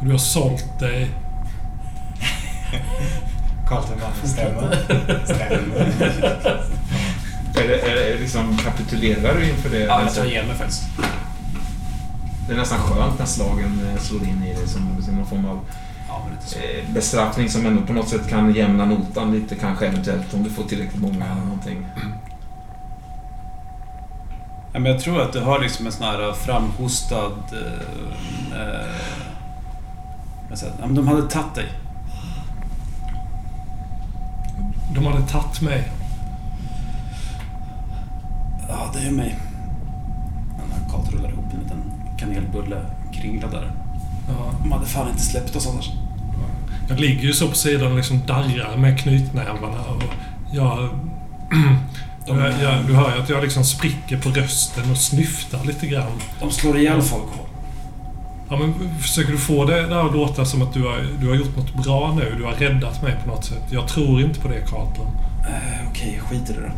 [0.00, 1.08] Och du har sålt dig.
[3.72, 4.76] Carlton bara, stämmer.
[5.24, 5.86] Stämmer.
[7.54, 9.78] är, det, är det liksom, kapitulerar du inför det?
[9.78, 10.82] Ja, jag tar igen mig faktiskt.
[12.46, 15.44] Det är nästan skönt när slagen eh, slår in i dig som, som någon form
[15.44, 15.60] av
[16.08, 16.22] Ja,
[16.58, 20.50] eh, bestraffning som ändå på något sätt kan jämna notan lite kanske eventuellt om du
[20.50, 21.86] får tillräckligt många eller någonting.
[24.72, 27.32] Ja, men jag tror att du har liksom en sån här framhostad...
[27.52, 28.86] Eh, eh,
[30.48, 31.68] jag säger, ja, men de hade tagit dig.
[34.94, 35.92] De hade tagit mig.
[38.68, 39.36] Ja, det är mig.
[40.90, 41.82] Karl rullar ihop en liten
[42.18, 42.80] kanelbulle
[43.12, 43.72] kringla där.
[44.28, 44.54] Ja.
[44.62, 45.90] De hade fan inte släppt oss annars.
[46.88, 49.80] Jag ligger ju så på sidan och liksom darrar med knytnävarna.
[49.80, 50.02] Och
[50.52, 50.78] jag,
[52.26, 56.12] jag, jag, du hör ju att jag liksom spricker på rösten och snyftar lite grann.
[56.40, 57.30] de slår ihjäl folk.
[58.52, 61.34] Ja, men försöker du få det där att låta som att du har, du har
[61.34, 62.34] gjort något bra nu?
[62.38, 63.62] Du har räddat mig på något sätt.
[63.70, 65.06] Jag tror inte på det, Carlton.
[65.48, 66.72] Eh, Okej, skit i det då.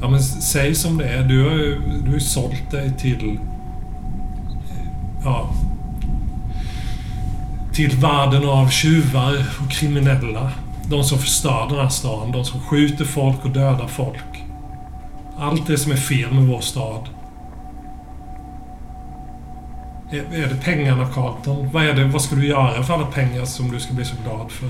[0.00, 1.22] Ja, men säg som det är.
[1.22, 3.38] Du har ju, du har sålt dig till...
[5.24, 5.50] Ja...
[7.72, 10.50] Till världen av tjuvar och kriminella.
[10.90, 12.32] De som förstör den här stan.
[12.32, 14.44] De som skjuter folk och dödar folk.
[15.38, 17.08] Allt det som är fel med vår stad.
[20.10, 21.68] Är, det pengarna, Carlton?
[21.72, 24.14] Vad, är det, vad ska du göra för alla pengar som du ska bli så
[24.24, 24.68] glad för?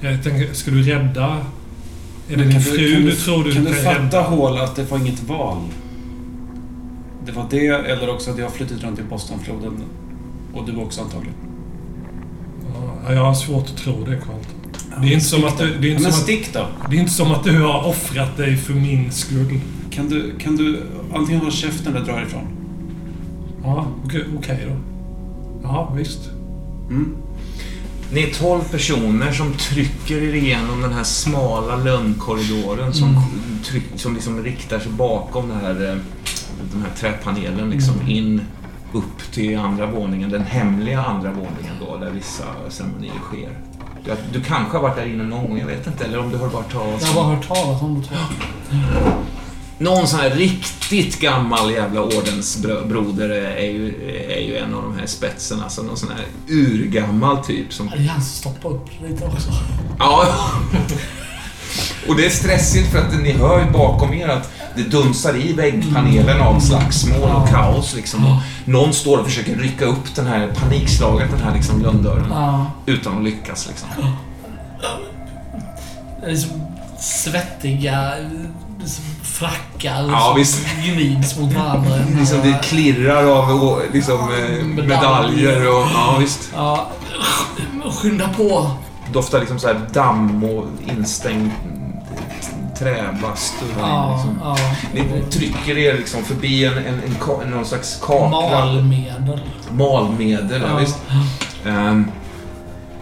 [0.00, 1.36] Jag tänker, ska du rädda...
[2.28, 4.22] Är det din fru kan du, tror du Kan kan, du fatta rädda?
[4.22, 5.58] Hål att det var inget val?
[7.26, 9.82] Det var det, eller också att jag har flyttat runt i Bostonfloden.
[10.54, 11.34] Och du också antagligen.
[13.06, 15.02] Ja, jag har svårt att tro det, Carlton.
[15.02, 15.64] Det är inte som att du...
[15.78, 16.66] Det är Ja, inte men som att, då!
[16.90, 19.60] det är inte som att du har offrat dig för min skull.
[19.90, 20.82] Kan du, kan du
[21.14, 22.65] antingen hålla käften eller dra ifrån?
[23.66, 24.76] Ja, okej okej då.
[25.62, 26.20] Ja, visst.
[26.90, 27.16] Mm.
[28.12, 33.22] Ni är 12 personer som trycker er igenom den här smala lönnkorridoren som, Mm.
[33.64, 35.96] tryck, som liksom riktar sig bakom den här, eh,
[36.72, 38.40] den här träpanelen liksom in
[38.92, 43.50] upp till andra våningen, den hemliga andra våningen då, där vissa ceremonier sker.
[44.04, 46.36] Du, du kanske har varit där inne någon gång, jag vet inte, eller om du
[46.36, 48.08] har bara talat Jag har bara hört talas om det.
[49.78, 53.88] Någon sån här riktigt gammal jävla ordensbroder är ju,
[54.30, 55.60] är ju en av de här spetsen.
[55.62, 57.86] Alltså någon sån här urgammal typ som...
[57.86, 59.48] Det är han som stoppar upp lite också.
[59.98, 60.28] Ja.
[62.08, 65.52] Och det är stressigt för att ni hör ju bakom er att det dunsar i
[65.52, 68.26] väggpanelen av slagsmål och kaos liksom.
[68.26, 72.26] Och någon står och försöker rycka upp den här panikslaget, den här liksom lönndörren.
[72.30, 72.70] Ja.
[72.86, 73.88] Utan att lyckas liksom.
[76.20, 76.62] Det är liksom
[77.00, 78.14] svettiga
[79.38, 80.66] frackar Ja, som visst.
[80.84, 81.96] gnids mot varandra.
[82.18, 85.86] Liksom det klirrar av liksom, eh, medaljer och...
[85.94, 86.50] Ja, visst.
[86.54, 86.88] Ja,
[87.92, 88.70] skynda på.
[89.12, 90.66] Doftar liksom så här damm och
[90.96, 91.50] instängd
[92.78, 93.64] träbastu.
[93.80, 94.40] Ja, Liksom.
[94.44, 94.56] ja.
[94.94, 97.00] Ni trycker er liksom förbi en, en,
[97.42, 98.28] en, någon slags kakla.
[98.28, 99.40] Malmedel.
[99.70, 100.76] Malmedel, ja.
[100.76, 100.98] Visst.
[101.64, 102.10] Um,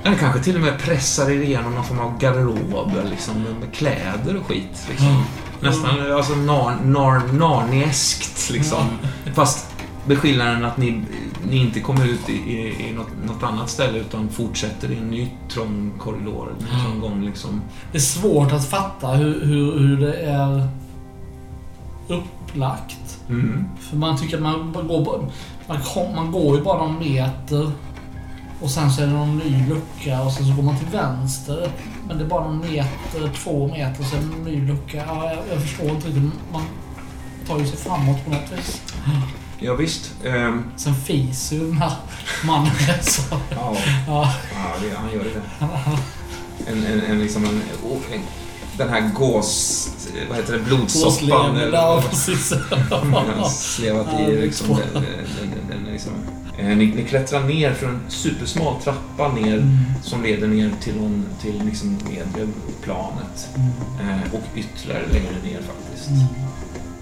[0.04, 4.36] eller kanske till och med pressar er igenom någon form av garderob liksom, med, kläder
[4.40, 4.86] och skit.
[4.90, 5.24] Liksom.
[5.64, 8.84] Nästan alltså, nar, nar, narnieskt liksom.
[9.34, 9.66] Fast
[10.06, 11.02] med skillnaden att ni,
[11.50, 15.08] ni inte kommer ut i, i, i något, något annat ställe utan fortsätter i en
[15.10, 17.62] ny trång korridor, en ny trång gång liksom.
[17.92, 20.68] Det är svårt att fatta hur, hur, hur det är
[22.08, 23.18] upplagt.
[23.28, 23.64] Mm.
[23.80, 25.30] För man tycker att man går, bara-
[25.66, 27.70] man, man går ju bara någon meter
[28.64, 31.70] och sen så är det någon ny lucka och sen så går man till vänster.
[32.08, 34.96] Men det är bara någon meter, två meter sen en ny lucka.
[35.06, 36.32] Ja, jag, jag förstår inte riktigt.
[36.52, 36.62] Man
[37.46, 38.80] tar ju sig framåt på något vis.
[39.58, 40.12] Ja, visst.
[40.24, 41.92] Ehm, Sen fiser ju den här
[42.44, 43.22] mannen så.
[43.50, 43.76] ja,
[44.06, 45.66] Ja, ja det, han gör ju det.
[46.70, 47.62] En, en, en, liksom en,
[48.12, 48.20] en,
[48.78, 49.88] den här gås...
[50.28, 50.58] Vad heter det?
[50.58, 51.10] Blodsoppan.
[51.54, 51.72] gåslever.
[51.72, 52.52] Ja, precis.
[53.50, 55.02] Slevat i liksom, den, den,
[55.40, 56.12] den, den, liksom.
[56.58, 59.78] Eh, ni, ni klättrar ner för en supersmal trappa ner Mm.
[60.02, 62.48] som leder ner till, någon, till liksom nedre
[62.82, 63.48] planet.
[64.00, 66.08] Eh, och ytterligare längre ner faktiskt.
[66.08, 66.22] Mm.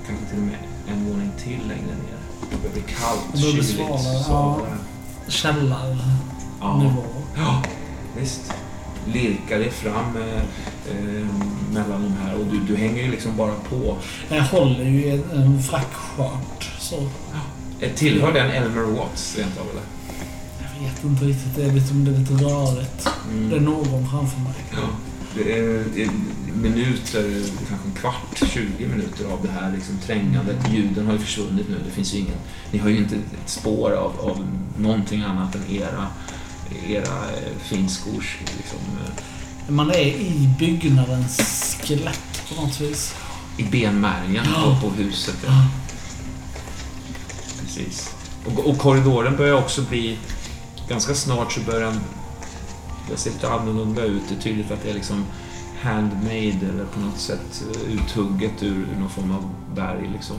[0.06, 0.58] Kanske till och med
[0.88, 2.18] en våning till längre ner.
[2.50, 3.78] Det börjar bli kallt, kyligt,
[4.26, 4.76] svalare.
[5.28, 6.02] Källarnivå.
[6.60, 6.92] Ja.
[7.36, 7.62] ja,
[8.20, 8.52] visst.
[9.06, 10.42] Lirkar dig fram eh,
[10.90, 11.26] eh,
[11.72, 13.96] mellan de här och du, du hänger ju liksom bara på.
[14.28, 16.70] Jag håller ju en, frackskört.
[16.78, 17.40] Så Eh,
[17.90, 19.82] Tillhör den Elmer Watts rent av eller?
[20.82, 21.54] jag vet inte riktigt.
[21.56, 23.08] Det är lite, det är lite rörigt.
[23.30, 23.50] Mm.
[23.50, 24.52] Det är någon framför mig.
[24.72, 24.88] Ja,
[25.34, 26.10] det är det är
[26.62, 30.56] minuter, kanske en kvart, 20 minuter av det här liksom trängandet.
[30.72, 31.78] Ljuden har ju försvunnit nu.
[31.86, 32.34] Det finns ju ingen...
[32.70, 34.46] Ni har ju inte ett spår av, av
[34.78, 36.06] någonting annat än era,
[36.88, 43.14] era eh, finskors liksom, eh, Man är i byggnadens skelett på något vis.
[43.56, 44.78] i benmärgen Ja.
[44.82, 45.36] på, på huset.
[45.46, 45.66] Ja.
[47.76, 48.14] Precis.
[48.46, 50.18] Och, och korridoren börjar också bli...
[50.88, 52.00] Ganska snart så börjar den...
[53.10, 54.22] Det ser lite annorlunda ut.
[54.28, 55.24] Det är tydligt att det är liksom
[55.82, 60.10] handmade eller på något sätt eh, uthugget ur, ur någon form av berg.
[60.12, 60.36] Liksom.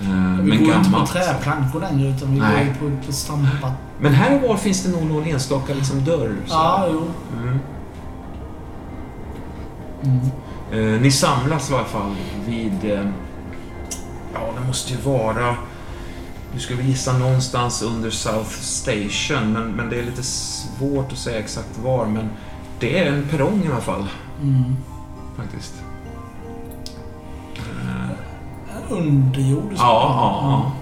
[0.00, 1.12] Eh, Vi men går inte på gammalt.
[1.12, 2.74] träplankor längre utan vi Nej.
[2.80, 3.72] går på, på stampat.
[4.00, 6.36] Men här och var finns det nog någon enstaka liksom dörr.
[6.46, 6.52] så.
[6.54, 7.06] Ja, jo.
[7.42, 7.58] Mm.
[10.04, 10.94] Mm.
[10.94, 12.14] Eh, ni samlas i alla fall
[12.46, 12.84] vid...
[12.84, 13.06] Eh,
[14.34, 15.56] ja, det måste ju vara...
[16.54, 21.18] Nu ska vi gissa någonstans under South Station, men, men det är lite svårt att
[21.18, 22.06] säga exakt var.
[22.06, 22.28] Men
[22.80, 24.04] det är en perrong i alla fall,
[24.42, 24.76] Mm.
[25.36, 25.74] faktiskt.
[27.56, 28.10] Eh,
[28.76, 30.72] En underjordisk ja, ja, ja.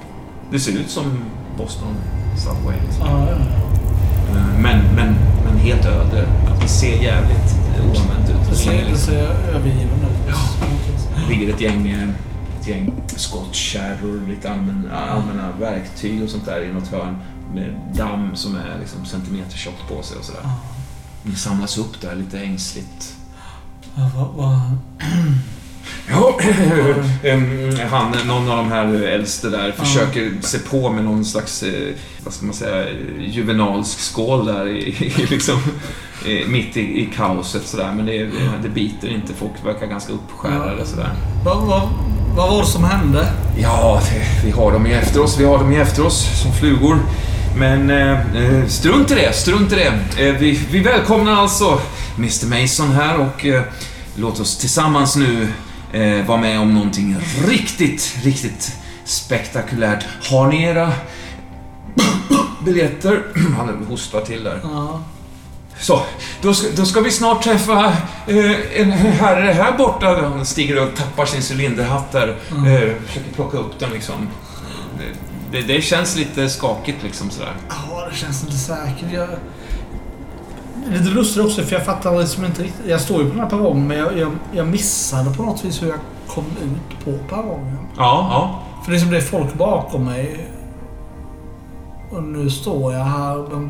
[0.50, 1.04] Det ser ut som
[1.58, 1.94] Boston
[2.36, 2.76] Subway.
[2.86, 3.06] Liksom.
[3.06, 4.36] Ja, ja, ja.
[4.38, 5.14] Eh, Men, men,
[5.44, 6.26] men helt öde.
[6.52, 8.50] Att det ser jävligt oanvänt ut.
[8.50, 9.14] Det ser, det liksom-
[9.54, 9.98] övergiven
[10.28, 10.34] ut.
[11.16, 12.14] Det ligger ett gäng,
[12.68, 17.16] ett gäng skottkärror, lite allmän, allmänna verktyg och sånt där i något hörn.
[17.54, 20.42] Med damm som är liksom centimeter tjockt på sig och sådär.
[21.22, 23.14] Ni samlas upp där lite ängsligt.
[23.94, 24.60] Ja, vad, vad,
[26.10, 26.38] Ja,
[27.90, 32.34] han, någon av de här äldste där försöker se på med någon slags, eh, vad
[32.34, 32.86] ska man säga,
[33.18, 35.60] juvenalsk skål där i, i liksom,
[36.48, 37.92] mitt i, i kaoset sådär.
[37.96, 38.30] Men det,
[38.62, 39.34] det biter inte.
[39.34, 41.10] Folk verkar ganska uppskärrade sådär.
[41.44, 41.88] vad, vad,
[42.36, 43.26] vad var det som hände?
[43.58, 45.40] Ja, det, vi har dem ju efter oss.
[45.40, 46.98] Vi har dem ju efter oss som flugor.
[47.56, 50.26] Men eh, eh, strunt i det, strunt i det.
[50.26, 51.80] Eh, vi, vi välkomnar alltså
[52.16, 53.62] Mr Mason här och eh,
[54.14, 55.48] låt oss tillsammans nu
[55.92, 57.16] eh, vara med om någonting
[57.46, 60.04] riktigt, riktigt spektakulärt.
[60.30, 60.92] Har ni era
[62.64, 63.22] biljetter?
[63.56, 64.60] Han hostar till där.
[64.62, 65.02] Ja.
[65.80, 66.00] Så,
[66.42, 67.84] då ska, då ska vi snart träffa
[68.26, 70.06] eh, en herre här borta.
[70.22, 72.28] Han stiger upp, tappar sin cylinderhatt där.
[72.50, 74.28] Eh, försöker plocka upp den liksom.
[75.52, 77.52] Det, det, känns lite skakigt liksom sådär.
[77.68, 79.12] Ja, det känns inte säkert.
[79.12, 79.28] Jag...
[80.90, 82.86] Lite lustigt också för jag fattar liksom inte riktigt.
[82.86, 85.82] Jag står ju på den här perrongen men jag, jag, jag missade på något vis
[85.82, 87.78] hur jag kom ut på perrongen.
[87.96, 88.62] Ja, ja.
[88.84, 90.48] För det är som det är folk bakom mig.
[92.10, 93.68] Och nu står jag här men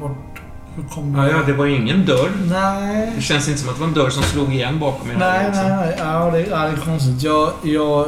[0.82, 0.96] bort...
[0.96, 2.30] Hur kom Ja, ja, det var ju ingen dörr.
[2.50, 3.12] Nej.
[3.16, 5.16] Det känns inte som att det var en dörr som slog igen bakom er.
[5.18, 5.94] Nej, nej, nej.
[5.98, 7.22] Ja, det, ja, det är konstigt.
[7.22, 8.06] Jag, jag...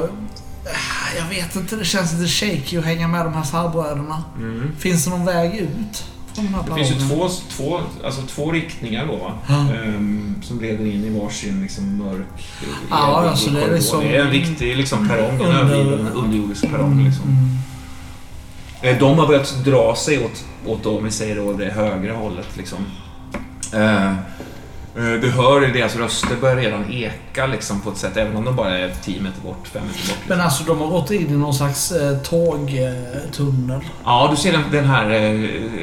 [1.19, 1.77] Jag vet inte.
[1.77, 4.25] Det känns lite shaky att hänga med de här farbröderna.
[4.37, 4.73] Mm.
[4.79, 6.05] Finns det någon väg ut
[6.69, 9.33] Det finns ju två, två, alltså två riktningar då, va?
[9.49, 12.27] Ehm, som leder in i varsin liksom, mörk
[12.91, 16.09] Ja, evig alltså det är liksom- Det är en riktig liksom, perrong, en Under- övergiven
[16.13, 17.05] underjordisk perrong.
[17.05, 17.25] Liksom.
[17.25, 17.59] Mm.
[18.83, 22.57] Eh, De har börjat dra sig åt, åt om vi säger då, det högra hållet.
[22.57, 22.79] Liksom.
[23.75, 24.15] Eh, eh,
[25.23, 28.57] du hör i deras röster börjar redan eka liksom, på ett sätt, även om de
[28.57, 29.97] bara är 10 meter bort, 5 meter bort.
[30.09, 30.17] Liksom.
[30.29, 33.81] Men alltså de har gått in i någon slags eh, tågtunnel.
[34.05, 35.31] Ja, du ser den, den här eh,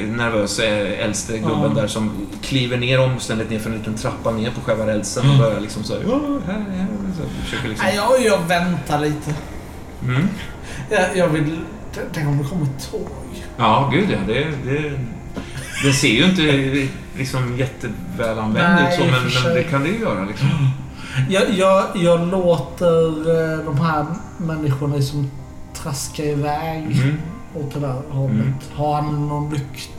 [0.08, 1.80] nervösa äldste gubben Ja.
[1.82, 5.38] där som kliver ner omständigt ner för en liten trappa ner på själva rälsen och
[5.38, 6.86] börjar liksom så här, "Ja, här, här,
[7.16, 7.86] så försöker liksom...
[7.86, 9.34] Nej, jag, jag väntar lite.
[10.02, 10.28] Mm.
[10.90, 11.58] Jag, jag vill...
[12.12, 13.08] Tänk om det kommer ett tåg.
[13.56, 14.18] Ja, gud ja.
[14.26, 14.92] Det, det,
[15.84, 16.42] det ser ju inte
[17.16, 20.48] liksom jättevälanvänd ut så, men, men det kan det ju göra liksom.
[21.28, 24.06] Jag, jag, jag låter eh, de här
[24.38, 25.30] människorna liksom
[25.74, 27.18] traska iväg Mm.
[27.54, 28.34] åt det där hållet.
[28.36, 28.54] Mm.
[28.74, 29.50] Har han någon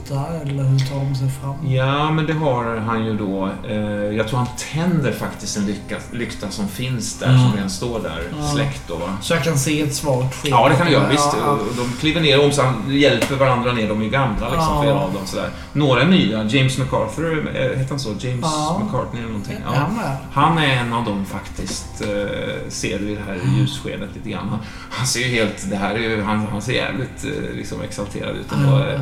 [0.10, 1.72] lykta eller hur tar de sig fram?
[1.72, 3.50] Ja, men det har han ju då.
[3.70, 3.78] Eh,
[4.18, 7.40] jag tror han tänder faktiskt en lycka, lykta som finns där, Ja.
[7.40, 8.48] som redan står där, Ja.
[8.48, 9.00] släckt då.
[9.22, 10.52] Så jag kan se ett svagt sken.
[10.52, 11.08] Ja, det kan göra.
[11.10, 11.30] Visst.
[11.46, 13.88] Ja, Och De kliver ner om så han hjälper varandra ner.
[13.90, 14.82] De är gamla liksom, Ja.
[14.82, 15.22] flera av dem.
[15.26, 15.50] Sådär.
[15.74, 16.44] Några är nya.
[16.44, 18.10] James MacArthur, eh, heter han så?
[18.20, 18.82] James Ja.
[18.84, 19.58] McCartney eller någonting.
[19.66, 19.88] ja.
[20.34, 24.48] Han är en av dem faktiskt, eh, ser du i det här ljusskenet lite grann.
[24.50, 27.82] Han, han ser ju helt, det här är ju, han, han ser jävligt eh, liksom
[27.82, 29.02] exalterad ut och eh,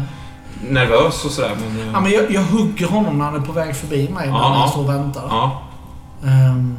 [0.69, 1.51] nervös och sådär.
[1.59, 4.27] Men, eh, Ja, men jag, jag hugger honom när han är på väg förbi mig.
[4.27, 5.23] När han står och väntar.
[5.29, 5.61] ja.
[6.23, 6.77] Ehm,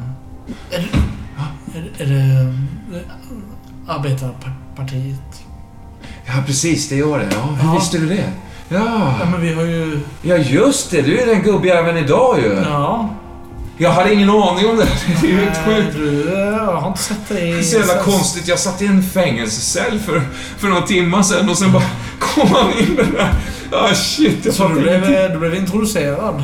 [0.71, 0.89] är,
[1.73, 2.41] det, är, det- är det
[2.97, 5.41] eh, Arbetarpartiet?
[6.25, 7.27] ja, precis, det gör det.
[7.31, 7.75] Ja, hur Ja.
[7.75, 8.29] visste du det?
[8.69, 9.13] Ja.
[9.19, 9.99] Ja, men vi har ju...
[10.21, 11.01] ja, just det.
[11.01, 12.63] Du är den gubbjäveln idag ju.
[12.69, 13.09] Ja.
[13.77, 14.87] Jag hade ingen aning om det.
[15.21, 15.95] Det är ju helt sjukt.
[15.97, 17.51] Du, eh, jag har inte sett dig...
[17.53, 18.47] Det är så jävla konstigt.
[18.47, 20.21] Jag satt i en fängelsecell för,
[20.57, 21.83] för några timmar sedan och sen bara
[22.19, 23.33] kom han in den där.
[23.71, 25.31] Ah shit, jag Så du blev, ingenting.
[25.33, 26.35] du blev introducerad?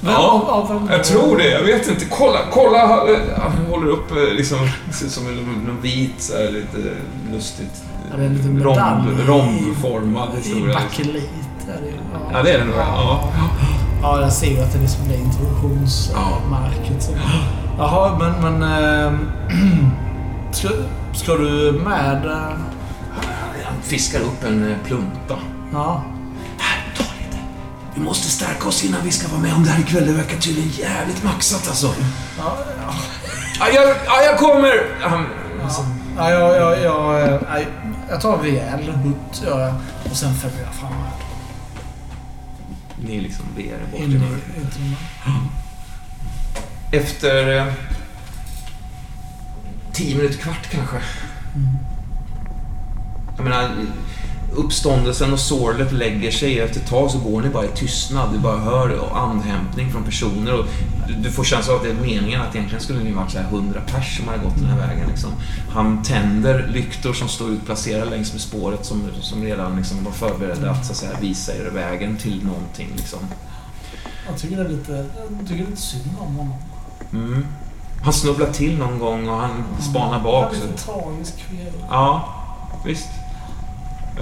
[0.00, 1.50] Vem- Ja, av- av vem Jag tror det.
[1.50, 2.04] Jag vet inte.
[2.10, 2.82] Kolla, kolla.
[2.82, 4.58] eh, Han håller upp eh, liksom,
[4.92, 5.34] som en,
[5.66, 6.90] någon vit, så här, lite
[7.32, 7.82] lustigt.
[8.10, 10.66] Ja, det är en liten Romb, rombformad I historia.
[10.66, 10.82] liksom.
[10.88, 11.30] bakelit
[11.68, 11.94] är det ju.
[12.32, 12.74] Ja, det är det nog.
[12.76, 13.28] Ja.
[14.02, 17.02] Ja, jag ser ju att det liksom blir introduktionsmärket.
[17.02, 17.12] så.
[17.78, 18.58] Jaha, men...
[18.58, 19.18] men ehm,
[20.52, 20.68] ska,
[21.14, 22.26] ska du med?
[22.26, 22.58] eh,
[23.64, 25.34] Han fiskar upp en eh, plunta.
[25.72, 26.02] Ja.
[27.98, 30.06] Vi måste stärka oss innan vi ska vara med om det här ikväll.
[30.06, 31.94] Det verkar tydligen jävligt maxat alltså.
[32.38, 32.94] Ja, ja.
[33.58, 35.00] Ja, jag, ja, jag kommer!
[35.00, 35.26] Han,
[36.16, 37.66] ja jag, jag, jag,
[38.08, 39.42] jag tar en rejäl hutt.
[40.10, 41.12] Och sen följer jag fram här.
[42.96, 44.96] Ni liksom ber bort i.
[46.96, 47.72] Efter, eh,
[49.92, 50.96] tio minuter, kvart kanske.
[53.36, 53.70] Jag menar,
[54.54, 56.60] uppståndelsen och sorlet lägger sig.
[56.60, 58.32] Efter ett tag så går ni bara i tystnad.
[58.32, 60.58] Du bara hör andhämtning från personer.
[60.60, 60.66] Och
[61.22, 63.48] du- får känslan av att det är meningen att egentligen skulle ni varit så här
[63.48, 65.08] 100 pers som hade gått den här vägen.
[65.08, 65.30] Liksom.
[65.70, 70.70] Han tänder lyktor som står utplacerade längs med spåret som, som redan liksom var förberedda
[70.70, 72.88] att, så att säga, visa er vägen till någonting.
[72.96, 73.18] Liksom.
[74.28, 76.54] Jag tycker det är lite, jag tycker lite synd om honom.
[77.12, 77.46] Mm.
[78.04, 80.44] Han snubblar till någon gång och han spanar bak.
[80.52, 81.72] Han är lite tragisk kväll.
[81.90, 82.28] Ja,
[82.84, 83.08] visst.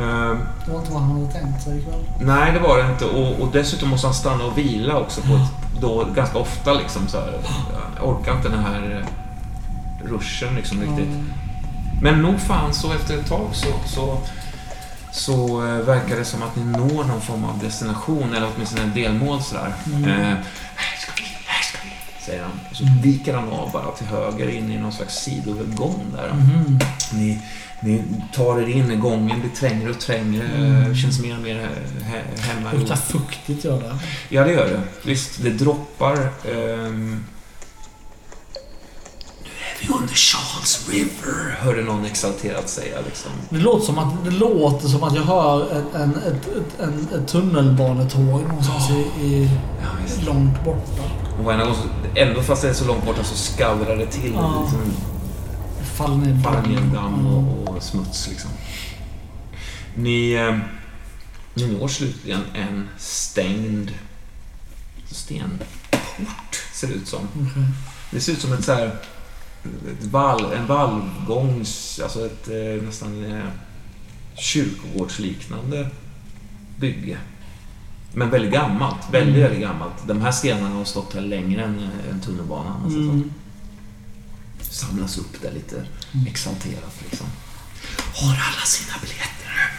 [0.01, 2.05] Ehm, Det var inte vad han hade tänkt sig ikväll.
[2.21, 3.05] Nej, det var det inte.
[3.05, 6.73] Och, och dessutom måste han stanna och vila också på ett, då, ganska ofta.
[6.75, 7.33] Liksom, så här.
[7.97, 9.07] Jag orkar inte den här eh,
[10.09, 11.15] ruschen liksom, riktigt.
[11.15, 11.33] Mm.
[12.03, 14.19] Men nog fan så efter ett tag så, så,
[15.13, 18.95] så eh, verkar det som att ni når någon form av destination, eller åtminstone en
[18.95, 19.73] delmål sådär.
[19.87, 20.05] Mm.
[20.05, 20.37] Eh,
[20.77, 21.91] här ska vi, här ska vi,
[22.27, 22.53] säger han.
[22.71, 26.33] Och så viker han av bara till höger in i någon slags sidogång där.
[26.35, 26.79] Mhm.
[27.13, 27.43] Ni,
[27.81, 28.03] ni
[28.35, 30.95] tar er in i gången, blir trängre och trängre, Mm.
[30.95, 32.71] känns mer och mer he- he- hemma.
[32.73, 33.99] Det luktar fuktigt gör det.
[34.29, 34.81] Ja, det gör det.
[35.09, 36.29] Visst, det droppar.
[36.55, 37.25] ehm.
[39.81, 43.01] Är vi under Charles River, hörde någon exalterat säga.
[43.07, 43.31] Liksom.
[43.51, 47.09] Det låter som att, det låter som att jag hör en, en, ett, ett, en,
[47.21, 49.51] ett tunnelbanetåg någonstans i, i
[49.83, 51.03] Ja, långt borta.
[51.39, 51.75] Och varje gång
[52.15, 54.33] ändå fast det är så långt borta så skallrar det till.
[54.35, 54.63] Ja.
[54.63, 54.93] Liksom,
[55.95, 56.93] Faller ner i faller ner dammen.
[56.95, 58.29] damm och, och smuts.
[58.29, 58.51] Liksom.
[59.95, 60.59] Ni, eh,
[61.55, 63.91] ni når slutligen en stängd
[65.11, 67.21] stenport, ser det ut som.
[67.35, 67.63] Okej.
[68.11, 68.97] Det ser ut som ett så här,
[70.03, 72.01] valv, en valvgångs...
[72.03, 73.45] Alltså ett eh, nästan eh,
[74.35, 75.91] kyrkogårdsliknande
[76.77, 77.19] bygge.
[78.13, 78.97] Men väldigt gammalt.
[79.11, 79.43] Väldigt, Mm.
[79.43, 80.07] väldigt gammalt.
[80.07, 82.83] De här stenarna har stått här längre än, eh, än tunnelbanan.
[82.85, 83.33] Alltså, Mm.
[84.61, 85.85] samlas upp där lite
[86.27, 87.27] exalterat liksom.
[88.15, 89.71] Har alla sina biljetter?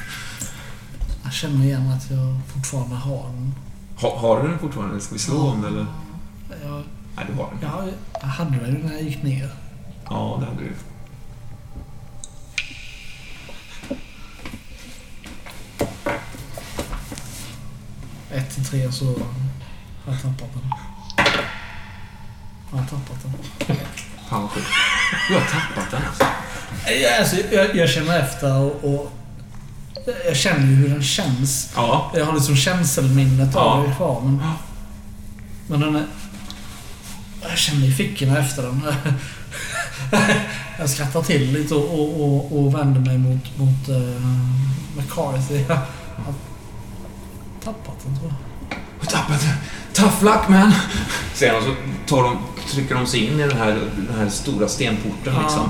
[1.24, 3.54] Jag känner igen att jag fortfarande har den.
[4.02, 5.00] Ha, har du den fortfarande?
[5.00, 5.86] Ska vi slå om det eller?
[6.64, 6.84] Jag,
[7.16, 7.60] Nej, du har den.
[7.62, 9.50] jag, jag hade den när jag gick ner.
[10.10, 10.74] Ja, det hade du.
[18.32, 19.06] Ett till tre så
[20.06, 20.72] har jag tappat den.
[22.72, 23.34] Jag har tappat den.
[24.30, 24.68] Fan vad sjukt.
[25.30, 26.24] Du har tappat den alltså.
[27.04, 29.12] Jag, alltså, jag, jag känner efter och, och
[30.26, 31.72] jag känner ju hur den känns.
[31.76, 32.12] Ja.
[32.16, 33.90] Jag har liksom känselminnet av Ja.
[33.90, 34.22] det kvar.
[34.22, 34.42] Men,
[35.68, 36.06] men den är...
[37.42, 38.82] Jag känner i fickorna efter den.
[40.80, 44.26] jag skrattar till lite och, och, och, och vänder mig mot, mot uh,
[44.98, 45.64] McCarthy.
[45.68, 46.34] Jag har
[47.64, 48.34] tappat den tror
[48.70, 48.78] jag.
[49.00, 49.54] Har tappat den.
[49.94, 50.68] Tough luck man!
[51.58, 51.76] Och så
[52.16, 52.38] tar de,
[52.72, 55.42] trycker de sig in i den här, den här stora stenporten Ja.
[55.42, 55.70] liksom.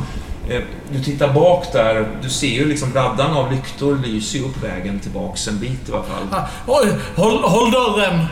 [0.49, 4.99] Eh, Du tittar bak där, du ser ju liksom raddan av lyktor lyser upp vägen
[4.99, 6.27] tillbaks en bit i alla fall.
[6.31, 8.25] Ah, oj, håll, håll dörren!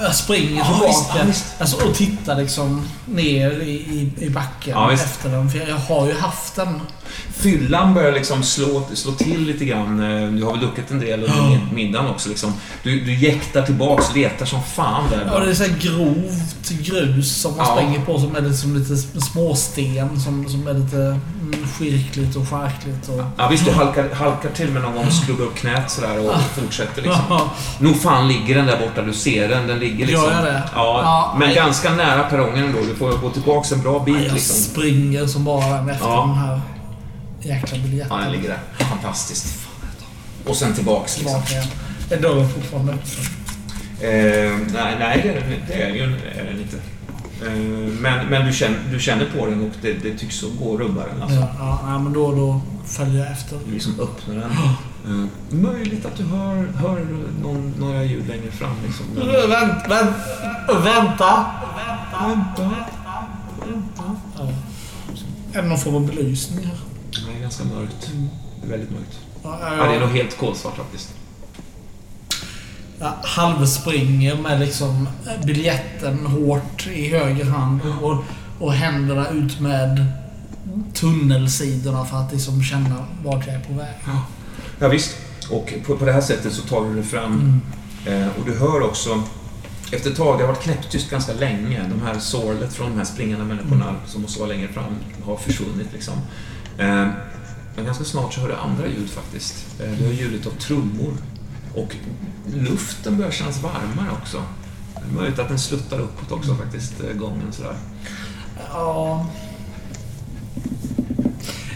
[0.00, 0.86] Jag springer Ja, tillbaka.
[0.86, 1.44] visst, ja, visst.
[1.58, 5.50] Alltså, och tittar liksom ner i, i, i backen Ja, efter den.
[5.50, 6.80] För jag har ju haft den.
[7.36, 10.00] Fyllan börjar liksom slå, slå till lite grann.
[10.22, 12.54] Eh, Du har väl druckit en del under mid- middagen också liksom.
[12.82, 15.30] Du, du jäktar tillbaks, letar som fan där.
[15.32, 17.76] Ja, det är så grovt grus som man Ja.
[17.76, 23.08] springer på som är liksom lite småsten som, som är lite mm, skirkligt och skärkligt.
[23.08, 23.24] Och...
[23.36, 27.02] Ja visst, du halkar, halkar till med någon gång, skrubbar upp knät sådär och fortsätter
[27.02, 27.22] liksom.
[27.28, 27.50] Ja.
[27.78, 29.66] Nog fan ligger den där borta, du ser den.
[29.66, 30.24] Den ligger liksom...
[30.24, 30.62] Gör jag det?
[30.74, 31.56] Ja, Ja, men nej.
[31.56, 32.78] ganska nära perrongen ändå.
[32.88, 34.56] Du får gå tillbaks en bra bit Jag liksom.
[34.56, 36.20] springer som bara den efter Ja.
[36.26, 36.60] den här
[37.44, 38.16] jäkla biljetten.
[38.16, 38.84] Ja, den ligger där.
[38.84, 39.58] Fantastiskt.
[40.46, 41.42] Och sen tillbaks liksom.
[41.42, 41.66] Tillbaka igen.
[42.10, 42.92] Är dörren fortfarande?
[42.92, 45.20] Eh, nej, nej
[45.68, 46.04] det, är den- ju
[46.62, 46.76] inte.
[47.46, 47.52] Eh,
[48.00, 51.06] men men du, känner, du känner på den och det, det tycks gå att rubba
[51.06, 51.22] den.
[51.22, 51.36] Alltså.
[51.58, 53.58] Ja, ja, men då, då följer jag efter.
[53.66, 54.50] Du liksom öppnar den.
[55.06, 57.06] Eh, möjligt att du hör, hör
[57.42, 58.74] någon, några ljud längre fram.
[58.86, 59.06] Liksom.
[59.50, 60.16] Vänt, vänt,
[60.84, 61.46] vänta!
[62.20, 62.70] vänta.
[64.38, 64.48] Ja.
[65.52, 66.76] Är det någon form av belysning här?
[67.12, 68.10] Det är ganska mörkt.
[68.60, 69.18] Det är väldigt mörkt.
[69.42, 70.06] Ja, Ja, ja, det är ja.
[70.06, 71.14] nog helt kolsvart faktiskt.
[72.98, 75.08] Jag halvspringer med liksom
[75.44, 78.24] biljetten hårt i höger hand och,
[78.58, 80.06] och händerna ut med
[80.94, 83.94] tunnelsidorna för att liksom känna vart jag är på väg.
[84.78, 85.16] Ja, visst.
[85.50, 87.62] Och på, på det här sättet så tar du dig fram.
[88.06, 88.22] Mm.
[88.22, 89.22] Eh, och du hör också...
[89.92, 91.84] Efter ett tag, det har varit knäpptyst ganska länge.
[91.88, 95.88] De här sorlet från de här springande människorna som måste vara längre fram har försvunnit
[95.92, 96.14] liksom.
[96.78, 97.08] Eh,
[97.76, 99.66] men ganska snart så hör du andra ljud faktiskt.
[99.80, 101.12] Eh, du hör ljudet av trummor.
[101.74, 101.96] Och
[102.54, 104.42] luften börjar kännas varmare också.
[104.94, 107.76] Det är möjligt att den sluttar uppåt också faktiskt, eh, gången sådär.
[108.72, 109.26] Ja.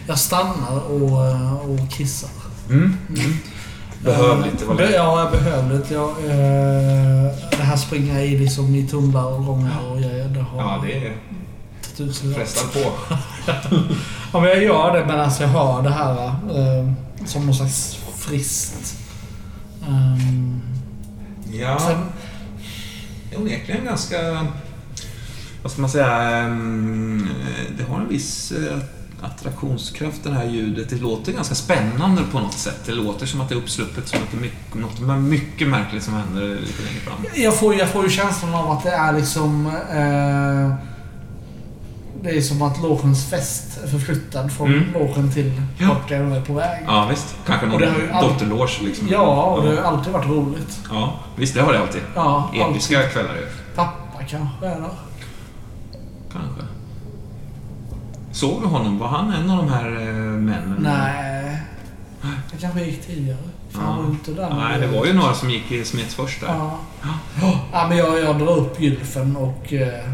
[0.08, 2.30] Jag stannar och, eh, och kissar.
[2.70, 2.96] Mm.
[3.08, 3.36] Mm.
[4.04, 4.94] Behövligt, det var lätt.
[4.94, 5.90] Ja, jag behövligt.
[5.90, 10.28] Jag, eh, det här springer i liksom i tunnlar och gångar och grejer.
[10.28, 12.16] Det har Ja, det är rätt.
[12.34, 12.92] frestar på.
[14.32, 16.92] Ja, men jag gör det medan jag hör det här eh,
[17.26, 18.98] som någon slags friskt.
[19.88, 20.60] Um,
[21.52, 21.98] Ja, sen,
[23.30, 24.46] det är onekligen ganska...
[25.62, 26.12] Vad ska man säga?
[26.22, 27.28] ehm,
[27.78, 28.78] Det har en viss eh,
[29.22, 30.90] attraktionskraft, det här ljudet.
[30.90, 32.80] Det låter ganska spännande på något sätt.
[32.86, 36.02] Det låter som att det är uppsluppet som att det är mycket, något mycket märkligt
[36.02, 37.24] som händer lite längre fram.
[37.34, 39.66] jag, får, jag får ju känslan av att det är liksom...
[39.92, 40.95] Eh,
[42.26, 44.92] det är som att logens fest är förflyttad från Mm.
[44.92, 45.88] logen till Ja.
[45.88, 46.84] vart den är på väg.
[46.86, 47.36] Ja, visst.
[47.46, 47.82] Kanske någon
[48.22, 49.08] dotterloge liksom.
[49.10, 50.78] Ja, och det har alltid varit roligt.
[50.90, 51.54] Ja, visst.
[51.54, 52.00] Det har det alltid.
[52.14, 53.12] Ja, Episka alltid.
[53.12, 53.46] kvällar ju.
[53.74, 54.76] Pappa kanske där.
[56.32, 56.62] Kanske.
[58.32, 58.98] Såg du honom?
[58.98, 60.76] Var han en av de här eh, männen?
[60.80, 61.60] Nej.
[62.52, 63.38] Det kanske gick tidigare.
[63.70, 64.10] För han Ja.
[64.10, 64.54] inte där.
[64.54, 66.48] Nej, det var ju några som gick i smets först där.
[66.48, 66.78] Ja.
[67.72, 70.10] ja men jag, jag drar upp gylfen och eh,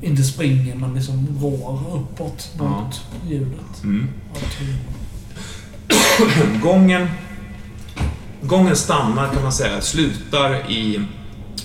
[0.00, 3.82] inte springer men liksom går uppåt mot ljudet.
[3.84, 4.08] Mm.
[4.34, 4.40] Ja.
[6.62, 7.08] Gången,
[8.42, 11.00] gången stannar kan man säga, slutar i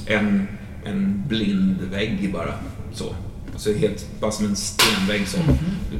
[0.05, 0.47] en,
[0.85, 2.53] en blind vägg bara.
[2.93, 3.15] Så.
[3.53, 5.37] Alltså helt, bara som en stenvägg så.
[5.91, 5.97] Du,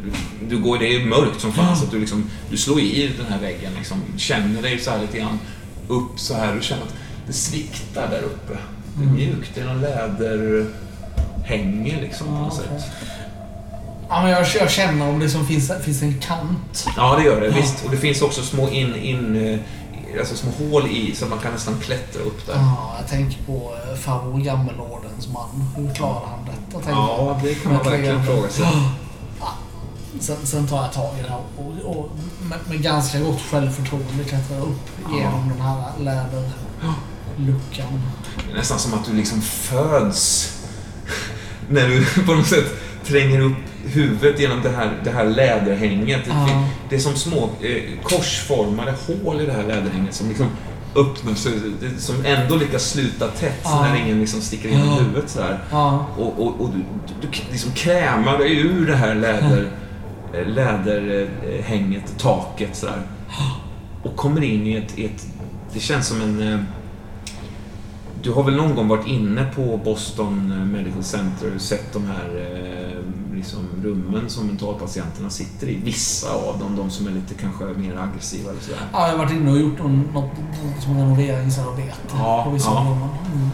[0.49, 3.25] du går, det är mörkt som fan så att du liksom, du slår i den
[3.25, 3.97] här väggen liksom.
[4.17, 5.39] Känner dig så här lite grann
[5.87, 6.55] upp så här.
[6.55, 6.95] Du känner att
[7.27, 8.57] det sviktar där uppe.
[8.95, 9.81] Det är mjukt, det är någon
[11.41, 12.91] läderhänge liksom på något Ja, sätt.
[14.09, 16.85] Ja, men jag, jag känner om det som finns, finns en kant.
[16.97, 17.47] Ja, det gör det.
[17.47, 17.53] Ja.
[17.55, 17.85] Visst.
[17.85, 19.59] Och det finns också små in, in eh,
[20.19, 22.53] alltså små hål i så man kan nästan klättra upp där.
[22.55, 25.63] Ja, jag tänker på eh, farbror Gammelordens man.
[25.75, 26.91] Hur klarade han detta?
[26.91, 28.65] Ja, det kan man verkligen fråga sig.
[30.19, 32.09] Sen, sen tar jag tag i det här och, och
[32.41, 38.01] med, med ganska gott självförtroende klättrar jag upp genom den här läderluckan.
[38.47, 40.51] Det är nästan som att du liksom föds
[41.69, 42.65] när du på något sätt
[43.05, 43.53] tränger upp
[43.85, 46.25] huvudet genom det här, det här läderhänget.
[46.25, 46.67] Det, Ja.
[46.89, 50.47] det är som små eh, korsformade hål i det här läderhänget som liksom
[50.95, 51.53] öppnar sig,
[51.97, 53.81] som ändå lyckas sluta tätt så Ja.
[53.81, 54.93] när ingen liksom sticker in i Ja.
[54.99, 55.59] huvudet sådär.
[55.71, 56.83] Ja, Och, och, och du,
[57.21, 59.71] du, liksom krämar dig ur det här läder,
[60.33, 63.01] eh, läderhänget, taket sådär.
[64.03, 65.25] Och kommer in i ett, i ett...
[65.73, 66.65] Det känns som en...
[68.23, 72.29] Du har väl någon gång varit inne på Boston Medical Center och sett de här
[72.37, 75.75] eh, liksom, rummen som mentalpatienterna sitter i.
[75.75, 78.79] Vissa av dem, de som är lite kanske mer aggressiva eller sådär.
[78.93, 80.31] ja, jag har varit inne och gjort någon, något
[80.83, 82.79] som renoveringsarbete Ja, på vissa ja.
[82.79, 83.09] rummen.
[83.33, 83.49] Mm.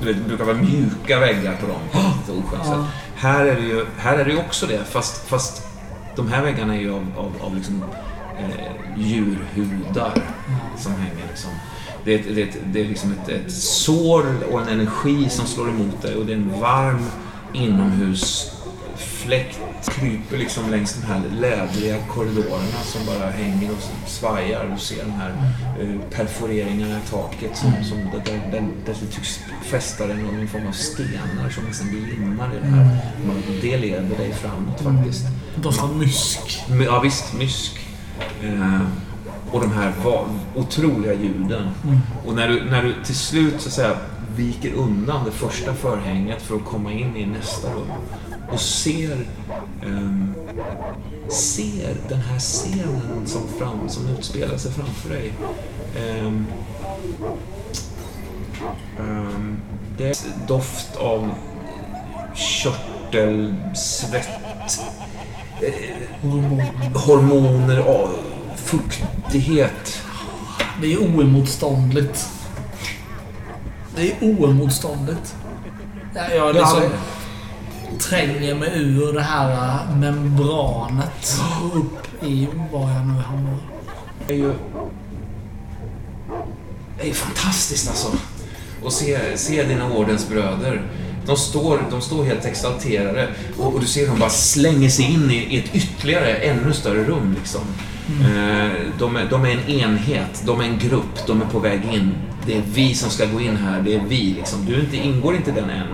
[0.00, 2.94] Du vet, det brukar vara mjuka väggar på dem på ett oskönt sätt.
[3.16, 5.66] Här är det ju här är det också det, fast, fast
[6.16, 7.84] de här väggarna är ju av, av, av liksom,
[8.38, 10.12] eh, djurhudar
[10.78, 11.26] som hänger.
[11.28, 11.50] Liksom.
[12.04, 15.28] Det är, ett, det är, ett, det är liksom ett, ett sår och en energi
[15.30, 17.06] som slår emot dig och det är en varm
[17.52, 23.78] inomhusfläkt kryper liksom längs de här lädriga korridorerna som bara hänger och
[24.10, 24.70] svajar.
[24.74, 25.30] Du ser de här
[25.80, 30.66] eh, perforeringarna i taket som, som där, där, där, det tycks fästa dig någon form
[30.66, 32.84] av stenar som nästan glimmar i det här.
[33.26, 35.24] Man- Det leder dig framåt faktiskt.
[35.56, 36.62] Doftar mysk.
[36.68, 37.78] Men, Ja visst, mysk.
[39.52, 39.92] Eh, och de här
[40.56, 41.70] otroliga ljuden.
[42.26, 43.96] Och när du, när du till slut så att säga
[44.36, 47.92] viker undan det första förhänget för att komma in i nästa rum
[48.52, 49.26] och ser,
[49.82, 50.34] ehm,
[51.28, 55.32] ser den här scenen som, fram, som utspelar sig framför dig.
[55.96, 56.46] Ehm,
[58.98, 59.56] ehm,
[59.98, 61.30] det är doft av
[62.34, 64.28] körtel, svett,
[66.94, 68.08] hormoner, ja,
[68.72, 70.02] fuktighet.
[70.80, 72.28] Det är oemotståndligt.
[73.96, 75.34] Det är oemotståndligt.
[76.14, 76.82] Jag, liksom
[77.98, 83.58] tränger mig ur det här membranet och upp i var jag nu hamnar.
[84.26, 84.52] Det är ju...
[87.00, 88.08] Det är fantastiskt alltså.
[88.86, 90.82] Att se, se dina ordensbröder.
[91.26, 93.28] De står, de står helt exalterade
[93.58, 97.04] och, och du ser dem bara slänger sig in i, i ett ytterligare, ännu större
[97.04, 97.36] rum.
[97.38, 97.60] Liksom.
[98.20, 101.80] Eh, de, är, de är en enhet, de är en grupp, de är på väg
[101.92, 102.14] in.
[102.46, 104.34] Det är vi som ska gå in här, det är vi.
[104.34, 104.64] Liksom.
[104.66, 105.86] Du inte, ingår inte i den än.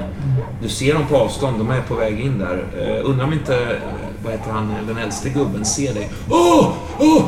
[0.63, 2.65] Du ser dem på avstånd, de är på väg in där.
[2.79, 3.79] Eh, undrar om inte, eh,
[4.25, 6.11] vad heter han, den äldste gubben ser dig.
[6.31, 6.73] Åh!
[6.99, 7.25] Åh!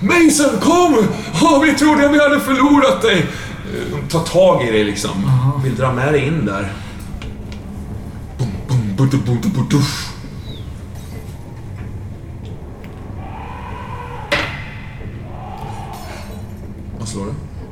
[0.00, 1.06] Mason, kom!
[1.42, 3.26] Åh, vi trodde vi hade förlorat dig!
[4.08, 5.10] Tar tag i dig liksom.
[5.64, 6.72] Vill dra med dig in där.
[8.38, 9.80] Bum, bum, budu, budu, budu.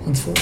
[0.08, 0.34] En tvåa.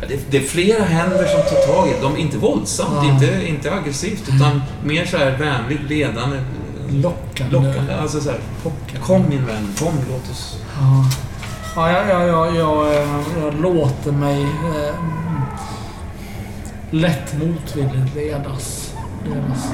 [0.00, 1.92] Ja, det, det är flera händer som tar tag i.
[2.02, 3.12] De är inte våldsamt, Ja.
[3.12, 6.40] inte, inte aggressivt, utan mer så här vänligt, ledande,
[6.90, 7.52] Lockande.
[7.56, 7.94] lockande.
[7.94, 8.38] Alltså så här,
[9.06, 10.56] kom min vän, kom, låt oss...
[10.80, 11.04] Ja.
[11.76, 13.08] Ja, ja, ja, ja, jag, eh,
[13.42, 14.94] jag låter mig eh,
[16.90, 18.92] lätt motvilligt ledas.
[19.24, 19.68] ledas.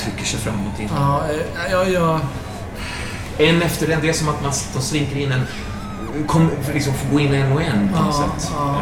[0.00, 0.88] Trycker sig framåt in.
[0.96, 2.20] Ja, eh, jag, jag,
[3.38, 5.42] En efter en, det är som att man, de slinker in en...
[6.26, 8.50] Kom, liksom får gå in en och en på något Ja, sätt.
[8.56, 8.76] ja.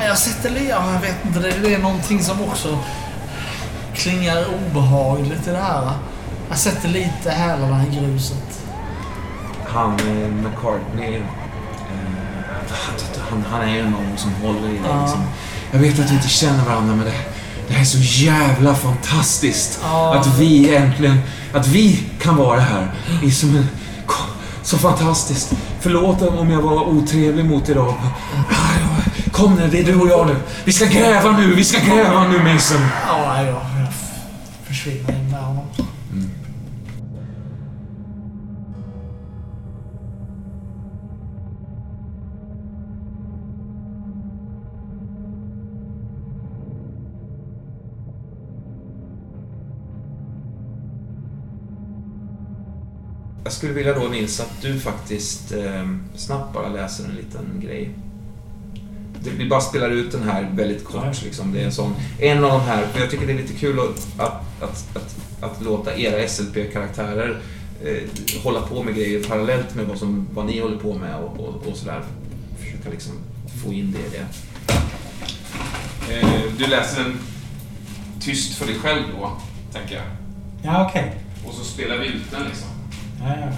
[0.00, 0.50] Eh, jag sätter.
[0.68, 1.38] Ja, jag vet inte.
[1.40, 2.78] Det, det är någonting som också
[3.94, 5.90] klingar obehagligt i det här.
[6.48, 8.60] Jag sätter lite hälarna i gruset.
[9.68, 11.22] han, eh, McCartney, eh,
[13.30, 14.88] han, han är ju någon som håller i det.
[14.88, 15.00] Ja.
[15.02, 15.22] Liksom.
[15.72, 17.12] Jag vet att vi inte känner varandra, men det,
[17.68, 19.80] det här är så jävla fantastiskt.
[19.82, 20.14] Ja.
[20.14, 21.18] Att vi äntligen,
[21.54, 22.94] att vi kan vara här.
[23.20, 23.68] Det är som en,
[24.62, 25.52] så fantastiskt.
[25.80, 27.94] Förlåt om jag var otrevlig mot er idag.
[29.32, 30.36] Kom nu, det är du och jag nu.
[30.64, 32.80] Vi ska gräva nu, vi ska gräva nu Mason.
[33.08, 33.62] Ja, jag,
[34.66, 35.27] försvinner
[53.48, 57.90] Jag skulle vilja då Nils att du faktiskt eh, snabbt bara läser en liten grej.
[59.22, 61.02] Det- Vi bara spelar ut den här väldigt kort.
[61.04, 61.12] Ja.
[61.24, 61.52] Liksom.
[61.52, 63.78] Det är en, sån, en av de här, för jag tycker det är lite kul
[63.80, 67.40] att, att, att, att, att låta era SLP-karaktärer
[67.84, 67.96] eh,
[68.42, 71.66] hålla på med grejer parallellt med vad, som, vad ni håller på med och, och,
[71.66, 72.02] och sådär.
[72.60, 73.12] Försöka liksom
[73.64, 74.26] få in det i det.
[76.14, 77.18] Eh, du läser den
[78.20, 79.32] tyst för dig själv då,
[79.72, 80.04] tänker jag.
[80.62, 81.14] Ja, okej.
[81.46, 82.68] Och så spelar vi ut den liksom.
[83.20, 83.52] Ja, ja.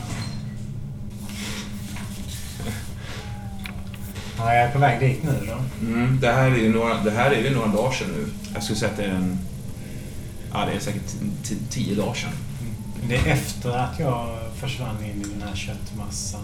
[4.38, 5.86] Ja, jag är på väg dit nu då.
[5.86, 8.26] Mm, det, här är ju några, det här är ju några dagar sedan nu.
[8.54, 9.38] Jag skulle säga att det är en...
[10.52, 11.02] Ja, det är säkert
[11.70, 12.30] tio dagar sedan.
[13.08, 16.40] Det är efter att jag försvann in i den här köttmassan.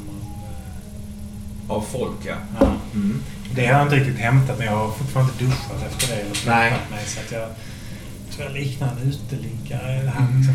[1.69, 2.33] Och, Av folk, ja.
[2.33, 2.73] eh, ja.
[2.95, 3.23] Mm.
[3.55, 6.21] Det har jag inte riktigt hämtat, men jag har fortfarande inte duschat efter det.
[6.21, 6.71] Eller Nej.
[6.91, 7.49] mig, så att jag
[8.35, 10.03] tror jag liknar en uteliggare.
[10.03, 10.37] Det här Mm.
[10.39, 10.55] liksom,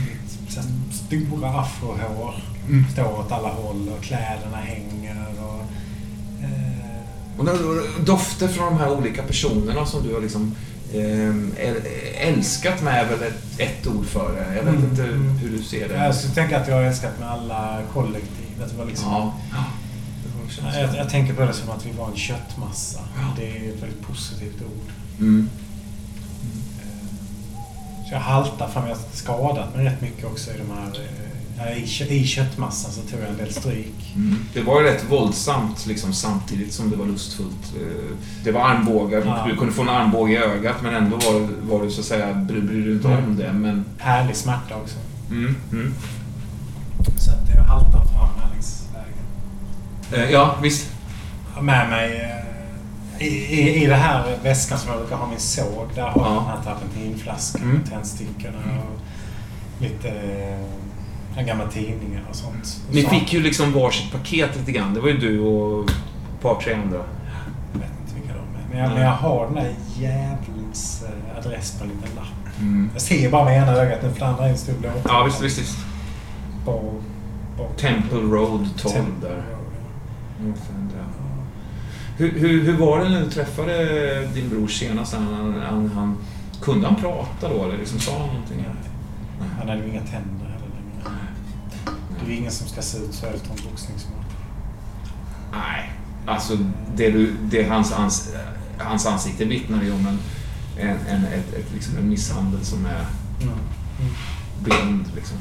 [0.52, 0.70] så här
[1.08, 2.36] stora afrohår.
[2.70, 2.86] Mm.
[2.94, 5.26] Står åt alla håll och kläderna hänger.
[5.40, 5.62] Och,
[6.44, 10.56] eh, Och då- dofter från de här olika personerna som du har liksom
[10.94, 11.00] eh,
[11.68, 11.86] äl-
[12.18, 14.56] älskat med är väl ett, ett ord för det.
[14.56, 14.90] Jag vet Mm.
[14.90, 15.02] inte
[15.42, 15.96] hur du ser det.
[16.06, 18.64] jag skulle tänka att jag har älskat med alla kollektiv.
[18.64, 19.34] Att det var liksom, ja.
[20.74, 23.00] jag, jag tänker på det som att vi var en köttmassa.
[23.16, 23.34] Ja.
[23.38, 24.92] Det är ett väldigt positivt ord.
[25.20, 25.50] Mm.
[28.12, 28.84] Så jag haltar fram.
[28.88, 31.00] Jag har skadat mig rätt mycket också i de här...
[31.72, 34.14] eh, I, kö- I köttmassan så tog jag en del stryk.
[34.16, 34.36] Mm.
[34.54, 37.74] Det var ju rätt våldsamt liksom, samtidigt som det var lustfullt.
[37.82, 39.46] Eh, Det var armbågar, Ja.
[39.50, 42.34] du kunde få en armbåge i ögat men ändå var, var du så att säga,
[42.34, 43.36] bry, bry dig inte om Mm.
[43.38, 43.54] det.
[43.54, 44.96] Men, Härlig smärta också.
[45.30, 45.94] mm, mm.
[47.18, 50.24] Så att jag haltar fram här längs vägen.
[50.26, 50.88] Eh, Ja, visst.
[51.54, 52.34] Har med mig...
[53.22, 53.28] I,
[53.60, 56.36] i, I det här väskan som jag brukar ha min såg, där har jag Ja.
[56.36, 57.84] den här terpentinflaskan Mm.
[57.84, 59.00] tändstickorna och
[59.82, 60.10] lite...
[60.10, 62.82] eh, En gammal tidningar och sånt.
[62.92, 64.94] Ni fick ju liksom varsitt paket lite grann.
[64.94, 65.96] Det var ju du och ett
[66.42, 66.98] par, tre andra.
[67.74, 68.70] Jag vet inte vilka de är.
[68.72, 72.60] Men jag, men jag har den där djävulens eh, adress på en liten lapp.
[72.60, 72.90] Mm.
[72.94, 74.90] Jag ser bara med ena ögat nu för det andra är en stor blå.
[75.06, 75.78] Ja, visst, visst, visst.
[76.66, 76.92] Ball,
[77.58, 77.68] ball.
[77.78, 79.36] Temple Road 12 Temple där.
[79.36, 79.44] Road,
[80.40, 80.46] ja.
[80.48, 80.91] Ja.
[82.18, 85.14] Hur, hur, hur var det när du träffade din bror senast?
[85.14, 86.18] Han, han, han,
[86.62, 88.58] kunde han prata då eller liksom sa han någonting?
[88.58, 89.48] Nej.
[89.60, 91.18] Han hade ju inga tänder heller längre.
[92.26, 94.26] Det är ingen som ska se ut så efter en boxningsmatch.
[95.52, 95.92] Nej,
[96.26, 96.58] alltså
[96.96, 98.34] det, du, det hans, ans,
[98.78, 100.20] hans ansikte vittnar ju om en,
[100.88, 103.06] en, en, ett, ett, liksom en misshandel som är
[103.42, 103.54] Mm.
[104.64, 105.06] blind.
[105.16, 105.38] Liksom.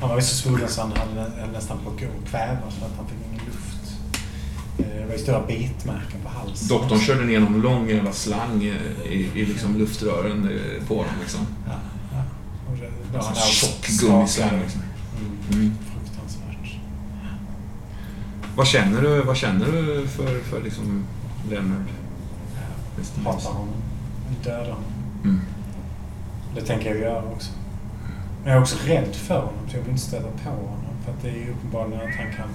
[0.00, 2.74] Han var ju så svullen så han hade nä- nästan på att gå och kvävas
[2.74, 3.18] för att han fick
[4.82, 6.68] Det var ju stora bitmärken på halsen.
[6.68, 8.74] Doktorn körde ner någon lång jävla slang i,
[9.34, 11.14] i, liksom luftrören eh, på honom.
[11.20, 11.40] Liksom.
[11.66, 11.72] Ja,
[12.12, 12.22] ja.
[12.70, 14.60] Och det, En sån alltså tjock gummislang.
[14.62, 14.80] Liksom.
[15.18, 15.60] Mm.
[15.60, 15.74] Mm.
[15.92, 16.76] Fruktansvärt.
[18.56, 21.04] Vad känner du, vad känner du för, för liksom
[21.50, 21.86] Leonard?
[23.16, 23.74] Jag hatar honom.
[24.44, 24.92] Dödar honom.
[25.24, 25.40] Mm.
[26.54, 27.50] Det tänker jag göra också.
[28.42, 30.94] Men jag är också rädd för honom så jag vill inte stöta på honom.
[31.04, 32.48] För att det är ju uppenbarligen att han kan...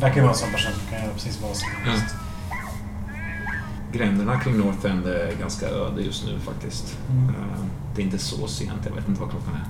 [0.00, 2.14] verkar vara en sån person som kan göra precis vad som helst.
[3.92, 6.96] Gränderna kring North End är ganska öde just nu faktiskt.
[7.10, 7.28] Mm.
[7.28, 7.34] Eh,
[7.96, 9.66] Det är inte så sent, jag vet inte vad klockan är.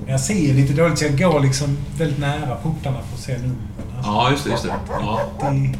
[0.00, 3.32] Men Jag ser lite dåligt så jag går liksom väldigt nära portarna för att se
[3.38, 3.56] numren.
[3.96, 4.50] Alltså, Ja, just det.
[4.50, 4.74] Just det.
[4.90, 5.20] Ja.
[5.40, 5.74] det,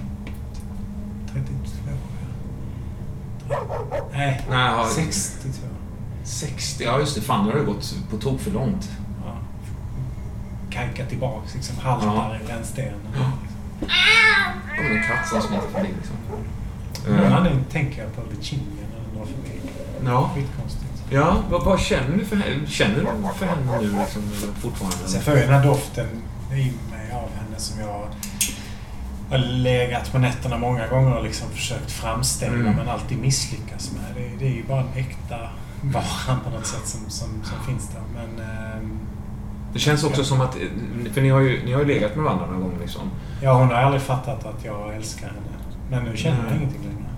[4.13, 6.29] Nej, Nej, ja, 60 tror jag.
[6.29, 6.85] 60.
[6.85, 7.21] Ja, just det.
[7.21, 8.91] Fan, nu har det gått på tok för långt.
[9.25, 9.33] Ja.
[10.71, 12.95] Kajka tillbaks, liksom haltar i rännstenen.
[14.77, 16.17] Kommer en katt som smiter förbi liksom.
[16.31, 16.45] Någon
[17.27, 19.61] Eh, anledning tänker jag på Virginia när den drar förbi.
[20.07, 21.03] Ja, Skitkonstigt.
[21.11, 22.67] ja vad, vad känner du för henne?
[22.67, 23.07] Känner du
[23.39, 24.23] för henne nu liksom,
[24.61, 24.97] fortfarande?
[25.15, 26.07] Jag får ju den här doften
[26.51, 27.87] i mig av henne som jag
[29.31, 32.75] har legat på nätterna många gånger och liksom försökt framställa Mm.
[32.77, 34.03] men alltid misslyckas med.
[34.23, 35.39] Det, det är ju bara en äkta
[35.83, 38.03] vara på något sätt som, som, som finns där.
[38.15, 38.99] Men ehm,
[39.75, 40.57] Det känns också som att,
[41.13, 43.03] för ni har ju, ni har ju legat med varandra någon gång liksom.
[43.43, 45.41] ja, hon har aldrig fattat att jag älskar henne.
[45.91, 47.11] Men nu känner jag ingenting längre.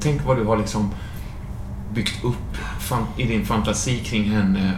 [0.00, 0.90] Tänk vad du har liksom
[1.94, 2.56] byggt upp
[3.16, 4.72] i din fantasi kring henne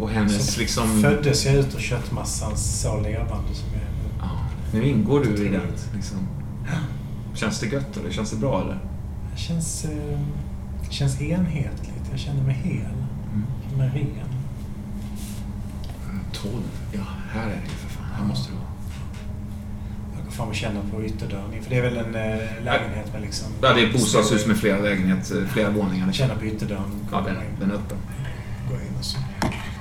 [0.00, 1.02] och hennes Så liksom...
[1.02, 4.18] Föddes jag ut ur köttmassan så levande som jag är nu.
[4.18, 4.30] Ja,
[4.72, 5.62] nu ingår du i den
[5.94, 6.18] liksom.
[7.34, 8.10] Känns det gött eller?
[8.10, 8.78] Känns det bra eller?
[9.34, 10.20] Det känns, eh,
[10.90, 12.08] känns enhetligt.
[12.10, 12.74] Jag känner mig hel.
[12.74, 13.44] Mm.
[13.62, 14.31] Jag känner mig ren.
[16.42, 16.54] 12.
[16.92, 17.00] Ja,
[17.32, 18.04] här är det för fan.
[18.18, 18.66] Här måste du vara.
[20.16, 21.62] Jag går fram och känner på ytterdörren.
[21.62, 23.48] För det är väl en eh, lägenhet med liksom...
[23.62, 26.06] Ja, det är ett bostadshus med flera lägenheter, flera våningar.
[26.06, 27.06] Jag känner på ytterdörren.
[27.12, 27.98] Ja, den, in, den är öppen.
[28.70, 29.18] går in och så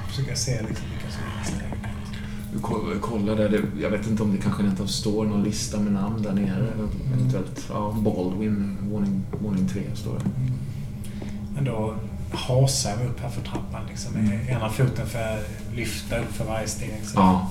[0.07, 1.91] försöker jag se liksom vilka som är nästa lägenhet.
[2.53, 3.49] Du ko- kollar där.
[3.49, 6.67] Det, jag vet inte om det kanske av står någon lista med namn där nere.
[7.13, 7.65] Eventuellt.
[7.69, 10.25] Ja, Baldwin, våning, våning tre står det.
[11.55, 11.95] Men då
[12.33, 14.13] hasar jag mig upp här för trappan liksom.
[14.13, 15.39] Med ena foten för
[15.75, 16.99] lyfta upp för varje steg.
[17.03, 17.49] Så, Ja.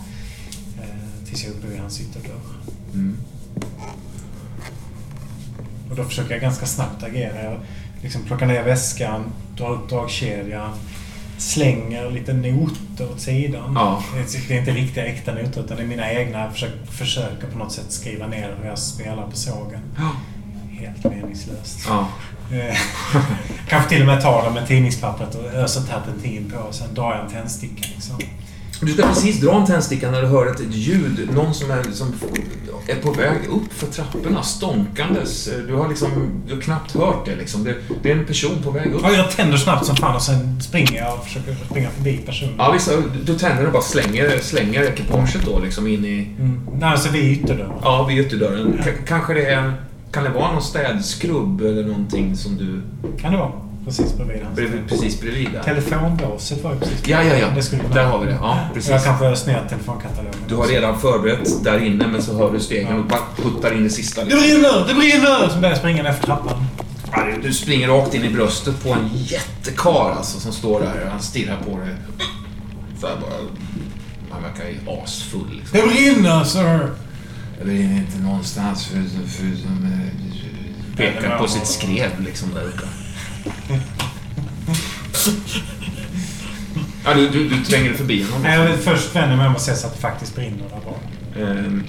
[0.82, 2.40] eh, tills jag är uppe vid hans ytterdörr.
[2.94, 3.16] Mm.
[5.90, 7.42] Och då försöker jag ganska snabbt agera.
[7.44, 7.60] Jag
[8.02, 9.24] liksom plockar ner väskan,
[9.56, 10.70] drar upp dragkedjan,
[11.38, 13.72] slänger lite noter åt sidan.
[13.74, 14.02] Ja.
[14.48, 16.38] Det är inte riktiga äkta noter utan det är mina egna.
[16.38, 19.80] Jag försöker, försöker på något sätt skriva ner hur jag spelar på sågen.
[19.98, 20.10] Ja.
[20.80, 21.78] Helt meningslöst.
[21.88, 22.08] Ja.
[22.52, 22.76] Eh,
[23.68, 27.14] Kanske till och med tar det med tidningspappret och öser terpentin på och sen drar
[27.14, 27.84] jag en tändsticka.
[27.94, 28.18] Liksom.
[28.80, 31.28] Du ska precis dra en tändsticka när du hör ett ljud.
[31.34, 32.14] Någon som är, som
[32.88, 35.48] är på väg upp för trapporna, stånkandes.
[35.68, 36.10] Du har liksom
[36.48, 37.36] du har knappt hört det.
[37.36, 37.64] Liksom.
[37.64, 39.00] Det, det är en person på väg upp.
[39.04, 42.54] Ja, jag tänder snabbt som fan och sen springer jag och försöker springa förbi personen.
[42.58, 42.90] Ja, visst,
[43.24, 46.28] du tänder och bara slänger, slänger ekipaget då liksom in i...
[46.38, 46.60] Mm.
[46.80, 47.72] Nej, alltså vid ytterdörren.
[47.82, 48.80] Ja, vid ytterdörren.
[48.84, 49.74] K- kanske det är...
[50.12, 52.82] Kan det vara någon städskrubb eller någonting som du...
[53.20, 53.52] Kan det vara.
[53.84, 55.62] Precis bredvid hans Bredvid, precis bredvid där?
[55.62, 57.46] Telefonbåset var ju precis Ja, ja, ja.
[57.54, 58.38] Det skulle kunna Där har vi det.
[58.40, 58.90] Ja, precis.
[58.90, 60.34] Jag kanske öst ner telefonkatalogen.
[60.48, 63.84] Du har redan förberett där inne men så hör du stegen och bara puttar in
[63.84, 64.20] det sista.
[64.24, 64.84] Det brinner!
[64.88, 65.48] Det brinner!
[65.48, 66.64] Så börjar springa för trappan.
[67.42, 71.08] Du- springer rakt in i bröstet på en jättekar alltså som står där.
[71.10, 71.94] Han stirrar på dig.
[73.00, 73.32] Så här bara...
[74.30, 75.78] Han verkar ju asfull liksom.
[75.80, 76.90] Det brinner, sir!
[77.60, 79.28] Jag vill inte någonstans förutom...
[79.28, 82.86] förutom eh, pekar på sitt skrev liksom där uppe.
[87.04, 88.42] Ja, du, du, du tränger förbi honom.
[88.42, 90.80] Nej, jag vill först vända mig om och se så att det faktiskt brinner där
[90.84, 91.02] bak.
[91.38, 91.84] Ehm,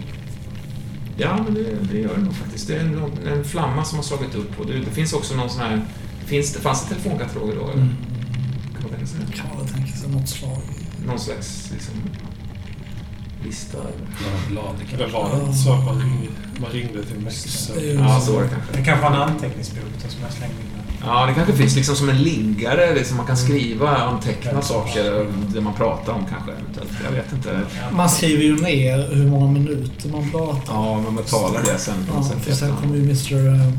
[1.17, 2.67] ja, men det, det gör det nog faktiskt.
[2.67, 4.59] Det är en, en flamma som har slagit upp.
[4.59, 5.81] Och det, det finns också någon sån här...
[6.25, 7.63] Finns det, fanns det telefonkataloger då?
[7.63, 7.87] Eller?
[8.73, 9.37] Kan man tänka sig det?
[9.37, 10.61] Kan man tänka sig något slag.
[11.05, 11.93] Någon slags liksom,
[13.43, 13.77] lista?
[14.49, 14.75] Blad.
[14.79, 16.27] det kan- Eller var det inte så att man ringde,
[16.61, 18.31] man ringde till ju Ja, så.
[18.33, 18.73] var det kanske.
[18.77, 20.67] Det kanske var en anteckningsbok då som jag slängde in.
[21.05, 22.95] Ja, det kanske finns liksom som en liggare.
[22.95, 25.27] Liksom man kan skriva, anteckna saker.
[25.53, 26.51] Det man pratar om kanske.
[27.05, 27.59] Jag vet inte.
[27.91, 30.73] Man skriver ju ner hur många minuter man pratar.
[30.73, 31.93] Ja, men man talar det sen.
[32.15, 32.43] Ja, sätt.
[32.45, 33.33] för sen kommer ju Mr...
[33.47, 33.71] Uh,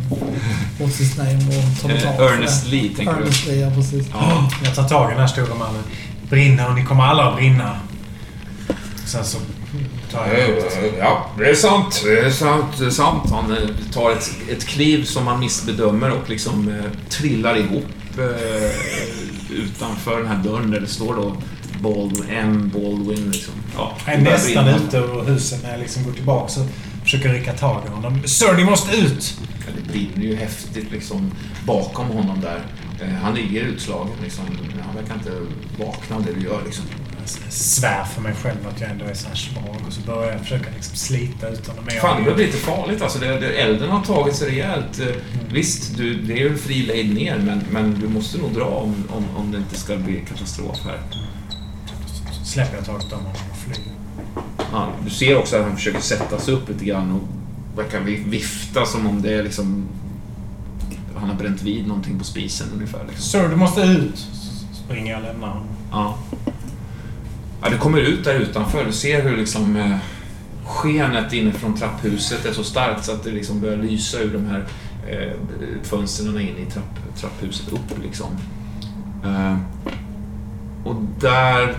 [0.78, 2.66] what's his name och tar betalt Eh, Ernest.
[2.66, 3.20] Lee, tänker du?
[3.22, 4.06] Ernest Lee, ja precis.
[4.12, 4.48] Ja.
[4.64, 5.82] Jag tar tag i den här stora mannen.
[6.30, 7.76] Brinner och ni kommer alla att brinna.
[9.06, 9.38] Sen så
[10.12, 10.64] tar jag ut.
[10.98, 12.02] Ja, det är sant.
[12.04, 12.66] Det är sant.
[12.78, 13.30] Det är sant.
[13.30, 13.58] Han eh,
[13.92, 17.84] tar ett, ett kliv som han missbedömer och liksom eh, trillar ihop
[18.18, 18.70] eh,
[19.50, 21.36] utanför den här dörren där det står då
[21.80, 22.70] Baldwin, M.
[22.74, 23.54] Baldwin liksom.
[23.76, 26.66] Ja, Jag är nästan ute ur huset när jag liksom går tillbaka och
[27.02, 28.22] försöker rycka tag i honom.
[28.26, 29.38] Sir, ni måste ut!
[29.66, 31.30] Ja, det brinner ju häftigt liksom
[31.66, 32.62] bakom honom där.
[33.02, 34.44] Eh, Han ligger utslagen liksom.
[34.86, 35.30] Han verkar inte
[35.84, 36.84] vakna av det du gör liksom.
[37.50, 40.40] Svär för mig själv att jag ändå är så här svag och så börjar jag
[40.40, 41.84] försöka liksom slita ut honom.
[41.84, 43.18] Men jag- Fan, det börjar bli lite farligt alltså.
[43.18, 45.00] Det, det, elden har tagit sig rejält.
[45.00, 45.06] Eh,
[45.52, 48.64] Visst, du, det är ju en fri lejd ner, men, men du måste nog dra
[48.64, 51.00] om, om, om det inte ska bli katastrof här.
[52.38, 53.84] Så släpper jag taget om honom och flyr.
[54.72, 57.22] Ja, du ser också att han försöker sätta sig upp lite grann och
[57.78, 59.88] verkar vi- vifta som om det är liksom...
[61.16, 63.04] Han har bränt vid någonting på spisen ungefär.
[63.08, 63.24] Liksom.
[63.24, 64.18] Sir, du måste ut!
[64.18, 65.66] Så springer jag och lämnar honom.
[65.90, 66.18] Ja.
[67.62, 67.70] Ja.
[67.70, 68.84] Du kommer ut där utanför.
[68.84, 69.96] Du ser hur liksom eh,
[70.66, 74.64] skenet inifrån trapphuset är så starkt så att det liksom börjar lysa ur de här
[75.08, 75.32] eh,
[75.82, 78.26] fönstren in i trapp, trapphuset upp liksom.
[79.24, 79.56] Eh,
[80.84, 81.76] och där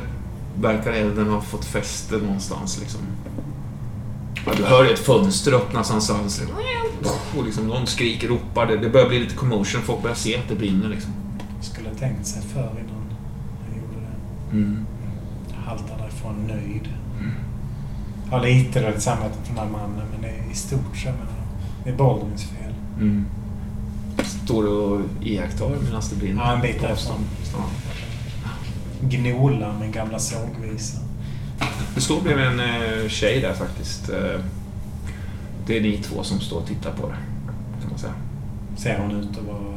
[0.61, 3.01] verkar elden ha fått fäste någonstans liksom.
[4.45, 6.41] Ja, du hör ett fönster öppnas någonstans.
[7.37, 8.65] Och liksom någon skriker, ropar.
[8.65, 9.81] Det, det börjar bli lite commotion.
[9.81, 11.11] Folk börjar se att det brinner liksom.
[11.61, 13.15] Skulle tänkt sig för innan
[13.69, 14.57] jag gjorde det.
[14.57, 14.85] Mm.
[15.73, 16.89] Haltar därifrån nöjd.
[18.31, 21.07] Har lite dåligt samvete för den här mannen, men det är i stort så.
[21.07, 21.27] Men
[21.83, 22.73] det är Baldwins fel.
[22.99, 23.25] Mm.
[24.23, 26.41] Står och iakttar medan det brinner.
[26.41, 27.25] Ja, en bit därifrån.
[27.53, 27.65] Ja.
[29.01, 31.01] Gnolar med gamla sågvisor.
[31.95, 34.09] Det står bredvid en eh, tjej där faktiskt.
[34.09, 34.39] Eh,
[35.67, 37.15] det är ni två som står och tittar på det.
[37.81, 38.13] Kan man säga.
[38.77, 39.73] Ser hon ut att vara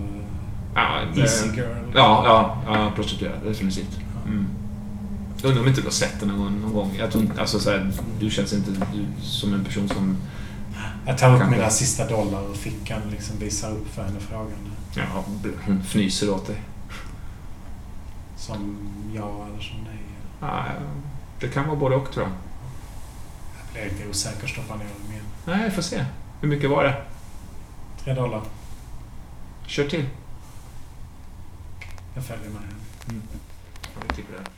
[0.74, 1.92] Ja, easy girl?
[1.94, 3.38] Ja, ja, ja prostituerad.
[3.44, 4.00] Definitivt.
[4.26, 4.46] Mm.
[5.42, 6.96] Jag undrar om inte du har sett henne någon, någon gång.
[6.98, 10.16] Jag tror, inte- alltså, så här, du känns inte du, som en person som...
[11.06, 11.56] Jag tar upp Kanske.
[11.56, 14.70] mina sista dollar ur fickan och liksom visar upp för henne frågande.
[14.96, 15.24] Ja,
[15.66, 16.62] hon fnyser åt dig.
[18.36, 18.78] Som
[19.14, 19.98] jag eller som dig.
[20.40, 20.64] Ja,
[21.40, 22.32] det kan vara både och tror jag.
[23.74, 25.24] Jag blir lite osäker och stoppar ner dem igen.
[25.46, 26.04] Nej, vi får se.
[26.40, 27.02] Hur mycket var det?
[28.04, 28.42] Tre dollar.
[29.66, 30.06] Kör till.
[32.14, 33.20] Jag följer med henne.
[33.82, 34.50] Ja, vi tycker det.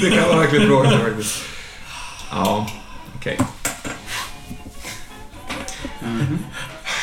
[0.00, 1.42] Det kan vara verkligen frågan faktiskt.
[2.30, 2.66] Ja,
[3.16, 3.38] okej.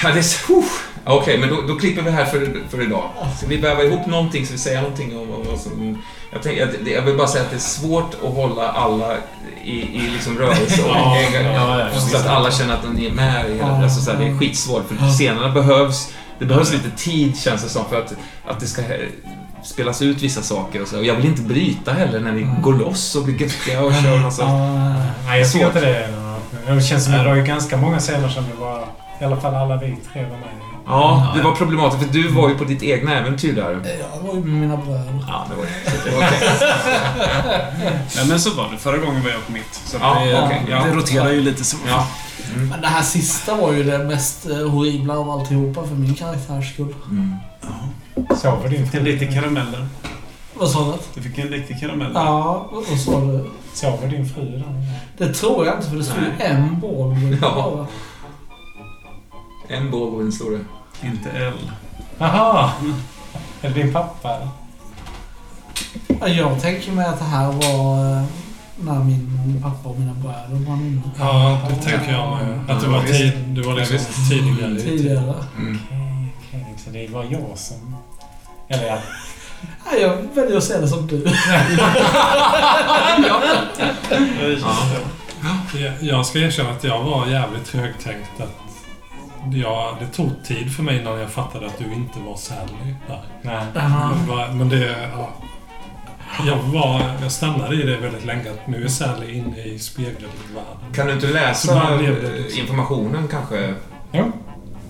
[0.04, 0.54] Ja, det är så...
[0.54, 0.64] Uh.
[1.06, 3.10] Okej, men då, då klipper vi här för, för idag.
[3.38, 4.46] Ska vi väva ihop någonting?
[4.46, 6.04] Ska vi säga någonting om, vad som...
[6.32, 9.18] Jag, tänk, jag, jag vill bara säga att det är svårt att hålla alla
[9.64, 13.12] i, i liksom rörelse och Ja, ja, ja, så att alla känner att de är
[13.12, 13.50] med.
[13.50, 13.84] I hela, Ja.
[13.84, 15.12] alltså, så här, det är skitsvårt, för Ja.
[15.12, 16.14] scenerna behövs.
[16.40, 18.14] Det behövs lite tid, känns det som, för att,
[18.46, 18.82] att det ska
[19.68, 20.98] spelas ut vissa saker och så.
[20.98, 22.62] Och jag vill inte bryta heller när vi Mm.
[22.62, 24.42] går loss och blir göttiga och kör massa...
[24.44, 24.94] Ja,
[25.28, 26.10] Nej, jag tycker inte det.
[26.76, 28.86] Det känns som att det var ju ganska många scener som det var...
[29.22, 30.48] I alla fall alla vi tre var med.
[30.86, 33.72] Ja, det var problematiskt, för du var ju på ditt egna äventyr där.
[34.14, 35.26] jag var ju med mina bröder.
[35.28, 36.50] Ja, det var var okej.
[38.18, 38.78] Ja, men så var det.
[38.78, 39.74] Förra gången var jag på mitt.
[39.86, 40.84] Så Ja, det, okej, ja.
[40.86, 41.78] det roterar ju lite så.
[41.88, 42.08] Ja.
[42.56, 46.74] Men det här sista var ju det mest eh, horribla av alltihopa för min karaktärs
[46.74, 46.96] skull.
[47.10, 47.36] Mm.
[48.38, 49.88] Sover din Du fick en riktig karameller.
[50.54, 51.22] Vad sa du?
[51.22, 52.14] Du fick en riktig karameller.
[52.26, 53.50] Ja, vad sa du?
[53.74, 54.64] Sover din fru där?
[55.18, 57.88] Det tror jag inte för det stod ju en Baldwin Ja.
[59.68, 61.08] En Baldwin står det.
[61.08, 61.54] Inte L.
[62.18, 62.72] Jaha!
[63.62, 64.30] Är det din pappa?
[66.20, 68.24] Ja, Jag tänker mig att det här var eh,
[68.80, 71.02] när min pappa och mina bröder brann inne.
[71.20, 72.60] Ja, det tänker jag med.
[72.70, 73.98] Att det var, tid, det var liksom
[74.30, 74.76] tidigare.
[74.80, 75.34] Tidigare.
[75.58, 75.80] Mm.
[75.88, 76.74] Okej, okej.
[76.78, 77.96] Så det var jag som...
[78.68, 78.98] Eller ja.
[79.86, 81.26] Ja, jag väljer att se det som du.
[83.28, 83.42] Ja.
[85.80, 88.30] Jag- Jag ska erkänna att jag var jävligt högtänkt.
[88.40, 88.56] Att
[89.54, 93.22] jag, det tog tid för mig innan jag fattade att du inte var Sally där.
[93.42, 93.66] Nej.
[94.28, 95.10] Var- Men det...
[95.18, 95.30] Ja.
[96.48, 98.52] Jag, var, jag stannade i det väldigt länge.
[98.52, 100.94] Att nu är Sally inne i spegelvärlden.
[100.96, 102.60] Kan du inte läsa liksom.
[102.62, 103.74] informationen kanske?
[104.12, 104.32] Jo.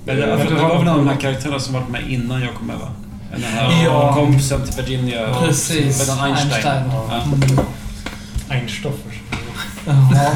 [0.05, 2.41] Men det, Men det var väl någon av de här karaktärerna som varit med innan
[2.41, 2.87] jag kom med va?
[3.31, 4.13] Den här Ja.
[4.15, 5.33] kompisen till Virginia.
[5.39, 6.07] Precis.
[6.07, 6.53] Med Einstein.
[6.53, 6.91] Einstein.
[6.91, 7.23] Ja.
[7.23, 7.59] Mm.
[8.49, 9.13] Einstoffers.
[9.85, 10.31] Jaha.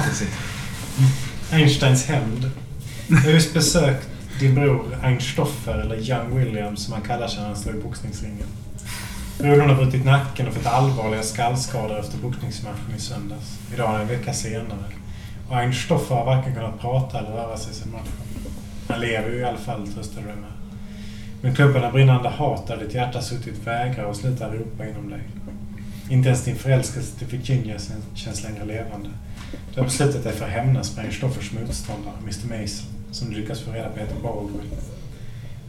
[1.52, 2.52] Einsteins hämnd.
[3.08, 4.08] Jag har just besökt
[4.40, 8.48] din bror Einstoffer, eller Young Williams som han kallar sig när han står i boxningsringen.
[9.40, 13.60] Brodern har brutit nacken och fått allvarliga skallskador efter boxningsmatchen i söndags.
[13.74, 14.84] Idag är en vecka senare.
[15.50, 18.52] Och Einstoffer har varken kunnat prata eller röra sig sedan matchen.
[18.88, 20.36] Han lever ju i alla fall, tröstar du med.
[21.42, 25.22] Men klubben av brinnande hat där ditt hjärta suttit vägrar och slutar ropa inom dig.
[26.10, 27.78] Inte ens din förälskelse till Virginia
[28.16, 29.10] känns längre levande.
[29.74, 33.62] Du har beslutat dig för att hämnas på Stoffers motståndare, Mr Mason, som du lyckas
[33.62, 34.72] få reda på heter Baldwin.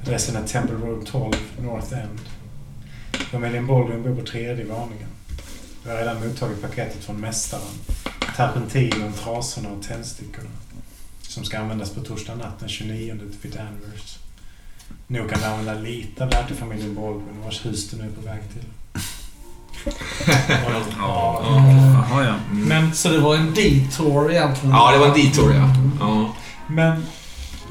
[0.02, 2.20] Adressen är Temple Road 12, North End.
[3.12, 5.08] Familjen Baldwin bor på tredje våningen.
[5.84, 7.62] Du har redan mottagit paketet från Mästaren.
[8.36, 10.50] Terpentinen, trasorna och tändstickorna.
[11.22, 13.56] Som ska användas på torsdag natt den 29 till Fit
[15.12, 18.08] Nog kan du använda lite av det här till familjen Baldwin vars hus du nu
[18.08, 18.62] är på väg till.
[20.98, 21.42] Ja.
[21.44, 22.34] Jaha, ja.
[22.50, 22.68] Mm.
[22.68, 24.70] Men, Så det var en detour egentligen?
[24.76, 25.68] Ja, det var en detour ja.
[26.00, 26.34] ja.
[26.66, 27.06] men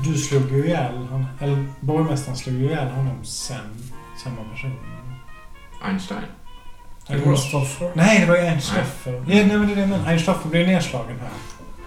[0.05, 1.25] Du slog ju ihjäl honom.
[1.39, 3.91] Eller borgmästaren slog ju ihjäl honom sen.
[4.23, 4.75] Samma person.
[5.85, 6.21] Einstein.
[7.07, 7.91] Kristoffer.
[7.93, 9.13] Nej, det var ju Einstoffer.
[9.13, 10.07] Ja, nej, men det är det jag menar.
[10.11, 11.29] Einstoffer blev nedslagen här.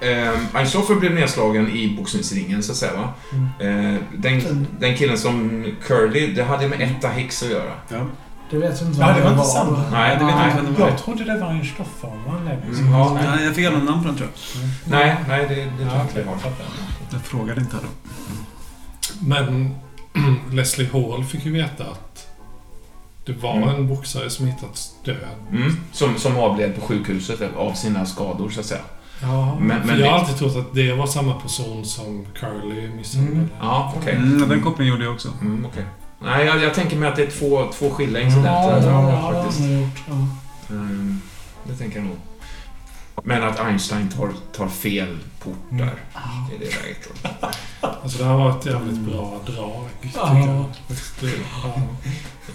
[0.01, 2.93] Eh, Einstoffer blev nedslagen i boxningsringen, så att säga.
[2.97, 3.13] Va?
[3.33, 3.95] Mm.
[3.95, 7.73] Eh, den, den killen som Curly, det hade med Etta Hicks att göra.
[8.51, 9.91] Det vet jag inte Ja, vad det var inte samma.
[9.91, 10.83] Nej, det vet jag inte.
[10.83, 12.71] Jag trodde det var Einstoffer anledning.
[12.79, 13.25] Mm, ja, nej.
[13.37, 14.71] Nej, jag fick alla namn på den tror jag.
[14.91, 16.37] Nej, nej, det, det tror Ja, jag inte har.
[16.39, 16.67] fattar.
[17.13, 17.91] Jag frågade inte heller.
[19.21, 19.75] Men
[20.53, 22.27] Leslie Hall fick ju veta att
[23.27, 23.69] det var Mm.
[23.69, 25.17] en boxare som hittats död.
[25.51, 28.81] Mm, som, som avled på sjukhuset av sina skador, så att säga.
[29.27, 32.27] Ja, Men- för men jag har det- alltid trott att det var samma person som
[32.41, 33.37] Curly misshandlade.
[33.37, 33.51] Mm.
[33.61, 34.15] Ja, okej.
[34.15, 35.29] Mm, den kopplingen gjorde jag också.
[35.41, 35.85] Mm, okej.
[36.23, 38.71] Nej, jag, jag tänker mig att det är två, två skilda incidenter.
[38.73, 39.61] Ja, det ja, har ja, faktiskt.
[39.61, 40.03] han gjort.
[40.09, 40.15] Ja.
[40.75, 41.21] Mm,
[41.65, 42.17] det tänker jag nog.
[43.25, 45.87] Men att Einstein tar, tar fel port Mm.
[45.87, 45.95] där.
[46.51, 47.51] Det är det läget, tror jag.
[48.03, 50.39] Alltså det här var ett jävligt bra drag, tycker Ja.
[50.39, 50.65] jag.
[51.21, 51.31] Det-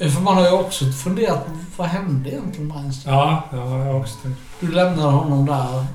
[0.06, 1.45] Ja, För man har ju också funderat,
[1.77, 3.15] vad hände egentligen med Einstein?
[3.15, 4.39] ja, ja jag har också tänkt.
[4.59, 5.85] Du lämnade honom där.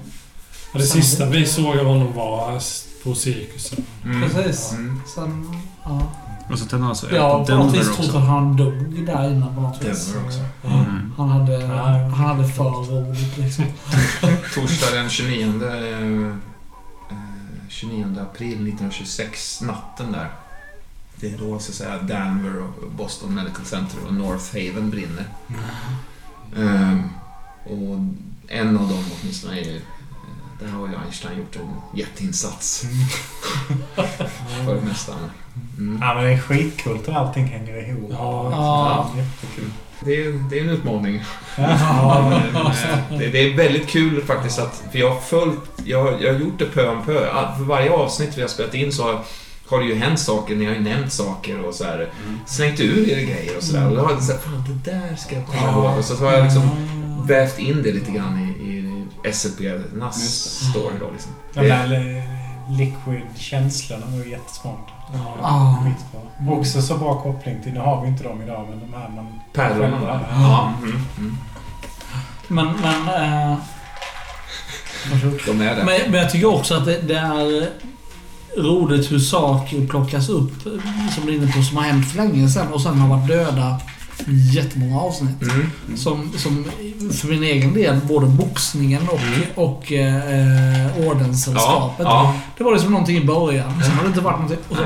[0.75, 2.61] Ja, det sista vi såg av honom var
[3.05, 3.85] på cirkusen.
[4.05, 4.31] Mm.
[4.31, 4.73] Precis.
[4.73, 5.01] Mm.
[5.15, 6.13] Sen, ja.
[6.51, 9.47] Och så tänkte han alltså Jag har på något vis att han dog där inne
[9.55, 10.07] på något vis.
[10.07, 10.39] Denver också.
[10.65, 11.13] Mm.
[11.17, 11.77] Han hade, Ja.
[11.87, 13.65] han hade för roligt liksom.
[14.55, 16.35] Torsdag den 29, eh, eh,
[17.69, 20.29] 29 april 1926, natten där.
[21.17, 25.25] Det är då så att säga Danver och Boston Medical Center och North Haven brinner.
[26.57, 27.03] Ehm,
[27.65, 27.99] och
[28.49, 29.81] en av dem åtminstone är...
[30.65, 32.85] Där har ju Einstein gjort en jätteinsats.
[34.67, 35.13] För det mesta.
[35.79, 35.99] Mm.
[36.03, 38.11] Ja, men det är skitcoolt och allting hänger ihop.
[38.13, 38.49] Ja.
[38.51, 39.11] Ja.
[39.17, 39.71] Jättekul.
[40.01, 41.23] Det, är, det är en utmaning.
[41.59, 42.41] Ja.
[42.53, 46.19] Men, eh, det, det är väldigt kul faktiskt att, för jag har följt, jag, har-
[46.21, 47.31] jag har gjort det pö om pö.
[47.31, 49.21] All- För varje avsnitt vi har spelat in så har,
[49.69, 52.09] har det ju hänt saker, ni har ju nämnt saker och så här,
[52.47, 53.89] slängt ur er grejer och sådär.
[53.91, 55.99] Och då har jag sagt, fan det där ska jag komma ihåg.
[55.99, 56.71] Och så har jag liksom
[57.29, 58.54] vävt in det lite grann i,
[59.25, 60.13] i SLP-nas
[60.71, 61.33] story då liksom.
[61.55, 62.23] De där li-
[62.69, 64.93] liquid-känslorna var ju jättesmarta.
[65.43, 65.79] Ja.
[65.85, 66.53] Skitbra.
[66.59, 69.41] Också så bra koppling till, nu har vi inte dem idag, men de här man...
[69.53, 70.27] Pärlorna där.
[70.31, 71.37] Ja, mm, mm.
[72.49, 73.07] Men, men...
[75.13, 75.41] Varsågod.
[75.47, 75.85] De är det.
[75.85, 77.69] men, men jag tycker också att det, det är
[78.57, 80.63] roligt hur saker plockas upp,
[81.15, 83.29] som du är inne på, som har hänt för länge sedan och sen har varit
[83.29, 83.81] döda
[84.27, 85.43] jättemånga avsnitt.
[85.43, 85.71] Mm.
[85.97, 86.65] Som, som
[87.13, 89.41] för min egen del, både boxningen och, Mm.
[89.55, 92.07] och eh, ordenssällskapet.
[92.07, 94.59] Ja, Det var liksom någonting i början, sen har det inte varit någonting.
[94.69, 94.83] Och så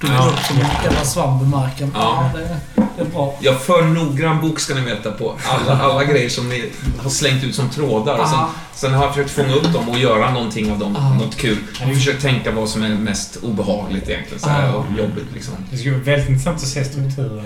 [0.00, 0.26] Det Ja.
[0.32, 1.90] upp som jävla svamp i marken.
[1.94, 2.30] Ja.
[2.34, 2.56] Ja, det,
[2.96, 3.34] det är bra.
[3.40, 7.44] Jag för noggrann bok ska ni veta på alla, alla grejer som ni har slängt
[7.44, 8.18] ut som trådar.
[8.18, 8.38] Och sen,
[8.74, 11.14] sen har jag försökt fånga upp dem och göra någonting av dem, Ja.
[11.24, 11.58] något kul.
[11.82, 15.54] Och försökt tänka vad som är mest obehagligt egentligen, så här, och jobbigt liksom.
[15.70, 16.84] Det skulle vara väldigt intressant att se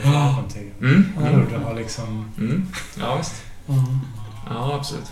[0.04, 0.30] Ja.
[0.38, 0.80] äventyret.
[0.80, 1.12] Mm.
[1.18, 2.32] Hur det har liksom...
[2.38, 2.68] Mm.
[3.00, 3.34] Ja, visst.
[4.50, 5.06] Ja, absolut.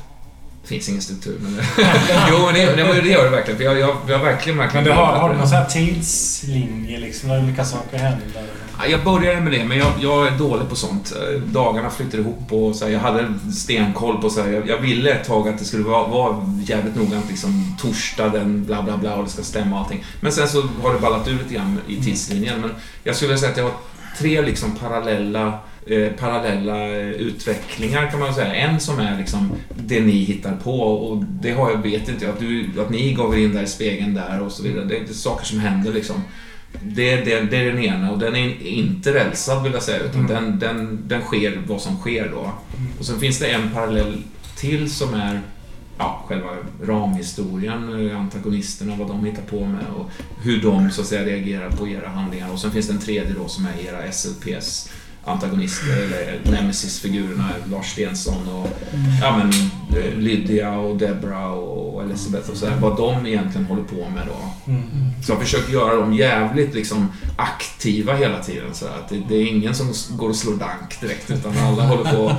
[0.70, 1.62] Finns ingen struktur, men det...
[2.30, 3.58] jo, men det, det, det gör det verkligen.
[3.58, 4.84] För jag, jag, jag har verkligen, verkligen...
[4.84, 8.26] Men du har, har du någon sån här tidslinje liksom, när olika saker händer?
[8.78, 11.12] Ja, Jag började med det, men jag, jag är dålig på sånt.
[11.46, 15.10] Dagarna flyttar ihop och så här, jag hade stenkoll på så här, jag, jag ville
[15.10, 19.14] ett tag att det skulle vara, vara jävligt noggrant liksom torsdag den bla bla bla
[19.14, 20.04] och det ska stämma och allting.
[20.20, 22.60] Men sen så har det ballat ur lite grann i tidslinjen.
[22.60, 22.70] Men
[23.04, 23.74] jag skulle vilja säga att jag har
[24.18, 28.54] tre liksom parallella eh, parallella eh, utvecklingar kan man säga.
[28.54, 32.34] En som är liksom det ni hittar på och det har jag, vet inte jag,
[32.34, 34.84] att, du, att ni gav er in där i spegeln där och så vidare.
[34.84, 36.22] Det är inte saker som händer liksom.
[36.82, 40.20] Det, det, det är den ena och den är inte rälsad vill jag säga utan
[40.20, 40.34] Mm.
[40.34, 42.52] den, den, den sker vad som sker då.
[42.98, 44.22] Och sen finns det en parallell
[44.56, 45.40] till som är
[45.98, 46.48] ja, själva
[46.84, 50.10] ramhistorien, eh, antagonisterna, vad de hittar på med och
[50.42, 52.52] hur de så att säga reagerar på era handlingar.
[52.52, 54.90] Och sen finns det en tredje då som är era SLPs
[55.24, 58.68] antagonister, eller Nemesis-figurerna, Lars Stensson och
[59.22, 59.50] ja, men,
[60.02, 64.26] eh, Lydia och Debra och Elisabeth och så här, vad de egentligen håller på med
[64.26, 64.70] då.
[64.72, 64.82] Mm.
[65.22, 68.74] Så jag försöker göra dem jävligt liksom, aktiva hela tiden.
[68.74, 72.04] Så att det, det är ingen som går och slår dank direkt, utan alla håller
[72.12, 72.32] på och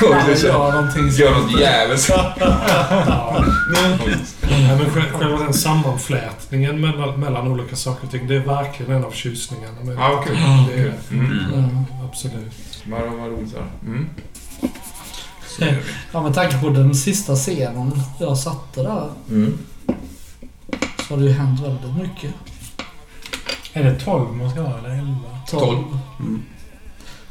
[0.10, 0.48] Ja, liksom,
[1.18, 1.40] gör så.
[1.40, 2.08] något jävligt.
[4.50, 9.04] Ja, men själva den sammanflätningen mellan, mellan olika saker och ting, det är verkligen en
[9.04, 10.36] av tjusningarna med Ja, kul.
[10.68, 10.80] det.
[10.82, 11.38] är, Mm.
[11.54, 12.04] Ja.
[12.08, 12.82] Absolut.
[12.86, 13.54] Vad, vad roligt.
[13.86, 14.08] Mm.
[16.12, 19.58] Ja, med tanke på den sista scenen jag satte där Mm.
[21.08, 22.30] så har det ju hänt väldigt mycket.
[23.72, 25.16] Är det 12 man ska ha eller 11?
[25.50, 25.98] Tolv.
[26.20, 26.42] Mm.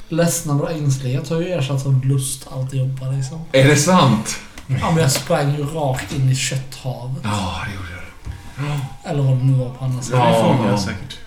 [0.09, 3.41] Ledsnad och ängslighet har ju ersatts av lust alltihopa liksom.
[3.51, 4.35] Är det sant?
[4.67, 7.21] Ja, men jag sprang ju rakt in i kötthavet.
[7.23, 8.79] Ja, det gjorde jag.
[9.11, 10.19] Eller om det nu var på andra sidan.
[10.19, 10.69] Det Ja, fångar ja.
[10.71, 11.17] jag säkert.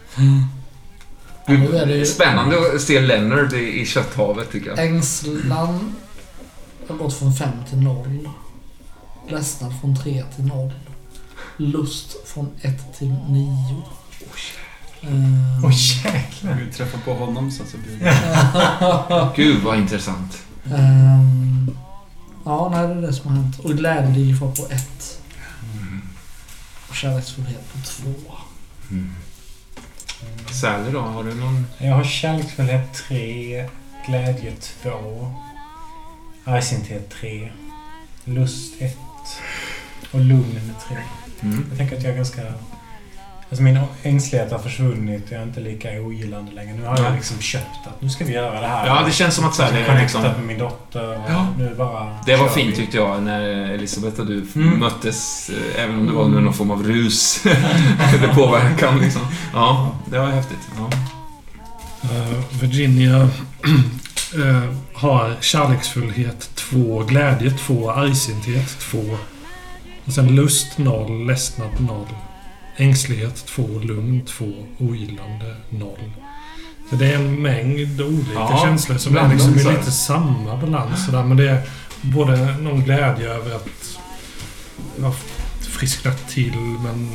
[1.47, 4.78] Är det ju- Spännande att se Leonard i, i kötthavet tycker jag.
[4.86, 5.94] Ängslan
[6.89, 8.28] har gått från 5 till 0.
[9.28, 10.73] Ledsnad från 3 till 0.
[11.57, 13.83] Lust från 1 till 9.
[15.65, 15.74] Oj
[16.05, 16.55] jäklar.
[16.55, 18.16] Vi träffar på honom sen så blir det...
[19.36, 20.39] Gud vad intressant.
[20.74, 21.76] Ehm,
[22.44, 23.58] ja, nej, det är det som har hänt.
[23.58, 25.20] Och glädje ligger kvar på 1.
[26.89, 28.34] Och kärleksfullhet på 2.
[30.52, 31.66] Sally då, har du någon?
[31.78, 33.68] Jag har kärleksfullhet 3,
[34.07, 34.52] glädje
[34.83, 35.34] 2,
[36.44, 37.52] argsinthet 3,
[38.24, 38.99] lust 1
[40.12, 40.97] och lugn 3.
[41.41, 41.66] Mm.
[41.68, 42.42] Jag tänker att jag är ganska...
[43.55, 46.74] Alltså min ängslighet har försvunnit jag är inte lika ogillande längre.
[46.76, 48.86] Nu har jag liksom köpt att nu ska vi göra det här.
[48.86, 50.23] Ja, det känns som att Jag Sally har är liksom...
[50.23, 51.47] med min dotter och Ja.
[51.58, 52.16] nu bara...
[52.26, 52.76] Det var fint vi.
[52.76, 53.41] tyckte jag när
[53.74, 54.78] Elisabeth och du Mm.
[54.78, 55.50] möttes.
[55.50, 57.44] eh, Även om det var under någon form av rus.
[58.15, 59.23] Eller påverkan liksom.
[59.52, 60.68] Ja, det var häftigt.
[60.78, 60.91] Ja.
[62.02, 63.16] Eh, Virginia
[64.34, 68.99] eh, har kärleksfullhet 2, glädje 2, argsinthet 2.
[70.07, 72.07] Och sen lust 0, ledsnad 0.
[72.77, 74.44] Ängslighet 2, lugn 2,
[74.78, 75.89] ogillande 0.
[76.91, 81.07] Så det är en mängd olika Ja, känslor som är liksom i lite samma balans.
[81.07, 81.25] Sådär.
[81.25, 81.62] Men det är
[82.03, 83.99] både någon glädje över att
[84.99, 85.15] jag har
[85.61, 87.11] frisknat till men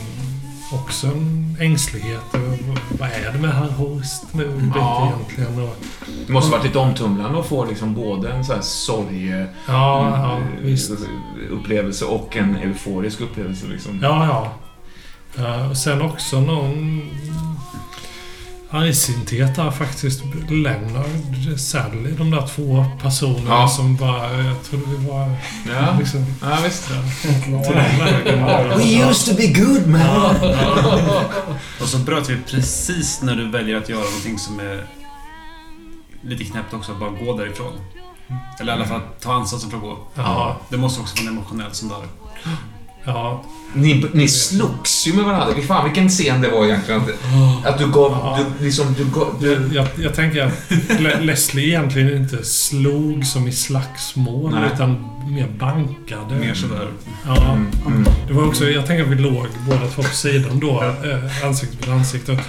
[0.73, 2.21] också en ängslighet.
[2.99, 5.13] Vad är det med herr Horst nu Ja.
[5.15, 5.63] egentligen?
[5.69, 5.75] Och,
[6.27, 10.39] Det måste varit lite omtumlande att få liksom både en sån här sorg ja, ja,
[10.69, 13.67] eh, upplevelse och en euforisk upplevelse.
[13.67, 13.99] Liksom.
[14.01, 14.53] Ja, ja.
[15.69, 17.01] Och sen också någon
[18.71, 20.21] argsinthet där faktiskt.
[20.49, 23.67] Leonard, Sally, de där två personerna Ja.
[23.67, 24.33] som bara...
[24.43, 25.31] Jag trodde vi var...
[25.67, 26.89] Ja, Liksom, ja visst.
[27.99, 28.75] vägen bara.
[29.09, 30.35] used to be good man!
[31.81, 34.87] Och så bröt vi precis när du väljer att göra någonting som är
[36.21, 37.73] lite knäppt också, bara gå därifrån.
[38.59, 39.97] Eller i alla fall ta ansatsen för att gå.
[40.15, 41.97] Ja, Det måste också vara en emotionell sån där.
[43.03, 43.43] Ja.
[43.73, 45.55] Ni, ni slogs ju med varandra.
[45.55, 47.01] Fy Fan vilken scen det var egentligen.
[47.01, 48.11] Att, att du gav...
[48.11, 48.39] Ja.
[48.59, 50.53] Du, liksom, du gav du, Jag, jag tänker att
[50.99, 54.69] Le- Leslie egentligen inte slog som i slagsmål Nej.
[54.73, 56.35] utan mer bankade.
[56.39, 56.87] Mer sådär.
[57.25, 57.51] Ja.
[57.51, 58.05] mm, mm.
[58.27, 61.77] Det var också, jag tänker att vi låg båda två på sidan då, eh, ansikte
[61.89, 62.39] mot ansikte.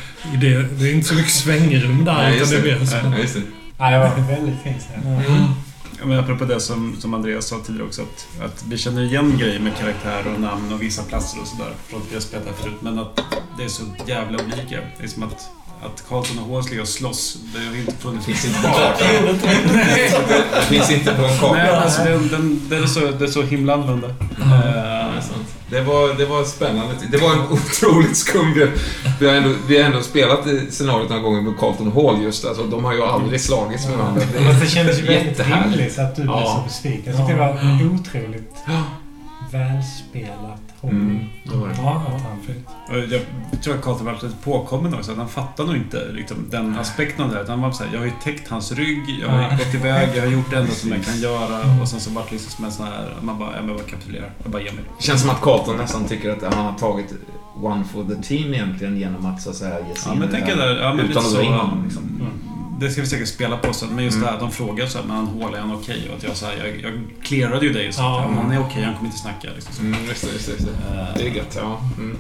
[0.40, 2.96] Det, det är inte så mycket svängrum där, Nej, utan just det är mer så.
[2.96, 3.40] Ja, just det.
[3.78, 4.88] Ja, det var väldigt fint.
[5.04, 5.42] Mm.
[6.04, 9.60] Men apropå det som, som Andreas sa tidigare också, att, att vi känner igen grejer
[9.60, 11.72] med karaktärer och namn och vissa platser och sådär.
[11.86, 12.80] Från att vi har spelat här förut.
[12.80, 13.20] Men att
[13.58, 14.80] det är så jävla olika.
[14.98, 15.50] Det är som att,
[15.82, 17.36] att Karlsson och Hås ligger och slåss.
[17.54, 18.26] Det har inte funnits.
[18.26, 19.38] Finns inte på kartan.
[20.54, 21.52] Det finns inte på en karta.
[21.54, 24.08] Nej, alltså den, den, det, är så, det är så himla annorlunda.
[24.40, 25.06] Ja, Eh,
[25.70, 25.76] det.
[25.76, 26.94] Det var, det var spännande.
[27.10, 28.70] Det var en otroligt skum grej.
[29.20, 32.44] Vi har ändå, vi har ändå spelat i scenariot några gånger med Carlton Hall just.
[32.44, 34.22] Alltså, de har ju aldrig slagits med varandra.
[34.34, 36.56] Det Men det kändes ju väldigt rimligt att du blev Ja.
[36.56, 37.02] så besviken.
[37.06, 38.56] Jag tyckte det var otroligt
[39.52, 40.60] välspelat.
[40.82, 41.74] Mm, det var det.
[41.78, 42.68] Ja, ja, fint.
[42.88, 42.96] och
[43.52, 45.12] jag tror att Carlton var lite påkommen också.
[45.12, 47.40] Att han fattar nog inte liksom, den aspekten av det.
[47.40, 50.22] Utan han var såhär, jag har ju täckt hans rygg, jag har gått iväg, jag
[50.22, 51.80] har gjort det enda som jag kan göra.
[51.82, 53.86] Och sen så vart det liksom som en sån här, man bara, ja men vad
[53.86, 54.30] kapitulerar.
[54.42, 54.84] Jag bara ger mig.
[54.98, 57.14] Det känns som att Carlton nästan tycker att han har tagit
[57.62, 60.28] one for the team egentligen genom att så att säga ge sig Ja in men
[60.32, 60.58] tänk det här.
[60.68, 61.42] där, ja men Utan att så.
[61.42, 62.02] honom, liksom.
[62.04, 62.32] mm,
[62.80, 63.88] Det ska vi säkert spela på sen.
[63.88, 64.26] Men just Mm.
[64.26, 66.08] det här, de frågar så här, men han hål, är han okej?
[66.10, 68.60] Och att jag så här, jag, jag clearade ju dig så att ja, han är
[68.60, 69.48] okej, han kommer inte snacka.
[69.54, 69.74] Liksom.
[69.74, 69.82] så.
[69.82, 70.98] Mm, just det, just det, just det.
[71.00, 71.80] Eh, Det är gött, ja.
[71.98, 72.18] Mm.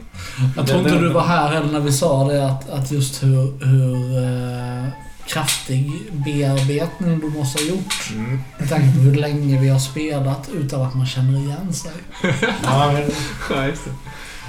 [0.56, 3.64] Jag tror inte du var här heller när vi sa det att, att just hur,
[3.66, 4.88] hur eh,
[5.26, 8.10] kraftig bearbetning du måste ha gjort.
[8.14, 8.40] Mm.
[8.58, 11.92] Med tanke på hur länge vi har spelat utan att man känner igen sig.
[12.64, 13.02] Ja, men
[13.50, 13.90] Ja, just det.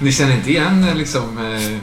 [0.02, 1.38] Ni känner inte igen eh, liksom...
[1.38, 1.78] Eh,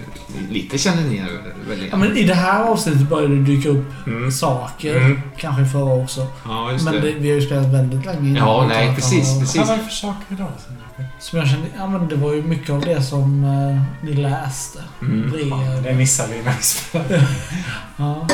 [0.51, 1.27] lite känner ni er
[1.69, 1.89] väl igen?
[1.91, 4.31] Ja, men I det här avsnittet började det dyka upp Mm.
[4.31, 4.97] saker.
[4.97, 5.21] Mm.
[5.37, 6.27] Kanske förra också.
[6.45, 6.99] Ja, just Men det.
[7.01, 8.35] det, vi har ju spelat väldigt länge innan.
[8.47, 9.55] Ja, nej, precis.
[9.57, 10.47] vad var det för saker idag?
[11.19, 14.79] Som- jag kände, ja men det var ju mycket av det som eh, ni läste.
[15.01, 15.31] Mm.
[15.31, 15.83] Brev.
[15.83, 16.57] Det missade vi när.
[17.97, 18.27] Ja.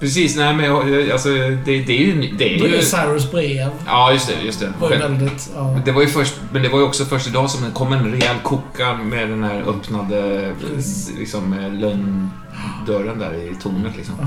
[0.00, 2.36] Precis, nej men jag- alltså det, det är ju...
[2.36, 4.72] Det är ju Cyrus brev ja, just det, just det.
[4.80, 5.50] var ju Själv- väldigt...
[5.54, 5.78] Ja.
[5.84, 8.10] Det var ju först, men det var ju också först idag som det kom en
[8.12, 11.10] rejäl koka med den här öppnade Precis.
[11.18, 13.96] liksom, eh, lönndörren där i tornet.
[13.96, 14.14] Liksom.
[14.20, 14.26] Ja.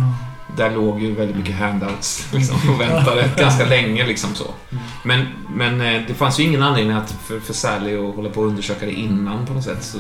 [0.57, 4.05] Där låg ju väldigt mycket handouts liksom, och väntade ganska länge.
[4.05, 4.53] Liksom, så.
[5.03, 8.41] Men, men eh, det fanns ju ingen anledning att, för, för Sally att hålla på
[8.41, 9.83] och undersöka det innan på något sätt.
[9.83, 9.97] Så,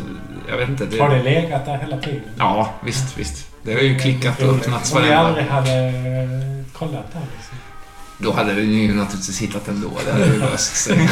[0.49, 0.99] jag vet inte.
[0.99, 2.21] Har det legat där hela tiden?
[2.37, 3.47] Ja, visst, visst.
[3.63, 5.27] Det har ju klickat och öppnats Om vi varenda...
[5.27, 5.93] aldrig hade
[6.73, 7.52] kollat där liksom.
[8.17, 9.89] Då hade den ju naturligtvis hittat ändå.
[10.05, 10.97] Det hade ju löst sig.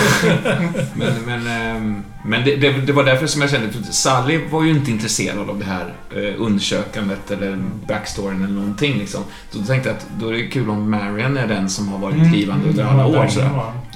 [0.96, 4.64] Men, men, ehm, men det, det, det var därför som jag kände, för Sally var
[4.64, 9.24] ju inte intresserad av det här eh, undersökandet eller backstoryn eller någonting liksom.
[9.50, 11.98] Så då tänkte jag att då är det kul om Marion är den som har
[11.98, 13.28] varit drivande under alla år.
[13.28, 13.50] Sådär.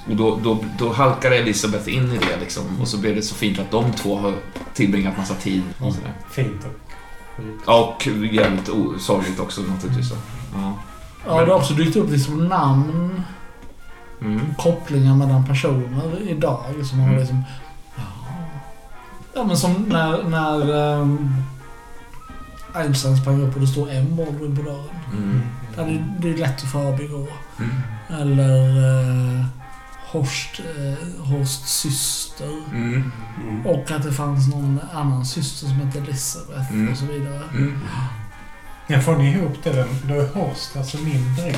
[0.09, 2.64] Och då, då, då halkade Elisabeth in i det liksom.
[2.82, 4.34] Och så blev det så fint att de två har
[4.74, 5.61] tillbringat massa tid.
[5.80, 6.14] Och, sådär.
[6.32, 6.66] Fint
[7.66, 8.69] och och jävligt
[9.00, 10.09] sorgligt också naturligtvis.
[10.09, 10.16] då.
[11.25, 11.39] Ja.
[11.39, 13.23] Ja, det har också dykt upp liksom namn,
[14.21, 14.55] Mm.
[14.57, 17.19] kopplingar mellan personer idag som har Mm.
[17.19, 17.43] liksom...
[17.95, 18.03] Ja,
[19.35, 20.71] ja men som när, när
[21.01, 21.35] um,
[22.75, 24.99] Einstein sprang upp och det står en Baldwin på dörren.
[25.13, 25.41] Mm.
[25.75, 27.27] Det, det är lätt att förbigå.
[27.59, 27.71] Mm.
[28.21, 28.69] Eller
[29.39, 29.45] uh,
[30.11, 32.49] Horst, uh, Horsts syster.
[32.73, 33.11] Mm.
[33.65, 36.91] Och att det fanns någon annan syster som hette Elisabeth Mm.
[36.91, 37.41] och så vidare.
[38.88, 38.99] Mm.
[38.99, 39.85] Ja, får ni ihop det?
[40.07, 41.55] Då är Horst alltså min bror.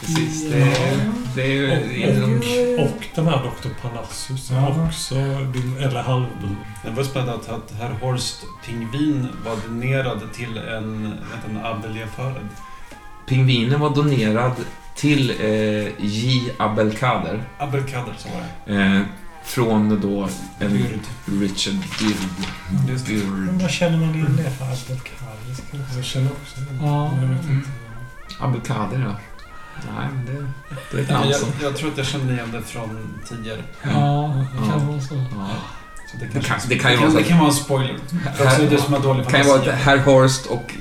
[0.00, 0.50] Precis.
[0.50, 2.02] Det är, det är ju...
[2.02, 3.68] är nog- Och den här Dr.
[3.82, 4.56] Parnassus Ja.
[4.56, 5.14] är också
[5.52, 6.56] din, eller halvbror.
[6.84, 12.48] Det var spännande att, att herr Horst Pingvin var donerad till en, vet, en Abdeljaförad.
[13.26, 14.52] Pingvinen var donerad
[14.96, 16.50] till eh, J.
[16.58, 17.44] Abelkader.
[17.58, 18.42] Abelkader, så var
[18.76, 18.82] det.
[18.96, 19.00] Eh,
[19.44, 20.28] från då
[20.60, 21.00] en.
[21.40, 22.16] Richard Dyrd.
[22.88, 23.12] Just det.
[23.12, 23.62] Men Dyrd.
[23.62, 25.17] vad känner man in det för Abdelkader?
[25.96, 26.86] Jag känner också det.
[26.86, 27.12] Ja.
[27.20, 27.68] Jag vet inte.
[28.38, 28.46] Ja.
[29.96, 30.32] Nej, men det,
[30.90, 31.48] det är ett namn jag, som...
[31.62, 33.62] jag tror att jag kände igen det från tidigare.
[33.82, 35.14] Ja, det kan vara så.
[35.14, 35.48] Ja.
[36.10, 37.48] Så det, Det kanske, kan, det kan ju vara det så kan, det kan vara
[37.48, 37.96] en spoiler.
[38.38, 40.74] Det är också det som har dålig Det kan ju vara herr Horst och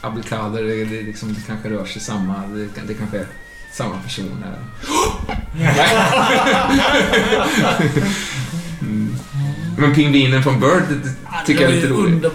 [0.00, 2.46] Abdelkader, det, det, liksom, det kanske rör sig samma...
[2.46, 3.26] Det, kan- det kanske är
[3.72, 4.44] samma person.
[9.78, 11.10] Men pingvinen från Bird det, det
[11.46, 12.30] tycker jag är lite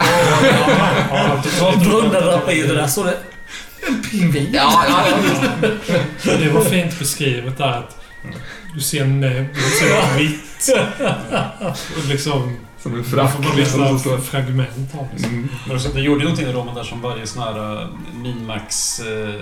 [1.60, 3.18] Jag blundade i det där så det...
[3.88, 4.50] En pingvin.
[4.54, 5.06] Ja, ja,
[6.24, 6.38] ja.
[6.38, 7.98] Det var fint beskrivet där att
[8.74, 10.70] du ser näbb, du ser vitt.
[11.98, 12.58] Och liksom...
[12.84, 13.32] Som en Man frack.
[13.36, 15.28] får bara liksom, står- fragment av det.
[15.28, 15.50] Mm.
[15.68, 17.88] Men så gjorde ju någonting i Roman där som varje sån här eh,
[18.24, 19.42] Minmax eh,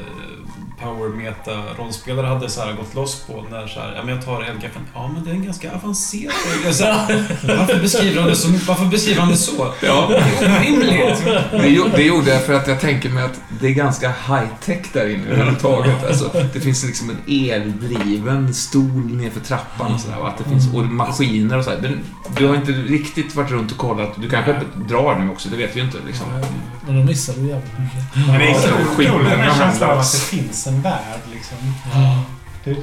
[0.82, 4.26] Power Meta rollspelare hade så här gått loss på när så här, ja men jag
[4.26, 4.82] tar eldgaffen.
[4.94, 6.34] Ja men det är en ganska avancerad.
[6.72, 7.24] Så här,
[7.58, 8.48] Varför beskriver han det så?
[8.68, 9.74] Varför beskriver han det så?
[9.82, 11.24] Ja, Det är orimligt.
[11.52, 14.86] det, gjo- det gjorde jag för att jag tänker mig att det är ganska high-tech
[14.94, 16.06] där inne överhuvudtaget.
[16.08, 20.18] Alltså, det finns liksom en eldriven stol nerför trappan och sådär.
[20.20, 21.98] Och att det finns och maskiner och sådär.
[22.38, 24.10] Du har inte riktigt varit runt och kollat.
[24.16, 25.98] Du kanske drar nu också, det vet vi ju inte.
[26.08, 26.26] Liksom.
[26.86, 28.28] Men då missade du jävligt mycket.
[28.28, 30.82] Men det är Ja, kul, skit- kul den här känslan av att det finns en
[30.82, 31.58] värld liksom.
[32.64, 32.76] Det,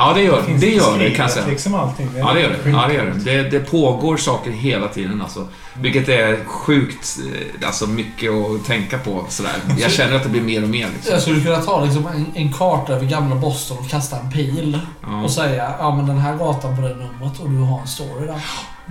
[0.00, 0.66] Ja, det gör finns det.
[0.66, 1.46] Gör det, kan jag säga.
[1.46, 2.08] liksom allting.
[2.16, 2.70] Ja, det gör det.
[2.70, 3.42] Ja, det, gör det.
[3.42, 3.50] det.
[3.50, 5.48] Det pågår saker hela tiden alltså.
[5.74, 7.18] Vilket är sjukt,
[7.60, 9.52] eh, alltså mycket att tänka på sådär.
[9.78, 11.12] Jag känner att det blir mer och mer liksom.
[11.12, 14.78] Jag skulle kunna ta liksom en, en karta över gamla Boston och kasta en pil.
[15.02, 15.22] Ja.
[15.22, 18.26] Och säga, ja men den här gatan på det numret och du har en story
[18.26, 18.40] där.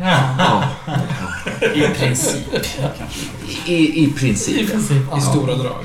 [0.01, 0.63] Ja.
[1.75, 2.47] I princip.
[3.65, 4.71] I, I I princip.
[4.71, 5.03] princip.
[5.17, 5.83] I stora drag.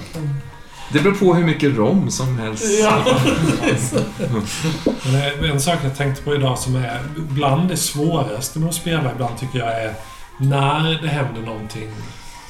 [0.92, 2.64] Det beror på hur mycket rom som helst.
[2.82, 3.04] Ja.
[5.04, 8.74] Men är en sak jag tänkte på idag som är bland det svåraste med att
[8.74, 9.94] spela ibland tycker jag är
[10.38, 11.88] när det händer någonting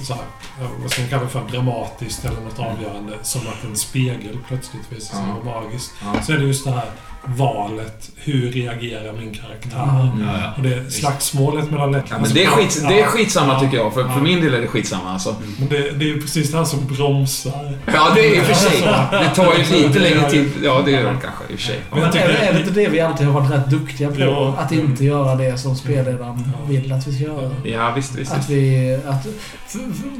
[0.02, 0.22] så här,
[0.60, 3.12] ja, vad ska man kalla det för, dramatiskt eller något avgörande.
[3.22, 5.50] Som att en spegel plötsligt visar sig Ja.
[5.50, 5.92] vara magiskt.
[6.02, 6.22] Ja.
[6.22, 6.84] Så är det just det här
[7.24, 8.10] valet.
[8.16, 9.82] Hur reagerar min karaktär?
[9.82, 10.26] Mm.
[10.28, 10.52] Ja, ja.
[10.56, 12.04] Och det slagsmålet mellan lätt...
[12.10, 13.60] Ja, men det, är skit, det är skitsamma Ja.
[13.60, 13.94] tycker jag.
[13.94, 14.12] För, Ja.
[14.12, 15.36] för min del är det skitsamma alltså.
[15.58, 17.78] Men det, det är ju precis det här som bromsar.
[17.86, 18.80] Ja, det är i och för sig.
[19.10, 20.50] Det tar ju lite längre tid.
[20.62, 21.80] Ja, det gör det kanske i och för sig.
[21.90, 24.20] Men tycker- är, är det inte det vi alltid har varit rätt duktiga på?
[24.20, 24.54] Ja.
[24.58, 27.50] Att inte göra det som spelledaren vill att vi ska göra.
[27.64, 28.32] Ja, visst, visst.
[28.32, 28.50] Att visst.
[28.50, 28.98] vi...
[29.06, 29.26] Att,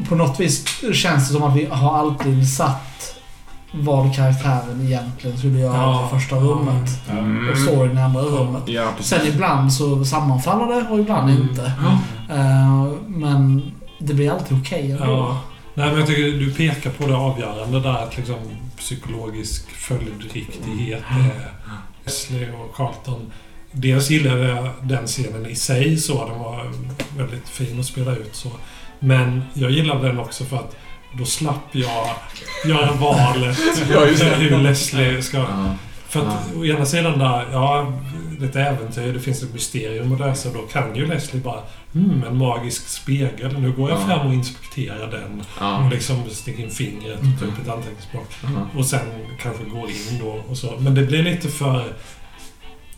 [0.09, 3.15] på något vis känns det som att vi har alltid satt
[3.75, 6.07] vad karaktären egentligen skulle göra Ja.
[6.07, 6.91] i första rummet.
[7.11, 7.51] Mm.
[7.51, 8.63] Och storyn i andra rummet.
[8.67, 8.93] Ja.
[9.01, 11.43] Sen ibland så sammanfaller det och ibland Mm.
[11.43, 11.73] inte.
[12.31, 15.05] Eh, men det blir alltid okej ändå.
[15.05, 15.41] Ja.
[15.75, 18.37] Nej, men jag tycker du pekar på det avgörande där att liksom
[18.79, 21.51] psykologisk följdriktighet är
[22.05, 23.33] Wesley och Carlton.
[23.73, 26.27] Dels gillade jag den scenen i sig så.
[26.29, 26.71] Den var
[27.17, 28.49] väldigt fin att spela ut så.
[28.99, 30.77] Men jag gillade den också för att
[31.19, 32.11] då slapp jag
[32.67, 33.59] göra valet
[33.93, 34.27] Ja, just det.
[34.35, 35.37] hur Leslie ska...
[35.39, 35.75] Ja.
[36.09, 37.93] För att å ena sidan där, ja,
[38.45, 40.49] ett äventyr, det finns ett mysterium att lösa.
[40.53, 41.61] Då kan ju Leslie bara,
[41.93, 43.59] hmm, en magisk spegel.
[43.61, 44.07] Nu går jag Ja.
[44.07, 45.43] fram och inspekterar den.
[45.61, 45.85] Ja.
[45.85, 48.29] Och liksom sticker in fingret och tar upp ett anteckningsblock.
[48.43, 48.79] Ja.
[48.79, 49.01] Och sen
[49.43, 50.73] kanske går in då och så.
[50.79, 51.85] Men det blir lite för...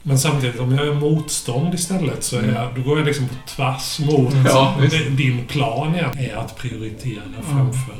[0.06, 2.54] Men samtidigt, om jag är motstånd istället så är Mm.
[2.54, 4.96] jag, då går jag liksom på tvärs mot Ja, visst.
[4.96, 6.18] din- din plan igen.
[6.18, 7.94] Är att prioritera framför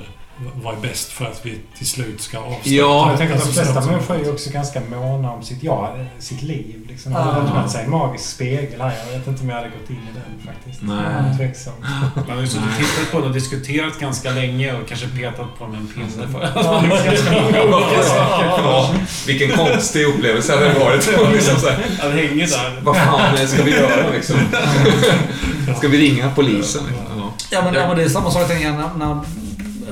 [0.63, 2.61] vad är bäst för att vi till slut ska avsluta.
[2.71, 5.97] Ja, Jag tänker att de flesta människor är ju också ganska måna om sitt, ja,
[6.19, 6.87] sitt liv.
[6.89, 7.13] Liksom.
[7.13, 7.25] Det Ja.
[7.55, 8.93] hade sig en magisk spegel här.
[9.07, 10.83] Jag vet inte om jag hade gått in i den faktiskt.
[10.83, 11.37] Nej.
[11.39, 11.73] Tveksam.
[12.29, 15.59] Man har ju suttit och tittat på den och diskuterat ganska länge och kanske petat
[15.59, 16.49] på den med en pinne för
[18.65, 18.91] Ja,
[19.27, 21.11] vilken konstig upplevelse hade det varit.
[21.33, 22.81] liksom så här, att hänga där.
[22.83, 24.37] vad fan ska vi göra liksom?
[25.79, 26.83] Ska vi ringa polisen?
[27.51, 27.63] Ja.
[27.63, 29.21] Men, ja, men det är samma sak tänker jag när, när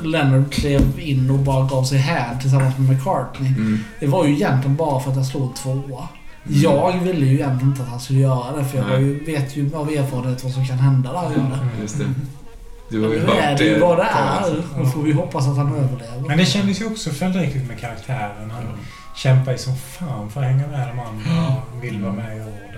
[0.05, 3.49] Leonard klev in och bara gav sig här tillsammans med McCartney.
[3.49, 3.79] Mm.
[4.01, 6.09] Det var ju egentligen bara för att jag slog tvåa.
[6.45, 9.75] Jag ville ju egentligen inte att han skulle göra det för jag ju, vet ju
[9.75, 11.59] av erfarenhet vad som kan hända där.
[11.81, 12.05] Just det.
[12.89, 14.63] Du har ju Nu är hört det ju vad det är.
[14.79, 16.29] Då får vi hoppas att han överlever.
[16.29, 18.51] Men det kändes ju också följdriktigt med karaktären.
[18.51, 18.63] Han
[19.17, 22.41] kämpar ju som fan för att hänga med de andra och vill vara med i
[22.41, 22.73] orden.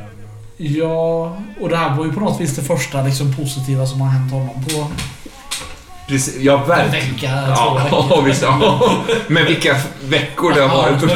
[0.57, 4.09] Ja, och det här var ju på något vis det första liksom, positiva som har
[4.09, 4.87] hänt honom på
[6.09, 7.15] Precis, ja en verkligen.
[7.15, 8.23] vecka, två Ja, veckor.
[8.27, 8.43] visst.
[8.43, 8.81] Ja.
[9.29, 11.03] Men vilka veckor det har varit.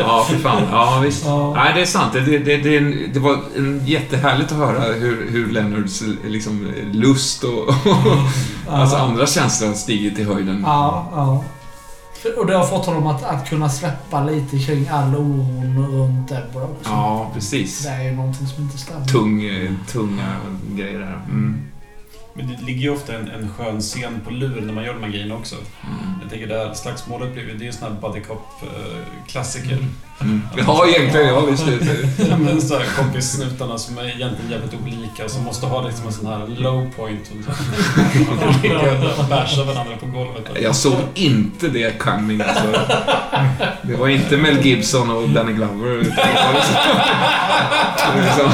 [0.00, 0.62] Ja, för fan.
[0.70, 1.24] Ja, visst.
[1.26, 1.54] Ja.
[1.54, 2.12] Nej, det är sant.
[2.12, 7.68] Det, det, det, det, var en jättehärligt att höra hur, hur Leonards liksom, lust och,
[7.68, 7.74] och
[8.78, 10.62] alltså andra känslor har stigit i höjden.
[10.66, 11.44] Ja, ja.
[12.38, 16.70] Och det har fått honom att, att kunna släppa lite kring all oron runt Deborah
[16.70, 16.90] också.
[16.90, 17.82] Ja, precis.
[17.84, 19.06] Det är ju någonting som inte stämmer.
[19.06, 20.36] Tung, eh, tunga
[20.76, 21.20] grejer där.
[21.28, 21.60] Mm.
[22.34, 25.02] Men det ligger ju ofta en, en skön scen på lur när man gör de
[25.02, 25.54] här grejerna också.
[25.54, 25.96] Mm.
[26.22, 29.78] Jag tänker det här slagsmålet blev ju, det är ju en sån här buddy cop-klassiker.
[30.20, 30.42] Mm.
[30.66, 31.26] Ja, egentligen.
[31.28, 31.66] Ja, visst.
[32.38, 36.26] Men så här kompissnutarna som är egentligen jävligt olika som måste ha liksom en sån
[36.26, 37.30] här low point.
[37.30, 37.36] Och
[39.18, 40.44] och basha varandra på golvet.
[40.62, 42.40] Jag såg inte det coming.
[42.40, 42.80] Alltså.
[43.82, 45.90] Det var inte Mel Gibson och Danny Glover.
[45.96, 46.52] utan det var
[48.06, 48.52] det var liksom-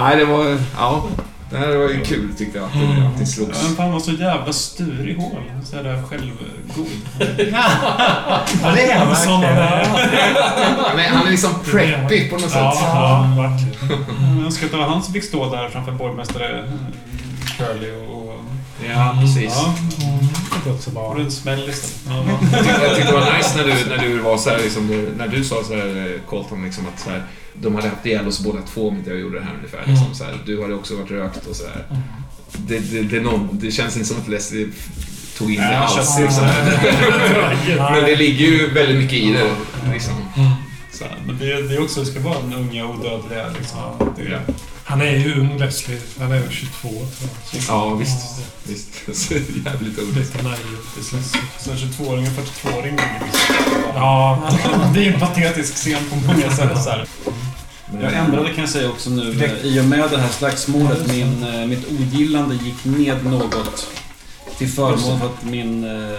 [0.00, 0.58] Nej, det var...
[0.78, 1.04] Ja.
[1.50, 2.66] Det här var ju kul tyckte jag.
[2.66, 3.62] Att det, att det Ja, slogs.
[3.62, 5.42] men fan var så jävla sturig hål.
[5.64, 6.86] Så är det självgod.
[7.52, 10.96] Ja, det är han verkligen.
[10.96, 12.60] Men han är liksom preppy på något sätt.
[12.60, 14.04] Ja, verkligen.
[14.36, 16.64] Jag önskar att det var han som fick stå där framför borgmästare
[17.58, 18.34] Curly och...
[18.94, 19.54] Ja, precis.
[19.56, 19.74] ja,
[21.00, 21.86] och en smäll istället.
[22.80, 25.44] Jag tyckte, det var nice när du, när du var så här, liksom, när du
[25.44, 27.22] sa så här, eh, Colton, liksom att så här,
[27.62, 29.82] de hade haft ihjäl oss båda två om inte jag gjorde det här ungefär.
[29.86, 31.84] Liksom, så här, du hade också varit rökt och så här.
[32.52, 34.68] Det, det, det, någon, det känns inte som att Leslie
[35.38, 36.18] tog in det alls.
[36.18, 36.44] Liksom.
[37.92, 39.50] Men det ligger ju väldigt mycket i det.
[39.92, 40.12] Liksom.
[40.92, 43.78] Så, här, men det, det är också, det ska vara en unga odödliga liksom.
[44.16, 44.38] Det, Ja.
[44.84, 45.98] Han är ju ung Leslie.
[46.18, 47.00] Han är 22 tror
[47.52, 47.62] jag.
[47.62, 48.40] Så- Ja, visst.
[48.64, 48.88] visst.
[49.28, 50.16] Så jävligt roligt.
[50.16, 50.76] Lite naiv.
[51.58, 52.98] Så en 22-åring och 42-åring
[53.94, 54.50] Ja,
[54.94, 56.82] Det är en patetisk scen på många sätt.
[56.84, 57.06] Så här.
[58.02, 61.06] Jag ändrade kan jag säga också nu Det- eh, i och med det här slagsmålet.
[61.06, 63.86] Min, eh, mitt ogillande gick ned något.
[64.58, 65.84] Till förmån för att min...
[65.84, 66.18] eh,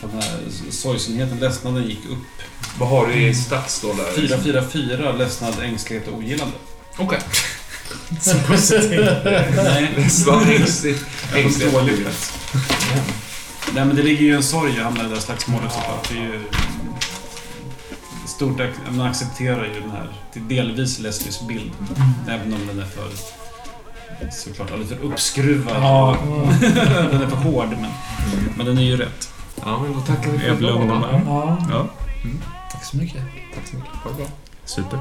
[0.00, 0.38] För den här
[0.70, 2.42] sorgsenheten, ledsnaden gick upp.
[2.78, 4.12] Vad har du i stats då där?
[4.16, 6.54] 444 ledsnad, ängslighet och ogillande.
[6.98, 7.18] Okej.
[9.56, 11.04] Nej, Ledsnad, ängsligt.
[11.72, 12.32] Dåligt.
[13.74, 16.08] Nej men det ligger ju en sorg i att hamna i det där slagsmålet såklart.
[16.08, 16.40] Det är ju...
[18.44, 21.70] Stort, man accepterar ju den här, till delvis Leslies bild.
[22.28, 23.08] Även om den är för...
[24.30, 25.76] Såklart lite för uppskruvad.
[25.76, 26.16] Ja.
[27.10, 27.90] den är för hård men,
[28.56, 29.28] men den är ju rätt.
[29.60, 30.88] Ja, men då tackar vi för idag.
[31.26, 31.58] Ja.
[31.70, 31.86] Ja.
[32.72, 33.22] Tack så mycket.
[33.54, 33.92] Tack så mycket.
[33.92, 34.26] Ha det bra.
[34.64, 34.98] Super.